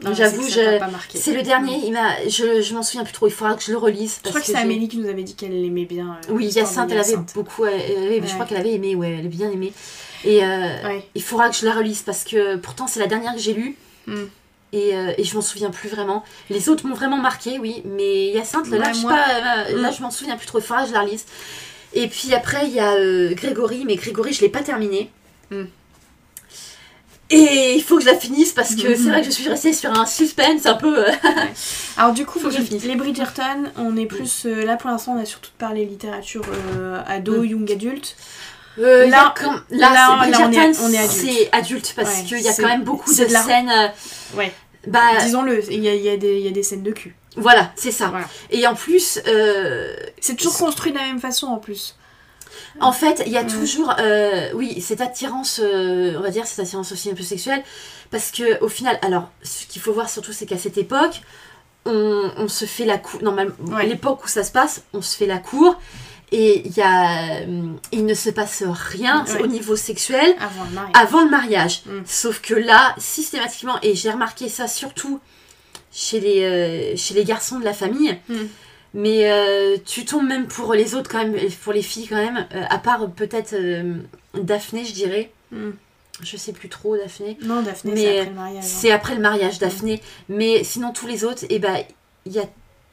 Non, 0.02 0.14
J'avoue, 0.14 0.42
c'est 0.48 1.34
le 1.34 1.42
dernier, 1.42 1.78
il 1.84 1.92
m'a, 1.92 2.26
je, 2.26 2.62
je 2.62 2.74
m'en 2.74 2.82
souviens 2.82 3.04
plus 3.04 3.12
trop. 3.12 3.26
Il 3.26 3.32
faudra 3.32 3.54
que 3.54 3.62
je 3.62 3.70
le 3.70 3.76
relise. 3.78 4.18
Je 4.24 4.28
crois 4.30 4.40
que 4.40 4.46
c'est 4.46 4.56
Amélie 4.56 4.88
qui 4.88 4.96
nous 4.96 5.08
avait 5.08 5.22
dit 5.22 5.34
qu'elle 5.34 5.52
aimait 5.64 5.84
bien. 5.84 6.16
euh, 6.28 6.32
Oui, 6.32 6.46
Hyacinthe, 6.46 6.90
elle 6.90 6.98
avait 7.00 7.16
beaucoup. 7.34 7.66
elle 7.66 7.74
avait- 8.06 8.22
Je 8.26 8.32
crois 8.32 8.46
qu'elle 8.46 8.56
avait 8.58 8.72
aimé, 8.72 8.94
ouais, 8.94 9.16
elle 9.18 9.26
a 9.26 9.28
bien 9.28 9.50
aimé. 9.50 9.72
Et 10.24 10.42
euh, 10.44 10.48
Ouais. 10.84 11.04
il 11.14 11.22
faudra 11.22 11.50
que 11.50 11.56
je 11.56 11.64
la 11.66 11.72
relise 11.72 12.00
parce 12.02 12.24
que 12.24 12.56
pourtant, 12.56 12.86
c'est 12.86 13.00
la 13.00 13.06
dernière 13.06 13.34
que 13.34 13.40
j'ai 13.40 13.52
lue. 13.54 13.76
Mm. 14.06 14.14
Et, 14.72 14.94
euh, 14.94 15.12
et 15.18 15.24
je 15.24 15.34
m'en 15.34 15.42
souviens 15.42 15.70
plus 15.70 15.88
vraiment. 15.88 16.24
Les 16.48 16.68
autres 16.68 16.86
m'ont 16.86 16.94
vraiment 16.94 17.16
marqué, 17.18 17.58
oui. 17.58 17.82
Mais 17.84 18.28
Hyacinthe, 18.28 18.68
là, 18.68 18.78
Ouais, 18.78 18.84
je 18.90 18.94
sais 18.94 19.00
moi- 19.02 19.12
pas, 19.12 19.28
euh, 19.70 19.80
là, 19.82 19.90
Mm. 19.90 19.94
je 19.96 20.02
m'en 20.02 20.10
souviens 20.10 20.36
plus 20.36 20.46
trop. 20.46 20.58
Il 20.58 20.64
faudra 20.64 20.82
que 20.84 20.88
je 20.88 20.94
la 20.94 21.00
relise. 21.02 21.24
Et 21.92 22.06
puis 22.06 22.32
après, 22.34 22.66
il 22.66 22.72
y 22.72 22.78
a 22.80 22.92
euh, 22.94 23.34
Grégory. 23.34 23.84
Mais 23.86 23.96
Grégory, 23.96 24.32
je 24.32 24.40
l'ai 24.42 24.48
pas 24.48 24.62
terminé. 24.62 25.10
Mm. 25.50 25.64
Et 27.32 27.74
il 27.76 27.82
faut 27.84 27.96
que 27.96 28.02
je 28.02 28.08
la 28.08 28.18
finisse 28.18 28.52
parce 28.52 28.74
que 28.74 28.88
Mhm. 28.88 28.96
c'est 28.96 29.08
vrai 29.10 29.20
que 29.20 29.26
je 29.26 29.30
suis 29.32 29.48
restée 29.48 29.72
sur 29.72 29.90
un 29.96 30.04
suspense 30.06 30.66
un 30.66 30.74
peu. 30.74 31.06
euh, 31.08 31.12
Alors 31.96 32.12
du 32.12 32.26
coup, 32.26 32.40
Faut 32.40 32.48
que 32.48 32.54
je 32.56 32.62
finisse. 32.62 32.84
les 32.84 32.96
Bridgerton, 32.96 33.70
on 33.76 33.96
est 33.96 34.06
plus 34.06 34.46
euh, 34.46 34.64
là 34.64 34.76
pour 34.76 34.90
l'instant, 34.90 35.14
on 35.16 35.22
a 35.22 35.24
surtout 35.24 35.50
parlé 35.58 35.84
littérature 35.84 36.42
euh, 36.76 37.00
ado, 37.06 37.42
Mm. 37.42 37.46
young 37.46 37.70
adulte. 37.72 38.16
Euh, 38.78 39.06
Là- 39.08 39.34
quand- 39.36 39.52
là, 39.52 39.60
là, 39.70 39.88
c'est 40.24 40.30
là, 40.30 40.38
on 40.40 40.52
est- 40.52 40.78
on 40.80 40.92
est 40.92 40.98
adulte. 40.98 41.48
adulte 41.52 41.92
parce 41.96 42.08
Ouais, 42.18 42.24
qu'il 42.24 42.40
y 42.40 42.48
a 42.48 42.52
quand 42.54 42.68
même 42.68 42.84
beaucoup 42.84 43.10
de, 43.10 43.14
c'est 43.16 43.26
de 43.26 43.32
la- 43.32 43.42
scènes. 43.44 43.68
euh, 43.70 43.88
Ouais. 44.36 44.52
Bah, 44.86 45.00
Disons-le, 45.22 45.62
il 45.72 45.80
y 45.84 45.88
a, 45.88 45.94
y 45.94 46.08
a 46.08 46.14
y 46.14 46.48
a 46.48 46.50
des 46.50 46.62
scènes 46.62 46.82
de 46.82 46.90
cul. 46.92 47.14
voilà, 47.36 47.70
c'est 47.76 47.90
ça. 47.90 48.08
Voilà. 48.08 48.26
Et 48.50 48.66
en 48.66 48.74
plus, 48.74 49.20
euh, 49.26 49.94
C'est 50.20 50.34
toujours 50.36 50.56
construit 50.56 50.90
de 50.92 50.96
la 50.98 51.04
même 51.04 51.20
façon 51.20 51.46
en 51.48 51.58
plus. 51.58 51.96
En 52.80 52.92
fait, 52.92 53.22
il 53.26 53.32
y 53.32 53.36
a 53.38 53.44
toujours, 53.44 53.94
euh, 53.98 54.50
oui, 54.54 54.80
cette 54.80 55.00
attirance, 55.00 55.60
euh, 55.62 56.14
on 56.18 56.20
va 56.22 56.30
dire, 56.30 56.46
cette 56.46 56.60
attirance 56.60 56.92
aussi 56.92 57.10
un 57.10 57.14
peu 57.14 57.22
sexuelle, 57.22 57.62
parce 58.10 58.30
que 58.30 58.62
au 58.62 58.68
final, 58.68 58.98
alors, 59.02 59.28
ce 59.42 59.66
qu'il 59.66 59.80
faut 59.82 59.92
voir 59.92 60.08
surtout, 60.10 60.32
c'est 60.32 60.46
qu'à 60.46 60.58
cette 60.58 60.78
époque, 60.78 61.20
on, 61.86 62.30
on 62.36 62.48
se 62.48 62.64
fait 62.66 62.84
la 62.84 62.98
cour. 62.98 63.22
Normalement, 63.22 63.54
Ouais. 63.68 63.86
l'époque 63.86 64.24
où 64.24 64.28
ça 64.28 64.44
se 64.44 64.52
passe, 64.52 64.82
on 64.92 65.02
se 65.02 65.16
fait 65.16 65.26
la 65.26 65.38
cour. 65.38 65.78
Et 66.32 66.62
il 66.64 66.76
y 66.76 66.80
a, 66.82 67.40
euh, 67.40 67.66
il 67.90 68.06
ne 68.06 68.14
se 68.14 68.30
passe 68.30 68.62
rien 68.62 69.24
Ouais. 69.26 69.42
au 69.42 69.46
niveau 69.48 69.74
sexuel 69.74 70.36
Avant 70.38 70.62
le 70.64 70.70
mariage. 70.70 70.92
avant 70.94 71.24
le 71.24 71.30
mariage. 71.30 71.82
Mm. 71.86 71.90
Sauf 72.06 72.40
que 72.40 72.54
là, 72.54 72.94
systématiquement, 72.98 73.78
et 73.82 73.96
j'ai 73.96 74.12
remarqué 74.12 74.48
ça 74.48 74.68
surtout 74.68 75.18
chez 75.92 76.20
les, 76.20 76.44
euh, 76.44 76.96
chez 76.96 77.14
les 77.14 77.24
garçons 77.24 77.58
de 77.58 77.64
la 77.64 77.72
famille, 77.72 78.16
Mm. 78.28 78.34
Mais 78.94 79.30
euh, 79.30 79.76
tu 79.86 80.04
tombes 80.04 80.26
même 80.26 80.46
pour 80.46 80.74
les 80.74 80.94
autres 80.94 81.10
quand 81.10 81.18
même, 81.24 81.36
pour 81.62 81.72
les 81.72 81.82
filles 81.82 82.06
quand 82.08 82.16
même, 82.16 82.46
euh, 82.54 82.62
à 82.70 82.78
part 82.78 83.08
peut-être 83.10 83.52
euh, 83.54 83.94
Daphné, 84.34 84.84
je 84.84 84.92
dirais. 84.92 85.30
Mm. 85.52 85.70
Je 86.22 86.36
sais 86.36 86.52
plus 86.52 86.68
trop, 86.68 86.96
Daphné. 86.96 87.38
Non, 87.42 87.62
Daphné, 87.62 87.96
c'est 87.96 88.18
après 88.20 88.26
le 88.28 88.34
mariage. 88.34 88.56
hein. 88.64 88.66
C'est 88.68 88.90
après 88.90 89.14
le 89.14 89.20
mariage, 89.22 89.58
Daphné. 89.58 90.02
Mais 90.28 90.64
sinon, 90.64 90.92
tous 90.92 91.06
les 91.06 91.24
autres, 91.24 91.44
et 91.48 91.58
ben, 91.58 91.82
il 92.26 92.32
y 92.32 92.38
a 92.38 92.44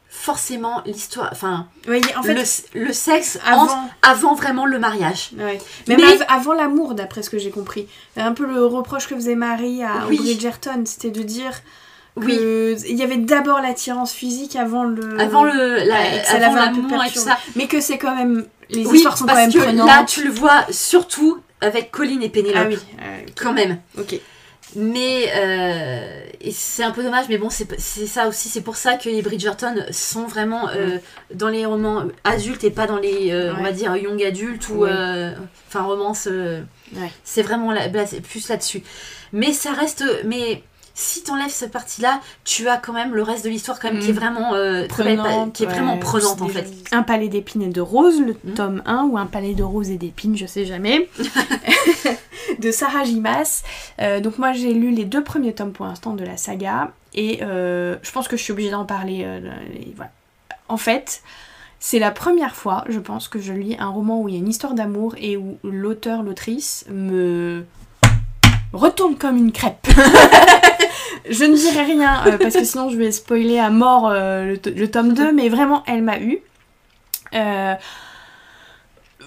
forcément 0.09 0.81
l'histoire, 0.85 1.29
enfin, 1.33 1.67
Ouais, 1.87 1.99
en 2.15 2.23
fait, 2.23 2.33
le, 2.73 2.85
le 2.85 2.93
sexe 2.93 3.37
entre 3.45 3.73
avant. 3.73 3.89
avant 4.01 4.33
vraiment 4.35 4.65
le 4.65 4.79
mariage. 4.79 5.31
Ouais. 5.37 5.57
Même 5.89 5.99
Mais- 5.99 6.13
av- 6.13 6.25
avant 6.29 6.53
l'amour, 6.53 6.93
d'après 6.95 7.21
ce 7.21 7.29
que 7.29 7.37
j'ai 7.37 7.49
compris. 7.51 7.87
Un 8.15 8.31
peu 8.33 8.45
le 8.45 8.65
reproche 8.65 9.07
que 9.07 9.15
faisait 9.15 9.35
Marie 9.35 9.83
à 9.83 10.07
Oui. 10.07 10.17
Bridgerton, 10.17 10.83
c'était 10.85 11.11
de 11.11 11.21
dire 11.23 11.51
Oui. 12.17 12.37
qu'il 12.85 12.97
y 12.97 13.03
avait 13.03 13.17
d'abord 13.17 13.61
l'attirance 13.61 14.11
physique 14.13 14.55
avant 14.55 14.83
le. 14.83 15.19
Avant 15.19 15.43
le, 15.43 15.77
la, 15.77 15.83
Ouais, 15.99 16.23
ça 16.25 16.35
avant 16.37 16.55
l'amour 16.55 17.03
et 17.03 17.09
tout 17.11 17.19
ça. 17.19 17.37
Mais 17.55 17.67
que 17.67 17.79
c'est 17.81 17.97
quand 17.97 18.15
même. 18.15 18.45
Les 18.69 18.85
Oui, 18.85 18.97
histoires 18.97 19.17
sont 19.17 19.25
quand 19.25 19.33
parce 19.33 19.47
même 19.47 19.53
que 19.53 19.59
prenantes. 19.65 19.87
là, 19.87 20.03
tu 20.07 20.23
le 20.25 20.31
vois 20.31 20.65
surtout 20.71 21.39
avec 21.61 21.89
Colline 21.91 22.21
et 22.23 22.29
Pénélope. 22.29 22.63
Ah 22.65 22.67
oui, 22.69 22.77
euh, 23.01 23.19
Quand 23.35 23.53
même. 23.53 23.79
ok. 23.97 24.19
Mais 24.75 25.31
euh, 25.33 26.21
c'est 26.51 26.83
un 26.83 26.91
peu 26.91 27.01
dommage, 27.01 27.25
mais 27.29 27.37
bon, 27.37 27.49
c'est 27.49 28.05
ça 28.05 28.27
aussi. 28.27 28.49
C'est 28.49 28.61
pour 28.61 28.75
ça 28.75 28.95
que 28.95 29.07
les 29.07 29.21
Bridgerton 29.21 29.75
sont 29.91 30.25
vraiment 30.25 30.67
euh, 30.69 30.97
dans 31.33 31.47
les 31.47 31.65
romans 31.65 32.03
adultes 32.25 32.65
et 32.65 32.69
pas 32.71 32.85
dans 32.85 32.97
les, 32.97 33.31
euh, 33.31 33.53
on 33.57 33.63
va 33.63 33.71
dire, 33.71 33.95
young 33.95 34.21
adultes 34.21 34.67
ou 34.69 34.79
Ouais. 34.83 35.31
enfin 35.69 35.83
romance. 35.83 36.25
Ouais. 36.27 37.11
C'est 37.23 37.41
vraiment 37.43 37.71
la, 37.71 37.87
plus 37.89 38.49
là-dessus. 38.49 38.83
Mais 39.31 39.53
ça 39.53 39.71
reste. 39.71 40.03
Mais 40.25 40.61
si 40.99 41.21
t'enlèves 41.21 41.49
cette 41.51 41.71
partie-là, 41.71 42.21
tu 42.43 42.67
as 42.67 42.77
quand 42.77 42.91
même 42.91 43.13
le 43.13 43.21
reste 43.21 43.45
de 43.45 43.49
l'histoire 43.49 43.79
quand 43.79 43.91
même 43.91 44.01
qui 44.01 44.09
est 44.09 44.13
Mm. 44.13 44.15
vraiment 44.15 44.53
euh, 44.55 44.87
Prenante, 44.87 45.53
qui 45.53 45.63
est 45.63 45.67
vraiment 45.67 45.93
ouais, 45.93 45.99
prenante 45.99 46.41
en 46.41 46.47
fait. 46.47 46.67
Un 46.91 47.03
palais 47.03 47.27
d'épines 47.27 47.61
et 47.61 47.67
de 47.69 47.81
roses, 47.81 48.19
le 48.19 48.33
Mm. 48.43 48.53
tome 48.55 48.81
1, 48.87 49.03
ou 49.05 49.15
un 49.17 49.27
palais 49.27 49.53
de 49.53 49.61
roses 49.63 49.91
et 49.91 49.97
d'épines, 49.97 50.35
je 50.35 50.47
sais 50.47 50.65
jamais, 50.65 51.07
de 52.59 52.71
Sarah 52.71 53.03
Gimas. 53.03 53.63
Euh, 54.01 54.19
donc 54.21 54.39
moi 54.39 54.53
j'ai 54.53 54.73
lu 54.73 54.89
les 54.89 55.05
deux 55.05 55.23
premiers 55.23 55.53
tomes 55.53 55.71
pour 55.71 55.85
l'instant 55.85 56.13
de 56.13 56.23
la 56.25 56.35
saga, 56.35 56.91
et 57.13 57.39
euh, 57.43 57.95
je 58.01 58.11
pense 58.11 58.27
que 58.27 58.35
je 58.35 58.41
suis 58.43 58.51
obligée 58.53 58.71
d'en 58.71 58.85
parler. 58.85 59.19
et 59.19 59.93
voilà. 59.95 60.11
En 60.67 60.77
fait, 60.77 61.21
c'est 61.79 61.99
la 61.99 62.09
première 62.11 62.55
fois, 62.55 62.83
je 62.89 62.99
pense, 62.99 63.27
que 63.27 63.39
je 63.39 63.53
lis 63.53 63.75
un 63.79 63.89
roman 63.89 64.19
où 64.21 64.27
il 64.29 64.33
y 64.33 64.37
a 64.37 64.39
une 64.39 64.49
histoire 64.49 64.73
d'amour 64.73 65.13
et 65.19 65.37
où 65.37 65.59
l'auteur, 65.63 66.23
l'autrice 66.23 66.85
me 66.91 67.65
retourne 68.73 69.15
comme 69.15 69.37
une 69.37 69.51
crêpe. 69.51 69.87
je 71.29 71.43
ne 71.43 71.55
dirai 71.55 71.83
rien 71.83 72.23
euh, 72.27 72.37
parce 72.37 72.55
que 72.55 72.63
sinon 72.63 72.89
je 72.89 72.97
vais 72.97 73.11
spoiler 73.11 73.59
à 73.59 73.69
mort 73.69 74.07
euh, 74.09 74.45
le, 74.45 74.57
to- 74.57 74.69
le 74.75 74.89
tome 74.89 75.13
2, 75.13 75.31
mais 75.33 75.49
vraiment 75.49 75.83
elle 75.87 76.03
m'a 76.03 76.19
eu. 76.19 76.39
Euh, 77.33 77.73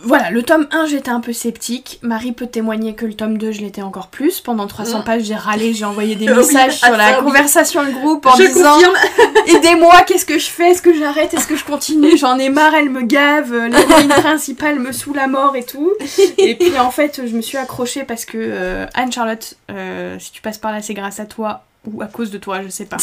voilà, 0.02 0.30
le 0.30 0.42
tome 0.42 0.66
1 0.70 0.86
j'étais 0.86 1.10
un 1.10 1.20
peu 1.20 1.32
sceptique. 1.32 1.98
Marie 2.02 2.32
peut 2.32 2.46
témoigner 2.46 2.94
que 2.94 3.04
le 3.06 3.14
tome 3.14 3.38
2 3.38 3.52
je 3.52 3.60
l'étais 3.60 3.82
encore 3.82 4.08
plus. 4.08 4.40
Pendant 4.40 4.66
300 4.66 5.00
Mm. 5.00 5.04
pages 5.04 5.22
j'ai 5.24 5.34
râlé, 5.34 5.74
j'ai 5.74 5.84
envoyé 5.84 6.14
des 6.16 6.26
messages 6.34 6.78
sur 6.78 6.90
la 6.96 7.10
ça, 7.10 7.18
oui. 7.18 7.24
conversation 7.26 7.84
de 7.84 7.90
groupe 7.90 8.26
en 8.26 8.36
Je 8.36 8.44
disant. 8.44 8.78
Aidez-moi, 9.46 10.02
qu'est-ce 10.06 10.24
que 10.26 10.38
je 10.38 10.48
fais? 10.48 10.70
Est-ce 10.70 10.82
que 10.82 10.94
j'arrête? 10.94 11.34
Est-ce 11.34 11.46
que 11.46 11.56
je 11.56 11.64
continue? 11.64 12.16
J'en 12.16 12.38
ai 12.38 12.48
marre, 12.50 12.74
elle 12.74 12.90
me 12.90 13.02
gave, 13.02 13.52
euh, 13.52 13.68
l'héroïne 13.68 14.08
principale 14.08 14.78
me 14.78 14.92
saoule 14.92 15.18
à 15.18 15.26
mort 15.26 15.56
et 15.56 15.64
tout. 15.64 15.90
Et 16.38 16.54
puis 16.56 16.78
en 16.78 16.90
fait, 16.90 17.22
je 17.26 17.34
me 17.36 17.40
suis 17.42 17.58
accrochée 17.58 18.04
parce 18.04 18.24
que 18.24 18.38
euh, 18.38 18.86
Anne-Charlotte, 18.94 19.54
euh, 19.70 20.16
si 20.18 20.32
tu 20.32 20.40
passes 20.42 20.58
par 20.58 20.72
là, 20.72 20.80
c'est 20.82 20.94
grâce 20.94 21.20
à 21.20 21.24
toi 21.26 21.62
ou 21.86 22.02
à 22.02 22.06
cause 22.06 22.30
de 22.30 22.38
toi, 22.38 22.62
je 22.62 22.68
sais 22.68 22.84
pas. 22.84 22.98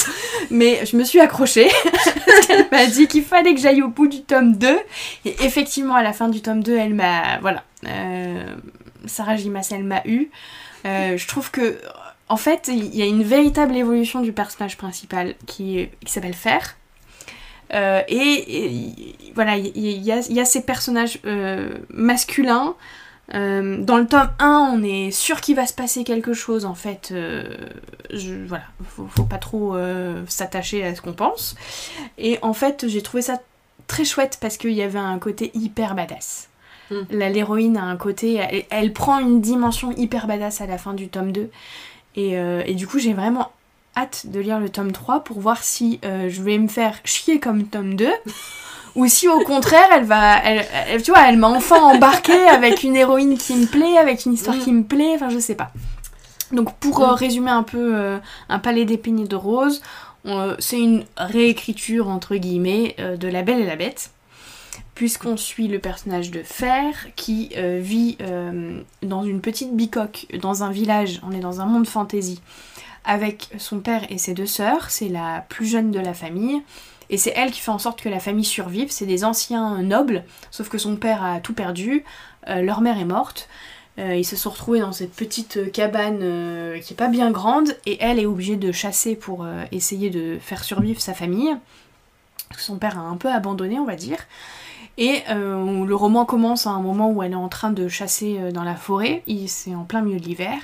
Mais 0.51 0.85
je 0.85 0.97
me 0.97 1.03
suis 1.03 1.19
accrochée 1.19 1.69
parce 2.25 2.47
qu'elle 2.47 2.67
m'a 2.71 2.85
dit 2.85 3.07
qu'il 3.07 3.23
fallait 3.23 3.55
que 3.55 3.59
j'aille 3.59 3.81
au 3.81 3.87
bout 3.87 4.07
du 4.07 4.21
tome 4.21 4.55
2. 4.55 4.79
Et 5.25 5.35
effectivement, 5.43 5.95
à 5.95 6.03
la 6.03 6.13
fin 6.13 6.29
du 6.29 6.41
tome 6.41 6.63
2, 6.63 6.77
elle 6.77 6.93
m'a. 6.93 7.39
Voilà. 7.39 7.63
Euh, 7.85 8.55
Sarah 9.05 9.35
Gimas, 9.35 9.67
elle 9.71 9.83
m'a 9.83 10.01
eu. 10.05 10.29
Euh, 10.85 11.17
je 11.17 11.27
trouve 11.27 11.49
que. 11.51 11.79
En 12.29 12.37
fait, 12.37 12.67
il 12.67 12.93
y 12.93 13.01
a 13.01 13.05
une 13.05 13.23
véritable 13.23 13.75
évolution 13.75 14.21
du 14.21 14.33
personnage 14.33 14.75
principal 14.75 15.35
qui, 15.45 15.87
qui 16.05 16.11
s'appelle 16.11 16.33
Fer. 16.33 16.75
Euh, 17.73 18.01
et, 18.09 18.75
voilà, 19.33 19.55
il 19.55 20.03
y, 20.03 20.11
a, 20.11 20.45
ces 20.45 20.61
personnages 20.61 21.19
masculins. 21.89 22.75
Euh, 23.33 23.77
dans 23.83 23.97
le 23.97 24.07
tome 24.07 24.29
1, 24.39 24.71
on 24.73 24.83
est 24.83 25.11
sûr 25.11 25.41
qu'il 25.41 25.55
va 25.55 25.67
se 25.67 25.73
passer 25.73 26.03
quelque 26.03 26.33
chose 26.33 26.65
en 26.65 26.75
fait. 26.75 27.13
je, 27.13 28.45
voilà, 28.47 28.63
faut, 28.89 29.07
faut 29.07 29.25
pas 29.25 29.37
trop 29.37 29.77
s'attacher 30.27 30.83
à 30.83 30.95
ce 30.95 31.01
qu'on 31.01 31.13
pense. 31.13 31.55
Et 32.17 32.39
en 32.41 32.53
fait, 32.53 32.87
j'ai 32.87 33.01
trouvé 33.01 33.21
ça 33.21 33.39
très 33.87 34.05
chouette 34.05 34.37
parce 34.39 34.57
qu'il 34.57 34.73
y 34.73 34.81
avait 34.81 34.99
un 34.99 35.19
côté 35.19 35.51
hyper 35.53 35.95
badass. 35.95 36.49
Mm. 36.91 36.95
L'héroïne 37.09 37.77
a 37.77 37.83
un 37.83 37.97
côté, 37.97 38.35
elle, 38.35 38.65
elle, 38.69 38.93
prend 38.93 39.19
une 39.19 39.41
dimension 39.41 39.91
hyper 39.91 40.27
badass 40.27 40.61
à 40.61 40.67
la 40.67 40.77
fin 40.77 40.93
du 40.93 41.09
tome 41.09 41.31
2. 41.31 41.49
Et, 42.15 42.37
euh, 42.37 42.63
et 42.65 42.73
du 42.73 42.87
coup, 42.87 42.99
j'ai 42.99 43.13
vraiment 43.13 43.51
hâte 43.95 44.27
de 44.27 44.39
lire 44.39 44.59
le 44.59 44.69
tome 44.69 44.91
3 44.91 45.23
pour 45.23 45.39
voir 45.39 45.63
si 45.63 45.99
euh, 46.03 46.29
je 46.29 46.41
vais 46.41 46.57
me 46.57 46.67
faire 46.67 46.99
chier 47.03 47.39
comme 47.39 47.65
tome 47.65 47.95
2 47.95 48.09
ou 48.97 49.07
si 49.07 49.27
au 49.29 49.39
contraire 49.39 49.87
elle 49.93 50.03
va 50.03 50.43
elle, 50.43 50.65
elle 50.89 51.01
tu 51.01 51.11
vois 51.11 51.29
elle 51.29 51.37
m'a 51.37 51.47
enfin 51.47 51.81
embarqué 51.81 52.33
avec 52.49 52.83
une 52.83 52.95
héroïne 52.95 53.37
qui 53.37 53.55
me 53.55 53.65
plaît 53.65 53.97
avec 53.97 54.25
une 54.25 54.33
histoire 54.33 54.57
mm. 54.57 54.59
qui 54.59 54.73
me 54.73 54.83
plaît 54.83 55.13
enfin 55.15 55.29
je 55.29 55.39
sais 55.39 55.55
pas. 55.55 55.71
Donc 56.51 56.73
pour 56.75 57.01
euh, 57.01 57.13
résumer 57.13 57.51
un 57.51 57.63
peu 57.63 57.95
euh, 57.95 58.17
un 58.49 58.59
palais 58.59 58.85
d'épines 58.85 59.25
de 59.25 59.35
rose 59.35 59.81
c'est 60.59 60.79
une 60.79 61.05
réécriture 61.15 62.09
entre 62.09 62.35
guillemets 62.35 62.97
de 62.99 63.29
la 63.29 63.43
belle 63.43 63.61
et 63.61 63.65
la 63.65 63.77
bête 63.77 64.11
puisqu'on 64.97 65.37
suit 65.37 65.67
le 65.67 65.77
personnage 65.77 66.31
de 66.31 66.41
Fer 66.41 66.91
qui 67.15 67.51
euh, 67.55 67.79
vit 67.79 68.17
euh, 68.21 68.81
dans 69.03 69.23
une 69.23 69.41
petite 69.41 69.75
bicoque, 69.75 70.25
dans 70.41 70.63
un 70.63 70.71
village, 70.71 71.21
on 71.21 71.31
est 71.33 71.39
dans 71.39 71.61
un 71.61 71.67
monde 71.67 71.85
fantasy, 71.85 72.41
avec 73.05 73.49
son 73.59 73.79
père 73.79 74.01
et 74.09 74.17
ses 74.17 74.33
deux 74.33 74.47
sœurs, 74.47 74.89
c'est 74.89 75.07
la 75.07 75.45
plus 75.49 75.67
jeune 75.67 75.91
de 75.91 75.99
la 75.99 76.15
famille, 76.15 76.63
et 77.09 77.17
c'est 77.17 77.33
elle 77.35 77.51
qui 77.51 77.59
fait 77.59 77.71
en 77.71 77.79
sorte 77.79 78.01
que 78.01 78.09
la 78.09 78.19
famille 78.19 78.45
survive, 78.45 78.91
c'est 78.91 79.05
des 79.05 79.23
anciens 79.23 79.81
nobles, 79.81 80.23
sauf 80.51 80.69
que 80.69 80.77
son 80.77 80.95
père 80.95 81.23
a 81.23 81.39
tout 81.39 81.53
perdu, 81.53 82.03
euh, 82.47 82.61
leur 82.61 82.81
mère 82.81 82.99
est 82.99 83.05
morte, 83.05 83.49
ils 83.99 84.25
se 84.25 84.35
sont 84.35 84.51
retrouvés 84.51 84.79
dans 84.79 84.91
cette 84.91 85.13
petite 85.13 85.71
cabane 85.71 86.19
qui 86.81 86.93
est 86.93 86.95
pas 86.95 87.07
bien 87.07 87.31
grande, 87.31 87.75
et 87.87 87.97
elle 87.99 88.19
est 88.19 88.27
obligée 88.27 88.55
de 88.55 88.71
chasser 88.71 89.15
pour 89.15 89.43
essayer 89.71 90.11
de 90.11 90.37
faire 90.39 90.63
survivre 90.63 91.01
sa 91.01 91.15
famille. 91.15 91.57
Son 92.55 92.77
père 92.77 92.99
a 92.99 93.01
un 93.01 93.17
peu 93.17 93.31
abandonné, 93.31 93.79
on 93.79 93.85
va 93.85 93.95
dire. 93.95 94.19
Et 94.97 95.21
euh, 95.29 95.85
le 95.85 95.95
roman 95.95 96.25
commence 96.25 96.65
à 96.65 96.71
un 96.71 96.81
moment 96.81 97.11
où 97.11 97.21
elle 97.21 97.33
est 97.33 97.35
en 97.35 97.49
train 97.49 97.71
de 97.71 97.87
chasser 97.87 98.37
euh, 98.39 98.51
dans 98.51 98.63
la 98.63 98.75
forêt, 98.75 99.23
c'est 99.47 99.75
en 99.75 99.83
plein 99.83 100.01
milieu 100.01 100.19
de 100.19 100.25
l'hiver, 100.25 100.57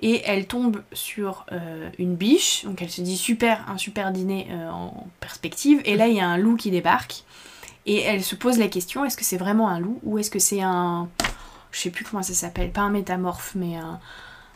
et 0.00 0.22
elle 0.24 0.46
tombe 0.46 0.82
sur 0.92 1.46
euh, 1.52 1.88
une 1.98 2.14
biche, 2.14 2.64
donc 2.64 2.82
elle 2.82 2.90
se 2.90 3.00
dit 3.00 3.16
super, 3.16 3.64
un 3.68 3.78
super 3.78 4.12
dîner 4.12 4.48
en 4.70 5.06
perspective, 5.20 5.80
et 5.84 5.96
là 5.96 6.08
il 6.08 6.16
y 6.16 6.20
a 6.20 6.28
un 6.28 6.36
loup 6.36 6.56
qui 6.56 6.70
débarque, 6.70 7.24
et 7.86 8.00
elle 8.00 8.22
se 8.22 8.34
pose 8.34 8.58
la 8.58 8.68
question, 8.68 9.04
est-ce 9.04 9.16
que 9.16 9.24
c'est 9.24 9.36
vraiment 9.36 9.68
un 9.68 9.80
loup, 9.80 10.00
ou 10.02 10.18
est-ce 10.18 10.30
que 10.30 10.38
c'est 10.38 10.62
un... 10.62 11.08
je 11.72 11.80
sais 11.80 11.90
plus 11.90 12.04
comment 12.04 12.22
ça 12.22 12.34
s'appelle, 12.34 12.70
pas 12.70 12.82
un 12.82 12.90
métamorphe, 12.90 13.52
mais 13.54 13.76
un... 13.76 14.00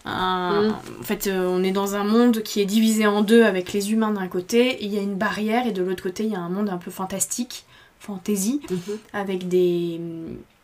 Un... 0.07 0.63
Mm. 0.63 0.75
En 1.01 1.03
fait, 1.05 1.29
on 1.31 1.63
est 1.63 1.73
dans 1.73 1.95
un 1.95 2.05
monde 2.05 2.43
qui 2.43 2.61
est 2.61 2.67
divisé 2.67 3.07
en 3.07 3.21
deux 3.21 3.45
avec 3.45 3.73
les 3.75 3.93
humains 3.93 4.13
d'un 4.13 4.29
côté, 4.29 4.83
il 4.83 4.93
y 4.93 4.99
a 4.99 5.03
une 5.03 5.17
barrière 5.17 5.67
et 5.67 5.73
de 5.73 5.83
l'autre 5.83 6.03
côté 6.03 6.25
il 6.25 6.33
y 6.33 6.37
a 6.37 6.41
un 6.41 6.49
monde 6.49 6.71
un 6.71 6.79
peu 6.79 6.91
fantastique 6.91 7.65
fantasy, 8.01 8.61
mhm. 8.69 8.99
avec 9.13 9.47
des, 9.47 10.01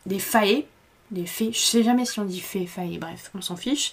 des 0.07 0.18
faées, 0.18 0.66
des 1.11 1.27
fées, 1.27 1.53
je 1.53 1.61
sais 1.61 1.83
jamais 1.85 2.05
si 2.05 2.18
on 2.18 2.24
dit 2.24 2.41
fées, 2.41 2.66
faées, 2.66 2.99
bref, 2.99 3.31
on 3.35 3.41
s'en 3.41 3.57
fiche. 3.57 3.93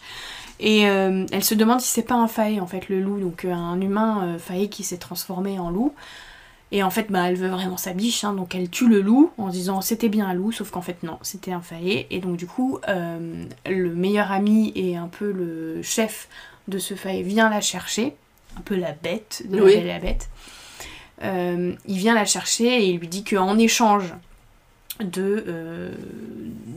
Et 0.60 0.88
euh, 0.88 1.26
elle 1.32 1.44
se 1.44 1.56
demande 1.56 1.82
si 1.82 1.88
c'est 1.88 2.04
pas 2.04 2.16
un 2.16 2.28
faé 2.28 2.60
en 2.60 2.68
fait, 2.68 2.90
le 2.90 3.02
loup, 3.02 3.20
donc 3.20 3.46
euh, 3.46 3.52
un 3.52 3.80
humain 3.82 4.24
euh, 4.24 4.40
faé 4.40 4.70
qui 4.70 4.84
s'est 4.84 4.98
transformé 4.98 5.60
en 5.60 5.70
loup. 5.70 5.94
Et 6.72 6.82
en 6.82 6.90
fait, 6.90 7.12
bah, 7.12 7.30
elle 7.30 7.36
veut 7.36 7.50
vraiment 7.50 7.78
sa 7.78 7.94
biche, 7.94 8.24
hein, 8.24 8.34
donc 8.34 8.56
elle 8.56 8.70
tue 8.70 8.88
le 8.88 9.02
loup 9.02 9.32
en 9.38 9.50
disant 9.50 9.82
c'était 9.82 10.10
bien 10.10 10.28
un 10.28 10.34
loup, 10.34 10.52
sauf 10.52 10.72
qu'en 10.72 10.82
fait 10.82 11.04
non, 11.04 11.20
c'était 11.22 11.52
un 11.52 11.62
faé. 11.62 12.08
Et 12.10 12.20
donc 12.20 12.38
du 12.38 12.48
coup, 12.48 12.80
le 12.88 13.90
meilleur 13.94 14.32
ami 14.32 14.72
et 14.76 14.96
un 14.96 15.08
peu 15.08 15.32
le 15.32 15.84
chef 15.84 16.30
de 16.68 16.80
ce 16.80 16.96
faé 16.96 17.22
vient 17.22 17.50
la 17.50 17.62
chercher, 17.62 18.16
un 18.58 18.62
peu 18.62 18.76
la 18.76 18.94
bête 18.94 19.44
de 19.48 19.58
la 19.58 19.84
la 19.84 20.00
bête. 20.00 20.30
Euh, 21.24 21.74
il 21.86 21.98
vient 21.98 22.16
la 22.16 22.26
chercher 22.26 22.84
et 22.84 22.90
il 22.90 23.00
lui 23.00 23.08
dit 23.08 23.24
qu'en 23.24 23.58
échange 23.58 24.14
de, 25.10 25.44
euh, 25.48 25.92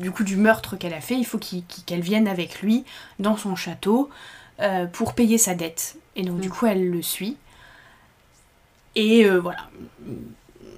du 0.00 0.10
coup 0.10 0.24
du 0.24 0.36
meurtre 0.36 0.76
qu'elle 0.76 0.94
a 0.94 1.00
fait, 1.00 1.16
il 1.16 1.24
faut 1.24 1.38
qu'elle 1.38 2.00
vienne 2.00 2.28
avec 2.28 2.62
lui 2.62 2.84
dans 3.18 3.36
son 3.36 3.56
château 3.56 4.10
euh, 4.60 4.86
pour 4.86 5.14
payer 5.14 5.38
sa 5.38 5.54
dette. 5.54 5.96
Et 6.14 6.22
donc 6.22 6.40
du 6.40 6.48
mm. 6.48 6.52
coup 6.52 6.66
elle 6.66 6.90
le 6.90 7.02
suit. 7.02 7.36
Et 8.94 9.28
voilà, 9.28 9.68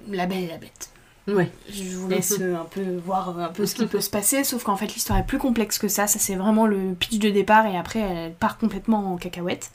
la 0.09 0.25
belle 0.25 0.43
et 0.43 0.47
la 0.47 0.57
bête. 0.57 0.89
Ouais. 1.35 1.51
Je 1.71 1.95
vous 1.95 2.07
laisse 2.07 2.39
un 2.39 2.65
peu 2.65 2.81
voir 3.05 3.37
un 3.39 3.49
peu 3.49 3.65
ce 3.65 3.75
qui 3.75 3.85
peut 3.85 4.01
se 4.01 4.09
passer, 4.09 4.43
sauf 4.43 4.63
qu'en 4.63 4.75
fait 4.75 4.93
l'histoire 4.93 5.19
est 5.19 5.25
plus 5.25 5.37
complexe 5.37 5.77
que 5.77 5.87
ça. 5.87 6.07
Ça 6.07 6.19
c'est 6.19 6.35
vraiment 6.35 6.65
le 6.65 6.93
pitch 6.93 7.19
de 7.19 7.29
départ 7.29 7.65
et 7.65 7.77
après 7.77 7.99
elle 7.99 8.33
part 8.33 8.57
complètement 8.57 9.13
en 9.13 9.17
cacahuète. 9.17 9.71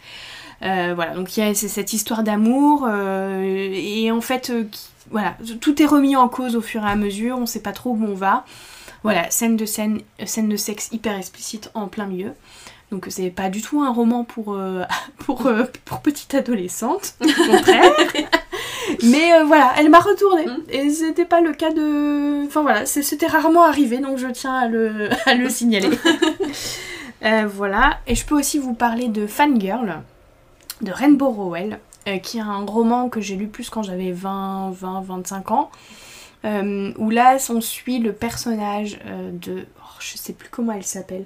Euh, 0.62 0.92
voilà, 0.94 1.14
donc 1.14 1.36
il 1.36 1.40
y 1.40 1.42
a 1.42 1.54
cette 1.54 1.92
histoire 1.92 2.22
d'amour, 2.22 2.86
euh, 2.88 3.70
et 3.72 4.10
en 4.10 4.20
fait, 4.20 4.50
euh, 4.50 4.64
voilà, 5.10 5.36
tout 5.60 5.82
est 5.82 5.86
remis 5.86 6.16
en 6.16 6.28
cause 6.28 6.56
au 6.56 6.62
fur 6.62 6.84
et 6.84 6.90
à 6.90 6.96
mesure, 6.96 7.36
on 7.38 7.46
sait 7.46 7.60
pas 7.60 7.72
trop 7.72 7.90
où 7.90 8.04
on 8.04 8.14
va. 8.14 8.44
Voilà, 9.02 9.30
scène 9.30 9.56
de 9.56 9.66
scène, 9.66 10.00
scène 10.24 10.48
de 10.48 10.56
sexe 10.56 10.88
hyper 10.92 11.16
explicite 11.16 11.70
en 11.74 11.88
plein 11.88 12.06
milieu. 12.06 12.32
Donc 12.90 13.06
c'est 13.10 13.30
pas 13.30 13.50
du 13.50 13.60
tout 13.60 13.82
un 13.82 13.92
roman 13.92 14.24
pour, 14.24 14.58
pour, 15.18 15.50
pour 15.84 16.00
petite 16.00 16.34
adolescente, 16.34 17.14
au 17.20 17.50
contraire. 17.50 17.92
Mais 19.04 19.42
voilà, 19.44 19.72
elle 19.78 19.90
m'a 19.90 20.00
retourné. 20.00 20.46
Mm. 20.46 20.62
Et 20.70 20.90
c'était 20.90 21.24
pas 21.24 21.40
le 21.40 21.52
cas 21.52 21.70
de... 21.70 22.44
Enfin 22.46 22.62
voilà, 22.62 22.86
c'était 22.86 23.26
rarement 23.26 23.64
arrivé, 23.64 23.98
donc 23.98 24.18
je 24.18 24.28
tiens 24.28 24.54
à 24.54 24.68
le, 24.68 25.10
à 25.26 25.34
le 25.34 25.48
signaler. 25.48 25.90
voilà, 27.46 27.98
et 28.06 28.14
je 28.14 28.24
peux 28.24 28.36
aussi 28.36 28.58
vous 28.58 28.74
parler 28.74 29.08
de 29.08 29.26
Fangirl 29.26 30.02
de 30.80 30.92
Rainbow 30.92 31.30
Rowell, 31.30 31.78
euh, 32.08 32.18
qui 32.18 32.38
est 32.38 32.42
un 32.42 32.64
roman 32.64 33.08
que 33.08 33.20
j'ai 33.20 33.36
lu 33.36 33.48
plus 33.48 33.70
quand 33.70 33.82
j'avais 33.82 34.12
20, 34.12 34.72
20, 34.72 35.00
25 35.02 35.50
ans. 35.50 35.70
Euh, 36.44 36.92
où 36.98 37.08
là 37.08 37.38
on 37.48 37.62
suit 37.62 38.00
le 38.00 38.12
personnage 38.12 38.98
euh, 39.06 39.30
de. 39.32 39.64
Oh, 39.78 39.96
je 39.98 40.18
sais 40.18 40.34
plus 40.34 40.48
comment 40.50 40.72
elle 40.72 40.84
s'appelle. 40.84 41.24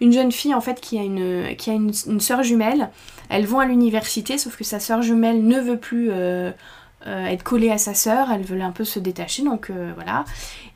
Une 0.00 0.12
jeune 0.12 0.32
fille 0.32 0.54
en 0.54 0.60
fait 0.60 0.80
qui 0.80 0.98
a 0.98 1.02
une, 1.02 1.54
qui 1.56 1.70
a 1.70 1.72
une, 1.72 1.92
une 2.06 2.20
soeur 2.20 2.42
jumelle. 2.42 2.90
Elles 3.28 3.46
vont 3.46 3.60
à 3.60 3.66
l'université, 3.66 4.38
sauf 4.38 4.56
que 4.56 4.64
sa 4.64 4.80
soeur 4.80 5.02
jumelle 5.02 5.44
ne 5.46 5.60
veut 5.60 5.78
plus 5.78 6.10
être 7.06 7.42
collée 7.42 7.70
à 7.70 7.78
sa 7.78 7.94
sœur, 7.94 8.32
elle 8.32 8.42
veut 8.42 8.60
un 8.60 8.72
peu 8.72 8.84
se 8.84 8.98
détacher, 8.98 9.44
donc 9.44 9.70
voilà. 9.94 10.24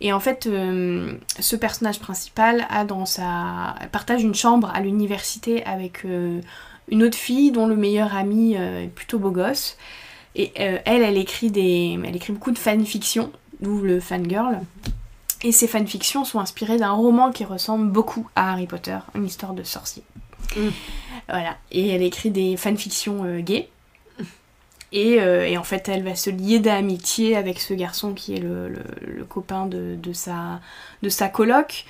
Et 0.01 0.13
en 0.13 0.21
fait, 0.21 0.45
ce 0.45 1.57
personnage 1.57 1.99
principal 1.99 2.67
a 2.71 2.85
dans 2.85 3.05
sa. 3.05 3.75
partage 3.93 4.23
une 4.23 4.35
chambre 4.35 4.71
à 4.75 4.81
l'université 4.81 5.65
avec 5.65 6.05
une 6.91 7.03
autre 7.03 7.17
fille 7.17 7.53
dont 7.53 7.67
le 7.67 7.77
meilleur 7.77 8.15
ami 8.15 8.57
euh, 8.57 8.85
est 8.85 8.89
plutôt 8.89 9.19
beau 9.19 9.31
gosse. 9.31 9.77
Et 10.37 10.53
euh, 10.61 10.79
elle, 10.85 11.03
elle 11.03 11.17
écrit, 11.17 11.51
des, 11.51 11.99
elle 12.05 12.15
écrit 12.15 12.33
beaucoup 12.33 12.53
de 12.53 12.59
fanfictions, 12.59 13.33
d'où 13.61 13.81
le 13.81 14.01
fangirl. 14.01 14.61
Et 15.43 15.53
ces 15.53 15.67
fanfictions 15.67 16.25
sont 16.25 16.39
inspirées 16.39 16.77
d'un 16.77 16.93
roman 16.93 17.33
qui 17.33 17.45
ressemble 17.45 17.91
beaucoup 17.91 18.29
à 18.37 18.53
Harry 18.53 18.67
Potter, 18.67 18.99
une 19.15 19.25
histoire 19.25 19.55
de 19.55 19.63
sorcier. 19.63 20.03
Mm. 20.57 20.69
Voilà. 21.29 21.57
Et 21.73 21.89
elle 21.89 22.03
écrit 22.03 22.31
des 22.31 22.57
fanfictions 22.57 23.25
euh, 23.25 23.41
gays. 23.41 23.69
Et, 24.93 25.15
et, 25.15 25.57
en 25.57 25.63
fait, 25.63 25.89
elle 25.89 26.03
va 26.03 26.17
se 26.17 26.31
lier 26.31 26.59
d'amitié 26.59 27.37
avec 27.37 27.61
ce 27.61 27.75
garçon 27.75 28.13
qui 28.13 28.35
est 28.35 28.41
le, 28.41 28.69
le, 28.69 29.25
copain 29.25 29.67
de, 29.67 29.95
de, 29.95 30.13
sa, 30.13 30.61
de 31.03 31.09
sa 31.09 31.29
coloc. 31.29 31.85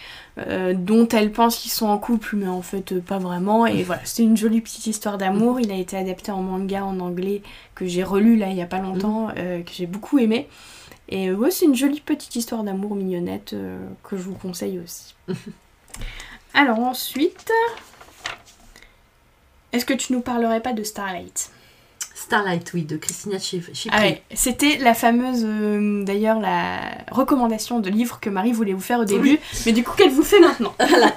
Euh, 0.47 0.75
dont 0.75 1.09
elle 1.09 1.33
pense 1.33 1.57
qu'ils 1.57 1.73
sont 1.73 1.89
en 1.89 1.99
couple, 1.99 2.37
mais 2.37 2.47
en 2.47 2.63
fait 2.63 2.93
euh, 2.93 3.01
pas 3.01 3.19
vraiment. 3.19 3.67
Et 3.67 3.83
voilà, 3.83 4.03
c'est 4.05 4.23
une 4.23 4.37
jolie 4.37 4.61
petite 4.61 4.87
histoire 4.87 5.19
d'amour. 5.19 5.61
Il 5.61 5.71
a 5.71 5.75
été 5.75 5.97
adapté 5.97 6.31
en 6.31 6.43
manga 6.43 6.85
en 6.85 7.01
anglais 7.01 7.43
que 7.75 7.85
j'ai 7.85 8.05
relu 8.05 8.37
là 8.37 8.49
il 8.49 8.57
y 8.57 8.63
a 8.63 8.67
pas 8.67 8.79
longtemps, 8.79 9.29
mm. 9.29 9.35
euh, 9.37 9.63
que 9.63 9.71
j'ai 9.73 9.87
beaucoup 9.87 10.19
aimé. 10.19 10.49
Et 11.09 11.33
ouais, 11.33 11.51
c'est 11.51 11.65
une 11.65 11.75
jolie 11.75 12.01
petite 12.01 12.37
histoire 12.37 12.63
d'amour 12.63 12.95
mignonnette 12.95 13.57
que 14.05 14.17
je 14.17 14.23
vous 14.23 14.35
conseille 14.35 14.79
aussi. 14.79 15.17
Alors 16.55 16.79
ensuite, 16.79 17.51
est-ce 19.73 19.85
que 19.85 19.95
tu 19.95 20.13
nous 20.13 20.21
parlerais 20.21 20.61
pas 20.61 20.73
de 20.73 20.85
Starlight? 20.85 21.51
Starlight, 22.31 22.71
oui, 22.75 22.85
de 22.85 22.97
Christina 22.97 23.41
Chipri. 23.41 23.89
Ah 23.91 24.05
C'était 24.35 24.79
la 24.79 24.95
fameuse, 24.95 25.43
euh, 25.45 26.05
d'ailleurs, 26.05 26.39
la 26.39 26.79
recommandation 27.11 27.81
de 27.81 27.91
livre 27.91 28.21
que 28.21 28.31
Marie 28.31 28.53
voulait 28.53 28.73
vous 28.73 28.81
faire 28.81 29.01
au 29.01 29.05
début, 29.05 29.41
mais 29.67 29.73
du 29.73 29.83
coup, 29.83 29.97
qu'elle 29.97 30.13
vous 30.13 30.23
fait 30.23 30.39
maintenant 30.39 30.73
Voilà. 30.89 31.13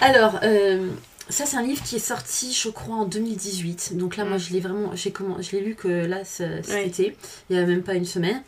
Alors, 0.00 0.40
euh, 0.42 0.88
ça, 1.28 1.44
c'est 1.44 1.58
un 1.58 1.62
livre 1.62 1.82
qui 1.82 1.96
est 1.96 2.06
sorti, 2.06 2.50
je 2.54 2.70
crois, 2.70 2.96
en 2.96 3.04
2018. 3.04 3.98
Donc 3.98 4.16
là, 4.16 4.24
moi, 4.24 4.38
mm. 4.38 4.40
je 4.40 4.52
l'ai 4.54 4.60
vraiment, 4.60 4.90
j'ai 4.94 5.10
comment, 5.10 5.36
je 5.38 5.54
l'ai 5.54 5.60
lu 5.60 5.74
que 5.74 6.06
là, 6.06 6.24
cet 6.24 6.66
été, 6.70 7.14
il 7.50 7.56
n'y 7.56 7.62
a 7.62 7.66
même 7.66 7.82
pas 7.82 7.92
une 7.92 8.06
semaine. 8.06 8.42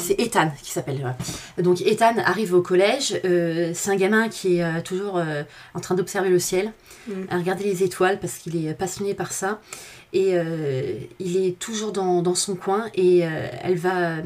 C'est 0.00 0.18
Ethan 0.18 0.50
qui 0.60 0.72
s'appelle. 0.72 1.14
Donc 1.58 1.82
Ethan 1.82 2.14
arrive 2.24 2.54
au 2.54 2.62
collège. 2.62 3.20
Euh, 3.24 3.70
c'est 3.74 3.90
un 3.90 3.96
gamin 3.96 4.28
qui 4.28 4.58
est 4.58 4.82
toujours 4.82 5.22
en 5.74 5.80
train 5.80 5.94
d'observer 5.94 6.30
le 6.30 6.40
ciel, 6.40 6.72
mm. 7.06 7.12
à 7.30 7.36
regarder 7.36 7.62
les 7.62 7.84
étoiles 7.84 8.18
parce 8.18 8.38
qu'il 8.38 8.66
est 8.66 8.74
passionné 8.74 9.14
par 9.14 9.30
ça. 9.30 9.60
Et 10.14 10.30
euh, 10.38 10.94
il 11.18 11.36
est 11.36 11.58
toujours 11.58 11.92
dans, 11.92 12.22
dans 12.22 12.34
son 12.34 12.56
coin 12.56 12.86
et 12.94 13.26
euh, 13.26 13.48
elle 13.62 13.76
va, 13.76 14.16
euh, 14.16 14.22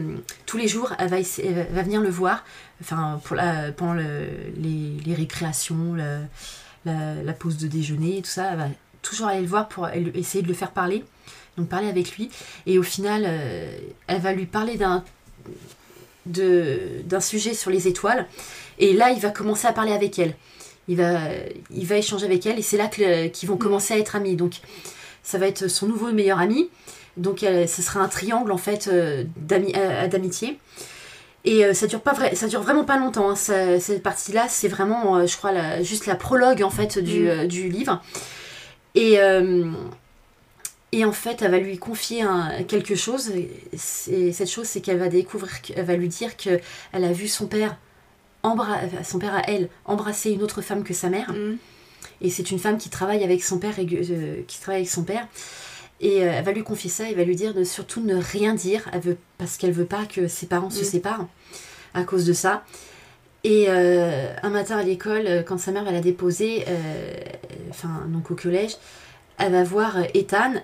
tous 0.46 0.56
les 0.56 0.68
jours, 0.68 0.92
elle 0.98 1.08
va, 1.08 1.16
elle 1.18 1.66
va 1.72 1.82
venir 1.82 2.00
le 2.00 2.08
voir, 2.08 2.44
enfin, 2.80 3.20
pour 3.24 3.34
la, 3.34 3.72
pendant 3.72 3.94
le- 3.94 4.28
les, 4.56 4.92
les 5.04 5.14
récréations, 5.14 5.94
la, 5.94 6.18
la- 6.84 7.22
la 7.22 7.32
pause 7.32 7.56
de 7.58 7.66
déjeuner 7.66 8.18
et 8.18 8.22
tout 8.22 8.30
ça, 8.30 8.50
elle 8.52 8.58
va 8.58 8.68
toujours 9.02 9.26
aller 9.26 9.40
le 9.40 9.48
voir 9.48 9.68
pour 9.68 9.88
elle- 9.88 10.16
essayer 10.16 10.42
de 10.42 10.48
le 10.48 10.54
faire 10.54 10.70
parler, 10.70 11.02
donc 11.56 11.68
parler 11.68 11.88
avec 11.88 12.16
lui. 12.16 12.30
Et 12.66 12.78
au 12.78 12.84
final, 12.84 13.24
euh, 13.26 13.76
elle 14.06 14.20
va 14.20 14.32
lui 14.34 14.46
parler 14.46 14.76
d'un 14.76 15.02
de- 16.26 17.02
d'un 17.04 17.20
sujet 17.20 17.54
sur 17.54 17.70
les 17.70 17.88
étoiles. 17.88 18.26
Et 18.78 18.92
là, 18.92 19.10
il 19.10 19.20
va 19.20 19.30
commencer 19.30 19.66
à 19.66 19.72
parler 19.72 19.92
avec 19.92 20.18
elle. 20.18 20.36
Il 20.88 20.96
va, 20.96 21.18
il 21.70 21.86
va 21.86 21.96
échanger 21.96 22.26
avec 22.26 22.46
elle 22.46 22.58
et 22.58 22.62
c'est 22.62 22.76
là 22.76 22.86
qu'ils 22.88 23.48
vont 23.48 23.56
commencer 23.56 23.94
à 23.94 23.98
être 23.98 24.16
amis. 24.16 24.36
Donc, 24.36 24.60
ça 25.22 25.38
va 25.38 25.46
être 25.46 25.68
son 25.68 25.86
nouveau 25.86 26.12
meilleur 26.12 26.38
ami. 26.40 26.68
Donc, 27.16 27.42
elle- 27.42 27.68
ce 27.68 27.82
sera 27.82 28.00
un 28.00 28.08
triangle 28.08 28.52
en 28.52 28.56
fait 28.58 28.88
euh, 28.88 29.24
euh, 29.52 30.06
d'amitié. 30.08 30.58
Et 31.44 31.64
euh, 31.64 31.74
ça 31.74 31.86
dure 31.88 32.00
pas 32.00 32.12
vrai, 32.12 32.34
ça 32.36 32.46
dure 32.46 32.62
vraiment 32.62 32.84
pas 32.84 32.96
longtemps. 32.98 33.30
hein. 33.30 33.36
Ça- 33.36 33.80
cette 33.80 34.02
partie-là, 34.02 34.46
c'est 34.48 34.68
vraiment, 34.68 35.16
euh, 35.16 35.26
je 35.26 35.36
crois, 35.36 35.52
la- 35.52 35.82
juste 35.82 36.06
la 36.06 36.14
prologue 36.14 36.62
en 36.62 36.70
fait 36.70 36.98
du, 36.98 37.24
Mm. 37.24 37.28
euh, 37.28 37.46
du 37.46 37.68
livre. 37.68 38.00
Et 38.94 39.18
euh, 39.20 39.70
et 40.94 41.04
en 41.06 41.12
fait, 41.12 41.40
elle 41.40 41.50
va 41.50 41.58
lui 41.58 41.78
confier 41.78 42.20
un- 42.22 42.62
quelque 42.64 42.94
chose. 42.94 43.30
Et 44.10 44.32
cette 44.32 44.50
chose, 44.50 44.66
c'est 44.66 44.80
qu'elle 44.82 44.98
va 44.98 45.08
découvrir, 45.08 45.62
qu'elle 45.62 45.84
va 45.84 45.96
lui 45.96 46.08
dire 46.08 46.36
que 46.36 46.60
elle 46.92 47.04
a 47.04 47.12
vu 47.12 47.28
son 47.28 47.46
père, 47.46 47.76
son 49.02 49.18
père 49.18 49.34
à 49.34 49.42
elle, 49.48 49.68
embrasser 49.86 50.30
une 50.32 50.42
autre 50.42 50.60
femme 50.62 50.84
que 50.84 50.92
sa 50.94 51.08
mère. 51.08 51.32
Mm. 51.32 51.56
Et 52.22 52.30
c'est 52.30 52.50
une 52.50 52.58
femme 52.58 52.78
qui 52.78 52.88
travaille 52.88 53.22
avec 53.24 53.42
son 53.42 53.58
père, 53.58 53.74
euh, 53.78 54.42
qui 54.46 54.60
travaille 54.60 54.80
avec 54.80 54.88
son 54.90 55.02
père. 55.04 55.26
Et 56.00 56.22
euh, 56.22 56.32
elle 56.36 56.44
va 56.44 56.52
lui 56.52 56.62
confier 56.64 56.88
ça, 56.90 57.04
elle 57.08 57.16
va 57.16 57.24
lui 57.24 57.36
dire 57.36 57.52
de 57.54 57.62
surtout 57.64 58.00
ne 58.00 58.14
rien 58.16 58.54
dire, 58.54 58.88
elle 58.92 59.00
veut, 59.00 59.16
parce 59.38 59.56
qu'elle 59.56 59.72
veut 59.72 59.84
pas 59.84 60.04
que 60.06 60.26
ses 60.28 60.46
parents 60.46 60.70
se 60.70 60.80
Mm. 60.82 60.84
séparent 60.84 61.28
à 61.94 62.04
cause 62.04 62.24
de 62.24 62.32
ça. 62.32 62.64
Et 63.44 63.66
euh, 63.68 64.32
un 64.42 64.50
matin 64.50 64.78
à 64.78 64.82
l'école, 64.84 65.44
quand 65.46 65.58
sa 65.58 65.72
mère 65.72 65.84
va 65.84 65.90
la 65.92 66.00
déposer, 66.00 66.64
euh, 66.68 67.12
enfin 67.70 68.04
donc 68.08 68.30
au 68.30 68.34
collège, 68.36 68.76
elle 69.38 69.52
va 69.52 69.64
voir 69.64 69.96
Ethan 70.14 70.54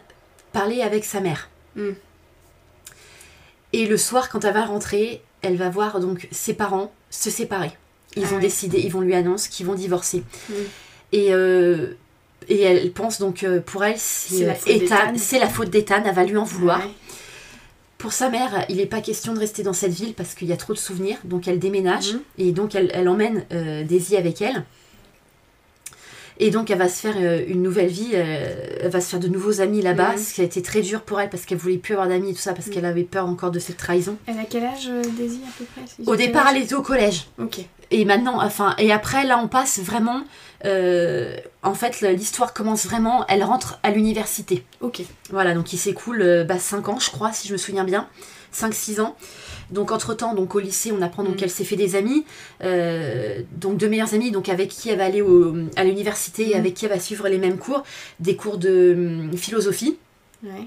parler 0.52 0.80
avec 0.82 1.04
sa 1.04 1.20
mère. 1.20 1.50
Mm. 1.76 1.90
Et 3.72 3.86
le 3.86 3.96
soir, 3.96 4.28
quand 4.30 4.44
elle 4.44 4.54
va 4.54 4.64
rentrer, 4.64 5.22
elle 5.42 5.56
va 5.56 5.68
voir 5.70 6.00
donc 6.00 6.28
ses 6.30 6.54
parents 6.54 6.92
se 7.10 7.30
séparer. 7.30 7.72
Ils 8.16 8.24
Ah 8.24 8.32
ont 8.32 8.36
ouais. 8.36 8.40
décidé, 8.40 8.78
ils 8.80 8.90
vont 8.92 9.00
lui 9.02 9.14
annoncer 9.14 9.50
qu'ils 9.50 9.66
vont 9.66 9.74
divorcer. 9.74 10.22
Mm. 10.48 10.52
Et, 11.12 11.32
euh, 11.32 11.94
et 12.48 12.60
elle 12.62 12.92
pense 12.92 13.18
donc 13.18 13.42
euh, 13.44 13.60
pour 13.60 13.84
elle, 13.84 13.94
C'est 13.98 14.34
c'est 14.36 14.44
la 14.44 14.52
euh, 14.52 14.54
faute 14.54 14.68
Ethan, 14.68 14.96
d'Ethan. 14.96 15.12
c'est 15.16 15.38
la 15.38 15.48
faute 15.48 15.70
d'Ethan, 15.70 16.02
elle 16.04 16.14
va 16.14 16.24
lui 16.24 16.36
en 16.36 16.44
vouloir. 16.44 16.80
Ouais. 16.80 16.90
Pour 17.98 18.12
sa 18.12 18.28
mère, 18.28 18.64
il 18.68 18.76
n'est 18.76 18.86
pas 18.86 19.00
question 19.00 19.32
de 19.34 19.40
rester 19.40 19.62
dans 19.64 19.72
cette 19.72 19.92
ville 19.92 20.14
parce 20.14 20.34
qu'il 20.34 20.46
y 20.48 20.52
a 20.52 20.56
trop 20.56 20.72
de 20.72 20.78
souvenirs, 20.78 21.16
donc 21.24 21.48
elle 21.48 21.58
déménage 21.58 22.12
Mhm. 22.14 22.20
et 22.38 22.52
donc 22.52 22.74
elle, 22.74 22.90
elle 22.94 23.08
emmène 23.08 23.44
euh, 23.52 23.82
Daisy 23.84 24.16
avec 24.16 24.40
elle. 24.40 24.64
Et 26.40 26.50
donc 26.52 26.70
elle 26.70 26.78
va 26.78 26.88
se 26.88 27.00
faire 27.00 27.16
euh, 27.18 27.42
une 27.48 27.62
nouvelle 27.64 27.88
vie, 27.88 28.10
euh, 28.14 28.54
elle 28.82 28.90
va 28.90 29.00
se 29.00 29.10
faire 29.10 29.18
de 29.18 29.26
nouveaux 29.26 29.60
amis 29.60 29.82
là-bas, 29.82 30.12
Mhm. 30.12 30.18
ce 30.18 30.34
qui 30.34 30.40
a 30.40 30.44
été 30.44 30.62
très 30.62 30.82
dur 30.82 31.00
pour 31.02 31.20
elle 31.20 31.30
parce 31.30 31.44
qu'elle 31.44 31.58
voulait 31.58 31.78
plus 31.78 31.94
avoir 31.94 32.06
d'amis 32.08 32.30
et 32.30 32.34
tout 32.34 32.38
ça 32.40 32.52
parce 32.54 32.68
Mhm. 32.68 32.74
qu'elle 32.74 32.84
avait 32.84 33.02
peur 33.02 33.26
encore 33.26 33.50
de 33.50 33.58
cette 33.58 33.76
trahison. 33.78 34.16
Elle 34.26 34.38
a 34.38 34.44
quel 34.48 34.62
âge, 34.64 34.88
Daisy, 35.16 35.40
à 35.44 35.50
peu 35.58 35.64
près 35.64 35.82
Au 36.06 36.14
départ, 36.14 36.46
elle 36.54 36.62
était 36.62 36.74
au 36.76 36.82
collège. 36.82 37.26
Ok. 37.40 37.58
Et 37.90 38.04
maintenant, 38.04 38.40
enfin, 38.40 38.76
et 38.78 38.92
après, 38.92 39.24
là, 39.24 39.40
on 39.42 39.48
passe 39.48 39.80
vraiment. 39.80 40.22
Euh, 40.64 41.36
en 41.62 41.74
fait, 41.74 42.00
l'histoire 42.00 42.52
commence 42.54 42.84
vraiment. 42.86 43.24
Elle 43.28 43.44
rentre 43.44 43.78
à 43.82 43.90
l'université. 43.90 44.64
Ok. 44.80 45.02
Voilà, 45.30 45.54
donc 45.54 45.72
il 45.72 45.78
s'écoule 45.78 46.46
5 46.58 46.88
ans, 46.88 46.98
je 46.98 47.10
crois, 47.10 47.32
si 47.32 47.46
je 47.48 47.52
me 47.52 47.58
souviens 47.58 47.84
bien. 47.84 48.08
5-6 48.52 49.00
ans. 49.00 49.14
Donc, 49.70 49.92
entre-temps, 49.92 50.34
donc, 50.34 50.54
au 50.54 50.58
lycée, 50.58 50.90
on 50.92 51.02
apprend 51.02 51.22
donc 51.22 51.34
Mm. 51.34 51.36
qu'elle 51.36 51.50
s'est 51.50 51.64
fait 51.64 51.76
des 51.76 51.94
amis. 51.96 52.24
euh, 52.64 53.42
donc, 53.56 53.76
deux 53.76 53.88
meilleurs 53.88 54.14
amis, 54.14 54.30
donc 54.30 54.48
avec 54.48 54.70
qui 54.70 54.88
elle 54.88 54.96
va 54.98 55.04
aller 55.04 55.20
au- 55.20 55.54
à 55.76 55.84
l'université, 55.84 56.54
Mm. 56.54 56.58
avec 56.58 56.74
qui 56.74 56.86
elle 56.86 56.90
va 56.92 56.98
suivre 56.98 57.28
les 57.28 57.36
mêmes 57.38 57.58
cours, 57.58 57.82
des 58.20 58.34
cours 58.36 58.56
de 58.58 58.94
hum, 59.30 59.36
philosophie. 59.36 59.98
Ouais. 60.42 60.66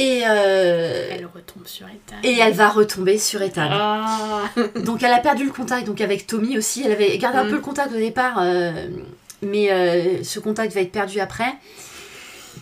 Et, 0.00 0.22
euh, 0.26 1.08
Elle 1.10 1.26
retombe 1.26 1.66
sur 1.66 1.86
Ethan. 1.86 2.14
et 2.22 2.38
elle 2.38 2.52
va 2.54 2.68
retomber 2.68 3.18
sur 3.18 3.42
Ethan. 3.42 3.68
Ah. 3.70 4.44
Donc 4.84 5.02
elle 5.02 5.12
a 5.12 5.18
perdu 5.18 5.44
le 5.44 5.50
contact 5.50 5.86
donc 5.86 6.00
avec 6.00 6.26
Tommy 6.26 6.56
aussi. 6.56 6.82
Elle 6.84 6.92
avait 6.92 7.18
gardé 7.18 7.38
un 7.38 7.44
Mm. 7.44 7.48
peu 7.48 7.54
le 7.56 7.60
contact 7.60 7.92
au 7.92 7.96
départ, 7.98 8.38
euh, 8.40 8.70
mais 9.42 9.72
euh, 9.72 10.22
ce 10.22 10.38
contact 10.38 10.72
va 10.72 10.80
être 10.82 10.92
perdu 10.92 11.18
après. 11.20 11.52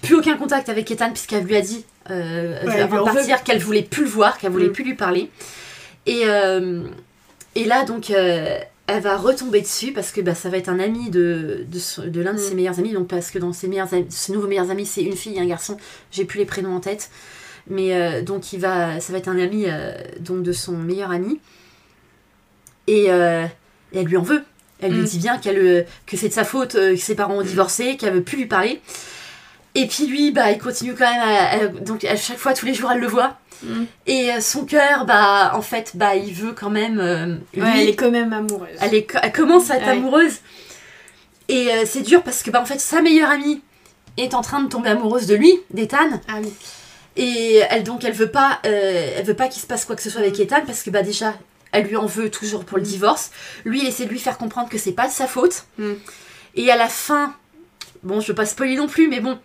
Plus 0.03 0.15
aucun 0.17 0.37
contact 0.37 0.69
avec 0.71 0.91
Ethan 0.91 1.11
puisqu'elle 1.11 1.45
lui 1.45 1.57
a 1.57 1.61
dit 1.61 1.85
euh, 2.11 2.65
Ouais, 2.65 2.81
avant 2.81 3.05
de 3.05 3.13
partir 3.13 3.43
qu'elle 3.43 3.59
voulait 3.59 3.83
plus 3.83 4.05
le 4.05 4.09
voir, 4.11 4.39
qu'elle 4.39 4.53
voulait 4.53 4.69
Mm. 4.69 4.73
plus 4.73 4.85
lui 4.85 4.95
parler. 4.95 5.31
Et, 6.07 6.23
euh, 6.25 6.85
et 7.55 7.65
là 7.65 7.85
donc 7.85 8.11
euh, 8.11 8.59
elle 8.89 9.03
va 9.03 9.17
retomber 9.17 9.61
dessus 9.63 9.93
parce 9.93 10.13
que 10.13 10.21
bah, 10.21 10.35
ça 10.35 10.49
va 10.49 10.57
être 10.59 10.69
un 10.69 10.79
ami 10.79 11.11
de, 11.11 11.65
de, 11.69 11.79
son- 11.79 12.07
de 12.07 12.21
l'un 12.21 12.33
de 12.35 12.39
Mm. 12.39 12.43
ses 12.43 12.55
meilleurs 12.55 12.79
amis. 12.79 12.93
Donc 12.93 13.09
parce 13.09 13.31
que 13.31 13.39
dans 13.39 13.53
ses, 13.53 13.67
meilleurs 13.69 13.93
amis, 13.95 14.07
ses 14.11 14.33
nouveaux 14.33 14.47
meilleurs 14.49 14.71
amis 14.71 14.87
c'est 14.87 15.03
une 15.03 15.17
fille 15.17 15.37
et 15.37 15.41
un 15.41 15.47
garçon. 15.47 15.77
J'ai 16.13 16.25
plus 16.25 16.39
les 16.39 16.47
prénoms 16.47 16.75
en 16.77 16.81
tête. 16.81 17.11
Mais 17.69 17.95
euh, 17.95 18.23
donc 18.23 18.53
il 18.53 18.61
va, 18.61 19.01
ça 19.01 19.13
va 19.13 19.19
être 19.19 19.29
un 19.29 19.39
ami 19.39 19.65
euh, 19.67 19.93
donc 20.21 20.43
de 20.45 20.53
son 20.53 20.73
meilleur 20.73 21.11
ami. 21.11 21.41
Et, 22.87 23.11
euh, 23.11 23.45
et 23.93 23.99
elle 23.99 24.07
lui 24.07 24.17
en 24.17 24.23
veut. 24.23 24.43
Elle 24.81 24.93
lui 24.93 25.01
Mm. 25.03 25.07
dit 25.07 25.19
bien 25.19 25.39
qu'elle, 25.39 25.87
que 26.07 26.17
c'est 26.17 26.29
de 26.29 26.33
sa 26.35 26.45
faute, 26.45 26.73
que 26.75 26.97
ses 26.97 27.15
parents 27.17 27.39
ont 27.39 27.43
divorcé, 27.43 27.97
qu'elle 27.97 28.15
veut 28.15 28.23
plus 28.23 28.39
lui 28.39 28.47
parler. 28.47 28.81
Et 29.79 29.87
puis 29.87 30.07
lui, 30.07 30.31
bah, 30.33 30.51
il 30.51 30.59
continue 30.59 30.95
quand 30.95 31.11
même 31.11 31.21
à, 31.23 31.51
à- 31.51 31.67
donc 31.69 32.05
à 32.05 32.17
chaque 32.17 32.39
fois, 32.39 32.55
tous 32.55 32.67
les 32.67 32.75
jours, 32.75 32.91
elle 32.93 33.01
le 33.01 33.07
voit. 33.07 33.37
Mm. 33.63 33.85
Et 34.07 34.33
euh, 34.33 34.41
son 34.41 34.65
cœur, 34.65 35.05
bah, 35.07 35.53
en 35.55 35.63
fait, 35.63 35.93
bah, 35.95 36.15
il 36.17 36.33
veut 36.35 36.53
quand 36.53 36.71
même. 36.71 36.99
euh, 36.99 37.37
lui, 37.55 37.63
Ouais, 37.63 37.73
elle 37.83 37.89
est 37.91 37.95
quand 37.97 38.11
même 38.11 38.33
amoureuse. 38.33 38.69
elle, 38.81 38.95
est- 38.95 39.15
elle 39.23 39.33
commence 39.33 39.71
à 39.71 39.77
être 39.77 39.85
Ouais. 39.87 39.93
amoureuse. 39.93 40.37
Et 41.49 41.71
euh, 41.73 41.85
c'est 41.87 42.03
dur 42.03 42.23
parce 42.23 42.43
que, 42.43 42.51
bah, 42.51 42.61
en 42.61 42.65
fait, 42.65 42.81
sa 42.81 43.03
meilleure 43.03 43.31
amie 43.31 43.61
est 44.17 44.35
en 44.35 44.41
train 44.41 44.61
de 44.63 44.69
tomber 44.69 44.91
amoureuse 44.91 45.27
de 45.27 45.35
lui, 45.35 45.53
d'Ethan. 45.71 46.09
Ah 46.29 46.39
oui. 46.43 46.53
Et 47.19 47.63
elle 47.71 47.83
donc 47.83 48.05
elle 48.05 48.13
veut 48.13 48.31
pas 48.31 48.59
euh, 48.67 49.15
elle 49.17 49.25
veut 49.25 49.33
pas 49.33 49.49
qu'il 49.49 49.63
se 49.63 49.67
passe 49.67 49.87
quoi 49.87 49.97
que 49.97 50.03
ce 50.03 50.11
soit 50.11 50.21
avec 50.21 50.39
Ethan 50.39 50.61
parce 50.67 50.83
que 50.83 50.91
bah 50.91 51.01
déjà 51.03 51.33
elle 51.73 51.87
lui 51.87 51.97
en 51.97 52.05
veut 52.05 52.31
toujours 52.31 52.67
pour 52.67 52.77
le 52.77 52.83
Mm. 52.83 52.87
divorce. 52.87 53.31
Lui 53.65 53.81
il 53.81 53.87
essaie 53.89 54.05
de 54.05 54.11
lui 54.11 54.19
faire 54.19 54.37
comprendre 54.37 54.69
que 54.69 54.77
c'est 54.77 54.93
pas 54.93 55.07
de 55.07 55.13
sa 55.13 55.27
faute. 55.27 55.65
Mm. 55.79 55.93
Et 56.57 56.71
à 56.71 56.77
la 56.77 56.89
fin 56.89 57.35
bon 58.03 58.21
je 58.21 58.29
veux 58.29 58.35
pas 58.35 58.45
spoiler 58.45 58.77
non 58.77 58.87
plus 58.87 59.09
mais 59.09 59.21
bon 59.21 59.39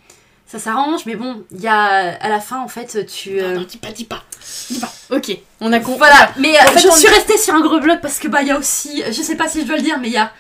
ça 0.52 0.60
s'arrange 0.60 1.06
mais 1.06 1.16
bon 1.16 1.44
il 1.52 1.62
y 1.62 1.68
a 1.68 2.18
à 2.22 2.28
la 2.30 2.40
fin 2.42 2.60
en 2.62 2.68
fait 2.68 3.06
tu 3.06 3.32
Non, 3.38 3.44
euh, 3.44 3.56
non, 3.56 3.62
dis 3.64 3.78
pas, 3.78 3.92
dis 3.92 4.04
pas. 4.06 4.24
Dis 4.70 4.80
pas. 4.80 4.92
Ok. 5.12 5.38
On 5.62 5.72
a 5.72 5.80
compris. 5.80 5.98
voilà 6.00 6.32
mais 6.38 6.56
euh, 6.58 6.62
En 6.68 6.72
fait, 6.72 6.80
je 6.80 6.88
on- 6.90 6.96
suis 6.96 7.08
restée 7.08 7.38
sur 7.38 7.54
un 7.56 7.62
gros 7.62 7.80
bloc 7.80 8.02
parce 8.02 8.20
que 8.20 8.28
bah 8.28 8.42
il 8.42 8.48
y 8.48 8.52
a 8.52 8.58
aussi 8.58 9.02
je 9.08 9.22
sais 9.22 9.36
pas 9.36 9.48
si 9.48 9.62
je 9.62 9.66
dois 9.68 9.78
le 9.78 9.82
dire 9.84 9.98
mais 10.02 10.08
il 10.08 10.14
y 10.14 10.18
a 10.18 10.32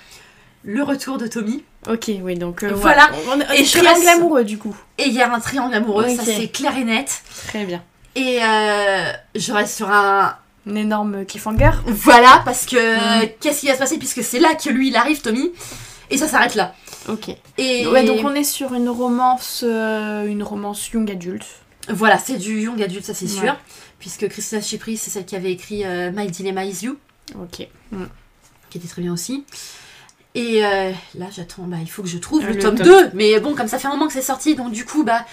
le 0.64 0.84
retour 0.84 1.18
de 1.18 1.28
Tommy 1.28 1.64
Ok, 1.90 2.12
oui, 2.22 2.36
donc 2.36 2.62
euh, 2.64 2.70
Voilà. 2.76 3.10
On, 3.28 3.40
on- 3.40 3.54
Et 3.54 3.66
je 3.66 3.72
triangle 3.80 3.98
reste- 3.98 4.08
amoureux 4.10 4.44
du 4.44 4.58
coup. 4.60 4.76
et 5.00 5.06
il 5.08 5.14
y 5.14 5.22
a 5.22 5.34
un 5.34 5.40
triangle 5.40 5.74
amoureux 5.74 6.08
ça 6.10 6.22
Ok. 6.22 6.30
c'est 6.38 6.48
clair 6.50 6.78
et 6.78 6.84
net 6.84 7.24
Très 7.48 7.66
bien. 7.66 7.82
et 8.16 8.40
euh, 8.44 9.12
je 9.36 9.52
reste 9.54 9.76
sur 9.78 9.90
un 9.90 10.36
Un 10.68 10.76
énorme 10.76 11.26
cliffhanger. 11.26 11.72
Voilà, 11.88 12.44
parce 12.46 12.68
que 12.68 12.76
Mm. 13.24 13.30
qu'est-ce 13.40 13.62
qui 13.62 13.68
va 13.68 13.74
se 13.74 13.80
passer 13.80 13.98
puisque 13.98 14.22
c'est 14.24 14.38
là 14.40 14.54
que 14.54 14.70
lui 14.70 14.90
il 14.90 14.96
arrive, 14.96 15.22
Tommy, 15.22 15.52
et 16.12 16.18
ça 16.18 16.28
s'arrête 16.28 16.54
là. 16.54 16.76
Ok. 17.10 17.30
Et 17.58 17.88
Ouais, 17.88 18.04
donc 18.04 18.20
on 18.24 18.34
est 18.36 18.44
sur 18.44 18.74
une 18.74 18.90
romance, 18.90 19.64
euh, 19.68 20.26
une 20.26 20.44
romance 20.44 20.90
young 20.92 21.10
adulte. 21.10 21.46
voilà, 21.90 22.18
c'est 22.18 22.38
du 22.38 22.62
young 22.62 22.82
adulte, 22.82 23.06
ça 23.06 23.14
c'est 23.14 23.26
Ouais. 23.26 23.32
sûr, 23.42 23.58
puisque 24.00 24.28
Christina 24.30 24.62
Chipri 24.62 24.98
c'est 24.98 25.10
celle 25.10 25.26
qui 25.26 25.36
avait 25.36 25.52
écrit 25.52 25.84
euh, 25.86 26.12
My 26.16 26.28
Dilemma 26.28 26.64
Is 26.66 26.86
You, 26.86 26.98
Ok. 27.42 27.68
qui 28.70 28.78
était 28.78 28.88
très 28.88 29.02
bien 29.02 29.14
aussi. 29.14 29.44
Et 30.34 30.64
euh, 30.64 30.92
là 31.16 31.26
j'attends, 31.36 31.64
bah 31.64 31.78
il 31.82 31.90
faut 31.90 32.04
que 32.04 32.08
je 32.08 32.18
trouve 32.18 32.46
le, 32.46 32.54
le 32.54 32.60
tome 32.62 32.76
tome. 32.78 32.86
2, 32.86 33.10
mais 33.14 33.38
bon 33.42 33.54
comme 33.54 33.68
ça 33.68 33.80
fait 33.80 33.88
un 33.88 33.92
moment 33.92 34.08
que 34.08 34.14
c'est 34.14 34.22
sorti, 34.22 34.56
donc 34.56 34.72
du 34.72 34.86
coup 34.86 35.04
bah 35.04 35.26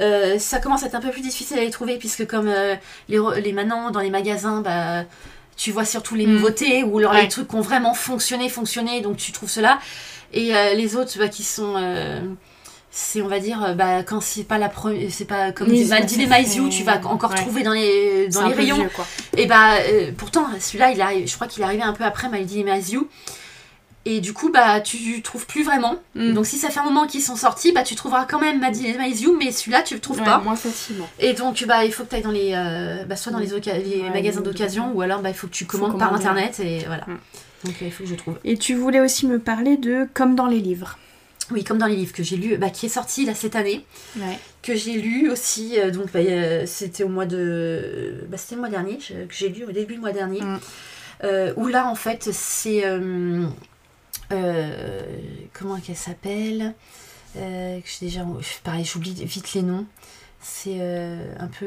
euh, 0.00 0.38
ça 0.38 0.60
commence 0.60 0.82
à 0.84 0.86
être 0.86 0.94
un 0.94 1.00
peu 1.00 1.10
plus 1.10 1.22
difficile 1.22 1.58
à 1.58 1.62
les 1.62 1.70
trouver 1.70 1.98
puisque 1.98 2.26
comme 2.26 2.46
euh, 2.48 2.76
les, 3.08 3.18
les 3.42 3.52
maintenant 3.52 3.90
dans 3.90 4.00
les 4.00 4.10
magasins 4.10 4.60
bah 4.60 5.04
tu 5.56 5.72
vois 5.72 5.84
surtout 5.84 6.14
les 6.16 6.26
Mm. 6.26 6.32
nouveautés 6.34 6.82
ou 6.84 6.98
alors 6.98 7.12
Ouais. 7.12 7.22
les 7.22 7.28
trucs 7.28 7.48
qui 7.48 7.54
ont 7.56 7.60
vraiment 7.62 7.94
fonctionné, 7.94 8.48
fonctionné, 8.48 9.00
donc 9.00 9.16
tu 9.16 9.32
trouves 9.32 9.50
cela. 9.50 9.78
Et 10.32 10.54
euh, 10.56 10.74
les 10.74 10.96
autres 10.96 11.16
bah, 11.18 11.28
qui 11.28 11.42
sont 11.44 11.74
euh, 11.76 12.20
c'est 12.90 13.22
on 13.22 13.28
va 13.28 13.40
dire 13.40 13.62
euh, 13.64 13.74
bah 13.74 14.02
quand 14.04 14.20
c'est 14.20 14.44
pas 14.44 14.58
la 14.58 14.68
première 14.68 15.10
c'est 15.10 15.24
pas 15.24 15.50
comme 15.52 15.68
Oui, 15.68 15.80
Is 15.80 15.88
You 16.56 16.64
fait- 16.64 16.70
tu 16.70 16.82
vas 16.84 17.00
encore 17.06 17.30
ouais. 17.30 17.36
trouver 17.36 17.62
dans 17.62 17.72
les 17.72 18.28
dans 18.28 18.46
les 18.46 18.54
rayons 18.54 18.76
vieux, 18.76 18.90
quoi. 18.94 19.04
et 19.36 19.46
bah 19.46 19.74
euh, 19.88 20.12
pourtant 20.16 20.46
celui-là 20.60 20.92
il 20.92 21.00
arrive 21.00 21.28
je 21.28 21.34
crois 21.34 21.46
qu'il 21.48 21.62
est 21.62 21.66
arrivé 21.66 21.82
un 21.82 21.92
peu 21.92 22.04
après 22.04 22.28
My 22.28 22.44
Dilemma 22.44 22.78
Is 22.78 22.92
You 22.92 23.08
et 24.06 24.20
du 24.20 24.32
coup 24.32 24.50
bah 24.52 24.80
tu 24.80 25.22
trouves 25.22 25.46
plus 25.46 25.64
vraiment 25.64 25.96
Mm. 26.14 26.34
donc 26.34 26.46
si 26.46 26.58
ça 26.58 26.70
fait 26.70 26.78
un 26.78 26.84
moment 26.84 27.08
qu'ils 27.08 27.22
sont 27.22 27.34
sortis 27.34 27.72
bah 27.72 27.82
tu 27.82 27.96
trouveras 27.96 28.26
quand 28.26 28.38
même 28.38 28.60
My 28.64 28.70
Dilemma 28.70 29.08
Is 29.08 29.22
You 29.24 29.36
mais 29.36 29.50
celui-là 29.50 29.82
tu 29.82 29.94
le 29.94 30.00
trouves 30.00 30.18
Ouais, 30.20 30.24
pas 30.24 30.38
Moins 30.38 30.54
facilement. 30.54 31.08
et 31.18 31.32
donc 31.32 31.64
bah 31.66 31.84
il 31.84 31.92
faut 31.92 32.04
que 32.04 32.10
tu 32.10 32.14
ailles 32.14 32.22
dans 32.22 32.30
les 32.30 32.52
euh, 32.54 33.04
bah, 33.04 33.16
soit 33.16 33.32
dans 33.32 33.38
les, 33.40 33.48
les 33.48 34.02
Ouais, 34.02 34.10
magasins 34.10 34.38
les- 34.40 34.44
d'occasion 34.46 34.92
ou 34.94 35.00
alors 35.00 35.20
bah 35.20 35.30
il 35.30 35.34
faut 35.34 35.48
que 35.48 35.52
tu 35.52 35.64
commandes 35.66 35.98
par 35.98 36.14
internet 36.14 36.60
et 36.60 36.84
voilà 36.86 37.04
Mm. 37.08 37.16
Donc 37.64 37.74
il 37.80 37.90
faut 37.90 38.04
que 38.04 38.10
je 38.10 38.14
trouve 38.14 38.38
Et 38.44 38.56
tu 38.56 38.74
voulais 38.74 39.00
aussi 39.00 39.26
me 39.26 39.38
parler 39.38 39.76
de 39.76 40.06
Comme 40.14 40.34
dans 40.36 40.46
les 40.46 40.60
livres. 40.60 40.98
Oui, 41.50 41.62
comme 41.62 41.76
dans 41.76 41.86
les 41.86 41.96
livres 41.96 42.12
que 42.14 42.22
j'ai 42.22 42.36
lus, 42.38 42.56
bah, 42.56 42.70
qui 42.70 42.86
est 42.86 42.90
sorti 42.90 43.26
là 43.26 43.34
cette 43.34 43.54
année, 43.54 43.84
Ouais. 44.16 44.38
que 44.62 44.74
j'ai 44.74 44.94
lu 44.94 45.30
aussi, 45.30 45.78
euh, 45.78 45.90
donc 45.90 46.10
bah, 46.12 46.20
euh, 46.20 46.64
c'était 46.66 47.04
au 47.04 47.08
mois 47.10 47.26
de. 47.26 48.24
Bah, 48.30 48.38
c'était 48.38 48.54
le 48.54 48.60
mois 48.62 48.70
dernier, 48.70 48.98
je- 48.98 49.26
que 49.26 49.34
j'ai 49.34 49.50
lu 49.50 49.64
au 49.64 49.70
début 49.72 49.94
du 49.94 50.00
mois 50.00 50.12
dernier, 50.12 50.40
Mm. 50.40 50.58
euh, 51.24 51.52
où 51.56 51.66
là 51.68 51.86
en 51.86 51.94
fait 51.94 52.30
c'est. 52.32 52.82
comment 55.52 55.78
qu'elle 55.80 55.96
s'appelle 55.96 56.74
que 57.34 57.40
j'ai 58.00 58.06
déjà. 58.06 58.24
Pareil, 58.62 58.84
j'oublie 58.84 59.12
vite 59.24 59.52
les 59.54 59.62
noms. 59.62 59.86
C'est 60.40 60.80
un 61.38 61.46
peu. 61.58 61.66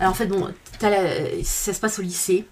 Alors 0.00 0.12
en 0.12 0.14
fait, 0.14 0.26
bon, 0.26 0.48
la- 0.82 1.42
ça 1.44 1.72
se 1.72 1.80
passe 1.80 1.98
au 1.98 2.02
lycée. 2.02 2.46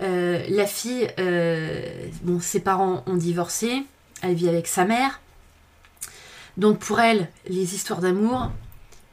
Euh, 0.00 0.42
la 0.48 0.66
fille, 0.66 1.08
euh, 1.18 1.82
bon, 2.22 2.40
ses 2.40 2.60
parents 2.60 3.04
ont 3.06 3.16
divorcé, 3.16 3.84
elle 4.22 4.34
vit 4.34 4.48
avec 4.48 4.66
sa 4.66 4.84
mère. 4.84 5.20
Donc 6.56 6.78
pour 6.78 7.00
elle, 7.00 7.28
les 7.48 7.74
histoires 7.74 8.00
d'amour, 8.00 8.50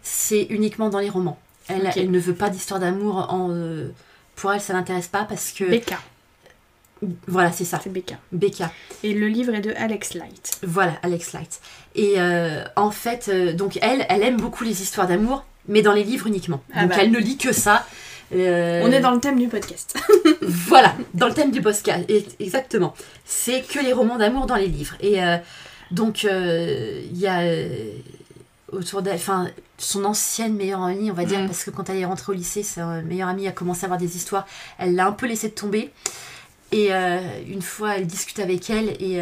c'est 0.03 0.43
uniquement 0.43 0.89
dans 0.89 0.99
les 0.99 1.09
romans. 1.09 1.39
Elle, 1.67 2.11
ne 2.11 2.19
veut 2.19 2.35
pas 2.35 2.49
d'histoire 2.49 2.79
d'amour 2.79 3.27
en. 3.31 3.49
euh, 3.51 3.89
pour 4.35 4.51
elle, 4.51 4.61
ça 4.61 4.73
l'intéresse 4.73 5.07
pas 5.07 5.23
parce 5.23 5.51
que. 5.51 5.63
Becca, 5.63 5.99
Voilà, 7.27 7.51
c'est 7.51 7.65
ça. 7.65 7.79
c'est 7.83 7.91
Becca. 7.91 8.15
Becca. 8.31 8.71
Et 9.03 9.13
le 9.13 9.27
livre 9.27 9.53
est 9.53 9.61
de 9.61 9.73
Alex 9.77 10.13
Light. 10.15 10.59
Voilà, 10.63 10.93
Alex 11.03 11.33
Light. 11.33 11.61
Et 11.95 12.15
euh, 12.17 12.63
en 12.75 12.91
fait, 12.91 13.29
euh, 13.29 13.53
donc 13.53 13.77
elle, 13.81 14.05
elle 14.09 14.23
aime 14.23 14.37
beaucoup 14.37 14.63
les 14.63 14.81
histoires 14.81 15.07
d'amour, 15.07 15.45
mais 15.67 15.81
dans 15.81 15.93
les 15.93 16.03
livres 16.03 16.27
uniquement. 16.27 16.61
Ah 16.73 16.81
donc 16.81 16.89
bah. 16.91 16.97
elle 16.99 17.11
ne 17.11 17.19
lit 17.19 17.37
que 17.37 17.53
ça. 17.53 17.85
Euh, 18.33 18.81
On 18.85 18.91
est 18.91 18.99
dans 19.01 19.11
le 19.11 19.19
thème 19.19 19.39
du 19.39 19.47
podcast. 19.47 19.97
Voilà, 20.41 20.95
dans 21.13 21.27
le 21.27 21.33
thème 21.33 21.51
du 21.51 21.61
podcast, 21.61 22.03
exactement. 22.39 22.93
C'est 23.25 23.61
que 23.61 23.79
les 23.79 23.93
romans 23.93 24.17
d'amour 24.17 24.45
dans 24.47 24.55
les 24.55 24.67
livres. 24.67 24.95
Et 24.99 25.21
euh, 25.23 25.37
donc, 25.91 26.25
euh, 26.25 27.01
il 27.11 27.17
y 27.17 27.27
a 27.27 27.41
autour 28.71 29.01
d'elle, 29.01 29.15
enfin, 29.15 29.47
son 29.77 30.03
ancienne 30.05 30.55
meilleure 30.55 30.81
amie, 30.81 31.11
on 31.11 31.13
va 31.13 31.25
dire, 31.25 31.39
Mm. 31.41 31.45
parce 31.47 31.63
que 31.63 31.69
quand 31.71 31.89
elle 31.89 31.97
est 31.97 32.05
rentrée 32.05 32.31
au 32.31 32.35
lycée, 32.35 32.63
sa 32.63 33.01
meilleure 33.01 33.27
amie 33.29 33.47
a 33.47 33.51
commencé 33.51 33.83
à 33.83 33.85
avoir 33.85 33.99
des 33.99 34.15
histoires. 34.15 34.47
Elle 34.79 34.95
l'a 34.95 35.07
un 35.07 35.11
peu 35.11 35.27
laissé 35.27 35.51
tomber. 35.51 35.91
Et 36.71 36.89
une 36.91 37.61
fois, 37.61 37.97
elle 37.97 38.07
discute 38.07 38.39
avec 38.39 38.69
elle 38.69 38.89
et 39.01 39.15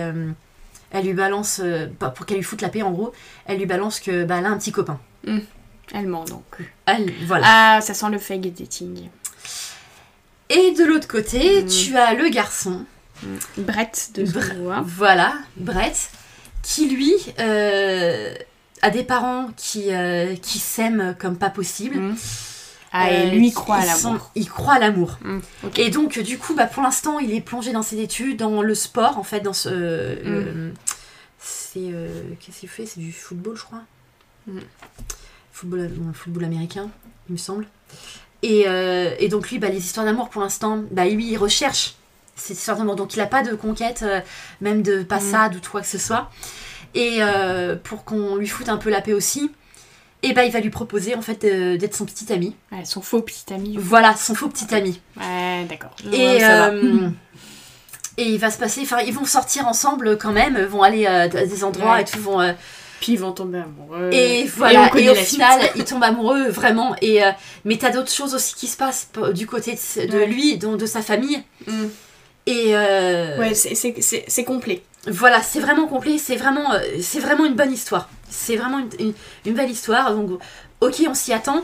elle 0.91 1.06
lui 1.06 1.14
balance, 1.14 1.61
pas- 1.98 2.10
pour 2.11 2.26
qu'elle 2.27 2.38
lui 2.38 2.44
foute 2.44 2.61
la 2.61 2.69
paix 2.69 2.84
en 2.84 2.91
gros, 2.91 3.11
elle 3.48 3.57
lui 3.57 3.65
balance 3.65 3.99
que 3.99 4.23
bah, 4.23 4.36
elle 4.38 4.45
a 4.45 4.49
un 4.49 4.57
petit 4.57 4.72
copain. 4.72 4.99
Elle 5.26 5.41
ment 5.94 6.26
donc. 6.26 6.44
Elle, 6.86 7.11
voilà. 7.26 7.45
Ah, 7.48 7.82
ça 7.82 7.94
sent 7.94 8.10
le 8.11 8.20
fake 8.20 8.53
dating. 8.53 9.10
Et 10.49 10.72
de 10.72 10.84
l'autre 10.84 11.07
côté, 11.07 11.64
Mm. 11.64 11.68
tu 11.68 11.98
as 11.98 12.14
le 12.14 12.30
garçon. 12.30 12.86
Brett 13.57 14.11
de 14.16 14.26
Zoulois. 14.26 14.82
Voilà, 14.86 15.34
Brett, 15.57 16.10
qui 16.64 16.88
lui 16.90 17.11
euh, 17.40 18.34
a 18.82 18.90
des 18.90 19.03
parents 19.03 19.49
qui, 19.57 19.94
euh, 19.94 20.36
qui 20.38 20.57
s'aiment 20.60 21.16
comme 21.20 21.38
pas 21.38 21.49
possible. 21.49 21.98
Mm. 21.98 22.16
Ah, 22.91 23.11
et 23.11 23.28
Euh, 23.28 23.32
lui 23.32 23.48
il 23.48 23.53
croit 23.53 23.76
à 23.76 23.86
l'amour. 23.86 24.32
Il 24.36 24.49
croit 24.49 24.74
à 24.76 24.80
l'amour. 24.80 25.20
Mm. 25.22 25.40
Et 25.76 25.90
donc, 25.91 26.18
du 26.20 26.40
coup, 26.40 26.56
bah, 26.56 26.66
pour 26.66 26.82
l'instant, 26.82 27.20
il 27.20 27.32
est 27.34 27.41
plongé 27.41 27.72
dans 27.72 27.84
ses 27.84 27.99
études, 27.99 28.38
dans 28.38 28.61
le 28.64 28.74
sport, 28.74 29.18
en 29.20 29.24
fait, 29.24 29.41
dans 29.41 29.53
ce. 29.53 29.70
euh, 29.70 30.70
Mm. 30.70 30.74
c'est. 31.40 31.80
euh, 31.91 32.07
Qu'est-ce 32.40 32.61
qu'il 32.61 32.70
fait? 32.70 32.86
C'est 32.86 32.99
du 33.02 33.11
football, 33.11 33.56
je 33.57 33.64
crois. 33.64 33.82
Mm. 34.48 34.60
Football, 35.51 35.91
football 36.13 36.45
américain, 36.45 36.89
il 37.27 37.34
me 37.34 37.38
semble. 37.38 37.67
Et, 38.41 38.63
euh, 38.67 39.13
et 39.19 39.27
donc, 39.27 39.49
lui, 39.49 39.59
bah, 39.59 39.69
les 39.69 39.80
histoires 39.80 40.05
d'amour, 40.05 40.30
pour 40.30 40.41
l'instant, 40.41 40.84
bah, 40.91 41.05
lui, 41.05 41.27
il 41.31 41.38
recherche 41.38 41.95
ces 42.38 42.53
histoires 42.53 42.77
d'amour. 42.77 42.95
Donc, 42.95 43.15
il 43.15 43.19
n'a 43.19 43.26
pas 43.26 43.43
de 43.43 43.53
conquête, 43.55 44.01
euh, 44.03 44.21
même 44.61 44.81
de 44.81 45.03
passade 45.03 45.55
ou 45.55 45.59
de 45.59 45.65
quoi 45.67 45.81
que 45.81 45.88
ce 45.88 45.97
soit. 45.97 46.30
Et 46.95 47.17
euh, 47.19 47.76
pour 47.76 48.05
qu'on 48.05 48.38
lui 48.38 48.47
foute 48.47 48.69
un 48.69 48.77
peu 48.77 48.89
la 48.89 49.01
paix 49.01 49.11
aussi, 49.13 49.51
et 50.23 50.34
bah, 50.34 50.45
il 50.45 50.51
va 50.51 50.61
lui 50.61 50.69
proposer, 50.69 51.15
en 51.15 51.21
fait, 51.21 51.45
d'être 51.45 51.95
son 51.95 52.05
petit 52.05 52.31
ami. 52.31 52.55
Ouais, 52.71 52.85
son 52.85 53.01
faux 53.01 53.21
petit 53.21 53.53
ami. 53.53 53.76
Voilà, 53.77 54.15
son 54.15 54.35
faux 54.35 54.47
petit 54.47 54.73
ami. 54.73 55.01
Ouais, 55.17 55.65
d'accord. 55.67 55.91
Et, 56.13 56.39
et 58.17 58.26
il 58.34 58.38
va 58.38 58.51
se 58.51 58.57
passer, 58.57 58.81
enfin 58.81 58.99
ils 58.99 59.13
vont 59.13 59.23
sortir 59.23 59.65
ensemble 59.65 60.17
quand 60.17 60.34
même, 60.34 60.59
vont 60.65 60.84
aller 60.84 61.05
à 61.07 61.30
des 61.30 61.63
endroits 61.63 61.93
Ouais. 61.93 62.01
et 62.01 62.05
tout, 62.05 62.19
vont, 62.19 62.53
Puis 62.99 63.13
ils 63.13 63.19
vont 63.19 63.31
tomber 63.31 63.59
amoureux. 63.59 64.09
et 64.11 64.45
voilà, 64.45 64.89
et, 64.97 65.09
au 65.09 65.15
final 65.15 65.59
suite. 65.61 65.71
ils 65.77 65.85
tombent 65.85 66.03
amoureux 66.03 66.49
vraiment. 66.49 66.95
Et 67.01 67.23
euh, 67.23 67.31
mais 67.65 67.77
t'as 67.77 67.91
d'autres 67.91 68.11
choses 68.11 68.35
aussi 68.35 68.53
qui 68.55 68.67
se 68.67 68.76
passent 68.77 69.09
du 69.34 69.47
côté 69.47 69.73
de, 69.76 70.05
de 70.07 70.17
Ouais. 70.17 70.26
lui, 70.27 70.57
donc 70.57 70.77
de 70.77 70.85
sa 70.85 71.01
famille. 71.01 71.41
Mm. 71.67 71.85
Et 72.47 72.76
euh, 72.76 73.38
Ouais, 73.39 73.53
c'est- 73.53 73.76
c'est 73.76 74.01
c'est- 74.01 74.26
c'est 74.27 74.43
complet. 74.43 74.81
voilà, 75.07 75.41
c'est 75.41 75.59
vraiment 75.59 75.88
complet, 75.88 76.17
c'est 76.17 76.35
vraiment, 76.35 76.73
euh, 76.73 76.80
c'est 77.01 77.19
vraiment 77.19 77.45
une 77.45 77.53
bonne 77.55 77.71
histoire. 77.71 78.09
C'est 78.30 78.55
vraiment 78.57 78.80
une, 78.80 78.89
une- 78.99 79.13
une 79.45 79.53
belle 79.53 79.69
histoire. 79.71 80.13
Donc 80.15 80.39
ok, 80.81 80.95
on 81.07 81.13
s'y 81.13 81.31
attend 81.34 81.63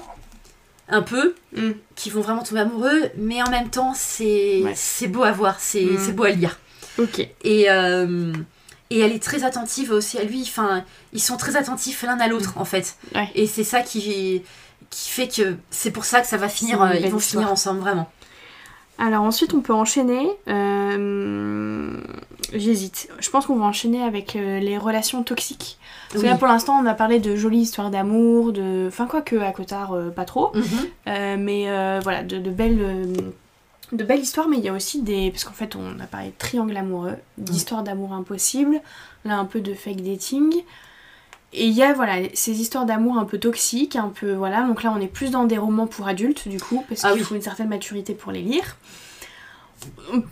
un 0.87 1.01
peu, 1.01 1.33
Mm. 1.55 1.71
qui 1.95 2.09
vont 2.11 2.21
vraiment 2.21 2.43
tomber 2.43 2.61
amoureux, 2.61 3.01
mais 3.17 3.41
en 3.41 3.49
même 3.49 3.69
temps 3.69 3.93
c'est 3.95 4.61
Ouais. 4.63 4.73
c'est 4.75 5.07
beau 5.07 5.23
à 5.23 5.31
voir, 5.31 5.57
c'est 5.59 5.81
Mm. 5.83 5.97
c'est 5.99 6.11
beau 6.13 6.23
à 6.25 6.29
lire. 6.29 6.59
Ok. 6.99 7.27
Et, 7.43 7.69
euh, 7.69 8.31
et 8.95 9.01
elle 9.01 9.11
est 9.11 9.21
très 9.23 9.43
attentive 9.43 9.91
aussi 9.91 10.17
à 10.17 10.23
lui. 10.23 10.41
Enfin, 10.43 10.83
ils 11.13 11.21
sont 11.21 11.37
très 11.37 11.55
attentifs 11.57 12.01
l'un 12.03 12.19
à 12.19 12.27
l'autre, 12.27 12.53
en 12.55 12.65
fait. 12.65 12.95
Ouais. 13.13 13.29
Et 13.35 13.45
c'est 13.47 13.63
ça 13.65 13.81
qui, 13.81 14.41
qui 14.89 15.09
fait 15.09 15.27
que 15.27 15.55
c'est 15.69 15.91
pour 15.91 16.05
ça 16.05 16.21
que 16.21 16.27
ça 16.27 16.37
va 16.37 16.47
finir. 16.49 16.81
Euh, 16.81 16.93
ils 16.95 17.09
vont 17.11 17.17
histoire. 17.17 17.21
finir 17.43 17.51
ensemble, 17.51 17.81
vraiment. 17.81 18.09
Alors 18.97 19.23
ensuite, 19.23 19.53
on 19.53 19.59
peut 19.59 19.73
enchaîner. 19.73 20.29
euh, 20.47 21.99
J'hésite. 22.53 23.09
Je 23.19 23.29
pense 23.29 23.45
qu'on 23.45 23.57
va 23.57 23.65
enchaîner 23.65 24.01
avec 24.01 24.37
euh, 24.37 24.59
les 24.59 24.77
relations 24.77 25.21
toxiques. 25.23 25.77
Parce 26.11 26.23
que 26.23 26.29
là, 26.29 26.37
pour 26.37 26.47
l'instant, 26.47 26.79
on 26.81 26.85
a 26.85 26.93
parlé 26.93 27.19
de 27.19 27.35
jolies 27.35 27.61
histoires 27.63 27.89
d'amour, 27.91 28.53
de... 28.53 28.85
Enfin, 28.87 29.05
quoi 29.05 29.21
que 29.21 29.35
à 29.35 29.51
Cotard, 29.51 29.91
euh, 29.93 30.09
pas 30.11 30.23
trop. 30.23 30.53
Mhm. 30.55 31.43
Mais 31.43 31.99
voilà, 32.01 32.23
de, 32.23 32.37
de 32.39 32.49
belles... 32.49 33.33
de 33.91 34.03
belles 34.03 34.21
histoires, 34.21 34.47
mais 34.47 34.57
il 34.57 34.63
y 34.63 34.69
a 34.69 34.73
aussi 34.73 35.01
des... 35.01 35.31
Parce 35.31 35.43
qu'en 35.43 35.53
fait, 35.53 35.75
on 35.75 35.99
a 35.99 36.05
parlé 36.07 36.27
de 36.27 36.33
triangle 36.37 36.75
amoureux, 36.77 37.15
d'histoires 37.37 37.83
d'amour 37.83 38.13
impossibles, 38.13 38.81
là, 39.25 39.37
un 39.37 39.45
peu 39.45 39.61
de 39.61 39.73
fake 39.73 40.01
dating. 40.01 40.63
Et 41.53 41.67
il 41.67 41.73
y 41.73 41.83
a, 41.83 41.93
voilà, 41.93 42.15
ces 42.33 42.59
histoires 42.59 42.85
d'amour 42.85 43.17
un 43.17 43.25
peu 43.25 43.37
toxiques, 43.37 43.95
un 43.95 44.09
peu... 44.09 44.33
Voilà, 44.33 44.63
donc 44.63 44.83
là, 44.83 44.93
on 44.95 44.99
est 44.99 45.07
plus 45.07 45.31
dans 45.31 45.45
des 45.45 45.57
romans 45.57 45.87
pour 45.87 46.07
adultes, 46.07 46.47
du 46.47 46.59
coup, 46.59 46.83
parce 46.89 47.05
Ah 47.05 47.11
qu'il 47.11 47.19
oui. 47.21 47.25
faut 47.25 47.35
une 47.35 47.41
certaine 47.41 47.69
maturité 47.69 48.13
pour 48.13 48.31
les 48.31 48.41
lire. 48.41 48.75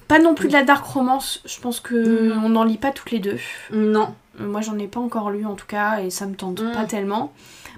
Pas 0.07 0.19
non 0.19 0.33
plus 0.35 0.47
de 0.47 0.53
la 0.53 0.63
dark 0.63 0.83
romance, 0.85 1.41
je 1.45 1.59
pense 1.59 1.79
que 1.79 2.33
Mm. 2.33 2.43
on 2.43 2.49
n'en 2.49 2.63
lit 2.63 2.77
pas 2.77 2.91
toutes 2.91 3.11
les 3.11 3.19
deux. 3.19 3.37
Non. 3.71 4.13
Euh, 4.39 4.47
Moi, 4.47 4.61
j'en 4.61 4.77
ai 4.79 4.87
pas 4.87 4.99
encore 4.99 5.29
lu 5.29 5.45
en 5.45 5.53
tout 5.55 5.67
cas, 5.67 5.99
et 6.01 6.09
ça 6.09 6.25
me 6.25 6.33
tente 6.35 6.61
Mm. 6.61 6.71
pas 6.71 6.85
tellement. 6.85 7.31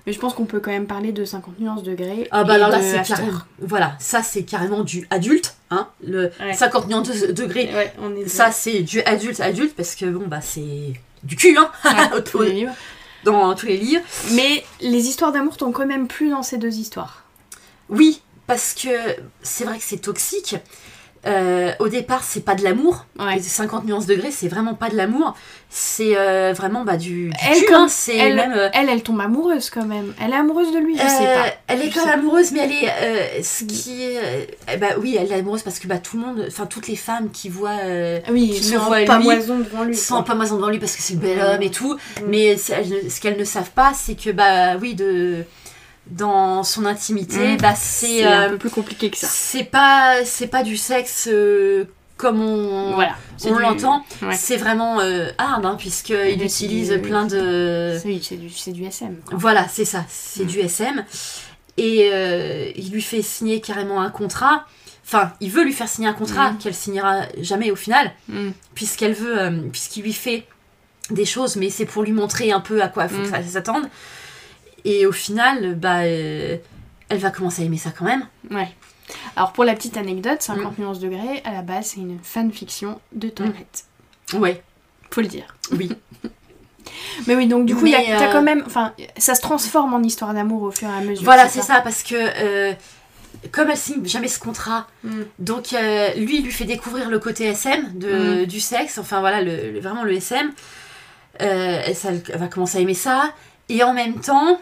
Mais 0.05 0.13
je 0.13 0.19
pense 0.19 0.33
qu'on 0.35 0.45
peut 0.45 0.59
quand 0.59 0.71
même 0.71 0.85
parler 0.87 1.11
de 1.11 1.25
50 1.25 1.59
nuances 1.59 1.81
degrés. 1.83 2.27
Ah 2.31 2.43
bah 2.43 2.53
alors 2.53 2.69
là, 2.69 2.79
c'est 2.81 3.01
carrément. 3.07 3.39
Voilà, 3.59 3.95
ça 3.99 4.21
c'est 4.21 4.43
carrément 4.43 4.83
du 4.83 5.07
adulte. 5.09 5.55
Hein, 5.71 5.87
le 6.05 6.31
Ouais. 6.39 6.53
50 6.53 6.87
millions 6.87 7.01
de 7.01 7.31
degrés. 7.31 7.73
Ouais, 7.73 7.91
on 8.01 8.15
est 8.15 8.27
Ça 8.27 8.51
c'est 8.51 8.81
du 8.81 9.01
adulte 9.01 9.39
adulte 9.39 9.75
parce 9.75 9.95
que 9.95 10.05
bon 10.05 10.27
bah 10.27 10.41
c'est 10.41 10.93
du 11.23 11.35
cul 11.35 11.57
hein 11.57 11.71
Ouais, 11.83 12.17
au- 12.17 12.21
tous 12.21 12.41
les 12.43 12.51
livres. 12.51 12.73
dans 13.23 13.55
tous 13.55 13.65
les 13.65 13.77
livres. 13.77 14.03
Mais 14.33 14.63
les 14.81 15.07
histoires 15.07 15.31
d'amour 15.31 15.57
t'ont 15.57 15.71
quand 15.71 15.87
même 15.87 16.07
plu 16.07 16.29
dans 16.29 16.43
ces 16.43 16.57
deux 16.57 16.75
histoires. 16.75 17.23
Oui, 17.89 18.21
parce 18.45 18.75
que 18.75 18.89
c'est 19.41 19.63
vrai 19.63 19.77
que 19.79 19.83
c'est 19.83 19.97
toxique. 19.97 20.55
Euh, 21.27 21.71
au 21.79 21.87
départ, 21.87 22.23
c'est 22.23 22.45
pas 22.45 22.55
de 22.55 22.63
l'amour. 22.63 23.05
Ouais. 23.19 23.35
Les 23.35 23.41
50 23.41 23.85
nuances 23.85 24.05
degrés, 24.05 24.31
c'est 24.31 24.47
vraiment 24.47 24.73
pas 24.75 24.89
de 24.89 24.95
l'amour. 24.95 25.35
C'est 25.69 26.15
euh, 26.15 26.53
vraiment 26.55 26.83
bah, 26.85 26.97
du, 26.97 27.29
du 27.29 27.33
Elle, 27.51 27.65
cul, 27.65 27.73
hein. 27.73 27.87
C'est 27.89 28.15
Elle, 28.15 28.35
même. 28.35 28.53
euh, 28.55 28.69
elle, 28.73 28.87
elle 28.89 29.01
tombe 29.03 29.19
amoureuse 29.19 29.69
quand 29.69 29.85
même. 29.85 30.13
Elle 30.23 30.31
est 30.31 30.35
amoureuse 30.35 30.71
de 30.71 30.77
lui, 30.77 30.95
je 30.95 31.01
sais 31.01 31.07
pas. 31.25 31.45
Elle 31.67 31.81
est 31.81 31.89
quand 31.89 32.05
même 32.05 32.19
amoureuse, 32.19 32.51
mais 32.51 32.59
elle 32.59 32.71
est. 32.71 33.43
ce 33.43 33.63
qui 33.65 34.03
est. 34.03 34.55
eh 34.73 34.77
bah 34.77 34.89
oui, 35.01 35.17
elle 35.19 35.31
est 35.31 35.35
amoureuse 35.35 35.63
parce 35.63 35.79
que 35.79 35.87
bah, 35.87 35.97
tout 35.97 36.17
le 36.17 36.23
monde. 36.25 36.45
Enfin, 36.47 36.65
toutes 36.67 36.87
les 36.87 36.95
femmes 36.95 37.29
qui 37.31 37.49
voient. 37.49 37.79
oui, 38.29 38.51
qui 38.51 38.63
sont 38.63 38.77
voient 38.79 39.03
pas 39.05 39.17
lui, 39.17 39.25
moison 39.25 39.57
devant 39.59 39.83
lui. 39.83 39.97
quoi. 40.07 40.23
pas 40.23 40.35
moison 40.35 40.55
devant 40.57 40.69
lui 40.69 40.79
parce 40.79 40.95
que 40.95 41.01
c'est 41.01 41.13
le 41.15 41.19
bel 41.19 41.37
Mm. 41.37 41.41
homme 41.41 41.61
et 41.63 41.71
tout. 41.71 41.93
Mm. 41.95 42.25
Mais 42.27 42.57
ce 42.57 43.19
qu'elles 43.19 43.37
ne 43.37 43.43
savent 43.43 43.71
pas, 43.71 43.91
c'est 43.93 44.15
que, 44.15 44.29
bah 44.29 44.77
oui, 44.79 44.93
de, 44.95 45.43
dans 46.07 46.63
son 46.63 46.85
intimité, 46.85 47.53
Mm. 47.53 47.57
bah 47.57 47.73
c'est. 47.75 48.23
Un 48.23 48.43
euh, 48.43 48.49
peu 48.49 48.57
plus 48.57 48.69
compliqué 48.69 49.09
que 49.09 49.17
ça. 49.17 49.27
c'est 49.29 49.63
pas, 49.63 50.23
c'est 50.25 50.47
pas 50.47 50.63
du 50.63 50.77
sexe 50.77 51.27
euh, 51.31 51.85
comme 52.17 52.41
on, 52.41 52.93
Voilà. 52.93 53.15
on 53.45 53.57
l'entend. 53.57 54.05
Ouais. 54.21 54.35
C'est 54.35 54.57
vraiment 54.57 54.99
euh, 55.01 55.29
hard, 55.37 55.65
hein, 55.65 55.75
puisqu'il 55.77 56.15
Et 56.15 56.35
là, 56.35 56.45
utilise 56.45 56.89
c'est 56.89 56.97
du- 56.97 57.01
plein 57.09 57.25
de. 57.25 57.97
Oui, 58.05 58.21
c'est 58.23 58.37
du, 58.37 58.49
c'est 58.49 58.71
du 58.71 58.83
SM. 58.85 59.17
quoi. 59.25 59.37
Voilà, 59.37 59.67
c'est 59.67 59.85
ça, 59.85 60.05
c'est 60.07 60.43
Mm. 60.43 60.47
du 60.47 60.59
SM. 60.59 61.05
Et 61.77 62.07
il 62.77 62.91
lui 62.91 63.01
fait 63.01 63.21
signer 63.21 63.59
carrément 63.59 64.01
un 64.01 64.09
contrat. 64.09 64.65
Enfin, 65.05 65.33
il 65.41 65.51
veut 65.51 65.63
lui 65.63 65.73
faire 65.73 65.87
signer 65.89 66.07
un 66.07 66.13
contrat 66.13 66.51
Mm. 66.51 66.57
qu'elle 66.59 66.73
signera 66.73 67.21
jamais 67.41 67.69
au 67.71 67.75
final, 67.75 68.11
Mm. 68.29 68.49
puisqu'elle 68.75 69.13
veut, 69.13 69.69
puisqu'il 69.71 70.03
lui 70.03 70.13
fait 70.13 70.45
des 71.11 71.25
choses, 71.25 71.55
mais 71.57 71.69
c'est 71.69 71.85
pour 71.85 72.03
lui 72.03 72.11
montrer 72.13 72.51
un 72.51 72.59
peu 72.61 72.81
à 72.81 72.87
quoi 72.87 73.03
il 73.03 73.09
faut 73.09 73.21
que 73.21 73.27
ça 73.29 73.43
s'attende. 73.43 73.83
Et 74.85 75.05
au 75.05 75.11
final, 75.11 75.75
bah, 75.75 76.03
euh, 76.03 76.55
elle 77.09 77.17
va 77.17 77.31
commencer 77.31 77.63
à 77.63 77.65
aimer 77.65 77.77
ça 77.77 77.91
quand 77.91 78.05
même. 78.05 78.25
Ouais. 78.51 78.69
Alors 79.35 79.51
pour 79.51 79.63
la 79.65 79.73
petite 79.73 79.97
anecdote, 79.97 80.37
Mm. 80.39 80.55
50 80.55 80.79
nuances 80.79 80.99
degrés, 80.99 81.41
à 81.43 81.51
la 81.51 81.61
base, 81.61 81.87
c'est 81.87 81.99
une 81.99 82.17
fanfiction 82.23 82.99
de 83.11 83.27
Twilight. 83.29 83.85
Ouais, 84.33 84.63
Faut 85.11 85.21
le 85.21 85.27
dire. 85.27 85.55
oui. 85.71 85.91
Mais 87.27 87.35
oui, 87.35 87.47
donc 87.47 87.65
du 87.65 87.75
coup, 87.75 87.85
y 87.87 87.95
a- 87.95 87.99
euh, 88.29 88.31
quand 88.31 88.41
même. 88.43 88.63
Enfin, 88.65 88.93
ça 89.17 89.33
se 89.35 89.41
transforme 89.41 89.93
en 89.93 90.01
histoire 90.03 90.33
d'amour 90.33 90.61
au 90.63 90.71
fur 90.71 90.87
et 90.87 90.93
à 90.93 91.01
mesure. 91.01 91.23
Voilà, 91.25 91.47
c'est 91.49 91.61
ça, 91.61 91.81
parce 91.81 92.03
que 92.03 92.15
euh, 92.15 92.73
comme 93.51 93.69
elle 93.71 93.77
signe 93.77 94.05
jamais 94.05 94.27
ce 94.27 94.37
contrat, 94.39 94.87
Mm. 95.03 95.21
donc 95.39 95.73
euh, 95.73 96.13
lui, 96.15 96.37
il 96.39 96.43
lui 96.45 96.51
fait 96.51 96.65
découvrir 96.65 97.09
le 97.09 97.17
côté 97.19 97.45
SM 97.45 97.91
de, 97.97 98.43
Mm. 98.43 98.45
du 98.45 98.59
sexe, 98.59 98.97
enfin 98.99 99.19
voilà, 99.19 99.41
le, 99.41 99.71
le- 99.71 99.79
vraiment 99.79 100.03
le 100.03 100.13
SM. 100.13 100.51
Euh, 101.41 101.93
ça- 101.93 102.09
elle 102.11 102.37
va 102.39 102.47
commencer 102.47 102.77
à 102.77 102.81
aimer 102.81 102.93
ça, 102.93 103.33
et 103.69 103.83
en 103.83 103.93
même 103.93 104.19
temps, 104.21 104.59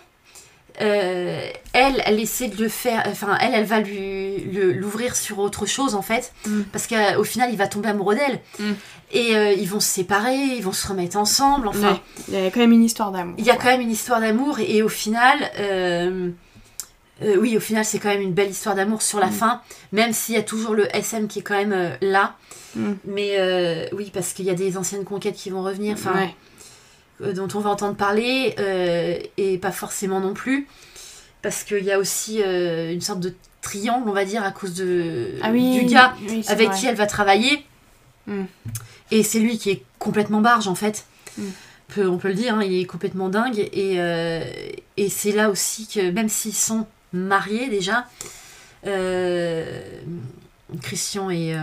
euh, 0.82 1.48
elle, 1.74 2.02
elle 2.06 2.20
essaie 2.20 2.48
de 2.48 2.62
le 2.62 2.70
faire, 2.70 3.04
enfin, 3.08 3.38
elle, 3.42 3.54
elle 3.54 3.66
va 3.66 3.80
lui 3.80 4.38
l'ouvrir 4.74 5.16
sur 5.16 5.40
autre 5.40 5.66
chose 5.66 5.94
en 5.96 6.02
fait, 6.02 6.34
Mm. 6.48 6.62
parce 6.72 6.88
qu'au 6.88 7.24
final, 7.24 7.50
il 7.52 7.58
va 7.58 7.68
tomber 7.68 7.90
amoureux 7.90 8.16
d'elle. 8.16 8.40
Mm. 8.60 8.72
Et 9.16 9.36
euh, 9.36 9.52
ils 9.52 9.70
vont 9.70 9.80
se 9.80 9.88
séparer, 9.88 10.36
ils 10.36 10.64
vont 10.64 10.72
se 10.72 10.88
remettre 10.88 11.18
ensemble, 11.18 11.68
enfin. 11.68 11.92
Ouais, 11.94 12.00
il 12.30 12.34
y 12.44 12.48
a 12.48 12.52
quand 12.52 12.60
même 12.62 12.72
une 12.72 12.84
histoire 12.84 13.12
d'amour. 13.12 13.36
Il 13.38 13.46
y 13.46 13.52
a 13.52 13.56
quand 13.56 13.66
même 13.66 13.82
une 13.82 13.92
histoire 13.92 14.20
d'amour 14.20 14.60
et, 14.60 14.82
au 14.82 14.90
final, 14.90 15.38
euh, 15.60 16.30
euh, 17.22 17.36
oui, 17.40 17.56
au 17.56 17.60
final, 17.60 17.86
c'est 17.86 18.00
quand 18.00 18.10
même 18.10 18.22
une 18.22 18.34
belle 18.34 18.50
histoire 18.50 18.74
d'amour 18.76 19.04
sur 19.04 19.20
la 19.20 19.28
Mm. 19.28 19.32
fin, 19.32 19.62
même 19.92 20.14
s'il 20.14 20.34
y 20.34 20.38
a 20.40 20.42
toujours 20.42 20.74
le 20.74 20.88
SM 20.96 21.28
qui 21.28 21.40
est 21.40 21.44
quand 21.44 21.54
même 21.58 21.74
euh, 21.74 21.92
là. 22.02 22.36
Mais 23.06 23.36
euh, 23.38 23.86
oui, 23.94 24.10
parce 24.12 24.34
qu'il 24.34 24.46
y 24.46 24.50
a 24.50 24.56
des 24.56 24.78
anciennes 24.78 25.04
conquêtes 25.04 25.36
qui 25.36 25.52
vont 25.52 25.62
revenir, 25.62 25.94
enfin, 25.94 26.14
Ouais. 26.16 26.36
Euh, 27.22 27.34
dont 27.34 27.48
on 27.54 27.60
va 27.60 27.70
entendre 27.70 27.96
parler, 27.96 28.56
euh, 28.60 29.18
et 29.38 29.58
pas 29.58 29.72
forcément 29.72 30.20
non 30.20 30.34
plus, 30.34 30.68
parce 31.42 31.64
qu'il 31.64 31.84
y 31.84 31.92
a 31.92 32.00
aussi 32.00 32.42
euh, 32.42 32.92
une 32.92 33.02
sorte 33.02 33.20
de 33.20 33.36
triangle, 33.62 34.10
on 34.10 34.14
va 34.14 34.26
dire, 34.26 34.44
à 34.44 34.52
cause 34.52 34.74
de, 34.74 35.36
Ah 35.42 35.52
oui, 35.52 35.80
du 35.80 35.86
gars 35.94 36.14
oui, 36.28 36.44
avec 36.48 36.70
vrai. 36.70 36.78
qui 36.78 36.86
elle 36.88 36.96
va 36.96 37.06
travailler. 37.06 37.66
Mm. 38.28 38.44
Et 39.12 39.24
c'est 39.24 39.40
lui 39.40 39.58
qui 39.58 39.70
est 39.70 39.84
complètement 40.00 40.42
barge 40.42 40.68
en 40.68 40.76
fait. 40.76 41.06
Mm. 41.38 41.44
Peu- 41.90 42.08
on 42.08 42.18
peut 42.18 42.30
le 42.30 42.34
dire, 42.34 42.56
hein, 42.56 42.64
il 42.64 42.82
est 42.82 42.86
complètement 42.86 43.30
dingue. 43.30 43.60
Et, 43.74 43.98
et 44.98 45.10
c'est 45.10 45.32
là 45.32 45.50
aussi 45.50 45.88
que 45.88 46.10
même 46.10 46.30
s'ils 46.30 46.56
sont 46.56 46.88
mariés 47.12 47.70
déjà, 47.70 48.08
Christian 50.82 51.30
et... 51.30 51.56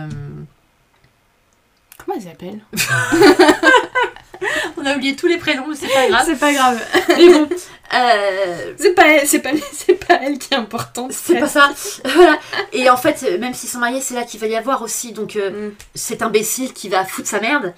Comment 1.97 2.17
elle 2.17 2.23
s'appelle? 2.23 2.59
on 4.77 4.85
a 4.85 4.95
oublié 4.95 5.15
tous 5.15 5.27
les 5.27 5.37
prénoms, 5.37 5.65
mais 5.67 5.75
c'est 5.75 5.87
pas 5.87 6.07
grave. 6.07 6.23
C'est 6.25 6.39
pas 6.39 6.53
grave. 6.53 6.81
mais 7.09 7.29
bon, 7.29 7.47
euh, 7.93 8.73
C'est 8.77 8.93
pas 8.93 9.03
pas, 9.03 9.49
c'est 9.71 9.95
pas 9.95 10.15
elle 10.21 10.37
qui 10.37 10.53
est 10.53 10.57
importante. 10.57 11.11
c'est 11.11 11.39
pas 11.39 11.47
ça. 11.47 11.71
voilà. 12.05 12.39
Et 12.73 12.89
en 12.89 12.97
fait, 12.97 13.21
même 13.39 13.53
s'ils 13.53 13.69
sont 13.69 13.79
mariés, 13.79 14.01
c'est 14.01 14.15
là 14.15 14.23
qu'il 14.23 14.39
va 14.39 14.47
y 14.47 14.55
avoir 14.55 14.81
aussi 14.81 15.11
donc 15.13 15.35
euh, 15.35 15.69
Mm. 15.69 15.71
cet 15.95 16.21
imbécile 16.21 16.73
qui 16.73 16.89
va 16.89 17.05
foutre 17.05 17.27
sa 17.27 17.39
merde, 17.39 17.73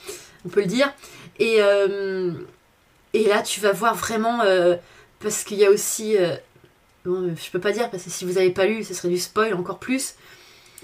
on 0.46 0.50
peut 0.50 0.62
le 0.62 0.68
dire. 0.68 0.94
Et, 1.40 1.58
euh, 1.60 2.32
et 3.14 3.28
là, 3.28 3.42
tu 3.42 3.60
vas 3.60 3.72
voir 3.72 3.96
vraiment, 3.96 4.42
euh, 4.42 4.76
parce 5.20 5.44
qu'il 5.44 5.58
y 5.58 5.66
a 5.66 5.70
aussi... 5.72 6.16
bon, 7.06 7.36
je 7.36 7.50
peux 7.52 7.60
pas 7.60 7.72
dire, 7.72 7.90
parce 7.90 8.04
que 8.04 8.10
si 8.10 8.26
vous 8.26 8.38
avez 8.38 8.52
pas 8.52 8.66
lu, 8.66 8.84
ce 8.84 8.94
serait 8.94 9.10
du 9.10 9.18
spoil 9.18 9.54
encore 9.54 9.80
plus. 9.80 10.14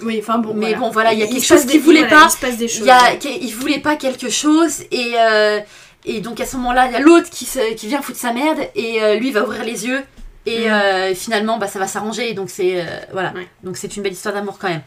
Oui, 0.01 0.17
enfin 0.21 0.37
bon. 0.39 0.53
Mais 0.53 0.75
bon, 0.75 0.89
voilà, 0.89 1.13
il 1.13 1.19
y 1.19 1.23
a 1.23 1.27
quelque 1.27 1.41
se 1.41 1.45
chose 1.53 1.65
qu'il 1.65 1.81
voulait 1.81 2.01
voilà, 2.07 2.17
pas. 2.21 2.25
Il 2.27 2.31
se 2.31 2.37
passe 2.37 2.57
des 2.57 2.67
choses. 2.67 2.79
Il, 2.81 2.85
y 2.87 2.91
a, 2.91 3.13
il 3.41 3.53
voulait 3.55 3.79
pas 3.79 3.95
quelque 3.95 4.29
chose, 4.29 4.81
et, 4.91 5.13
euh, 5.17 5.59
et 6.05 6.21
donc 6.21 6.39
à 6.39 6.45
ce 6.45 6.55
moment-là, 6.57 6.87
il 6.87 6.93
y 6.93 6.95
a 6.95 6.99
l'autre 6.99 7.29
qui, 7.29 7.45
se- 7.45 7.73
qui 7.75 7.87
vient 7.87 8.01
foutre 8.01 8.17
sa 8.19 8.31
merde, 8.33 8.59
et 8.75 9.01
euh, 9.03 9.15
lui 9.15 9.31
va 9.31 9.43
ouvrir 9.43 9.63
les 9.63 9.85
yeux. 9.87 10.01
Et 10.45 10.67
Mm. 10.69 10.71
euh, 10.71 11.15
finalement, 11.15 11.57
bah, 11.57 11.67
ça 11.67 11.79
va 11.79 11.87
s'arranger. 11.87 12.33
Donc 12.33 12.49
c'est 12.49 12.83
voilà. 13.11 13.33
Ouais. 13.33 13.47
Donc 13.63 13.77
c'est 13.77 13.95
une 13.97 14.03
belle 14.03 14.13
histoire 14.13 14.33
d'amour 14.33 14.57
quand 14.59 14.69
même. 14.69 14.81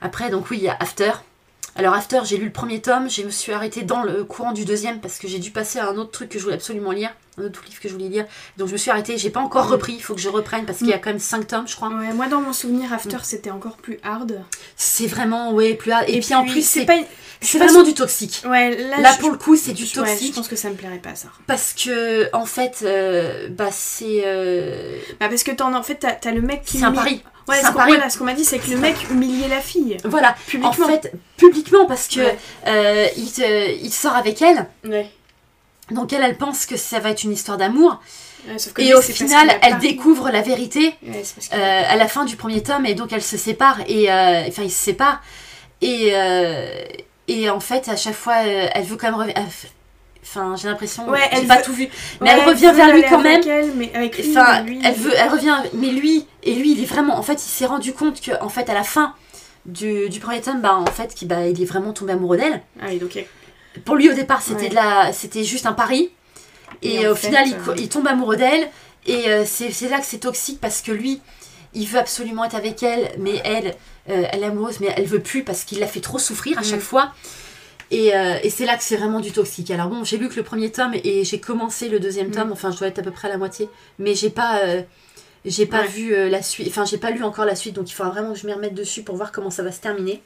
Après, 0.00 0.30
donc 0.30 0.50
oui, 0.50 0.58
il 0.58 0.64
y 0.64 0.68
a 0.68 0.76
After. 0.78 1.10
Alors 1.76 1.94
After, 1.94 2.20
j'ai 2.24 2.36
lu 2.38 2.46
le 2.46 2.52
premier 2.52 2.80
tome, 2.80 3.10
je 3.10 3.22
me 3.22 3.30
suis 3.30 3.52
arrêtée 3.52 3.82
dans 3.82 4.02
le 4.02 4.24
courant 4.24 4.52
du 4.52 4.64
deuxième 4.64 5.00
parce 5.00 5.18
que 5.18 5.28
j'ai 5.28 5.38
dû 5.38 5.50
passer 5.50 5.78
à 5.78 5.88
un 5.88 5.96
autre 5.96 6.10
truc 6.12 6.28
que 6.28 6.38
je 6.38 6.44
voulais 6.44 6.56
absolument 6.56 6.90
lire, 6.92 7.10
un 7.38 7.44
autre 7.44 7.62
livre 7.66 7.80
que 7.80 7.88
je 7.88 7.92
voulais 7.94 8.08
lire. 8.08 8.26
Donc 8.56 8.68
je 8.68 8.72
me 8.72 8.78
suis 8.78 8.90
arrêtée, 8.90 9.16
j'ai 9.18 9.30
pas 9.30 9.40
encore 9.40 9.66
Mm. 9.66 9.72
repris, 9.72 9.92
il 9.94 10.02
faut 10.02 10.14
que 10.14 10.20
je 10.20 10.28
reprenne 10.28 10.64
parce 10.66 10.78
qu'il 10.78 10.88
y 10.88 10.92
a 10.92 10.98
quand 10.98 11.10
même 11.10 11.18
5 11.18 11.46
tomes, 11.46 11.68
je 11.68 11.76
crois. 11.76 11.88
Ouais, 11.88 12.12
moi 12.14 12.26
dans 12.26 12.40
mon 12.40 12.52
souvenir, 12.52 12.92
After 12.92 13.16
Mm. 13.16 13.20
c'était 13.22 13.50
encore 13.50 13.76
plus 13.76 13.98
hard. 14.02 14.40
C'est 14.76 15.06
vraiment 15.06 15.52
ouais, 15.52 15.74
plus 15.74 15.92
hard. 15.92 16.04
Et, 16.08 16.20
puis, 16.20 16.34
en 16.34 16.44
plus 16.44 16.66
c'est 16.66 16.84
pas. 16.86 16.96
vraiment 17.54 17.82
du 17.82 17.94
toxique. 17.94 18.42
Ouais, 18.46 18.76
là, 18.76 19.00
Là 19.00 19.12
je- 19.14 19.18
pour 19.20 19.30
le 19.30 19.38
coup, 19.38 19.54
c'est 19.56 19.72
du 19.72 19.84
ouais, 19.84 19.88
toxique 19.90 20.32
je 20.32 20.36
pense 20.36 20.48
que 20.48 20.56
ça 20.56 20.70
me 20.70 20.74
plairait 20.74 20.98
pas 20.98 21.14
ça. 21.14 21.28
parce 21.46 21.72
que 21.72 22.28
en 22.34 22.44
fait 22.46 22.80
euh, 22.82 23.48
bah 23.50 23.68
c'est 23.70 24.22
euh, 24.24 24.98
Bah 25.20 25.28
parce 25.28 25.42
que 25.44 25.52
t'en 25.52 25.74
en 25.74 25.82
fait 25.82 26.04
t'as 26.20 26.30
le 26.32 26.40
mec 26.42 26.62
qui 26.64 26.78
c'est 26.78 26.84
un 26.84 26.92
pari. 26.92 27.22
Ouais, 27.48 27.62
ce 27.62 27.68
qu'on 27.68 27.72
pari. 27.74 27.92
voilà, 27.92 28.10
ce 28.10 28.18
qu'on 28.18 28.24
m'a 28.24 28.34
dit 28.34 28.44
c'est 28.44 28.58
que 28.58 28.68
le 28.70 28.76
mec 28.76 28.96
humiliait 29.10 29.48
la 29.48 29.60
fille 29.60 29.96
Voilà, 30.04 30.34
publiquement. 30.48 30.84
en 30.84 30.88
fait 30.88 31.12
publiquement 31.38 31.86
parce 31.86 32.06
que 32.08 32.20
Ouais. 32.20 32.38
euh, 32.66 33.06
il, 33.16 33.30
te- 33.32 33.74
il 33.82 33.90
sort 33.92 34.14
avec 34.16 34.42
elle. 34.42 34.66
Ouais. 34.84 35.08
Donc 35.90 36.12
elle, 36.12 36.22
elle 36.22 36.36
pense 36.36 36.66
que 36.66 36.76
ça 36.76 36.98
va 37.00 37.10
être 37.10 37.24
une 37.24 37.32
histoire 37.32 37.56
d'amour. 37.58 38.00
Ouais, 38.48 38.56
Et 38.78 38.84
lui, 38.86 38.94
au 38.94 39.02
final, 39.02 39.48
elle 39.62 39.78
découvre 39.78 40.30
la 40.30 40.42
vérité 40.42 40.94
Ouais, 41.06 41.22
euh, 41.54 41.82
à 41.88 41.96
la 41.96 42.06
fin 42.08 42.24
du 42.24 42.36
premier 42.36 42.62
tome 42.62 42.86
et 42.86 42.94
donc 42.94 43.12
elle 43.12 43.22
se 43.22 43.36
sépare. 43.36 43.78
Et 43.88 44.10
euh, 44.10 44.44
enfin, 44.48 44.62
ils 44.62 44.70
se 44.70 44.82
séparent. 44.84 45.20
Et, 45.82 46.10
euh, 46.14 46.84
et 47.26 47.50
en 47.50 47.60
fait, 47.60 47.88
à 47.88 47.96
chaque 47.96 48.14
fois, 48.14 48.36
elle 48.44 48.84
veut 48.84 48.96
quand 48.96 49.08
même 49.08 49.18
revenir. 49.18 49.36
Enfin, 50.22 50.54
j'ai 50.56 50.68
l'impression. 50.68 51.08
Ouais, 51.08 51.20
elle 51.32 51.46
pas 51.46 51.62
tout 51.62 51.72
vu. 51.72 51.88
Mais 52.20 52.30
elle 52.30 52.40
elle 52.40 52.48
revient 52.48 52.72
vers 52.74 52.94
lui 52.94 53.02
quand 53.08 53.20
même. 53.20 53.40
elle, 53.46 53.72
mais 53.76 53.90
avec 53.94 54.18
lui, 54.18 54.30
Enfin, 54.30 54.62
lui, 54.62 54.80
elle 54.84 54.94
veut, 54.94 55.12
elle 55.16 55.28
revient, 55.30 55.56
mais 55.72 55.88
lui, 55.88 56.26
et 56.42 56.54
lui, 56.54 56.72
il 56.72 56.82
est 56.82 56.86
vraiment, 56.86 57.16
en 57.16 57.22
fait, 57.22 57.34
il 57.34 57.48
s'est 57.48 57.66
rendu 57.66 57.92
compte 57.94 58.20
que, 58.20 58.32
en 58.42 58.48
fait, 58.50 58.68
à 58.68 58.74
la 58.74 58.82
fin 58.84 59.14
du, 59.64 60.08
du 60.10 60.20
premier 60.20 60.40
tome, 60.42 60.60
bah, 60.60 60.74
en 60.76 60.86
fait, 60.86 61.14
bah, 61.24 61.46
il 61.46 61.60
est 61.62 61.64
vraiment 61.64 61.92
tombé 61.92 62.12
amoureux 62.12 62.36
d'elle. 62.36 62.60
Ah 62.80 62.86
oui, 62.88 62.98
donc 62.98 63.14
il 63.14 63.18
y 63.18 63.24
a- 63.24 63.26
Pour 63.84 63.96
lui, 63.96 64.10
au 64.10 64.14
départ, 64.14 64.42
c'était 64.42 64.62
Ouais. 64.64 64.68
de 64.70 64.74
la, 64.74 65.12
c'était 65.12 65.44
juste 65.44 65.66
un 65.66 65.72
pari, 65.72 66.10
et, 66.82 66.96
Et 67.02 67.08
en 67.08 67.12
au 67.12 67.14
fait, 67.14 67.28
final, 67.28 67.48
il, 67.48 67.54
euh, 67.54 67.74
il 67.78 67.88
tombe 67.88 68.06
amoureux 68.06 68.36
d'elle, 68.36 68.68
et 69.06 69.28
euh, 69.30 69.44
c'est, 69.46 69.70
là 69.88 69.98
que 69.98 70.06
c'est 70.06 70.18
toxique 70.18 70.60
parce 70.60 70.80
que 70.82 70.92
lui, 70.92 71.20
il 71.74 71.86
veut 71.86 71.98
absolument 71.98 72.44
être 72.44 72.54
avec 72.54 72.82
elle, 72.82 73.10
mais 73.18 73.40
elle, 73.44 73.74
euh, 74.10 74.24
elle 74.32 74.42
est 74.42 74.46
amoureuse, 74.46 74.80
mais 74.80 74.92
elle 74.96 75.06
veut 75.06 75.20
plus 75.20 75.44
parce 75.44 75.64
qu'il 75.64 75.78
la 75.80 75.86
fait 75.86 76.00
trop 76.00 76.18
souffrir 76.18 76.58
à 76.58 76.62
Mm. 76.62 76.64
chaque 76.64 76.80
fois. 76.80 77.12
Et, 77.90 78.14
euh, 78.14 78.38
et 78.42 78.50
c'est 78.50 78.66
là 78.66 78.76
que 78.76 78.82
c'est 78.82 78.96
vraiment 78.96 79.20
du 79.20 79.32
toxique. 79.32 79.70
Alors 79.70 79.88
bon, 79.88 80.04
j'ai 80.04 80.18
lu 80.18 80.28
que 80.28 80.36
le 80.36 80.42
premier 80.42 80.70
tome 80.70 80.92
et 81.04 81.24
j'ai 81.24 81.40
commencé 81.40 81.88
le 81.88 82.00
deuxième 82.00 82.28
Mm. 82.28 82.32
tome, 82.32 82.52
enfin 82.52 82.70
je 82.70 82.78
dois 82.78 82.88
être 82.88 82.98
à 82.98 83.02
peu 83.02 83.10
près 83.10 83.28
à 83.28 83.30
la 83.30 83.38
moitié, 83.38 83.68
mais 83.98 84.14
j'ai 84.14 84.28
pas, 84.30 84.60
euh, 84.64 84.82
j'ai 85.46 85.64
pas 85.66 85.80
Ouais. 85.82 85.86
vu 85.88 86.14
euh, 86.14 86.28
la 86.28 86.42
suite, 86.42 86.68
enfin 86.68 86.84
j'ai 86.84 86.98
pas 86.98 87.10
lu 87.10 87.22
encore 87.22 87.46
la 87.46 87.54
suite, 87.54 87.74
donc 87.74 87.90
il 87.90 87.94
faudra 87.94 88.12
vraiment 88.12 88.34
que 88.34 88.38
je 88.38 88.46
m'y 88.46 88.52
remette 88.52 88.74
dessus 88.74 89.02
pour 89.02 89.16
voir 89.16 89.32
comment 89.32 89.50
ça 89.50 89.62
va 89.62 89.72
se 89.72 89.80
terminer. 89.80 90.22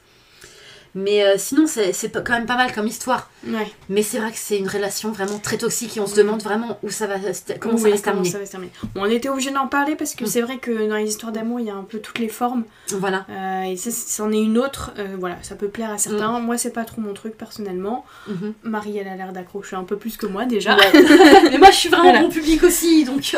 Mais 0.95 1.23
euh, 1.25 1.35
sinon, 1.39 1.65
c'est 1.67 1.93
quand 2.25 2.35
même 2.35 2.45
pas 2.47 2.57
mal 2.57 2.73
comme 2.75 2.87
histoire. 2.87 3.31
Ouais. 3.47 3.67
Mais 3.89 4.03
c'est 4.03 4.19
vrai 4.19 4.31
que 4.31 4.37
c'est 4.39 4.59
une 4.59 4.69
relation 4.69 5.11
vraiment 5.11 5.39
très 5.39 5.57
toxique 5.57 5.97
et 5.97 6.01
on 6.01 6.07
se 6.07 6.15
demande 6.15 6.43
vraiment 6.43 6.79
où 6.83 6.91
ça 6.91 7.07
va, 7.07 7.15
comment 7.61 7.79
ça 7.79 7.89
va 7.91 7.97
se 7.97 8.03
terminer. 8.03 8.29
ça 8.31 8.39
va 8.39 8.45
se 8.47 8.51
terminer. 8.51 8.73
Bon, 8.95 9.03
on 9.03 9.07
était 9.07 9.29
obligé 9.31 9.51
d'en 9.51 9.67
parler 9.69 9.97
parce 9.97 10.15
que 10.15 10.25
Mm. 10.25 10.27
c'est 10.27 10.41
vrai 10.43 10.59
que 10.59 10.89
dans 10.89 10.97
les 10.97 11.09
histoires 11.09 11.33
d'amour, 11.33 11.61
il 11.61 11.67
y 11.67 11.71
a 11.71 11.75
un 11.75 11.83
peu 11.83 11.99
toutes 11.99 12.19
les 12.19 12.29
formes. 12.29 12.65
Voilà. 12.91 13.25
Euh, 13.31 13.63
et 13.63 13.77
ça, 13.77 13.91
c'en 13.91 14.31
est 14.33 14.41
une 14.43 14.59
autre. 14.59 14.93
euh, 14.99 15.17
voilà, 15.19 15.37
ça 15.43 15.55
peut 15.55 15.69
plaire 15.69 15.91
à 15.91 15.99
certains. 15.99 16.39
Mm. 16.41 16.45
Moi, 16.45 16.59
c'est 16.59 16.73
pas 16.73 16.85
trop 16.85 17.01
mon 17.01 17.15
truc 17.15 17.37
personnellement. 17.39 18.05
Mhm. 18.29 18.53
Marie, 18.63 18.99
elle 18.99 19.09
a 19.09 19.17
l'air 19.17 19.33
d'accrocher 19.33 19.77
un 19.77 19.85
peu 19.85 19.97
plus 19.97 20.17
que 20.19 20.27
moi 20.27 20.45
déjà. 20.45 20.77
Ouais. 20.77 20.93
Mais 21.51 21.59
moi, 21.59 21.71
je 21.71 21.77
suis 21.77 21.89
vraiment 21.89 22.05
Voilà. 22.05 22.21
bon 22.21 22.29
public 22.29 22.63
aussi, 22.65 23.05
donc. 23.05 23.35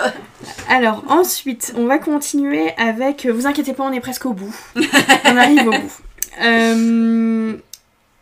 Alors, 0.68 1.04
ensuite, 1.08 1.72
on 1.76 1.86
va 1.86 1.98
continuer 1.98 2.72
avec. 2.78 3.26
Vous 3.26 3.46
inquiétez 3.46 3.74
pas, 3.74 3.84
on 3.84 3.92
est 3.92 4.00
presque 4.00 4.26
au 4.26 4.32
bout. 4.32 4.54
on 4.76 5.36
arrive 5.36 5.66
au 5.68 5.70
bout. 5.70 5.92
Euh, 6.44 7.56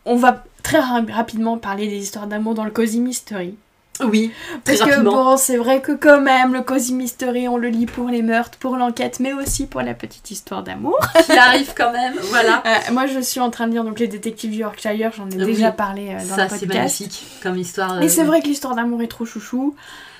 on 0.04 0.16
va 0.16 0.44
très 0.62 0.78
ra- 0.80 1.02
rapidement 1.10 1.58
parler 1.58 1.88
des 1.88 1.96
histoires 1.98 2.26
d'amour 2.26 2.54
dans 2.54 2.64
le 2.64 2.70
Cozy 2.70 3.00
Mystery. 3.00 3.54
Oui, 4.02 4.32
très 4.64 4.78
Parce 4.78 4.90
que 4.90 5.00
bon, 5.02 5.36
c'est 5.36 5.58
vrai 5.58 5.80
que 5.80 5.92
quand 5.92 6.20
même, 6.20 6.54
le 6.54 6.62
Cozy 6.62 6.94
Mystery, 6.94 7.46
on 7.46 7.56
le 7.58 7.68
lit 7.68 7.86
pour 7.86 8.08
les 8.08 8.22
meurtres, 8.22 8.58
pour 8.58 8.76
l'enquête, 8.76 9.20
mais 9.20 9.32
aussi 9.32 9.66
pour 9.66 9.82
la 9.82 9.94
petite 9.94 10.30
histoire 10.30 10.62
d'amour. 10.62 10.98
Qui 11.26 11.32
arrive 11.32 11.72
quand 11.76 11.92
même, 11.92 12.14
voilà. 12.30 12.62
Euh, 12.66 12.92
moi, 12.92 13.06
je 13.06 13.20
suis 13.20 13.38
en 13.38 13.50
train 13.50 13.66
de 13.68 13.72
lire 13.72 13.84
donc 13.84 14.00
les 14.00 14.08
détectives 14.08 14.50
du 14.50 14.58
Yorkshire, 14.58 15.12
j'en 15.16 15.28
ai 15.30 15.36
Oui. 15.36 15.44
déjà 15.44 15.70
parlé 15.72 16.08
euh, 16.10 16.18
dans 16.28 16.34
Ça, 16.36 16.44
le 16.44 16.48
c'est 16.50 16.66
podcast. 16.66 17.00
magnifique 17.00 17.24
comme 17.42 17.58
histoire. 17.58 18.02
Et 18.02 18.08
c'est 18.08 18.24
vrai 18.24 18.40
que 18.40 18.46
l'histoire 18.46 18.74
d'amour 18.74 19.02
est 19.02 19.08
trop 19.08 19.26
chouchou. 19.26 19.76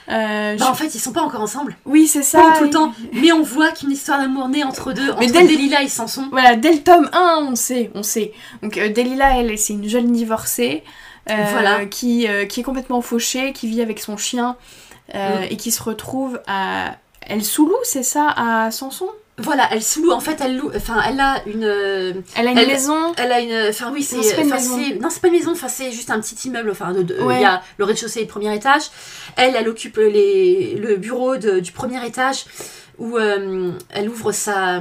Euh, 0.08 0.56
Bah, 0.56 0.64
je- 0.66 0.70
en 0.70 0.74
fait, 0.74 0.94
ils 0.94 0.98
sont 1.00 1.12
pas 1.12 1.22
encore 1.22 1.40
ensemble. 1.42 1.76
Oui, 1.84 2.06
c'est 2.06 2.22
ça. 2.22 2.38
Pas 2.40 2.58
tout 2.58 2.64
le 2.64 2.70
temps. 2.70 2.92
Mais 3.12 3.32
on 3.32 3.42
voit 3.42 3.70
qu'une 3.70 3.90
histoire 3.92 4.18
d'amour 4.18 4.48
naît 4.48 4.64
entre 4.64 4.92
deux. 4.92 5.06
Mais 5.18 5.26
entre 5.26 5.32
dès 5.32 5.44
Delilah 5.46 5.82
et 5.82 5.88
Samson. 5.88 6.28
Voilà, 6.30 6.56
dès 6.56 6.72
le 6.72 6.80
tome 6.82 7.08
1, 7.12 7.46
on 7.50 7.54
sait, 7.54 7.90
on 7.94 8.02
sait. 8.02 8.32
Donc 8.62 8.76
euh, 8.78 8.88
Delilah, 8.92 9.38
elle, 9.38 9.56
c'est 9.58 9.72
une 9.74 9.88
jeune 9.88 10.10
divorcée 10.12 10.82
euh, 11.30 11.34
Voilà. 11.52 11.86
qui, 11.86 12.26
euh, 12.26 12.46
qui 12.46 12.60
est 12.60 12.64
complètement 12.64 13.00
fauchée, 13.00 13.52
qui 13.52 13.68
vit 13.68 13.80
avec 13.82 14.00
son 14.00 14.16
chien 14.16 14.56
Mm. 15.14 15.42
et 15.50 15.56
qui 15.56 15.70
se 15.72 15.82
retrouve 15.82 16.40
à... 16.46 16.94
Elle 17.26 17.44
sous 17.44 17.66
loue, 17.66 17.74
c'est 17.84 18.02
ça, 18.04 18.28
à 18.34 18.70
Samson? 18.70 19.08
Voilà, 19.42 19.68
elle 19.72 19.82
sous 19.82 20.10
En 20.10 20.20
fait, 20.20 20.38
elle 20.40 20.56
loue. 20.56 20.70
Enfin, 20.74 21.00
elle 21.08 21.20
a 21.20 21.42
une. 21.46 21.64
euh, 21.64 22.12
Elle 22.36 22.48
a 22.48 22.50
une 22.52 22.58
Elle- 22.58 22.66
maison. 22.68 23.12
Elle 23.16 23.32
a 23.32 23.40
une. 23.40 23.68
Enfin, 23.70 23.90
oui, 23.92 24.02
c'est. 24.02 24.16
Non, 24.16 24.22
c'est 24.22 24.34
pas 24.36 24.42
une 24.42 24.50
maison. 24.50 24.78
c'est- 24.78 24.94
Non, 25.00 25.08
c'est 25.10 25.20
pas 25.20 25.28
une 25.28 25.34
maison. 25.34 25.52
Enfin, 25.52 25.68
c'est 25.68 25.92
juste 25.92 26.10
un 26.10 26.20
petit 26.20 26.36
immeuble. 26.48 26.70
Enfin, 26.70 26.92
de- 26.92 27.02
de- 27.02 27.16
il 27.20 27.40
y 27.40 27.44
a 27.44 27.62
le 27.78 27.84
rez-de-chaussée 27.84 28.20
et 28.20 28.22
le 28.22 28.28
premier 28.28 28.54
étage. 28.54 28.82
Elle, 29.36 29.54
elle 29.56 29.68
occupe 29.68 29.96
les, 29.98 30.74
le 30.76 30.96
bureau 30.96 31.36
de- 31.36 31.60
du 31.60 31.72
premier 31.72 32.04
étage 32.06 32.44
où 33.02 33.18
euh, 33.18 33.72
elle 33.90 34.08
ouvre 34.08 34.30
sa 34.30 34.78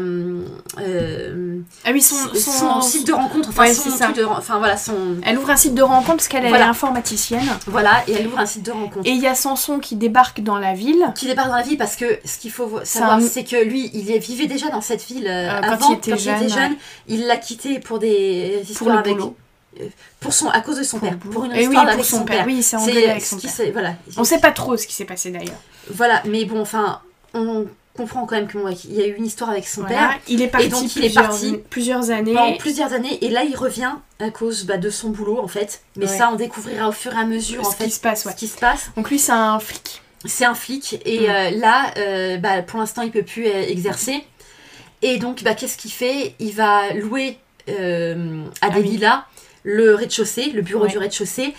euh, 0.80 1.60
Ah 1.84 1.90
oui, 1.92 2.02
son, 2.04 2.16
son, 2.36 2.52
son- 2.52 2.82
site 2.82 3.08
de 3.08 3.14
rencontre, 3.14 3.50
enfin 3.50 3.64
Ouais, 3.64 3.74
son 3.74 3.90
c'est 3.90 3.98
ça. 3.98 4.06
truc 4.06 4.18
de, 4.18 4.24
ren- 4.24 4.36
enfin 4.38 4.60
voilà 4.60 4.78
son, 4.78 4.94
Elle 5.24 5.40
ouvre 5.40 5.50
un 5.50 5.56
site 5.58 5.74
de 5.74 5.82
rencontre 5.82 6.18
parce 6.18 6.28
qu'elle 6.28 6.48
Voilà. 6.48 6.66
est 6.66 6.70
informaticienne. 6.70 7.42
voilà, 7.66 8.04
et 8.08 8.14
elle 8.14 8.28
ouvre 8.28 8.38
un 8.40 8.46
site 8.46 8.64
de 8.64 8.72
rencontre. 8.72 9.08
Et 9.08 9.12
il 9.12 9.20
y 9.22 9.26
a 9.28 9.34
Samson 9.34 9.80
qui 9.80 9.96
débarque 9.96 10.42
dans 10.42 10.58
la 10.60 10.74
ville. 10.76 11.04
qui 11.16 11.26
débarque 11.26 11.50
dans 11.50 11.56
la 11.56 11.64
ville 11.64 11.78
parce 11.80 11.96
que 11.96 12.20
ce 12.24 12.38
qu'il 12.38 12.52
faut 12.52 12.80
savoir 12.84 13.14
un- 13.14 13.22
c'est 13.22 13.44
que 13.44 13.56
lui 13.64 13.90
il 13.94 14.04
vivait 14.20 14.46
déjà 14.48 14.70
dans 14.70 14.82
cette 14.82 15.04
ville 15.04 15.26
euh, 15.28 15.60
quand 15.62 15.68
avant 15.72 15.90
il 15.90 15.98
était 15.98 16.18
jeune, 16.18 16.44
ouais. 16.44 16.78
il 17.08 17.26
l'a 17.26 17.38
quitté 17.38 17.80
pour 17.80 17.98
des 18.00 18.60
Pour 18.62 18.70
histoires 18.72 18.94
le 18.96 19.00
avec 19.00 19.14
boulot. 19.18 19.36
pour 20.20 20.34
son 20.34 20.48
à 20.50 20.62
cause 20.62 20.78
de 20.78 20.84
son 20.84 21.00
Pour 21.00 21.10
père 21.10 21.18
le 21.24 21.30
pour 21.32 21.46
une 21.46 21.54
oui, 21.54 21.60
histoire 21.64 21.84
pour 21.86 21.94
avec 21.94 22.06
son 22.06 22.18
son 22.20 22.24
père. 22.26 22.38
père 22.38 22.46
Oui, 22.46 22.62
c'est 22.62 22.76
engueulé 22.76 23.06
avec 23.08 23.26
son 23.26 23.38
père. 23.38 23.52
voilà 23.74 23.94
On 24.18 24.24
sait 24.24 24.40
pas 24.40 24.52
trop 24.52 24.78
ce 24.78 24.86
qui 24.86 24.94
s'est 24.94 25.06
passé 25.06 25.32
d'ailleurs. 25.32 25.60
voilà 25.92 26.22
mais 26.26 26.46
bon 26.46 26.62
enfin 26.62 27.00
on 27.34 27.66
comprend 27.96 28.26
quand 28.26 28.36
même 28.36 28.48
qu'il 28.48 28.94
y 28.94 29.02
a 29.02 29.08
eu 29.08 29.14
une 29.16 29.26
histoire 29.26 29.50
avec 29.50 29.68
son 29.68 29.82
Voilà. 29.82 29.96
père 29.96 30.20
Il 30.28 30.42
est 30.42 30.48
parti, 30.48 30.70
donc, 30.70 30.96
il 30.96 31.00
est 31.00 31.06
plusieurs, 31.08 31.24
parti 31.28 31.58
plusieurs 31.70 32.10
années. 32.12 32.34
pendant 32.34 32.58
plusieurs 32.58 32.94
années 32.94 33.18
et 33.24 33.30
là 33.30 33.44
il 33.44 33.56
revient 33.56 33.92
à 34.20 34.30
cause 34.30 34.64
bah, 34.66 34.78
de 34.78 34.90
son 34.90 35.10
boulot 35.10 35.40
en 35.40 35.48
fait 35.48 35.82
mais 35.98 36.06
Ouais. 36.10 36.18
ça 36.18 36.30
on 36.32 36.36
découvrira 36.36 36.88
au 36.88 36.92
fur 36.94 37.14
et 37.14 37.18
à 37.18 37.26
mesure 37.26 37.62
en 37.62 37.72
ce 37.72 37.76
fait 37.76 37.84
qui 37.86 37.92
se 37.92 38.00
passe, 38.00 38.26
ouais. 38.26 38.32
ce 38.32 38.38
qui 38.38 38.48
se 38.48 38.58
passe 38.58 38.92
Donc 38.96 39.10
lui, 39.10 39.20
c'est 39.20 39.32
un 39.34 39.60
flic. 39.60 40.02
c'est 40.26 40.46
un 40.46 40.56
flic 40.56 41.02
et 41.06 41.30
euh, 41.30 41.50
là 41.52 41.92
euh, 41.98 42.38
bah, 42.38 42.62
pour 42.62 42.80
l'instant 42.80 43.02
il 43.02 43.12
peut 43.12 43.24
plus 43.24 43.48
euh, 43.48 43.62
exercer 43.68 44.24
et 45.02 45.18
donc 45.18 45.44
bah, 45.44 45.54
qu'est-ce 45.56 45.78
qu'il 45.78 45.92
fait? 45.92 46.36
Il 46.40 46.54
va 46.54 46.94
louer 46.94 47.38
à 47.68 47.74
Ah 48.62 48.70
des 48.70 48.82
villas 48.82 49.26
le 49.64 49.96
rez-de-chaussée 49.96 50.52
le 50.54 50.62
bureau 50.62 50.84
Ouais. 50.86 50.90
du 50.90 50.98
rez-de-chaussée 50.98 51.54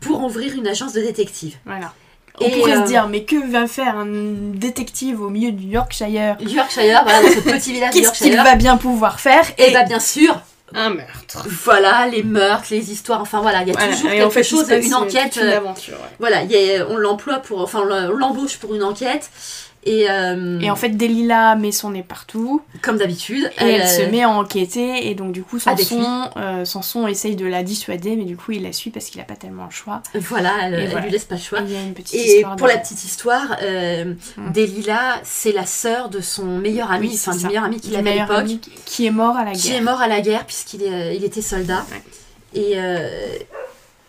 pour 0.00 0.22
ouvrir 0.24 0.54
une 0.54 0.66
agence 0.68 0.92
de 0.92 1.00
détective 1.00 1.56
Voilà. 1.64 1.92
On 2.40 2.46
Et, 2.46 2.50
pourrait 2.50 2.72
euh, 2.76 2.82
se 2.82 2.86
dire, 2.88 3.06
mais 3.08 3.22
que 3.22 3.36
va 3.50 3.66
faire 3.68 3.96
un 3.96 4.06
détective 4.06 5.20
au 5.22 5.28
milieu 5.30 5.52
du 5.52 5.66
Yorkshire 5.68 6.36
Yorkshire 6.40 7.02
voilà 7.04 7.22
dans 7.22 7.28
ce 7.28 7.40
petit 7.50 7.72
village 7.72 7.92
Qu'est-ce 7.94 8.12
qu'il 8.22 8.36
va 8.36 8.54
bien 8.56 8.76
pouvoir 8.76 9.20
faire 9.20 9.44
et 9.56 9.72
bah 9.72 9.84
bien 9.84 10.00
sûr 10.00 10.40
un 10.74 10.90
meurtre. 10.90 11.46
voilà 11.64 12.08
les 12.08 12.24
meurtres 12.24 12.66
les 12.70 12.90
histoires 12.90 13.20
enfin 13.20 13.40
voilà 13.40 13.62
il 13.62 13.68
y 13.68 13.70
a 13.70 13.74
Voilà. 13.74 13.92
toujours 13.94 14.10
Et 14.10 14.14
quelque 14.16 14.26
en 14.26 14.30
fait, 14.30 14.42
chose 14.42 14.68
une 14.70 14.92
euh, 14.92 14.96
enquête 14.96 15.36
une 15.36 15.42
euh, 15.46 15.56
aventure, 15.58 15.94
ouais. 15.94 16.16
voilà 16.18 16.42
il 16.42 16.50
y 16.50 16.74
a- 16.74 16.88
on 16.88 16.96
l'emploie 16.96 17.38
pour 17.38 17.60
enfin 17.60 17.82
on 17.84 18.10
l'embauche 18.12 18.56
pour 18.56 18.74
une 18.74 18.82
enquête 18.82 19.30
et, 19.84 20.10
euh, 20.10 20.58
Et 20.60 20.70
en 20.70 20.76
fait, 20.76 20.90
Delilah 20.90 21.56
met 21.56 21.72
son 21.72 21.90
nez 21.90 22.02
partout. 22.02 22.62
comme 22.82 22.96
d'habitude 22.98 23.50
Et 23.60 23.64
elle 23.64 23.82
euh, 23.82 23.86
se 23.86 24.02
met 24.10 24.22
à 24.22 24.30
enquêter, 24.30 25.08
et 25.08 25.14
donc 25.14 25.32
du 25.32 25.42
coup, 25.42 25.56
lui. 25.56 25.62
Samson, 25.62 26.30
euh, 26.36 26.64
Samson 26.64 27.06
essaye 27.06 27.36
de 27.36 27.46
la 27.46 27.62
dissuader, 27.62 28.16
mais 28.16 28.24
du 28.24 28.36
coup, 28.36 28.52
il 28.52 28.62
la 28.62 28.72
suit 28.72 28.90
parce 28.90 29.06
qu'il 29.06 29.20
a 29.20 29.24
pas 29.24 29.36
tellement 29.36 29.64
le 29.66 29.70
choix. 29.70 30.02
Voilà, 30.14 30.52
elle, 30.62 30.74
elle 30.74 30.90
voilà. 30.90 31.04
lui 31.04 31.12
laisse 31.12 31.24
pas 31.24 31.34
le 31.36 31.40
choix. 31.40 31.60
Et 31.60 31.64
il 31.66 31.72
y 31.72 31.76
a 31.76 31.82
une 31.82 31.94
petite 31.94 32.14
Et 32.14 32.36
histoire. 32.36 32.56
pour 32.56 32.66
de- 32.66 32.72
la 32.72 32.78
petite 32.78 33.04
histoire, 33.04 33.56
euh, 33.62 34.14
Mm. 34.36 34.52
Delilah, 34.52 35.20
c'est 35.22 35.52
la 35.52 35.66
sœur 35.66 36.08
de 36.08 36.20
son 36.20 36.44
meilleur 36.46 36.90
ami, 36.90 37.08
Oui, 37.08 37.14
enfin 37.26 37.36
du 37.36 37.46
meilleur 37.46 37.64
ami 37.64 37.80
qu'il 37.80 37.94
avait 37.96 38.18
à 38.18 38.26
l'époque, 38.26 38.58
qui 38.86 39.06
est 39.06 39.10
mort 39.10 39.36
à 39.36 39.44
la 39.44 39.52
qui 39.52 39.68
guerre. 39.68 39.76
est 39.78 39.80
mort 39.82 40.00
à 40.00 40.08
la 40.08 40.20
guerre 40.20 40.44
puisqu'il 40.46 40.82
euh, 40.84 41.12
il 41.12 41.24
était 41.24 41.42
soldat. 41.42 41.84
Ouais. 41.90 42.02
Et, 42.60 42.72
euh, 42.76 43.08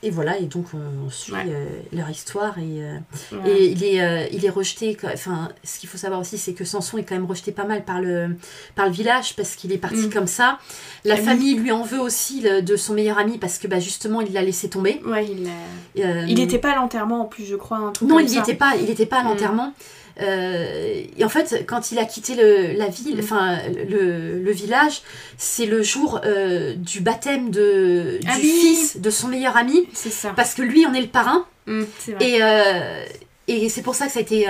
et 0.05 0.11
voilà, 0.11 0.37
et 0.37 0.45
donc 0.45 0.67
on, 0.73 1.07
on 1.07 1.09
suit 1.09 1.33
Ouais. 1.33 1.43
euh, 1.47 1.65
leur 1.91 2.09
histoire 2.09 2.57
et, 2.59 2.83
euh, 2.83 2.97
et 3.45 3.65
il 3.71 3.83
est, 3.83 4.01
euh, 4.01 4.25
il 4.31 4.45
est 4.45 4.49
rejeté. 4.49 4.95
Enfin, 5.13 5.49
ce 5.63 5.79
qu'il 5.79 5.89
faut 5.89 5.97
savoir 5.97 6.21
aussi, 6.21 6.37
c'est 6.37 6.53
que 6.53 6.63
Samson 6.63 6.97
est 6.99 7.03
quand 7.03 7.15
même 7.15 7.25
rejeté 7.25 7.51
pas 7.51 7.65
mal 7.65 7.83
par 7.83 7.99
le, 7.99 8.37
par 8.75 8.85
le 8.85 8.91
village 8.91 9.35
parce 9.35 9.55
qu'il 9.55 9.71
est 9.73 9.77
parti 9.77 10.07
Mm. 10.07 10.09
comme 10.13 10.27
ça. 10.27 10.59
La 11.03 11.15
oui. 11.15 11.21
famille 11.21 11.55
lui 11.55 11.71
en 11.71 11.83
veut 11.83 11.99
aussi 11.99 12.41
le- 12.41 12.61
de 12.61 12.75
son 12.77 12.93
meilleur 12.93 13.17
ami 13.17 13.37
parce 13.39 13.57
que 13.57 13.67
bah, 13.67 13.79
justement 13.79 14.21
il 14.21 14.31
l'a 14.31 14.43
laissé 14.43 14.69
tomber. 14.69 15.01
Ouais, 15.05 15.25
il, 15.25 15.47
a- 15.47 16.05
Euh, 16.07 16.25
il 16.27 16.39
était 16.39 16.59
pas 16.59 16.71
à 16.73 16.75
l'enterrement 16.75 17.21
en 17.21 17.25
plus, 17.25 17.45
je 17.45 17.55
crois, 17.55 17.77
un 17.77 17.91
truc 17.91 18.07
Non, 18.07 18.17
comme 18.17 18.25
il 18.27 18.35
n'était 18.37 18.53
pas, 18.53 18.73
il 18.79 18.89
était 18.89 19.05
pas 19.05 19.17
à 19.19 19.23
Mm. 19.23 19.27
l'enterrement. 19.27 19.73
Euh, 20.21 21.03
et 21.17 21.25
en 21.25 21.29
fait, 21.29 21.65
quand 21.67 21.91
il 21.91 21.99
a 21.99 22.05
quitté 22.05 22.35
le, 22.35 22.77
la 22.77 22.87
ville, 22.87 23.17
enfin 23.19 23.57
le, 23.89 24.39
le 24.39 24.51
village, 24.51 25.01
c'est 25.37 25.65
le 25.65 25.83
jour 25.83 26.21
euh, 26.25 26.73
du 26.75 27.01
baptême 27.01 27.51
de, 27.51 28.17
du 28.21 28.27
Ah 28.29 28.35
fils 28.35 28.97
de 29.01 29.09
son 29.09 29.27
meilleur 29.27 29.57
ami, 29.57 29.87
C'est 29.93 30.09
ça. 30.11 30.31
parce 30.35 30.53
que 30.53 30.61
lui, 30.61 30.85
on 30.89 30.93
est 30.93 31.01
le 31.01 31.07
parrain, 31.07 31.45
Mm, 31.67 31.83
c'est 31.99 32.11
vrai. 32.11 32.29
et, 32.29 32.37
euh, 32.43 33.03
et 33.47 33.69
c'est 33.69 33.81
pour 33.81 33.95
ça 33.95 34.05
que 34.05 34.11
ça 34.11 34.19
a 34.19 34.21
été 34.21 34.45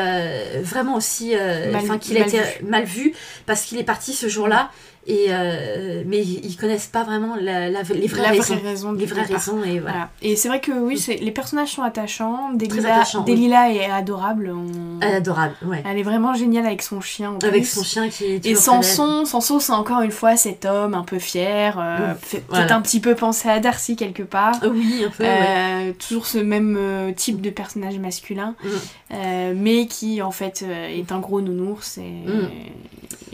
vraiment 0.62 0.96
aussi, 0.96 1.34
enfin 1.74 1.98
qu'il 1.98 2.18
a 2.18 2.28
été 2.28 2.40
mal 2.64 2.84
vu, 2.86 3.14
parce 3.46 3.64
qu'il 3.64 3.78
est 3.78 3.84
parti 3.84 4.14
ce 4.14 4.28
jour-là, 4.30 4.70
et 5.08 5.28
euh, 5.30 6.04
mais 6.08 6.22
ils 6.24 6.56
connaissent 6.58 6.88
pas 6.88 7.04
vraiment 7.04 7.36
la, 7.40 7.70
la- 7.70 7.82
les 7.84 8.08
vraies 8.08 8.22
la 8.24 8.30
raisons, 8.30 8.56
vraie 8.56 8.70
raison 8.70 8.94
du 8.94 9.00
les 9.02 9.06
vraies 9.06 9.22
départ. 9.22 9.38
raisons, 9.40 9.64
et 9.64 9.80
voilà. 9.80 9.96
Voilà. 9.96 10.10
Et 10.22 10.36
c'est 10.36 10.48
vrai 10.48 10.60
que 10.62 10.72
oui, 10.72 10.98
c'est 10.98 11.16
les 11.18 11.32
personnages 11.32 11.70
sont 11.74 11.84
attachants. 11.84 12.52
Delilah, 12.54 12.96
attachants, 12.96 13.24
oui. 13.28 13.36
Delilah 13.36 13.72
est 13.72 13.86
adorable. 13.90 14.52
on- 14.56 15.00
Elle 15.02 15.12
est 15.12 15.16
adorable, 15.18 15.56
ouais. 15.68 15.84
Elle 15.86 16.00
est 16.00 16.04
vraiment 16.04 16.34
géniale 16.34 16.66
avec 16.66 16.82
son 16.82 17.02
chien. 17.02 17.32
en 17.34 17.38
Avec 17.40 17.62
plus. 17.64 17.70
son 17.70 17.84
chien 17.84 18.10
qui 18.10 18.24
est 18.26 18.46
Et. 18.46 18.56
Samson, 18.56 19.26
Samson, 19.26 19.60
c'est 19.60 19.74
encore 19.74 20.02
une 20.02 20.12
fois 20.12 20.36
cet 20.38 20.66
homme 20.66 20.94
un 20.96 21.04
peu 21.04 21.20
fier, 21.20 21.78
euh, 21.80 22.14
fait 22.22 22.44
Voilà. 22.50 22.76
un 22.76 22.82
petit 22.82 23.00
peu 23.00 23.14
penser 23.16 23.48
à 23.50 23.60
Darcy 23.60 23.96
quelque 23.96 24.24
part. 24.24 24.56
Oui, 24.70 25.04
un 25.06 25.12
peu, 25.12 25.24
ouais. 25.24 25.30
Euh, 25.30 25.92
toujours 26.08 26.26
ce 26.26 26.40
même 26.40 26.76
euh, 26.80 27.12
type 27.12 27.42
de 27.42 27.50
personnage 27.52 28.00
masculin, 28.00 28.56
Mm. 28.64 28.68
euh, 29.14 29.54
mais 29.56 29.86
qui 29.88 30.22
en 30.22 30.32
fait 30.32 30.64
euh, 30.68 30.88
est 30.88 31.12
un 31.12 31.20
gros 31.20 31.42
nounours. 31.42 31.98
Et, 32.00 32.02
Mm. 32.02 32.50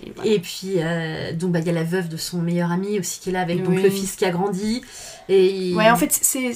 et 0.05 0.11
voilà. 0.15 0.31
Et 0.31 0.39
puis, 0.39 0.73
euh, 0.77 1.31
donc, 1.33 1.51
bah, 1.51 1.60
y 1.67 1.69
a 1.69 1.73
la 1.73 1.83
veuve 1.83 2.07
de 2.09 2.17
son 2.17 2.37
meilleur 2.39 2.71
ami 2.71 2.99
aussi 2.99 3.19
qui 3.19 3.29
est 3.29 3.33
là 3.33 3.41
avec 3.41 3.63
donc, 3.63 3.75
le 3.81 3.89
fils 3.89 4.15
qui 4.15 4.25
a 4.25 4.29
grandi. 4.31 4.81
Et 5.29 5.47
il- 5.51 5.75
Ouais, 5.75 5.89
en 5.89 5.95
fait, 5.95 6.11
c'est 6.11 6.51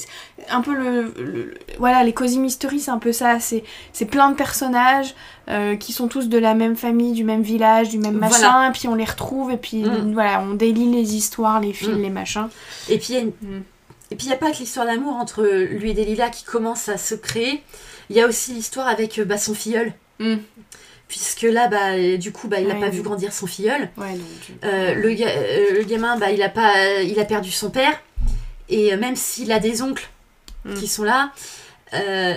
un 0.50 0.62
peu 0.62 0.74
le, 0.76 1.14
le- 1.18 1.54
Voilà, 1.80 2.04
les 2.04 2.14
Cozy 2.14 2.40
Mystery, 2.40 2.80
c'est 2.80 2.92
un 2.92 2.98
peu 2.98 3.12
ça. 3.12 3.40
C'est 3.40 3.64
c'est 3.94 4.06
plein 4.06 4.30
de 4.32 4.36
personnages 4.36 5.16
euh, 5.50 5.76
qui 5.76 5.94
sont 5.94 6.08
tous 6.08 6.28
de 6.30 6.38
la 6.38 6.56
même 6.56 6.76
famille, 6.76 7.12
du 7.14 7.24
même 7.24 7.42
village, 7.44 7.90
du 7.90 8.00
même 8.00 8.18
Voilà. 8.18 8.30
machin, 8.30 8.70
et 8.70 8.72
puis 8.72 8.88
on 8.88 8.96
les 8.96 9.06
retrouve, 9.06 9.52
et 9.52 9.58
puis 9.58 9.84
Mm. 9.84 10.14
voilà, 10.14 10.42
on 10.42 10.54
délie 10.56 10.92
les 10.92 11.16
histoires, 11.16 11.60
les 11.60 11.72
fils, 11.74 11.90
Mm. 11.90 12.02
les 12.02 12.10
machins. 12.10 12.48
Et 12.90 12.98
puis, 12.98 13.08
il 13.10 13.16
y 13.16 13.18
a 13.20 13.22
une- 13.22 13.28
Mm. 13.42 13.64
et 14.12 14.16
puis, 14.16 14.26
il 14.26 14.30
n'y 14.30 14.34
a 14.34 14.38
pas 14.38 14.52
que 14.52 14.58
l'histoire 14.58 14.86
d'amour 14.88 15.14
entre 15.16 15.44
lui 15.44 15.92
et 15.92 15.94
Delilah 15.94 16.30
qui 16.30 16.44
commence 16.44 16.90
à 16.90 16.98
se 16.98 17.14
créer. 17.16 17.62
Il 18.10 18.16
y 18.16 18.22
a 18.22 18.28
aussi 18.28 18.54
l'histoire 18.54 18.88
avec 18.88 19.20
euh, 19.20 19.26
bah, 19.26 19.38
son 19.38 19.54
filleul. 19.54 19.94
Mm. 20.20 20.36
Puisque 21.08 21.44
là, 21.44 21.68
bah, 21.68 22.18
du 22.18 22.32
coup, 22.32 22.48
bah, 22.48 22.60
il 22.60 22.68
n'a 22.68 22.74
Ouais, 22.76 22.80
pas 22.80 22.88
oui. 22.90 22.96
vu 22.98 23.02
grandir 23.04 23.32
son 23.32 23.46
filleul. 23.48 23.90
Ouais, 23.98 24.14
donc. 24.14 24.58
Euh, 24.64 24.96
le, 24.96 25.14
ga- 25.14 25.28
euh, 25.30 25.78
le 25.78 25.84
gamin, 25.84 26.18
bah, 26.18 26.32
il, 26.32 26.42
a 26.42 26.50
pas, 26.50 27.02
il 27.04 27.20
a 27.20 27.26
perdu 27.26 27.52
son 27.52 27.70
père. 27.70 27.94
Et 28.70 28.94
euh, 28.94 28.98
même 28.98 29.16
s'il 29.16 29.52
a 29.52 29.60
des 29.60 29.82
oncles 29.82 30.10
Mm. 30.66 30.74
qui 30.74 30.88
sont 30.88 31.04
là, 31.04 31.32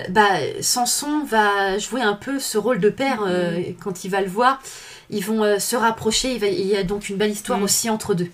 bah, 0.09 0.27
Samson 0.61 1.23
va 1.25 1.77
jouer 1.79 2.01
un 2.01 2.13
peu 2.13 2.37
ce 2.39 2.57
rôle 2.59 2.79
de 2.79 2.89
père 2.91 3.21
Mm. 3.21 3.73
quand 3.83 4.03
il 4.05 4.11
va 4.11 4.21
le 4.21 4.27
voir. 4.29 4.61
Ils 5.09 5.25
vont 5.25 5.59
se 5.59 5.75
rapprocher. 5.75 6.33
Il, 6.33 6.39
va- 6.39 6.47
il 6.47 6.67
y 6.67 6.75
a 6.77 6.83
donc 6.83 7.09
une 7.09 7.17
belle 7.17 7.31
histoire 7.31 7.57
Mm. 7.59 7.63
aussi 7.63 7.89
entre 7.89 8.13
deux. 8.13 8.29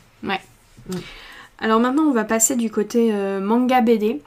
Alors 1.60 1.80
maintenant, 1.80 2.04
on 2.04 2.12
va 2.12 2.26
passer 2.26 2.56
du 2.58 2.70
côté 2.70 3.12
manga 3.42 3.80
BD. 3.82 4.22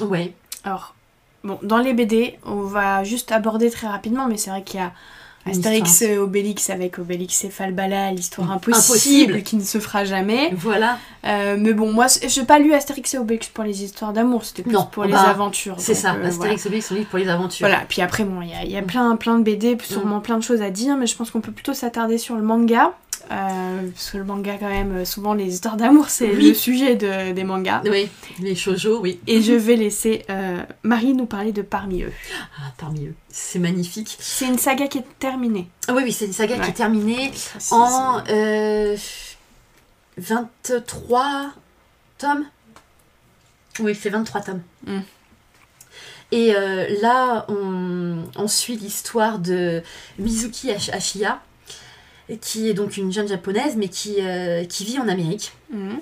Ouais. 0.00 0.32
Alors, 0.62 0.94
bon, 1.42 1.58
dans 1.62 1.78
les 1.78 1.92
BD, 1.94 2.38
on 2.44 2.62
va 2.62 3.02
juste 3.02 3.32
aborder 3.32 3.70
très 3.70 3.88
rapidement, 3.88 4.28
mais 4.28 4.36
c'est 4.36 4.50
vrai 4.50 4.62
qu'il 4.62 4.78
y 4.78 4.82
a 4.82 4.92
Astérix 5.46 6.02
et 6.02 6.18
Obélix 6.18 6.68
avec 6.70 6.98
Obélix 6.98 7.44
et 7.44 7.50
Falbala, 7.50 8.12
l'histoire 8.12 8.50
impossible, 8.52 8.78
Impossible. 9.32 9.42
qui 9.42 9.56
ne 9.56 9.62
se 9.64 9.78
fera 9.78 10.04
jamais. 10.04 10.50
Voilà. 10.54 10.98
Euh, 11.26 11.56
mais 11.58 11.72
bon, 11.72 11.92
moi, 11.92 12.08
c- 12.08 12.28
j'ai 12.28 12.44
pas 12.44 12.58
lu 12.58 12.72
Astérix 12.74 13.14
et 13.14 13.18
Obélix 13.18 13.48
pour 13.48 13.64
les 13.64 13.82
histoires 13.82 14.12
d'amour, 14.12 14.44
c'était 14.44 14.62
plus 14.62 14.72
Non, 14.72 14.86
pour 14.90 15.04
bah, 15.04 15.08
les 15.08 15.14
aventures. 15.16 15.76
C'est 15.78 15.94
ça. 15.94 16.10
euh, 16.10 16.12
voilà. 16.14 16.28
Astérix 16.28 16.66
Obélix 16.66 16.86
sont 16.88 16.94
livres 16.94 17.08
pour 17.08 17.18
les 17.18 17.28
aventures. 17.28 17.66
Voilà, 17.66 17.82
puis 17.88 18.02
après, 18.02 18.24
bon, 18.24 18.42
il 18.42 18.50
y 18.50 18.54
a, 18.54 18.64
il 18.64 18.70
y 18.70 18.76
a 18.76 18.82
plein, 18.82 19.16
plein 19.16 19.38
de 19.38 19.42
BD, 19.42 19.76
sûrement 19.82 20.20
plein 20.20 20.36
de 20.36 20.42
choses 20.42 20.60
à 20.62 20.70
dire, 20.70 20.96
mais 20.96 21.06
je 21.06 21.16
pense 21.16 21.30
qu'on 21.30 21.40
peut 21.40 21.52
plutôt 21.52 21.74
s'attarder 21.74 22.18
sur 22.18 22.36
le 22.36 22.42
manga. 22.42 22.92
Euh, 23.30 23.88
parce 23.90 24.10
que 24.10 24.18
le 24.18 24.24
manga, 24.24 24.56
quand 24.58 24.68
même, 24.68 24.96
euh, 24.98 25.04
souvent 25.04 25.34
les 25.34 25.52
histoires 25.54 25.76
d'amour, 25.76 26.08
c'est 26.08 26.30
Oui. 26.34 26.48
le 26.48 26.54
sujet 26.54 26.96
de- 26.96 27.32
des 27.32 27.44
mangas. 27.44 27.82
Oui, 27.84 28.08
les 28.40 28.54
shoujo, 28.54 29.00
oui. 29.00 29.20
Et 29.26 29.40
je 29.42 29.52
vais 29.52 29.76
laisser 29.76 30.24
euh, 30.30 30.62
Marie 30.82 31.14
nous 31.14 31.26
parler 31.26 31.52
de 31.52 31.62
Parmi 31.62 32.02
eux. 32.02 32.12
Ah, 32.58 32.72
parmi 32.78 33.06
eux. 33.06 33.14
C'est 33.28 33.58
magnifique. 33.60 34.16
C'est 34.18 34.46
une 34.46 34.58
saga 34.58 34.88
qui 34.88 34.98
est 34.98 35.18
terminée. 35.18 35.68
Ah 35.88 35.94
oui, 35.94 36.02
oui, 36.04 36.12
c'est 36.12 36.26
une 36.26 36.32
saga 36.32 36.58
qui 36.58 36.70
est 36.70 36.74
terminée 36.74 37.30
en 37.70 38.20
euh, 38.28 38.96
23 40.18 41.52
tomes. 42.18 42.44
Oui, 43.80 43.94
c'est 44.00 44.10
23 44.10 44.40
tomes. 44.40 44.62
Mm. 44.86 44.98
Et 46.32 46.52
là, 47.02 47.44
on, 47.48 48.24
on 48.36 48.46
suit 48.48 48.76
l'histoire 48.76 49.38
de 49.40 49.82
Mizuki 50.18 50.70
Ash- 50.70 50.90
Ashiya, 50.90 51.40
qui 52.38 52.68
est 52.68 52.74
donc 52.74 52.96
une 52.96 53.12
jeune 53.12 53.28
japonaise, 53.28 53.76
mais 53.76 53.88
qui, 53.88 54.16
euh, 54.20 54.64
qui 54.64 54.84
vit 54.84 54.98
en 54.98 55.08
Amérique. 55.08 55.52
Mhm. 55.72 56.00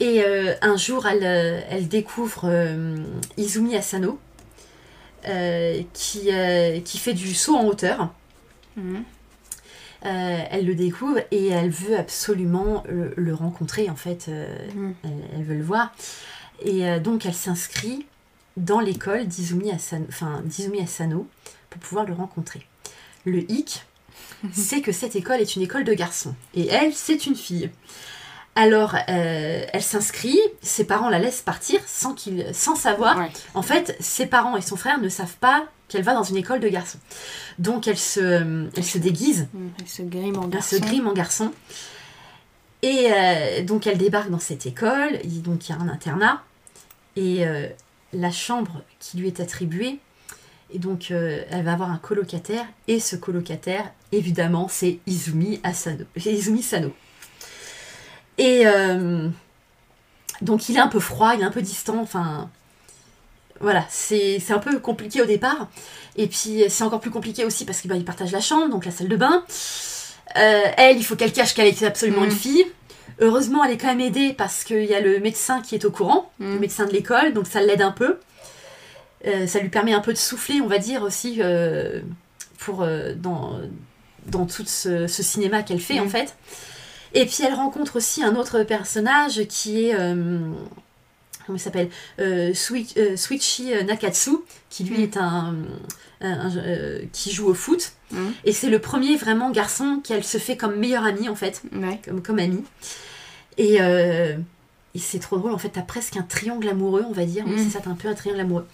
Et 0.00 0.22
euh, 0.24 0.54
un 0.62 0.76
jour, 0.76 1.06
elle, 1.06 1.24
euh, 1.24 1.60
elle 1.68 1.86
découvre 1.86 2.42
euh, 2.46 2.96
Izumi 3.36 3.76
Asano, 3.76 4.18
qui, 5.92 6.30
qui 6.84 6.98
fait 6.98 7.12
du 7.12 7.34
saut 7.34 7.54
en 7.54 7.66
hauteur. 7.66 8.08
Mhm. 8.76 9.04
Elle 10.02 10.64
le 10.64 10.74
découvre 10.74 11.20
et 11.30 11.48
elle 11.48 11.68
veut 11.68 11.98
absolument 11.98 12.82
le, 12.88 13.12
le 13.16 13.34
rencontrer, 13.34 13.90
en 13.90 13.96
fait. 13.96 14.28
Mhm. 14.28 14.94
elle, 15.04 15.10
elle 15.36 15.44
veut 15.44 15.56
le 15.56 15.62
voir. 15.62 15.94
Et 16.62 16.98
donc, 17.00 17.26
elle 17.26 17.34
s'inscrit 17.34 18.06
dans 18.56 18.80
l'école 18.80 19.26
d'Izumi 19.26 19.70
Asano, 19.70 20.06
enfin, 20.08 20.42
Asano 20.82 21.28
pour 21.68 21.80
pouvoir 21.82 22.06
le 22.06 22.14
rencontrer. 22.14 22.66
Le 23.26 23.50
hic, 23.50 23.84
c'est 24.52 24.80
que 24.80 24.92
cette 24.92 25.16
école 25.16 25.40
est 25.40 25.56
une 25.56 25.62
école 25.62 25.84
de 25.84 25.92
garçons. 25.94 26.34
Et 26.54 26.68
elle, 26.68 26.92
c'est 26.94 27.26
une 27.26 27.36
fille. 27.36 27.70
Alors, 28.56 28.96
euh, 29.08 29.64
elle 29.72 29.82
s'inscrit, 29.82 30.38
ses 30.60 30.84
parents 30.84 31.08
la 31.08 31.18
laissent 31.20 31.40
partir 31.42 31.80
sans, 31.86 32.14
qu'il, 32.14 32.46
sans 32.52 32.74
savoir. 32.74 33.16
Ouais. 33.18 33.30
En 33.54 33.62
fait, 33.62 33.96
ses 34.00 34.26
parents 34.26 34.56
et 34.56 34.60
son 34.62 34.76
frère 34.76 34.98
ne 35.00 35.08
savent 35.08 35.36
pas 35.40 35.66
qu'elle 35.88 36.02
va 36.02 36.14
dans 36.14 36.24
une 36.24 36.36
école 36.36 36.58
de 36.60 36.68
garçons. 36.68 36.98
Donc, 37.58 37.86
elle 37.88 37.98
se, 37.98 38.68
elle 38.76 38.84
se 38.84 38.98
déguise, 38.98 39.48
Mm, 39.54 39.68
Elle 39.80 39.88
se 39.88 40.02
grime 40.02 40.36
en 40.38 40.44
elle 40.44 40.50
garçon. 40.50 40.76
se 40.76 40.80
grime 40.80 41.06
en 41.06 41.12
garçon. 41.12 41.52
Et 42.82 43.08
euh, 43.12 43.62
donc, 43.62 43.86
elle 43.86 43.98
débarque 43.98 44.30
dans 44.30 44.38
cette 44.40 44.66
école. 44.66 45.18
Il- 45.24 45.42
Donc, 45.42 45.68
il 45.68 45.72
y 45.72 45.74
a 45.74 45.78
un 45.78 45.88
internat. 45.88 46.42
Et 47.16 47.46
euh, 47.46 47.66
la 48.12 48.30
chambre 48.30 48.82
qui 48.98 49.18
lui 49.18 49.26
est 49.28 49.40
attribuée, 49.40 49.98
et 50.72 50.78
donc, 50.78 51.10
euh, 51.10 51.42
elle 51.50 51.64
va 51.64 51.72
avoir 51.72 51.90
un 51.90 51.98
colocataire. 51.98 52.64
Et 52.88 53.00
ce 53.00 53.16
colocataire, 53.16 53.90
évidemment, 54.12 54.68
c'est 54.68 54.98
Izumi 55.06 55.60
Asano. 55.62 56.04
Izumi 56.16 56.62
Sano. 56.62 56.92
Et 58.38 58.62
euh, 58.66 59.28
donc, 60.42 60.68
il 60.68 60.76
est 60.76 60.80
un 60.80 60.88
peu 60.88 61.00
froid, 61.00 61.34
il 61.34 61.40
est 61.40 61.44
un 61.44 61.50
peu 61.50 61.62
distant. 61.62 61.98
Enfin, 62.00 62.48
voilà, 63.60 63.84
c'est 63.90 64.40
un 64.50 64.58
peu 64.58 64.78
compliqué 64.78 65.20
au 65.20 65.26
départ. 65.26 65.68
Et 66.16 66.26
puis, 66.26 66.64
c'est 66.68 66.84
encore 66.84 67.00
plus 67.00 67.10
compliqué 67.10 67.44
aussi 67.44 67.64
parce 67.64 67.80
qu'il 67.80 68.04
partage 68.04 68.32
la 68.32 68.40
chambre, 68.40 68.68
donc 68.70 68.84
la 68.84 68.90
salle 68.92 69.08
de 69.08 69.16
bain. 69.16 69.44
Euh, 70.36 70.62
elle, 70.76 70.96
il 70.96 71.04
faut 71.04 71.16
qu'elle 71.16 71.32
cache 71.32 71.54
qu'elle 71.54 71.66
est 71.66 71.82
absolument 71.82 72.22
Mm. 72.22 72.24
une 72.26 72.30
fille. 72.30 72.64
Heureusement, 73.20 73.64
elle 73.64 73.72
est 73.72 73.76
quand 73.76 73.88
même 73.88 74.00
aidée 74.00 74.32
parce 74.32 74.64
qu'il 74.64 74.84
y 74.84 74.94
a 74.94 75.00
le 75.00 75.18
médecin 75.20 75.60
qui 75.60 75.74
est 75.74 75.84
au 75.84 75.90
courant, 75.90 76.30
Mm. 76.38 76.54
le 76.54 76.58
médecin 76.60 76.86
de 76.86 76.92
l'école, 76.92 77.32
donc 77.34 77.46
ça 77.46 77.60
l'aide 77.60 77.82
un 77.82 77.90
peu. 77.90 78.18
Euh, 79.26 79.46
ça 79.46 79.58
lui 79.60 79.68
permet 79.68 79.92
un 79.92 80.00
peu 80.00 80.12
de 80.12 80.18
souffler, 80.18 80.60
on 80.60 80.66
va 80.66 80.78
dire 80.78 81.02
aussi, 81.02 81.36
euh, 81.40 82.00
pour, 82.58 82.82
euh, 82.82 83.14
dans, 83.14 83.58
dans 84.26 84.46
tout 84.46 84.64
ce, 84.66 85.06
ce 85.06 85.22
cinéma 85.22 85.62
qu'elle 85.62 85.80
fait 85.80 86.00
en 86.00 86.08
fait. 86.08 86.34
Et 87.12 87.26
puis 87.26 87.38
elle 87.46 87.54
rencontre 87.54 87.96
aussi 87.96 88.22
un 88.22 88.34
autre 88.36 88.62
personnage 88.62 89.44
qui 89.48 89.86
est. 89.86 89.94
comment 89.94 91.56
il 91.56 91.60
s'appelle 91.60 91.90
Sui- 92.54 92.94
Suichi 93.16 93.72
Nakatsu, 93.84 94.30
qui 94.70 94.84
lui 94.84 94.98
Mm. 94.98 95.02
est 95.02 95.16
un. 95.16 95.54
un- 96.22 96.48
un- 96.48 96.98
qui 97.12 97.32
joue 97.32 97.48
au 97.48 97.54
foot. 97.54 97.92
Mm. 98.12 98.18
Et 98.44 98.52
c'est 98.52 98.68
le 98.70 98.78
premier 98.78 99.16
vraiment 99.16 99.50
garçon 99.50 100.00
qu'elle 100.04 100.22
se 100.22 100.36
fait 100.38 100.56
comme 100.56 100.76
meilleur 100.76 101.04
ami 101.04 101.28
en 101.30 101.34
fait, 101.34 101.62
Ouais. 101.74 101.98
comme, 102.04 102.22
comme 102.22 102.38
ami. 102.38 102.62
Et, 103.58 103.76
et 103.76 104.98
c'est 104.98 105.18
trop 105.18 105.38
drôle, 105.38 105.52
en 105.52 105.58
fait, 105.58 105.70
t'as 105.70 105.82
presque 105.82 106.16
un 106.16 106.22
triangle 106.22 106.68
amoureux, 106.68 107.04
on 107.08 107.12
va 107.12 107.24
dire. 107.24 107.44
C'est 107.56 107.70
ça, 107.70 107.80
t'as 107.82 107.90
un 107.90 107.94
peu 107.94 108.08
un 108.08 108.14
triangle 108.14 108.40
amoureux. 108.40 108.66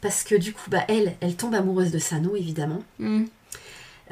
Parce 0.00 0.22
que 0.22 0.34
du 0.34 0.52
coup, 0.52 0.70
bah, 0.70 0.84
elle, 0.88 1.14
elle 1.20 1.34
tombe 1.36 1.54
amoureuse 1.54 1.90
de 1.90 1.98
Sano, 1.98 2.36
évidemment. 2.36 2.82
Mm. 2.98 3.24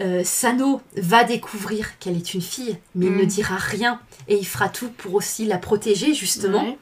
Euh, 0.01 0.23
Sano 0.25 0.83
va 0.97 1.25
découvrir 1.25 1.99
qu'elle 1.99 2.17
est 2.17 2.35
une 2.35 2.43
fille, 2.43 2.77
mais 2.95 3.07
il 3.07 3.13
Mm. 3.13 3.19
ne 3.21 3.25
dira 3.25 3.57
rien. 3.57 4.01
Et 4.29 4.37
il 4.37 4.47
fera 4.47 4.69
tout 4.69 4.91
pour 4.91 5.15
aussi 5.15 5.45
la 5.47 5.59
protéger, 5.59 6.13
justement 6.13 6.65
Ouais. 6.65 6.79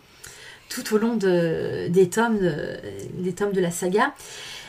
tout 0.68 0.94
au 0.94 0.98
long 0.98 1.14
de, 1.16 1.86
des, 1.88 2.08
tomes 2.08 2.38
de, 2.40 2.76
des 3.18 3.32
tomes 3.34 3.52
de 3.52 3.60
la 3.60 3.70
saga. 3.70 4.14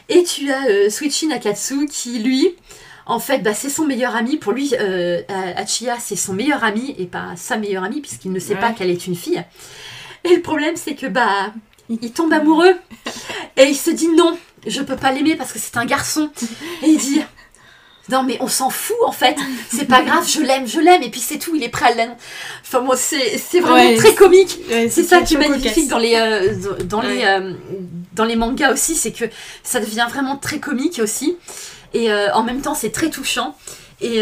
Et 0.09 0.23
tu 0.23 0.51
as 0.51 0.67
euh, 0.69 0.89
Suichi 0.89 1.25
Nakatsu 1.27 1.87
qui, 1.87 2.19
lui, 2.19 2.55
en 3.07 3.19
fait, 3.19 3.39
bah, 3.39 3.53
c'est 3.55 3.69
son 3.69 3.85
meilleur 3.85 4.15
ami. 4.15 4.37
Pour 4.37 4.51
lui, 4.51 4.73
euh, 4.79 5.21
Hachiya, 5.55 5.97
c'est 5.99 6.15
son 6.15 6.33
meilleur 6.33 6.63
ami 6.63 6.93
et 6.99 7.05
pas 7.05 7.33
sa 7.37 7.57
meilleure 7.57 7.83
amie, 7.83 8.01
puisqu'il 8.01 8.31
ne 8.31 8.39
sait 8.39 8.53
Ouais. 8.55 8.59
pas 8.59 8.73
qu'elle 8.73 8.89
est 8.91 9.07
une 9.07 9.15
fille. 9.15 9.43
Et 10.23 10.35
le 10.35 10.41
problème, 10.41 10.75
c'est 10.75 10.95
que 10.95 11.07
bah, 11.07 11.53
il 11.89 12.11
tombe 12.11 12.33
amoureux 12.33 12.75
et 13.57 13.63
il 13.65 13.75
se 13.75 13.91
dit 13.91 14.07
non, 14.09 14.37
je 14.65 14.81
peux 14.81 14.95
pas 14.95 15.11
l'aimer 15.11 15.35
parce 15.35 15.51
que 15.53 15.59
c'est 15.59 15.77
un 15.77 15.85
garçon. 15.85 16.29
Et 16.83 16.87
il 16.89 16.97
dit 16.97 17.21
non 18.09 18.21
mais 18.23 18.37
on 18.39 18.47
s'en 18.47 18.69
fout 18.69 18.95
en 19.05 19.11
fait, 19.11 19.35
c'est 19.73 19.85
pas 19.87 20.01
grave, 20.03 20.27
je 20.29 20.39
l'aime, 20.41 20.67
je 20.67 20.79
l'aime 20.79 21.01
et 21.01 21.09
puis 21.09 21.19
c'est 21.19 21.39
tout, 21.39 21.55
il 21.55 21.63
est 21.63 21.69
prêt 21.69 21.85
à 21.91 21.95
l'aimer. 21.95 22.13
Enfin 22.63 22.83
c'est 22.95 23.37
c'est 23.37 23.59
vraiment 23.59 23.75
Ouais, 23.89 23.95
très 23.95 24.13
comique. 24.13 24.59
Ouais, 24.69 24.89
C'est 24.89 25.03
ça 25.03 25.21
qui 25.21 25.35
est 25.35 25.37
magnifique 25.37 25.73
cocasse. 25.73 25.87
dans 25.87 25.97
les, 25.97 26.15
euh, 26.15 26.83
dans, 26.83 27.01
les, 27.01 27.17
Ouais. 27.17 27.27
euh, 27.27 27.53
dans 28.13 28.25
les 28.25 28.35
mangas 28.35 28.71
aussi, 28.73 28.95
c'est 28.95 29.11
que 29.11 29.25
ça 29.63 29.79
devient 29.79 30.07
vraiment 30.09 30.37
très 30.37 30.59
comique 30.59 30.99
aussi. 31.01 31.37
Et 31.93 32.11
euh, 32.11 32.31
en 32.33 32.43
même 32.43 32.61
temps, 32.61 32.75
c'est 32.75 32.91
très 32.91 33.09
touchant. 33.09 33.55
Et, 34.01 34.21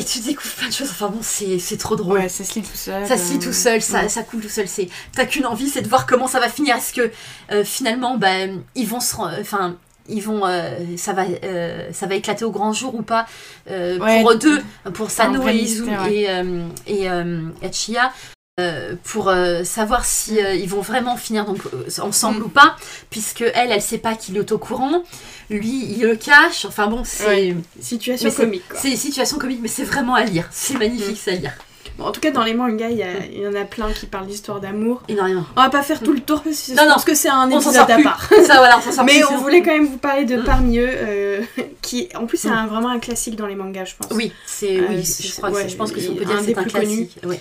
et 0.00 0.04
tu 0.04 0.20
découvres 0.20 0.54
plein 0.54 0.68
de 0.68 0.72
choses. 0.72 0.90
Enfin 0.90 1.08
bon, 1.08 1.20
c'est 1.22 1.58
c'est 1.58 1.76
trop 1.76 1.94
drôle. 1.96 2.18
Ouais, 2.20 2.28
ça 2.28 2.42
se 2.44 2.54
lit 2.54 2.62
tout 2.62 2.76
seul. 2.76 3.06
Ça 3.06 3.16
se 3.18 3.32
lit 3.32 3.38
euh, 3.38 3.42
tout 3.42 3.52
seul, 3.52 3.82
ça, 3.82 4.02
ouais. 4.02 4.08
ça 4.08 4.22
coule 4.22 4.40
tout 4.40 4.48
seul. 4.48 4.66
C'est 4.66 4.88
t'as 5.14 5.26
qu'une 5.26 5.46
envie, 5.46 5.68
c'est 5.68 5.82
de 5.82 5.88
voir 5.88 6.06
comment 6.06 6.26
ça 6.26 6.40
va 6.40 6.48
finir. 6.48 6.76
Est-ce 6.76 6.92
que 6.94 7.10
euh, 7.52 7.64
finalement, 7.64 8.16
bah, 8.16 8.46
ils 8.74 8.86
vont 8.88 9.00
se, 9.00 9.14
enfin, 9.40 9.76
ils 10.08 10.22
vont, 10.22 10.46
euh, 10.46 10.70
ça 10.96 11.12
va, 11.12 11.24
euh, 11.44 11.90
ça 11.92 12.06
va 12.06 12.14
éclater 12.14 12.44
au 12.44 12.50
grand 12.50 12.72
jour 12.72 12.94
ou 12.94 13.02
pas 13.02 13.26
euh, 13.70 13.98
Ouais. 13.98 14.22
pour 14.22 14.32
eux 14.32 14.36
deux, 14.38 14.62
pour 14.94 15.10
Sano 15.10 15.46
et 15.46 15.54
Izu 15.54 15.84
ouais. 15.84 16.14
et 16.14 16.30
euh, 16.30 16.62
et 16.86 17.10
euh, 17.10 17.42
Hachiya, 17.62 18.12
euh, 18.60 18.94
pour 19.04 19.28
euh, 19.28 19.64
savoir 19.64 20.04
si 20.04 20.40
euh, 20.40 20.54
ils 20.54 20.68
vont 20.68 20.80
vraiment 20.82 21.16
finir 21.16 21.44
donc 21.44 21.58
euh, 21.74 22.02
ensemble 22.02 22.40
Mm. 22.40 22.44
ou 22.44 22.48
pas, 22.48 22.76
puisque 23.10 23.42
elle, 23.42 23.70
elle 23.72 23.82
sait 23.82 23.98
pas 23.98 24.14
qu'il 24.14 24.36
est 24.36 24.52
au 24.52 24.58
courant, 24.58 25.02
lui, 25.50 25.86
il 25.96 26.02
le 26.02 26.16
cache. 26.16 26.64
Enfin 26.66 26.86
bon, 26.86 27.02
c'est 27.04 27.26
Ouais. 27.26 27.56
Situation 27.80 28.28
Mais 28.28 28.34
comique. 28.34 28.62
c'est 28.74 28.90
une 28.90 28.96
situation 28.96 29.38
comique, 29.38 29.58
mais 29.62 29.68
c'est 29.68 29.84
vraiment 29.84 30.14
à 30.14 30.24
lire. 30.24 30.46
C'est 30.52 30.74
magnifique, 30.78 31.16
Mm. 31.16 31.20
c'est 31.24 31.32
à 31.32 31.36
lire. 31.36 31.52
Bon, 31.98 32.06
en 32.06 32.12
tout 32.12 32.20
cas, 32.20 32.30
dans 32.30 32.44
les 32.44 32.54
mangas, 32.54 32.88
il 32.90 32.96
y, 32.98 33.02
a- 33.02 33.26
il 33.30 33.40
y 33.40 33.46
en 33.46 33.54
a 33.54 33.64
plein 33.64 33.92
qui 33.92 34.06
parlent 34.06 34.26
d'histoire 34.26 34.60
d'amour. 34.60 35.02
Énormément. 35.08 35.44
On 35.56 35.60
va 35.62 35.68
pas 35.70 35.82
faire 35.82 36.00
tout 36.00 36.12
le 36.14 36.20
tour 36.20 36.42
parce 36.42 36.62
que 36.68 36.72
Non, 36.74 36.88
non. 36.88 36.96
que 37.04 37.14
c'est 37.14 37.28
un 37.28 37.50
On 37.50 37.60
s'en 37.60 37.70
épisode 37.70 37.88
sort 37.88 37.98
à 37.98 38.02
part. 38.02 38.28
Ça, 38.46 38.56
voilà, 38.58 38.78
on 38.98 39.04
Mais 39.04 39.20
plus, 39.20 39.24
on 39.30 39.36
voulait 39.38 39.60
quand 39.60 39.72
même 39.72 39.86
vous 39.86 39.98
parler 39.98 40.24
de 40.24 40.36
Mm. 40.38 40.44
parmi 40.44 40.78
eux, 40.78 40.88
euh, 40.88 41.42
qui 41.82 42.08
en 42.14 42.26
plus 42.26 42.38
c'est 42.38 42.48
Mm. 42.48 42.68
vraiment 42.68 42.88
un 42.88 43.00
classique 43.00 43.36
dans 43.36 43.46
les 43.46 43.54
mangas, 43.56 43.84
je 43.86 43.94
pense. 43.96 44.12
Oui, 44.16 44.32
c'est 44.46 44.78
Euh, 44.78 44.86
oui, 44.90 45.04
je 45.04 45.32
crois 45.36 45.50
ouais, 45.50 45.68
je 45.68 45.76
pense 45.76 45.92
que 45.92 46.00
si 46.00 46.08
on 46.10 46.14
peut 46.14 46.24
dire 46.24 46.36
un 46.36 46.40
que 46.40 46.46
des 46.46 46.52
c'est 46.54 46.58
un 46.58 46.62
plus 46.62 46.72
connus. 46.72 47.06
classique. 47.08 47.18
Ouais. 47.26 47.40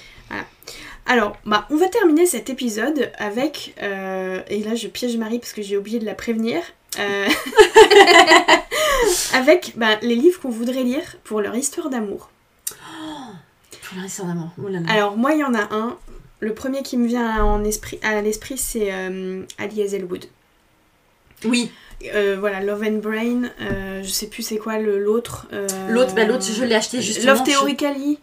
Alors, 1.09 1.35
bah, 1.43 1.65
on 1.71 1.75
va 1.75 1.87
terminer 1.87 2.27
cet 2.27 2.51
épisode 2.51 3.11
avec, 3.17 3.73
euh, 3.81 4.41
et 4.47 4.63
là 4.63 4.75
je 4.75 4.87
piège 4.87 5.17
Marie 5.17 5.39
parce 5.39 5.53
que 5.53 5.63
j'ai 5.63 5.75
oublié 5.75 5.97
de 5.97 6.05
la 6.05 6.13
prévenir, 6.13 6.61
euh, 6.99 7.27
avec 9.33 9.73
bah, 9.75 9.97
les 10.01 10.15
livres 10.15 10.39
qu'on 10.39 10.51
voudrait 10.51 10.83
lire 10.83 11.17
pour 11.23 11.41
leur 11.41 11.55
histoire 11.55 11.89
d'amour. 11.89 12.29
Pour 13.81 13.97
le 13.97 14.03
reste 14.03 14.23
d'amour. 14.23 14.49
Oh 14.63 14.67
là 14.67 14.79
là. 14.79 14.85
Alors 14.91 15.17
moi 15.17 15.33
il 15.33 15.39
y 15.39 15.43
en 15.43 15.55
a 15.55 15.67
un. 15.73 15.97
Le 16.41 16.53
premier 16.53 16.83
qui 16.83 16.95
me 16.95 17.07
vient 17.07 17.43
en 17.43 17.63
esprit, 17.63 17.99
à 18.03 18.21
l'esprit 18.21 18.57
c'est 18.57 18.93
euh, 18.93 19.41
Ali 19.57 19.81
Hazelwood. 19.81 20.25
Oui, 21.45 21.71
Euh, 22.13 22.37
voilà, 22.39 22.61
Love 22.61 22.83
and 22.83 22.97
Brain, 22.99 23.49
euh, 23.61 24.03
je 24.03 24.09
sais 24.09 24.27
plus 24.27 24.43
c'est 24.43 24.57
quoi 24.57 24.77
l'autre. 24.77 25.47
euh, 25.51 25.67
l'autre, 25.89 26.13
bah, 26.15 26.23
l'autre, 26.23 26.45
je 26.45 26.63
l'ai 26.63 26.75
acheté 26.75 27.01
justement. 27.01 27.33
Love 27.33 27.43
Theoretically. 27.43 28.19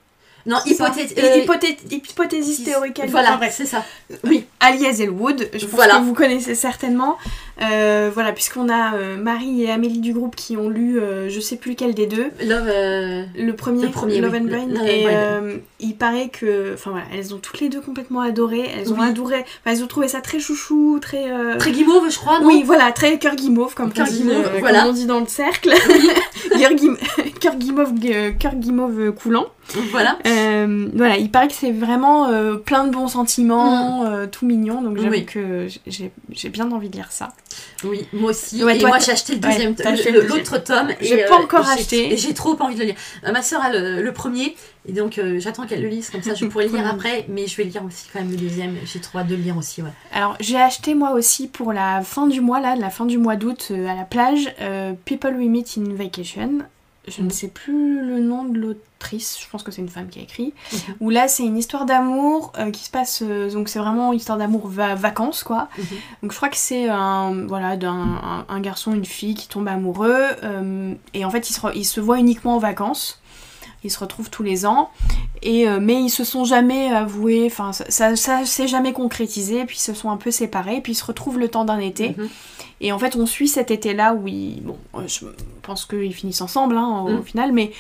Non, 0.47 0.59
ça 0.65 0.71
hypothèse. 0.71 1.13
Et 1.17 1.41
hypothé- 1.45 1.77
Hypothesis 1.91 2.65
Theoretically. 2.65 3.11
Voilà, 3.11 3.39
c'est 3.51 3.67
ça. 3.67 3.85
Oui, 4.25 4.47
Ali 4.61 4.87
Hazelwood, 4.87 5.49
je 5.55 5.67
pense 5.67 5.75
Voilà. 5.75 5.97
que 5.99 6.03
vous 6.05 6.15
connaissez 6.15 6.55
certainement. 6.55 7.17
Euh, 7.63 8.11
voilà, 8.13 8.33
puisqu'on 8.33 8.69
a 8.69 8.95
euh, 8.97 9.17
Marie 9.17 9.63
et 9.63 9.71
Amélie 9.71 10.01
du 10.01 10.13
groupe 10.13 10.37
qui 10.37 10.57
ont 10.59 10.69
lu, 10.69 10.99
euh, 11.01 11.31
je 11.31 11.41
sais 11.41 11.57
plus 11.57 11.71
lequel 11.71 11.95
des 11.95 12.07
deux, 12.07 12.27
Love. 12.45 12.67
euh, 12.69 13.25
le 13.35 13.53
premier, 13.55 13.85
Le 13.87 13.89
premier, 13.91 14.21
Love 14.21 14.33
oui. 14.33 14.39
and 14.41 14.45
Brain. 14.45 14.85
Et 14.87 15.07
il 15.81 15.95
paraît 15.97 16.29
que, 16.29 16.73
enfin 16.75 16.91
voilà, 16.91 17.07
elles 17.15 17.35
ont 17.35 17.39
toutes 17.39 17.61
les 17.61 17.69
deux 17.71 17.81
complètement 17.81 18.21
adoré. 18.21 18.63
Elles 18.79 18.93
ont 18.93 18.99
Oui. 18.99 19.09
adoré, 19.09 19.37
enfin, 19.41 19.47
elles 19.75 19.83
ont 19.83 19.87
trouvé 19.87 20.09
ça 20.09 20.21
très 20.21 20.39
chouchou, 20.39 20.99
très. 21.01 21.25
Très 21.59 21.73
guimauve, 21.73 22.11
je 22.11 22.19
crois, 22.19 22.41
non 22.41 22.47
oui, 22.47 22.63
voilà, 22.65 22.93
très 22.93 23.19
cœur 23.19 23.37
guimauve, 23.37 23.75
comme, 23.75 23.93
Cœur 23.93 24.07
on 24.09 24.13
dit, 24.13 24.19
guimauve, 24.23 24.51
voilà. 24.59 24.81
comme 24.81 24.91
on 24.91 24.93
dit 24.93 25.07
dans 25.07 25.21
le 25.21 25.27
cercle. 25.27 25.71
cœur 26.59 26.73
guim- 26.75 26.97
cœur 27.41 27.55
guimauve, 27.57 27.93
cœur 28.39 28.55
guimauve 28.55 29.13
coulant. 29.13 29.47
Voilà. 29.91 30.19
Voilà, 30.95 31.17
il 31.17 31.31
paraît 31.31 31.49
que 31.49 31.55
c'est 31.55 31.73
vraiment 31.73 32.29
plein 32.65 32.85
de 32.87 32.91
bons 32.93 33.09
sentiments, 33.09 34.05
tout 34.31 34.46
mignon, 34.47 34.81
donc 34.83 34.97
j'avoue. 34.97 35.11
Oui. 35.11 35.27
que 35.27 35.67
j'ai 35.87 36.49
bien 36.49 36.71
envie 36.73 36.89
de 36.89 36.97
lire 36.97 37.11
ça. 37.13 37.33
Oui, 37.85 38.07
moi 38.13 38.31
aussi. 38.31 38.63
Ouais, 38.65 38.77
et 38.77 38.81
toi, 38.81 38.89
moi, 38.91 38.99
j'ai 38.99 39.13
acheté 39.13 39.35
le 39.35 39.41
ouais, 39.47 39.53
deuxième, 39.53 39.75
le 40.15 40.27
l'autre 40.27 40.59
tome. 40.59 40.89
J'ai 41.01 41.25
euh, 41.25 41.29
pas 41.29 41.37
encore 41.43 41.65
j'ai- 41.65 41.81
acheté. 41.81 42.13
et 42.13 42.17
J'ai 42.17 42.33
trop 42.35 42.57
envie 42.61 42.75
de 42.75 42.81
le 42.81 42.87
lire. 42.87 42.95
Euh, 43.25 43.33
ma 43.33 43.43
soeur 43.43 43.63
a 43.63 43.71
le, 43.73 44.03
le 44.03 44.13
premier, 44.13 44.57
et 44.89 44.93
donc 44.93 45.19
euh, 45.19 45.39
j'attends 45.41 45.67
qu'elle 45.67 45.83
le 45.83 45.89
lise, 45.89 46.11
comme 46.11 46.23
ça 46.23 46.35
je 46.35 46.47
pourrais 46.47 46.69
le 46.69 46.77
lire 46.77 46.87
après, 46.87 47.27
mais 47.29 47.47
je 47.47 47.57
vais 47.57 47.65
lire 47.65 47.85
aussi 47.85 48.07
quand 48.13 48.21
même 48.21 48.31
le 48.31 48.37
deuxième. 48.37 48.77
J'ai 48.85 49.01
trop 49.01 49.19
hâte 49.19 49.29
de 49.29 49.35
le 49.35 49.43
lire 49.43 49.57
aussi, 49.57 49.83
ouais. 49.83 49.91
Alors 50.13 50.37
j'ai 50.41 50.57
acheté 50.61 50.95
moi 50.95 51.13
aussi 51.13 51.49
pour 51.49 51.73
la 51.73 52.03
fin 52.03 52.27
du 52.27 52.41
mois, 52.41 52.61
là, 52.61 52.77
la 52.77 52.91
fin 52.91 53.05
du 53.07 53.19
mois 53.19 53.37
d'août 53.37 53.69
euh, 53.71 53.87
à 53.89 53.95
la 53.95 54.05
plage, 54.05 54.55
euh, 54.61 54.93
People 55.05 55.35
We 55.37 55.49
Meet 55.49 55.79
in 55.79 55.95
Vacation. 55.95 56.59
Je 57.07 57.23
ne 57.23 57.31
sais 57.31 57.49
plus 57.49 58.01
le 58.05 58.21
nom 58.21 58.45
de 58.45 58.59
l'autrice, 58.59 59.39
je 59.41 59.49
pense 59.49 59.63
que 59.63 59.71
c'est 59.71 59.83
une 59.83 59.89
femme 59.89 60.09
qui 60.09 60.19
a 60.19 60.23
écrit. 60.23 60.55
Mhm. 60.73 60.79
Où 61.01 61.11
là 61.11 61.29
c'est 61.29 61.45
une 61.45 61.57
histoire 61.57 61.87
d'amour 61.87 62.53
euh, 62.59 62.71
qui 62.71 62.85
se 62.85 62.91
passe, 62.91 63.23
euh, 63.23 63.51
donc 63.51 63.69
c'est 63.69 63.79
vraiment 63.79 64.13
une 64.13 64.19
histoire 64.19 64.39
d'amour 64.39 64.67
va 64.69 64.95
vacances 64.95 65.43
quoi. 65.45 65.69
Mhm. 65.79 65.85
Donc 66.23 66.33
je 66.33 66.37
crois 66.37 66.49
que 66.49 66.57
c'est 66.57 66.89
un 66.89 67.47
voilà 67.47 67.77
d'un 67.77 67.93
un, 67.93 68.47
un 68.49 68.61
garçon 68.61 68.93
une 68.93 69.05
fille 69.05 69.35
qui 69.35 69.49
tombe 69.49 69.69
amoureux 69.69 70.25
euh, 70.43 70.95
et 71.15 71.25
en 71.25 71.31
fait 71.31 71.49
ils 71.49 71.53
se, 71.53 71.61
ils 71.75 71.85
se 71.85 72.01
voient 72.01 72.19
uniquement 72.19 72.57
en 72.57 72.59
vacances. 72.59 73.21
Ils 73.87 73.91
se 73.91 73.99
retrouvent 73.99 74.31
tous 74.31 74.43
les 74.43 74.67
ans 74.67 74.91
et 75.43 75.69
euh, 75.69 75.79
mais 75.81 76.03
ils 76.03 76.11
se 76.11 76.25
sont 76.25 76.45
jamais 76.45 76.89
avoués. 76.93 77.45
Enfin 77.47 77.73
ça 77.73 77.85
ça, 77.91 78.17
ça 78.17 78.45
s'est 78.45 78.69
jamais 78.69 78.93
concrétisé. 78.93 79.65
Puis 79.65 79.77
ils 79.77 79.81
se 79.81 79.95
sont 79.95 80.11
un 80.11 80.17
peu 80.17 80.31
séparés. 80.31 80.81
Puis 80.83 80.93
ils 80.93 80.97
se 80.97 81.05
retrouvent 81.05 81.39
le 81.39 81.49
temps 81.49 81.65
d'un 81.65 81.79
été. 81.79 82.11
Mhm. 82.19 82.29
Et 82.83 82.93
en 82.93 82.99
fait 82.99 83.17
on 83.17 83.25
suit 83.27 83.49
cet 83.49 83.71
été 83.71 83.95
là 83.95 84.13
où 84.15 84.29
ils 84.29 84.61
bon 84.63 84.77
euh, 84.97 85.07
je 85.07 85.25
pense 85.63 85.87
qu'ils 85.87 86.13
finissent 86.15 86.43
ensemble 86.43 86.77
hein, 86.77 87.05
au, 87.07 87.11
Mm. 87.11 87.23
final 87.25 87.53
mais 87.53 87.73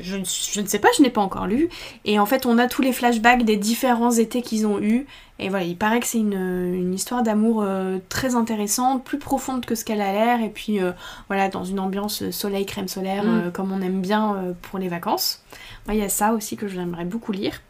je, 0.00 0.16
ne- 0.16 0.24
je 0.24 0.60
ne 0.60 0.66
sais 0.66 0.78
pas, 0.78 0.88
je 0.96 1.02
n'ai 1.02 1.10
pas 1.10 1.20
encore 1.20 1.46
lu. 1.46 1.68
Et 2.04 2.18
en 2.18 2.26
fait, 2.26 2.46
on 2.46 2.58
a 2.58 2.66
tous 2.66 2.82
les 2.82 2.92
flashbacks 2.92 3.44
des 3.44 3.56
différents 3.56 4.10
étés 4.12 4.42
qu'ils 4.42 4.66
ont 4.66 4.80
eus. 4.80 5.06
Et 5.38 5.48
voilà, 5.48 5.64
il 5.64 5.76
paraît 5.76 5.98
que 6.00 6.06
c'est 6.06 6.18
une, 6.18 6.32
une 6.34 6.94
histoire 6.94 7.22
d'amour 7.22 7.62
euh, 7.62 7.98
très 8.08 8.34
intéressante, 8.36 9.02
plus 9.04 9.18
profonde 9.18 9.64
que 9.66 9.74
ce 9.74 9.84
qu'elle 9.84 10.00
a 10.00 10.12
l'air. 10.12 10.40
Et 10.42 10.50
puis 10.50 10.80
euh, 10.80 10.92
voilà, 11.28 11.48
dans 11.48 11.64
une 11.64 11.80
ambiance 11.80 12.30
soleil, 12.30 12.64
crème 12.66 12.88
solaire, 12.88 13.24
Mm. 13.24 13.28
euh, 13.46 13.50
comme 13.50 13.72
on 13.72 13.80
aime 13.82 14.00
bien 14.00 14.34
euh, 14.36 14.52
pour 14.62 14.78
les 14.78 14.88
vacances. 14.88 15.42
Moi, 15.86 15.94
il 15.94 16.00
y 16.00 16.04
a 16.04 16.08
ça 16.08 16.32
aussi 16.32 16.56
que 16.56 16.68
j'aimerais 16.68 17.04
beaucoup 17.04 17.32
lire. 17.32 17.60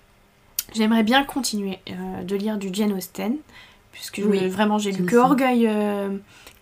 J'aimerais 0.74 1.03
bien 1.03 1.24
continuer 1.24 1.78
euh, 1.90 2.23
de 2.24 2.36
lire 2.36 2.57
du 2.57 2.69
Jane 2.73 2.93
Austen, 2.93 3.36
puisque 3.93 4.20
Oui, 4.24 4.49
vraiment 4.49 4.78
j'ai 4.78 4.93
lu 4.93 5.05
que. 5.05 5.16
Orgueil, 5.16 5.66
euh, 5.66 6.11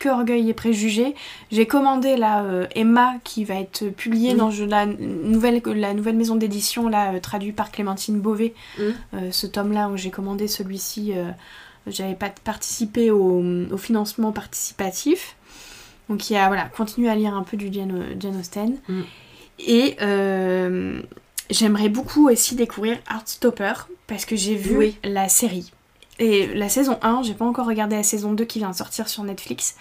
que 0.00 0.08
Orgueil 0.08 0.48
et 0.48 0.54
Préjugés. 0.54 1.14
J'ai 1.52 1.66
commandé 1.66 2.16
là 2.16 2.42
euh, 2.42 2.66
Emma 2.74 3.12
qui 3.22 3.44
va 3.44 3.54
être 3.54 3.84
publiée 3.84 4.34
dans 4.34 4.50
la 4.66 4.86
nouvelle, 4.86 5.62
la 5.64 5.94
nouvelle 5.94 6.16
maison 6.16 6.34
d'édition 6.34 6.88
là 6.88 7.12
euh, 7.12 7.20
traduit 7.20 7.52
par 7.52 7.70
Clémentine 7.70 8.18
Beauvais. 8.18 8.54
Mm. 8.78 8.82
Euh, 8.82 9.30
ce 9.30 9.46
tome 9.46 9.72
là 9.72 9.88
où 9.88 9.96
j'ai 9.96 10.10
commandé 10.10 10.48
celui-ci, 10.48 11.12
j'avais 11.86 12.14
pas 12.14 12.30
participé 12.42 13.10
au, 13.12 13.44
au 13.70 13.76
financement 13.76 14.32
participatif. 14.32 15.36
Donc 16.08 16.28
il 16.30 16.32
y 16.32 16.36
a 16.36 16.48
voilà, 16.48 16.64
continuer 16.64 17.08
à 17.08 17.14
lire 17.14 17.34
un 17.34 17.42
peu 17.44 17.56
du 17.56 17.72
Jane, 17.72 18.16
Jane 18.18 18.40
Austen. 18.40 18.78
Mm. 18.88 19.00
Et 19.60 19.96
j'aimerais 21.50 21.90
beaucoup 21.90 22.30
aussi 22.30 22.56
découvrir 22.56 22.96
Heartstopper 23.10 23.74
parce 24.06 24.24
que 24.24 24.34
j'ai 24.34 24.54
vu 24.54 24.76
Oui. 24.76 24.96
la 25.04 25.28
série. 25.28 25.70
Et 26.20 26.46
la 26.54 26.68
saison 26.68 26.98
1, 27.02 27.22
j'ai 27.24 27.34
pas 27.34 27.44
encore 27.44 27.66
regardé 27.66 27.96
la 27.96 28.02
saison 28.04 28.32
2 28.32 28.44
qui 28.44 28.58
vient 28.60 28.70
de 28.70 28.76
sortir 28.76 29.08
sur 29.08 29.24
Netflix. 29.24 29.74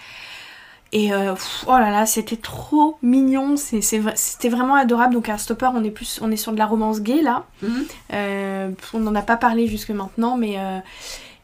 Et 0.92 1.12
euh, 1.12 1.34
pff, 1.34 1.64
oh 1.68 1.78
là 1.78 1.90
là, 1.90 2.04
c'était 2.04 2.36
trop 2.36 2.98
mignon, 3.02 3.54
c'était 3.56 4.48
vraiment 4.48 4.74
adorable. 4.74 5.14
Donc 5.14 5.28
Heartstopper, 5.28 5.70
on 5.72 5.84
est 5.84 5.90
plus, 5.92 6.18
on 6.20 6.32
est 6.32 6.36
sur 6.36 6.50
de 6.52 6.58
la 6.58 6.66
romance 6.66 7.00
gay 7.00 7.22
là. 7.22 7.44
Mhm. 7.62 7.84
Euh, 8.14 8.70
on 8.94 8.98
n'en 8.98 9.14
a 9.14 9.22
pas 9.22 9.36
parlé 9.36 9.68
jusque 9.68 9.90
maintenant, 9.90 10.36
mais 10.36 10.54
euh, 10.58 10.78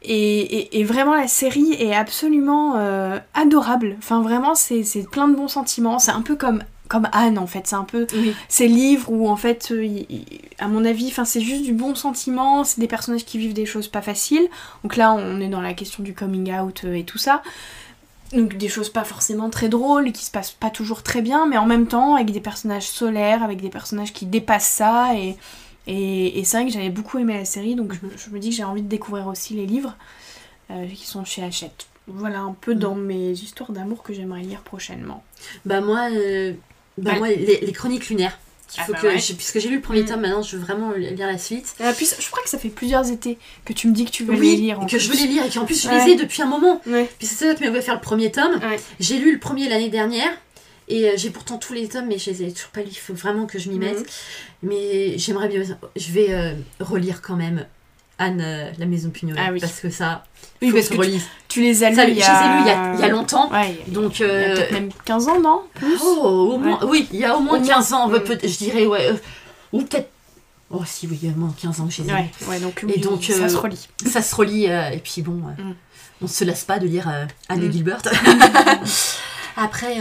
et, 0.02 0.40
et- 0.40 0.80
et 0.80 0.84
vraiment 0.84 1.14
la 1.14 1.28
série 1.28 1.74
est 1.78 1.94
absolument 1.94 2.74
adorable. 3.34 3.94
Enfin 3.98 4.20
vraiment, 4.20 4.54
c'est 4.56 4.82
plein 5.12 5.28
de 5.28 5.36
bons 5.36 5.48
sentiments. 5.48 5.98
C'est 6.00 6.10
un 6.12 6.22
peu 6.22 6.34
comme 6.36 6.62
comme 6.88 7.08
Anne 7.12 7.38
en 7.38 7.46
fait. 7.46 7.66
C'est 7.66 7.76
un 7.76 7.84
peu 7.84 8.06
Oui. 8.14 8.34
ces 8.48 8.68
livres 8.68 9.10
où 9.10 9.28
en 9.28 9.36
fait, 9.36 9.68
euh, 9.72 9.84
il- 9.84 10.06
il- 10.08 10.26
à 10.58 10.68
mon 10.68 10.84
avis, 10.84 11.08
enfin 11.08 11.24
c'est 11.24 11.40
juste 11.40 11.62
du 11.64 11.72
bon 11.72 11.94
sentiment. 11.94 12.64
C'est 12.64 12.80
des 12.80 12.88
personnages 12.88 13.24
qui 13.24 13.38
vivent 13.38 13.52
des 13.54 13.66
choses 13.66 13.88
pas 13.88 14.02
faciles. 14.02 14.48
Donc 14.82 14.96
là, 14.96 15.12
on 15.12 15.40
est 15.40 15.48
dans 15.48 15.60
la 15.60 15.74
question 15.74 16.02
du 16.02 16.14
coming 16.14 16.52
out 16.52 16.82
euh, 16.84 16.94
et 16.94 17.04
tout 17.04 17.18
ça. 17.18 17.42
Donc 18.32 18.56
des 18.56 18.68
choses 18.68 18.90
pas 18.90 19.04
forcément 19.04 19.50
très 19.50 19.68
drôles, 19.68 20.10
qui 20.12 20.24
se 20.24 20.30
passent 20.32 20.50
pas 20.50 20.70
toujours 20.70 21.02
très 21.04 21.22
bien, 21.22 21.46
mais 21.46 21.58
en 21.58 21.66
même 21.66 21.86
temps 21.86 22.16
avec 22.16 22.32
des 22.32 22.40
personnages 22.40 22.88
solaires, 22.88 23.42
avec 23.44 23.60
des 23.60 23.68
personnages 23.70 24.12
qui 24.12 24.26
dépassent 24.26 24.66
ça. 24.68 25.14
Et, 25.16 25.36
et, 25.86 26.38
et 26.40 26.44
c'est 26.44 26.56
vrai 26.56 26.66
que 26.66 26.72
j'avais 26.72 26.90
beaucoup 26.90 27.18
aimé 27.18 27.34
la 27.34 27.44
série, 27.44 27.76
donc 27.76 27.92
je, 27.92 27.98
je 28.16 28.30
me 28.30 28.40
dis 28.40 28.50
que 28.50 28.56
j'ai 28.56 28.64
envie 28.64 28.82
de 28.82 28.88
découvrir 28.88 29.28
aussi 29.28 29.54
les 29.54 29.64
livres 29.66 29.94
euh, 30.72 30.88
qui 30.88 31.06
sont 31.06 31.24
chez 31.24 31.44
Hachette. 31.44 31.86
Voilà 32.08 32.40
un 32.40 32.56
peu 32.60 32.74
dans 32.74 32.96
mes 32.96 33.30
histoires 33.30 33.70
d'amour 33.70 34.02
que 34.02 34.12
j'aimerais 34.12 34.42
lire 34.42 34.62
prochainement. 34.62 35.22
Bah 35.64 35.80
moi, 35.80 36.08
euh, 36.10 36.52
bah 36.98 37.12
Ouais. 37.12 37.18
moi 37.18 37.28
les, 37.28 37.60
les 37.60 37.72
chroniques 37.72 38.08
lunaires. 38.08 38.38
Ah 38.78 38.84
faut 38.84 38.92
bah 38.92 38.98
que, 39.00 39.06
ouais. 39.06 39.18
j'ai- 39.18 39.34
puisque 39.34 39.60
j'ai 39.60 39.68
lu 39.68 39.76
le 39.76 39.80
premier 39.80 40.02
Mm. 40.02 40.06
tome, 40.06 40.20
maintenant 40.22 40.42
je 40.42 40.56
veux 40.56 40.62
vraiment 40.62 40.90
lire 40.92 41.26
la 41.26 41.38
suite. 41.38 41.74
Euh, 41.80 41.92
puis 41.96 42.06
je 42.18 42.30
crois 42.30 42.42
que 42.42 42.48
ça 42.48 42.58
fait 42.58 42.68
plusieurs 42.68 43.08
étés 43.10 43.38
que 43.64 43.72
tu 43.72 43.86
me 43.88 43.92
dis 43.94 44.04
que 44.04 44.10
tu 44.10 44.24
veux 44.24 44.34
les 44.34 44.56
lire. 44.56 44.80
en 44.80 44.86
que 44.86 44.98
je 44.98 45.08
veux 45.10 45.16
les 45.16 45.26
lire 45.28 45.44
et 45.46 45.50
qu'en 45.50 45.64
plus 45.64 45.80
je 45.82 45.88
Ouais. 45.88 46.04
les 46.04 46.12
ai 46.12 46.16
depuis 46.16 46.42
un 46.42 46.46
moment. 46.46 46.80
Ouais. 46.86 47.08
Puis 47.18 47.26
c'est 47.28 47.46
ça 47.46 47.54
que 47.54 47.64
m'avait 47.64 47.80
faire 47.80 47.94
le 47.94 48.00
premier 48.00 48.32
tome. 48.32 48.54
Ouais. 48.62 48.78
J'ai 49.00 49.18
lu 49.18 49.32
le 49.32 49.38
premier 49.38 49.68
l'année 49.68 49.88
dernière. 49.90 50.30
Et 50.88 51.08
euh, 51.08 51.12
j'ai 51.16 51.30
pourtant 51.30 51.58
tous 51.58 51.72
les 51.72 51.88
tomes, 51.88 52.06
mais 52.06 52.16
je 52.16 52.30
les 52.30 52.44
ai 52.44 52.52
toujours 52.52 52.70
pas 52.70 52.80
lus. 52.80 52.90
Il 52.92 52.96
faut 52.98 53.12
vraiment 53.14 53.46
que 53.46 53.58
je 53.58 53.70
m'y 53.70 53.78
mette. 53.78 53.98
Mhm. 53.98 54.04
Mais 54.62 55.18
j'aimerais 55.18 55.48
bien. 55.48 55.62
Je 55.96 56.12
vais 56.12 56.28
euh, 56.30 56.52
relire 56.78 57.22
quand 57.22 57.34
même 57.34 57.66
Anne, 58.18 58.40
euh, 58.42 58.70
la 58.78 58.86
maison 58.86 59.10
Pugnolet. 59.10 59.40
Ah 59.44 59.50
oui. 59.52 59.60
Parce 59.60 59.80
que 59.80 59.90
ça. 59.90 60.24
Oui, 60.62 60.72
parce 60.72 60.88
que 60.88 60.94
tu, 61.04 61.20
tu 61.48 61.60
les 61.60 61.84
as 61.84 61.90
lus 61.90 62.12
il 62.12 62.16
y 62.18 62.22
a... 62.22 62.60
il 62.60 62.66
y 62.66 62.70
a, 62.70 62.94
il 62.94 63.00
y 63.00 63.02
a 63.04 63.08
longtemps. 63.08 63.50
Ouais, 63.52 63.78
a- 63.86 63.90
Donc. 63.90 64.20
il 64.20 64.26
y 64.26 64.28
a 64.28 64.32
euh, 64.32 64.54
peut-être 64.54 64.72
même 64.72 64.88
15 65.04 65.28
ans, 65.28 65.40
non 65.40 65.62
Plus 65.74 65.98
Oh, 66.02 66.52
au 66.54 66.58
moins, 66.58 66.80
oui, 66.86 67.06
il 67.12 67.20
y 67.20 67.24
a 67.24 67.36
au 67.36 67.40
moins 67.40 67.56
Au 67.56 67.60
moins. 67.60 67.68
15 67.68 67.92
ans, 67.92 68.08
peut- 68.08 68.38
je 68.42 68.56
dirais, 68.58 68.86
ouais. 68.86 69.10
euh, 69.10 69.16
ou 69.72 69.82
peut-être. 69.82 70.08
Oh, 70.70 70.82
si, 70.86 71.06
oui, 71.06 71.18
il 71.22 71.28
y 71.28 71.30
a 71.30 71.34
au 71.34 71.38
moins 71.38 71.54
15 71.60 71.80
ans 71.80 71.86
que 71.86 71.92
je 71.92 72.02
les 72.02 72.08
ai 72.08 72.12
Ouais, 72.12 72.30
ouais, 72.48 72.58
donc, 72.60 72.82
Et 72.82 72.86
oui, 72.86 73.00
donc, 73.00 73.22
ça 73.22 73.32
euh, 73.34 73.48
se 73.48 73.56
relie. 73.56 73.86
Ça 74.06 74.22
se 74.22 74.34
relie, 74.34 74.64
et 74.64 75.00
puis 75.04 75.20
bon, 75.22 75.32
Mm. 75.34 75.74
on 76.22 76.26
se 76.26 76.42
lasse 76.44 76.64
pas 76.64 76.78
de 76.78 76.86
lire 76.86 77.08
Anne 77.48 77.66
Mm. 77.68 77.70
Gilbert. 77.70 78.00
Après, 79.56 79.96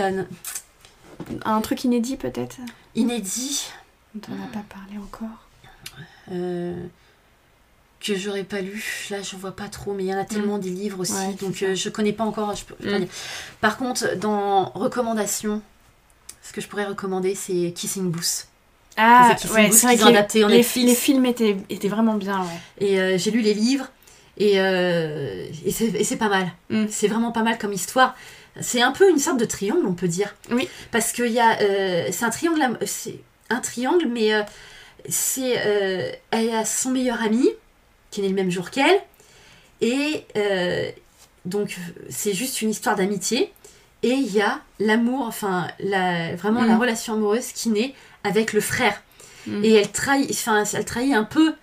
Un 1.46 1.62
truc 1.62 1.84
inédit 1.84 2.18
peut-être 2.18 2.58
inédit, 2.96 3.68
on 4.30 4.36
n'a 4.36 4.48
pas 4.48 4.64
parlé 4.70 4.98
encore. 4.98 5.28
euh, 6.32 6.76
que 8.06 8.15
j'aurais 8.15 8.44
pas 8.44 8.61
lu. 8.61 9.07
Là, 9.10 9.18
je 9.22 9.36
vois 9.36 9.56
pas 9.56 9.68
trop, 9.68 9.94
mais 9.94 10.03
il 10.03 10.10
y 10.10 10.14
en 10.14 10.19
a 10.19 10.26
tellement 10.26 10.57
des 10.57 10.69
livres 10.69 10.99
aussi, 10.99 11.14
Mm. 11.14 11.15
Ouais, 11.15 11.36
c'est 11.40 11.45
donc 11.45 11.64
euh, 11.64 11.76
je 11.76 11.90
connais 11.90 12.14
pas 12.14 12.23
encore. 12.23 12.56
Je 12.56 12.64
peux 12.65 12.76
pas 12.76 12.99
Mm. 12.99 13.07
Par 13.61 13.77
contre, 13.77 14.15
dans 14.18 14.69
recommandations, 14.76 15.61
ce 16.44 16.53
que 16.53 16.61
je 16.61 16.68
pourrais 16.68 16.86
recommander, 16.86 17.34
c'est 17.36 17.72
Kissing 17.76 18.11
Booth. 18.11 18.48
Ah, 18.98 19.30
Les 19.32 19.36
Kissing 19.36 19.56
ouais, 19.56 19.68
Booth 19.69 19.73
c'est 19.77 19.88
vrai 19.88 19.95
qu'ils 19.95 20.03
que 20.03 20.07
ont 20.07 20.11
les, 20.11 20.18
adapté 20.18 20.44
en 20.44 20.48
les, 20.48 20.57
Netflix. 20.57 20.88
les 20.88 20.95
films 20.95 21.26
étaient, 21.26 21.57
étaient 21.69 21.88
vraiment 21.90 22.14
bien, 22.15 22.41
ouais. 22.41 22.86
Et 22.88 22.99
euh, 22.99 23.18
j'ai 23.18 23.32
lu 23.32 23.41
les 23.41 23.53
livres 23.53 23.88
et, 24.38 24.60
euh, 24.60 25.48
et 25.65 25.72
c'est 25.72 26.03
c'est 26.03 26.18
pas 26.18 26.30
mal. 26.30 26.48
Mm. 26.69 26.86
C'est 26.90 27.07
vraiment 27.07 27.32
pas 27.32 27.44
mal 27.44 27.57
comme 27.57 27.73
histoire. 27.73 28.15
C'est 28.61 28.82
un 28.82 28.91
peu 28.94 29.10
une 29.10 29.19
sorte 29.19 29.38
de 29.40 29.45
triangle, 29.45 29.86
on 29.86 29.94
peut 29.94 30.07
dire. 30.07 30.34
Oui. 30.52 30.69
Parce 30.91 31.11
qu'il 31.11 31.27
y 31.32 31.40
a. 31.40 31.60
euh, 31.61 32.07
c'est 32.11 32.23
un 32.23 32.30
triangle, 32.30 32.77
c'est 32.86 33.19
un 33.49 33.60
triangle, 33.60 34.07
mais 34.10 34.32
c'est. 35.10 36.15
elle 36.32 36.52
a 36.53 36.64
son 36.65 36.91
meilleur 36.91 37.22
ami, 37.22 37.49
qui 38.16 38.22
est 38.22 38.24
né 38.24 38.30
le 38.30 38.36
même 38.36 38.52
jour 38.52 38.70
qu'elle. 38.72 39.00
Et 39.82 40.24
euh, 40.38 40.90
donc, 41.44 41.78
c'est 42.10 42.34
juste 42.34 42.62
une 42.62 42.70
histoire 42.70 42.96
d'amitié. 42.96 43.52
Et 44.04 44.10
il 44.12 44.32
y 44.34 44.42
a 44.42 44.62
l'amour, 44.80 45.26
enfin, 45.28 45.68
la, 45.80 46.36
vraiment 46.36 46.62
Mm. 46.62 46.68
la 46.68 46.78
relation 46.78 47.14
amoureuse 47.14 47.48
qui 47.54 47.70
naît 47.70 47.94
avec 48.24 48.54
le 48.54 48.62
frère. 48.62 49.02
Mm. 49.48 49.64
Et 49.64 49.74
elle 49.74 49.92
trahit, 49.92 50.30
enfin, 50.32 50.64
elle 50.74 50.86
trahit 50.86 51.14
un 51.14 51.24
peu 51.24 51.54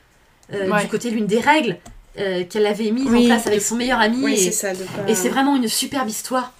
euh, 0.53 0.69
Ouais. 0.70 0.83
du 0.83 0.89
côté 0.89 1.11
l'une 1.11 1.27
des 1.27 1.41
règles 1.41 1.79
euh, 2.19 2.45
qu'elle 2.45 2.66
avait 2.66 2.91
mises 2.91 3.07
Oui, 3.09 3.24
en 3.24 3.27
place 3.27 3.45
de- 3.45 3.49
avec 3.51 3.62
son 3.62 3.77
meilleur 3.77 4.01
ami. 4.01 4.23
Oui, 4.23 4.35
et 4.35 4.51
c'est 4.51 4.74
pas... 5.29 5.29
vraiment 5.31 5.57
une 5.57 5.69
superbe 5.69 6.09
histoire. 6.09 6.53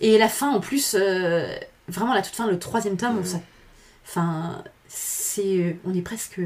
Et 0.00 0.18
la 0.18 0.28
fin, 0.28 0.50
en 0.50 0.60
plus, 0.60 0.96
euh, 0.98 1.46
vraiment 1.88 2.12
la 2.14 2.22
toute 2.22 2.34
fin, 2.34 2.46
le 2.48 2.58
troisième 2.58 2.96
tome, 2.96 3.16
Mm. 3.20 3.24
on 3.34 3.40
enfin, 4.08 4.64
c'est, 4.88 5.76
on 5.86 5.94
est 5.94 6.02
presque 6.02 6.40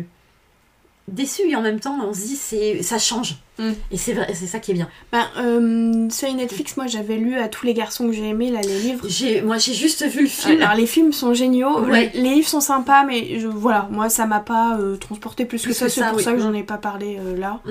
déçu 1.11 1.43
et 1.49 1.57
en 1.57 1.63
même 1.63 1.81
temps, 1.81 1.99
on 2.07 2.13
se 2.15 2.21
dit 2.21 2.37
c'est, 2.37 2.83
ça 2.83 2.99
change. 2.99 3.37
Mm. 3.59 3.71
Et 3.91 3.97
c'est 3.97 4.13
vrai, 4.15 4.33
c'est 4.35 4.47
ça 4.47 4.59
qui 4.59 4.71
est 4.71 4.75
bien. 4.75 4.89
Ben, 5.13 5.27
euh, 5.39 6.09
sur 6.11 6.33
Netflix, 6.35 6.77
moi 6.77 6.87
j'avais 6.87 7.17
lu 7.17 7.37
à 7.39 7.49
tous 7.49 7.67
les 7.67 7.75
garçons 7.75 8.07
que 8.07 8.13
j'ai 8.13 8.29
aimés, 8.29 8.51
là, 8.51 8.61
les 8.63 8.79
livres. 8.81 9.05
J'ai, 9.09 9.43
moi, 9.43 9.59
j'ai 9.59 9.75
juste 9.75 10.07
vu 10.07 10.23
le 10.23 10.29
film. 10.29 10.63
Alors 10.63 10.75
les 10.77 10.87
films 10.87 11.13
sont 11.13 11.35
géniaux, 11.35 11.81
Ouais. 11.83 12.11
les, 12.15 12.23
les 12.23 12.31
livres 12.37 12.49
sont 12.49 12.61
sympas, 12.61 13.05
mais 13.05 13.39
je, 13.39 13.47
voilà, 13.49 13.89
moi 13.91 14.09
ça 14.09 14.27
m'a 14.27 14.41
pas 14.41 14.79
euh, 14.79 14.97
transporté 14.97 15.45
plus, 15.45 15.61
Plus 15.63 15.69
que 15.71 15.75
ça, 15.75 15.89
c'est 15.89 16.03
pour 16.09 16.19
oui. 16.19 16.23
ça 16.25 16.33
que 16.33 16.39
j'en 16.41 16.55
ai 16.55 16.63
pas 16.63 16.79
parlé 16.79 17.19
euh, 17.21 17.37
là. 17.37 17.61
Mm. 17.67 17.71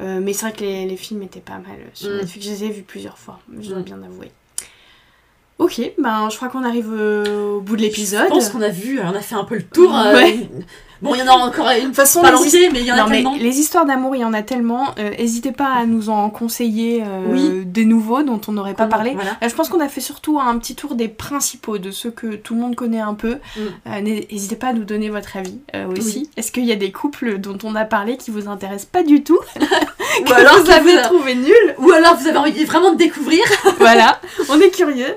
Euh, 0.00 0.20
mais 0.22 0.32
c'est 0.32 0.46
vrai 0.46 0.54
que 0.54 0.60
les, 0.62 0.86
les 0.86 0.96
films 0.96 1.22
étaient 1.22 1.40
pas 1.40 1.58
mal 1.58 1.76
sur 1.94 2.10
Mm. 2.10 2.16
Netflix, 2.18 2.46
je 2.46 2.50
les 2.50 2.64
ai 2.64 2.68
vus 2.70 2.82
plusieurs 2.82 3.18
fois, 3.18 3.38
je 3.60 3.68
dois 3.70 3.78
Mm. 3.78 3.82
bien 3.84 4.02
avouer. 4.02 4.30
Ok, 5.58 5.80
ben 5.98 6.28
je 6.30 6.36
crois 6.36 6.48
qu'on 6.48 6.64
arrive 6.64 6.90
euh, 6.92 7.52
au 7.56 7.60
bout 7.60 7.76
de 7.76 7.82
l'épisode. 7.82 8.24
Je 8.28 8.30
pense 8.30 8.48
qu'on 8.48 8.62
a 8.62 8.68
vu, 8.70 8.98
on 9.00 9.14
a 9.14 9.20
fait 9.20 9.36
un 9.36 9.44
peu 9.44 9.56
le 9.56 9.62
tour. 9.62 9.96
euh, 9.96 10.14
Ouais. 10.14 10.48
Bon, 11.02 11.14
il 11.14 11.18
y 11.18 11.22
en 11.22 11.26
a 11.26 11.32
encore 11.32 11.68
une 11.70 11.92
façon, 11.92 12.22
l'entier, 12.22 12.70
mais 12.72 12.80
il 12.80 12.86
y 12.86 12.92
en 12.92 12.94
a 12.94 12.98
non, 13.02 13.06
mais 13.08 13.16
tellement. 13.16 13.36
les 13.36 13.58
histoires 13.58 13.84
d'amour, 13.84 14.14
il 14.16 14.20
y 14.20 14.24
en 14.24 14.32
a 14.32 14.42
tellement. 14.42 14.94
Euh, 14.98 15.10
N'hésitez 15.18 15.52
pas 15.52 15.68
à 15.68 15.84
nous 15.84 16.08
en 16.10 16.30
conseiller 16.30 17.02
euh, 17.04 17.24
Oui. 17.28 17.64
des 17.66 17.84
nouveaux 17.84 18.22
dont 18.22 18.40
on 18.48 18.52
n'aurait 18.52 18.74
pas 18.74 18.86
parlé. 18.86 19.12
Voilà. 19.14 19.32
Euh, 19.42 19.48
je 19.48 19.54
pense 19.54 19.68
qu'on 19.68 19.80
a 19.80 19.88
fait 19.88 20.00
surtout 20.00 20.38
un 20.40 20.56
petit 20.58 20.74
tour 20.74 20.94
des 20.94 21.08
principaux, 21.08 21.78
de 21.78 21.90
ceux 21.90 22.10
que 22.10 22.34
tout 22.36 22.54
le 22.54 22.60
monde 22.60 22.74
connaît 22.76 23.00
un 23.00 23.14
peu. 23.14 23.34
Mm. 23.56 23.60
Euh, 23.88 24.00
N'hésitez 24.00 24.56
pas 24.56 24.68
à 24.68 24.72
nous 24.72 24.84
donner 24.84 25.10
votre 25.10 25.36
avis 25.36 25.58
aussi. 25.90 26.18
Oui. 26.20 26.30
Est-ce 26.36 26.52
qu'il 26.52 26.64
y 26.64 26.72
a 26.72 26.76
des 26.76 26.92
couples 26.92 27.38
dont 27.38 27.58
on 27.64 27.74
a 27.74 27.84
parlé 27.84 28.16
qui 28.16 28.30
vous 28.30 28.48
intéressent 28.48 28.86
pas 28.90 29.02
du 29.02 29.22
tout? 29.24 29.40
Ou 30.28 30.32
alors, 30.32 30.60
vous 30.62 30.70
avez 30.70 30.92
vous- 30.96 31.02
trouvé 31.02 31.34
nul? 31.34 31.74
Ou 31.78 31.90
alors 31.90 32.16
vous 32.16 32.28
avez 32.28 32.36
envie 32.38 32.64
vraiment 32.64 32.92
de 32.92 32.98
découvrir? 32.98 33.42
Voilà, 33.78 34.20
on 34.50 34.60
est 34.60 34.70
curieux. 34.70 35.16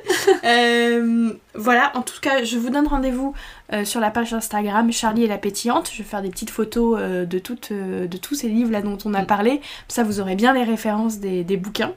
Voilà, 1.57 1.91
en 1.95 2.01
tout 2.01 2.19
cas, 2.21 2.43
je 2.43 2.57
vous 2.57 2.69
donne 2.69 2.87
rendez-vous 2.87 3.33
euh, 3.71 3.85
sur 3.85 3.99
la 4.01 4.11
page 4.11 4.33
Instagram 4.33 4.91
Charlie 4.91 5.23
et 5.23 5.27
la 5.27 5.37
pétillante. 5.37 5.89
Je 5.91 5.97
vais 5.99 6.03
faire 6.03 6.21
des 6.21 6.29
petites 6.29 6.49
photos 6.49 6.97
euh, 6.99 7.25
de, 7.25 7.39
toutes, 7.39 7.71
euh, 7.71 8.07
de 8.07 8.17
tous 8.17 8.35
ces 8.35 8.49
livres-là 8.49 8.81
dont 8.81 8.97
on 9.05 9.13
a 9.13 9.21
Mm. 9.21 9.27
parlé. 9.27 9.61
Ça, 9.87 10.03
vous 10.03 10.19
aurez 10.19 10.35
bien 10.35 10.53
les 10.53 10.63
références 10.63 11.19
des, 11.19 11.43
des 11.43 11.57
bouquins. 11.57 11.93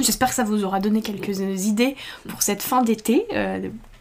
J'espère 0.00 0.28
que 0.30 0.34
ça 0.34 0.44
vous 0.44 0.64
aura 0.64 0.80
donné 0.80 1.02
quelques 1.02 1.38
idées 1.40 1.96
pour 2.28 2.42
cette 2.42 2.62
fin 2.62 2.82
d'été. 2.82 3.26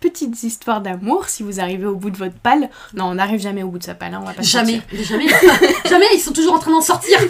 Petites 0.01 0.43
histoires 0.43 0.81
d'amour 0.81 1.29
si 1.29 1.43
vous 1.43 1.61
arrivez 1.61 1.85
au 1.85 1.95
bout 1.95 2.09
de 2.09 2.17
votre 2.17 2.35
palle. 2.35 2.69
Non, 2.93 3.05
on 3.05 3.15
n'arrive 3.15 3.39
jamais 3.39 3.63
au 3.63 3.69
bout 3.69 3.77
de 3.77 3.83
sa 3.83 3.95
palle, 3.95 4.13
hein, 4.13 4.19
on 4.21 4.25
va 4.25 4.33
pas 4.33 4.41
Jamais, 4.41 4.81
jamais, 4.91 5.27
jamais, 5.89 6.05
ils 6.13 6.19
sont 6.19 6.33
toujours 6.33 6.55
en 6.55 6.59
train 6.59 6.71
d'en 6.71 6.81
sortir. 6.81 7.17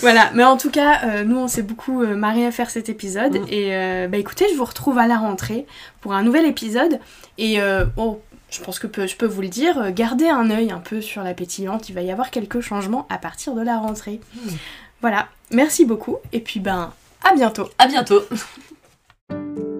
Voilà, 0.00 0.30
mais 0.34 0.44
en 0.44 0.58
tout 0.58 0.70
cas, 0.70 1.00
euh, 1.04 1.24
nous 1.24 1.38
on 1.38 1.48
s'est 1.48 1.62
beaucoup 1.62 2.02
euh, 2.02 2.14
marré 2.14 2.44
à 2.44 2.50
faire 2.50 2.68
cet 2.68 2.90
épisode. 2.90 3.40
Mm. 3.40 3.46
Et 3.48 3.74
euh, 3.74 4.06
bah 4.06 4.18
écoutez, 4.18 4.44
je 4.50 4.54
vous 4.54 4.64
retrouve 4.64 4.98
à 4.98 5.06
la 5.06 5.16
rentrée 5.16 5.66
pour 6.02 6.12
un 6.12 6.22
nouvel 6.22 6.44
épisode. 6.44 7.00
Et 7.38 7.58
euh, 7.58 7.86
bon, 7.86 8.20
je 8.50 8.60
pense 8.60 8.78
que 8.78 9.06
je 9.06 9.16
peux 9.16 9.24
vous 9.24 9.40
le 9.40 9.48
dire, 9.48 9.92
gardez 9.92 10.28
un 10.28 10.50
œil 10.50 10.70
un 10.72 10.78
peu 10.78 11.00
sur 11.00 11.22
la 11.22 11.32
pétillante, 11.32 11.88
il 11.88 11.94
va 11.94 12.02
y 12.02 12.12
avoir 12.12 12.30
quelques 12.30 12.60
changements 12.60 13.06
à 13.08 13.16
partir 13.16 13.54
de 13.54 13.62
la 13.62 13.78
rentrée. 13.78 14.20
Voilà, 15.00 15.28
merci 15.50 15.86
beaucoup 15.86 16.18
et 16.32 16.40
puis 16.40 16.60
ben 16.60 16.92
à 17.22 17.34
bientôt. 17.34 17.70
À 17.78 17.86
bientôt. 17.86 18.22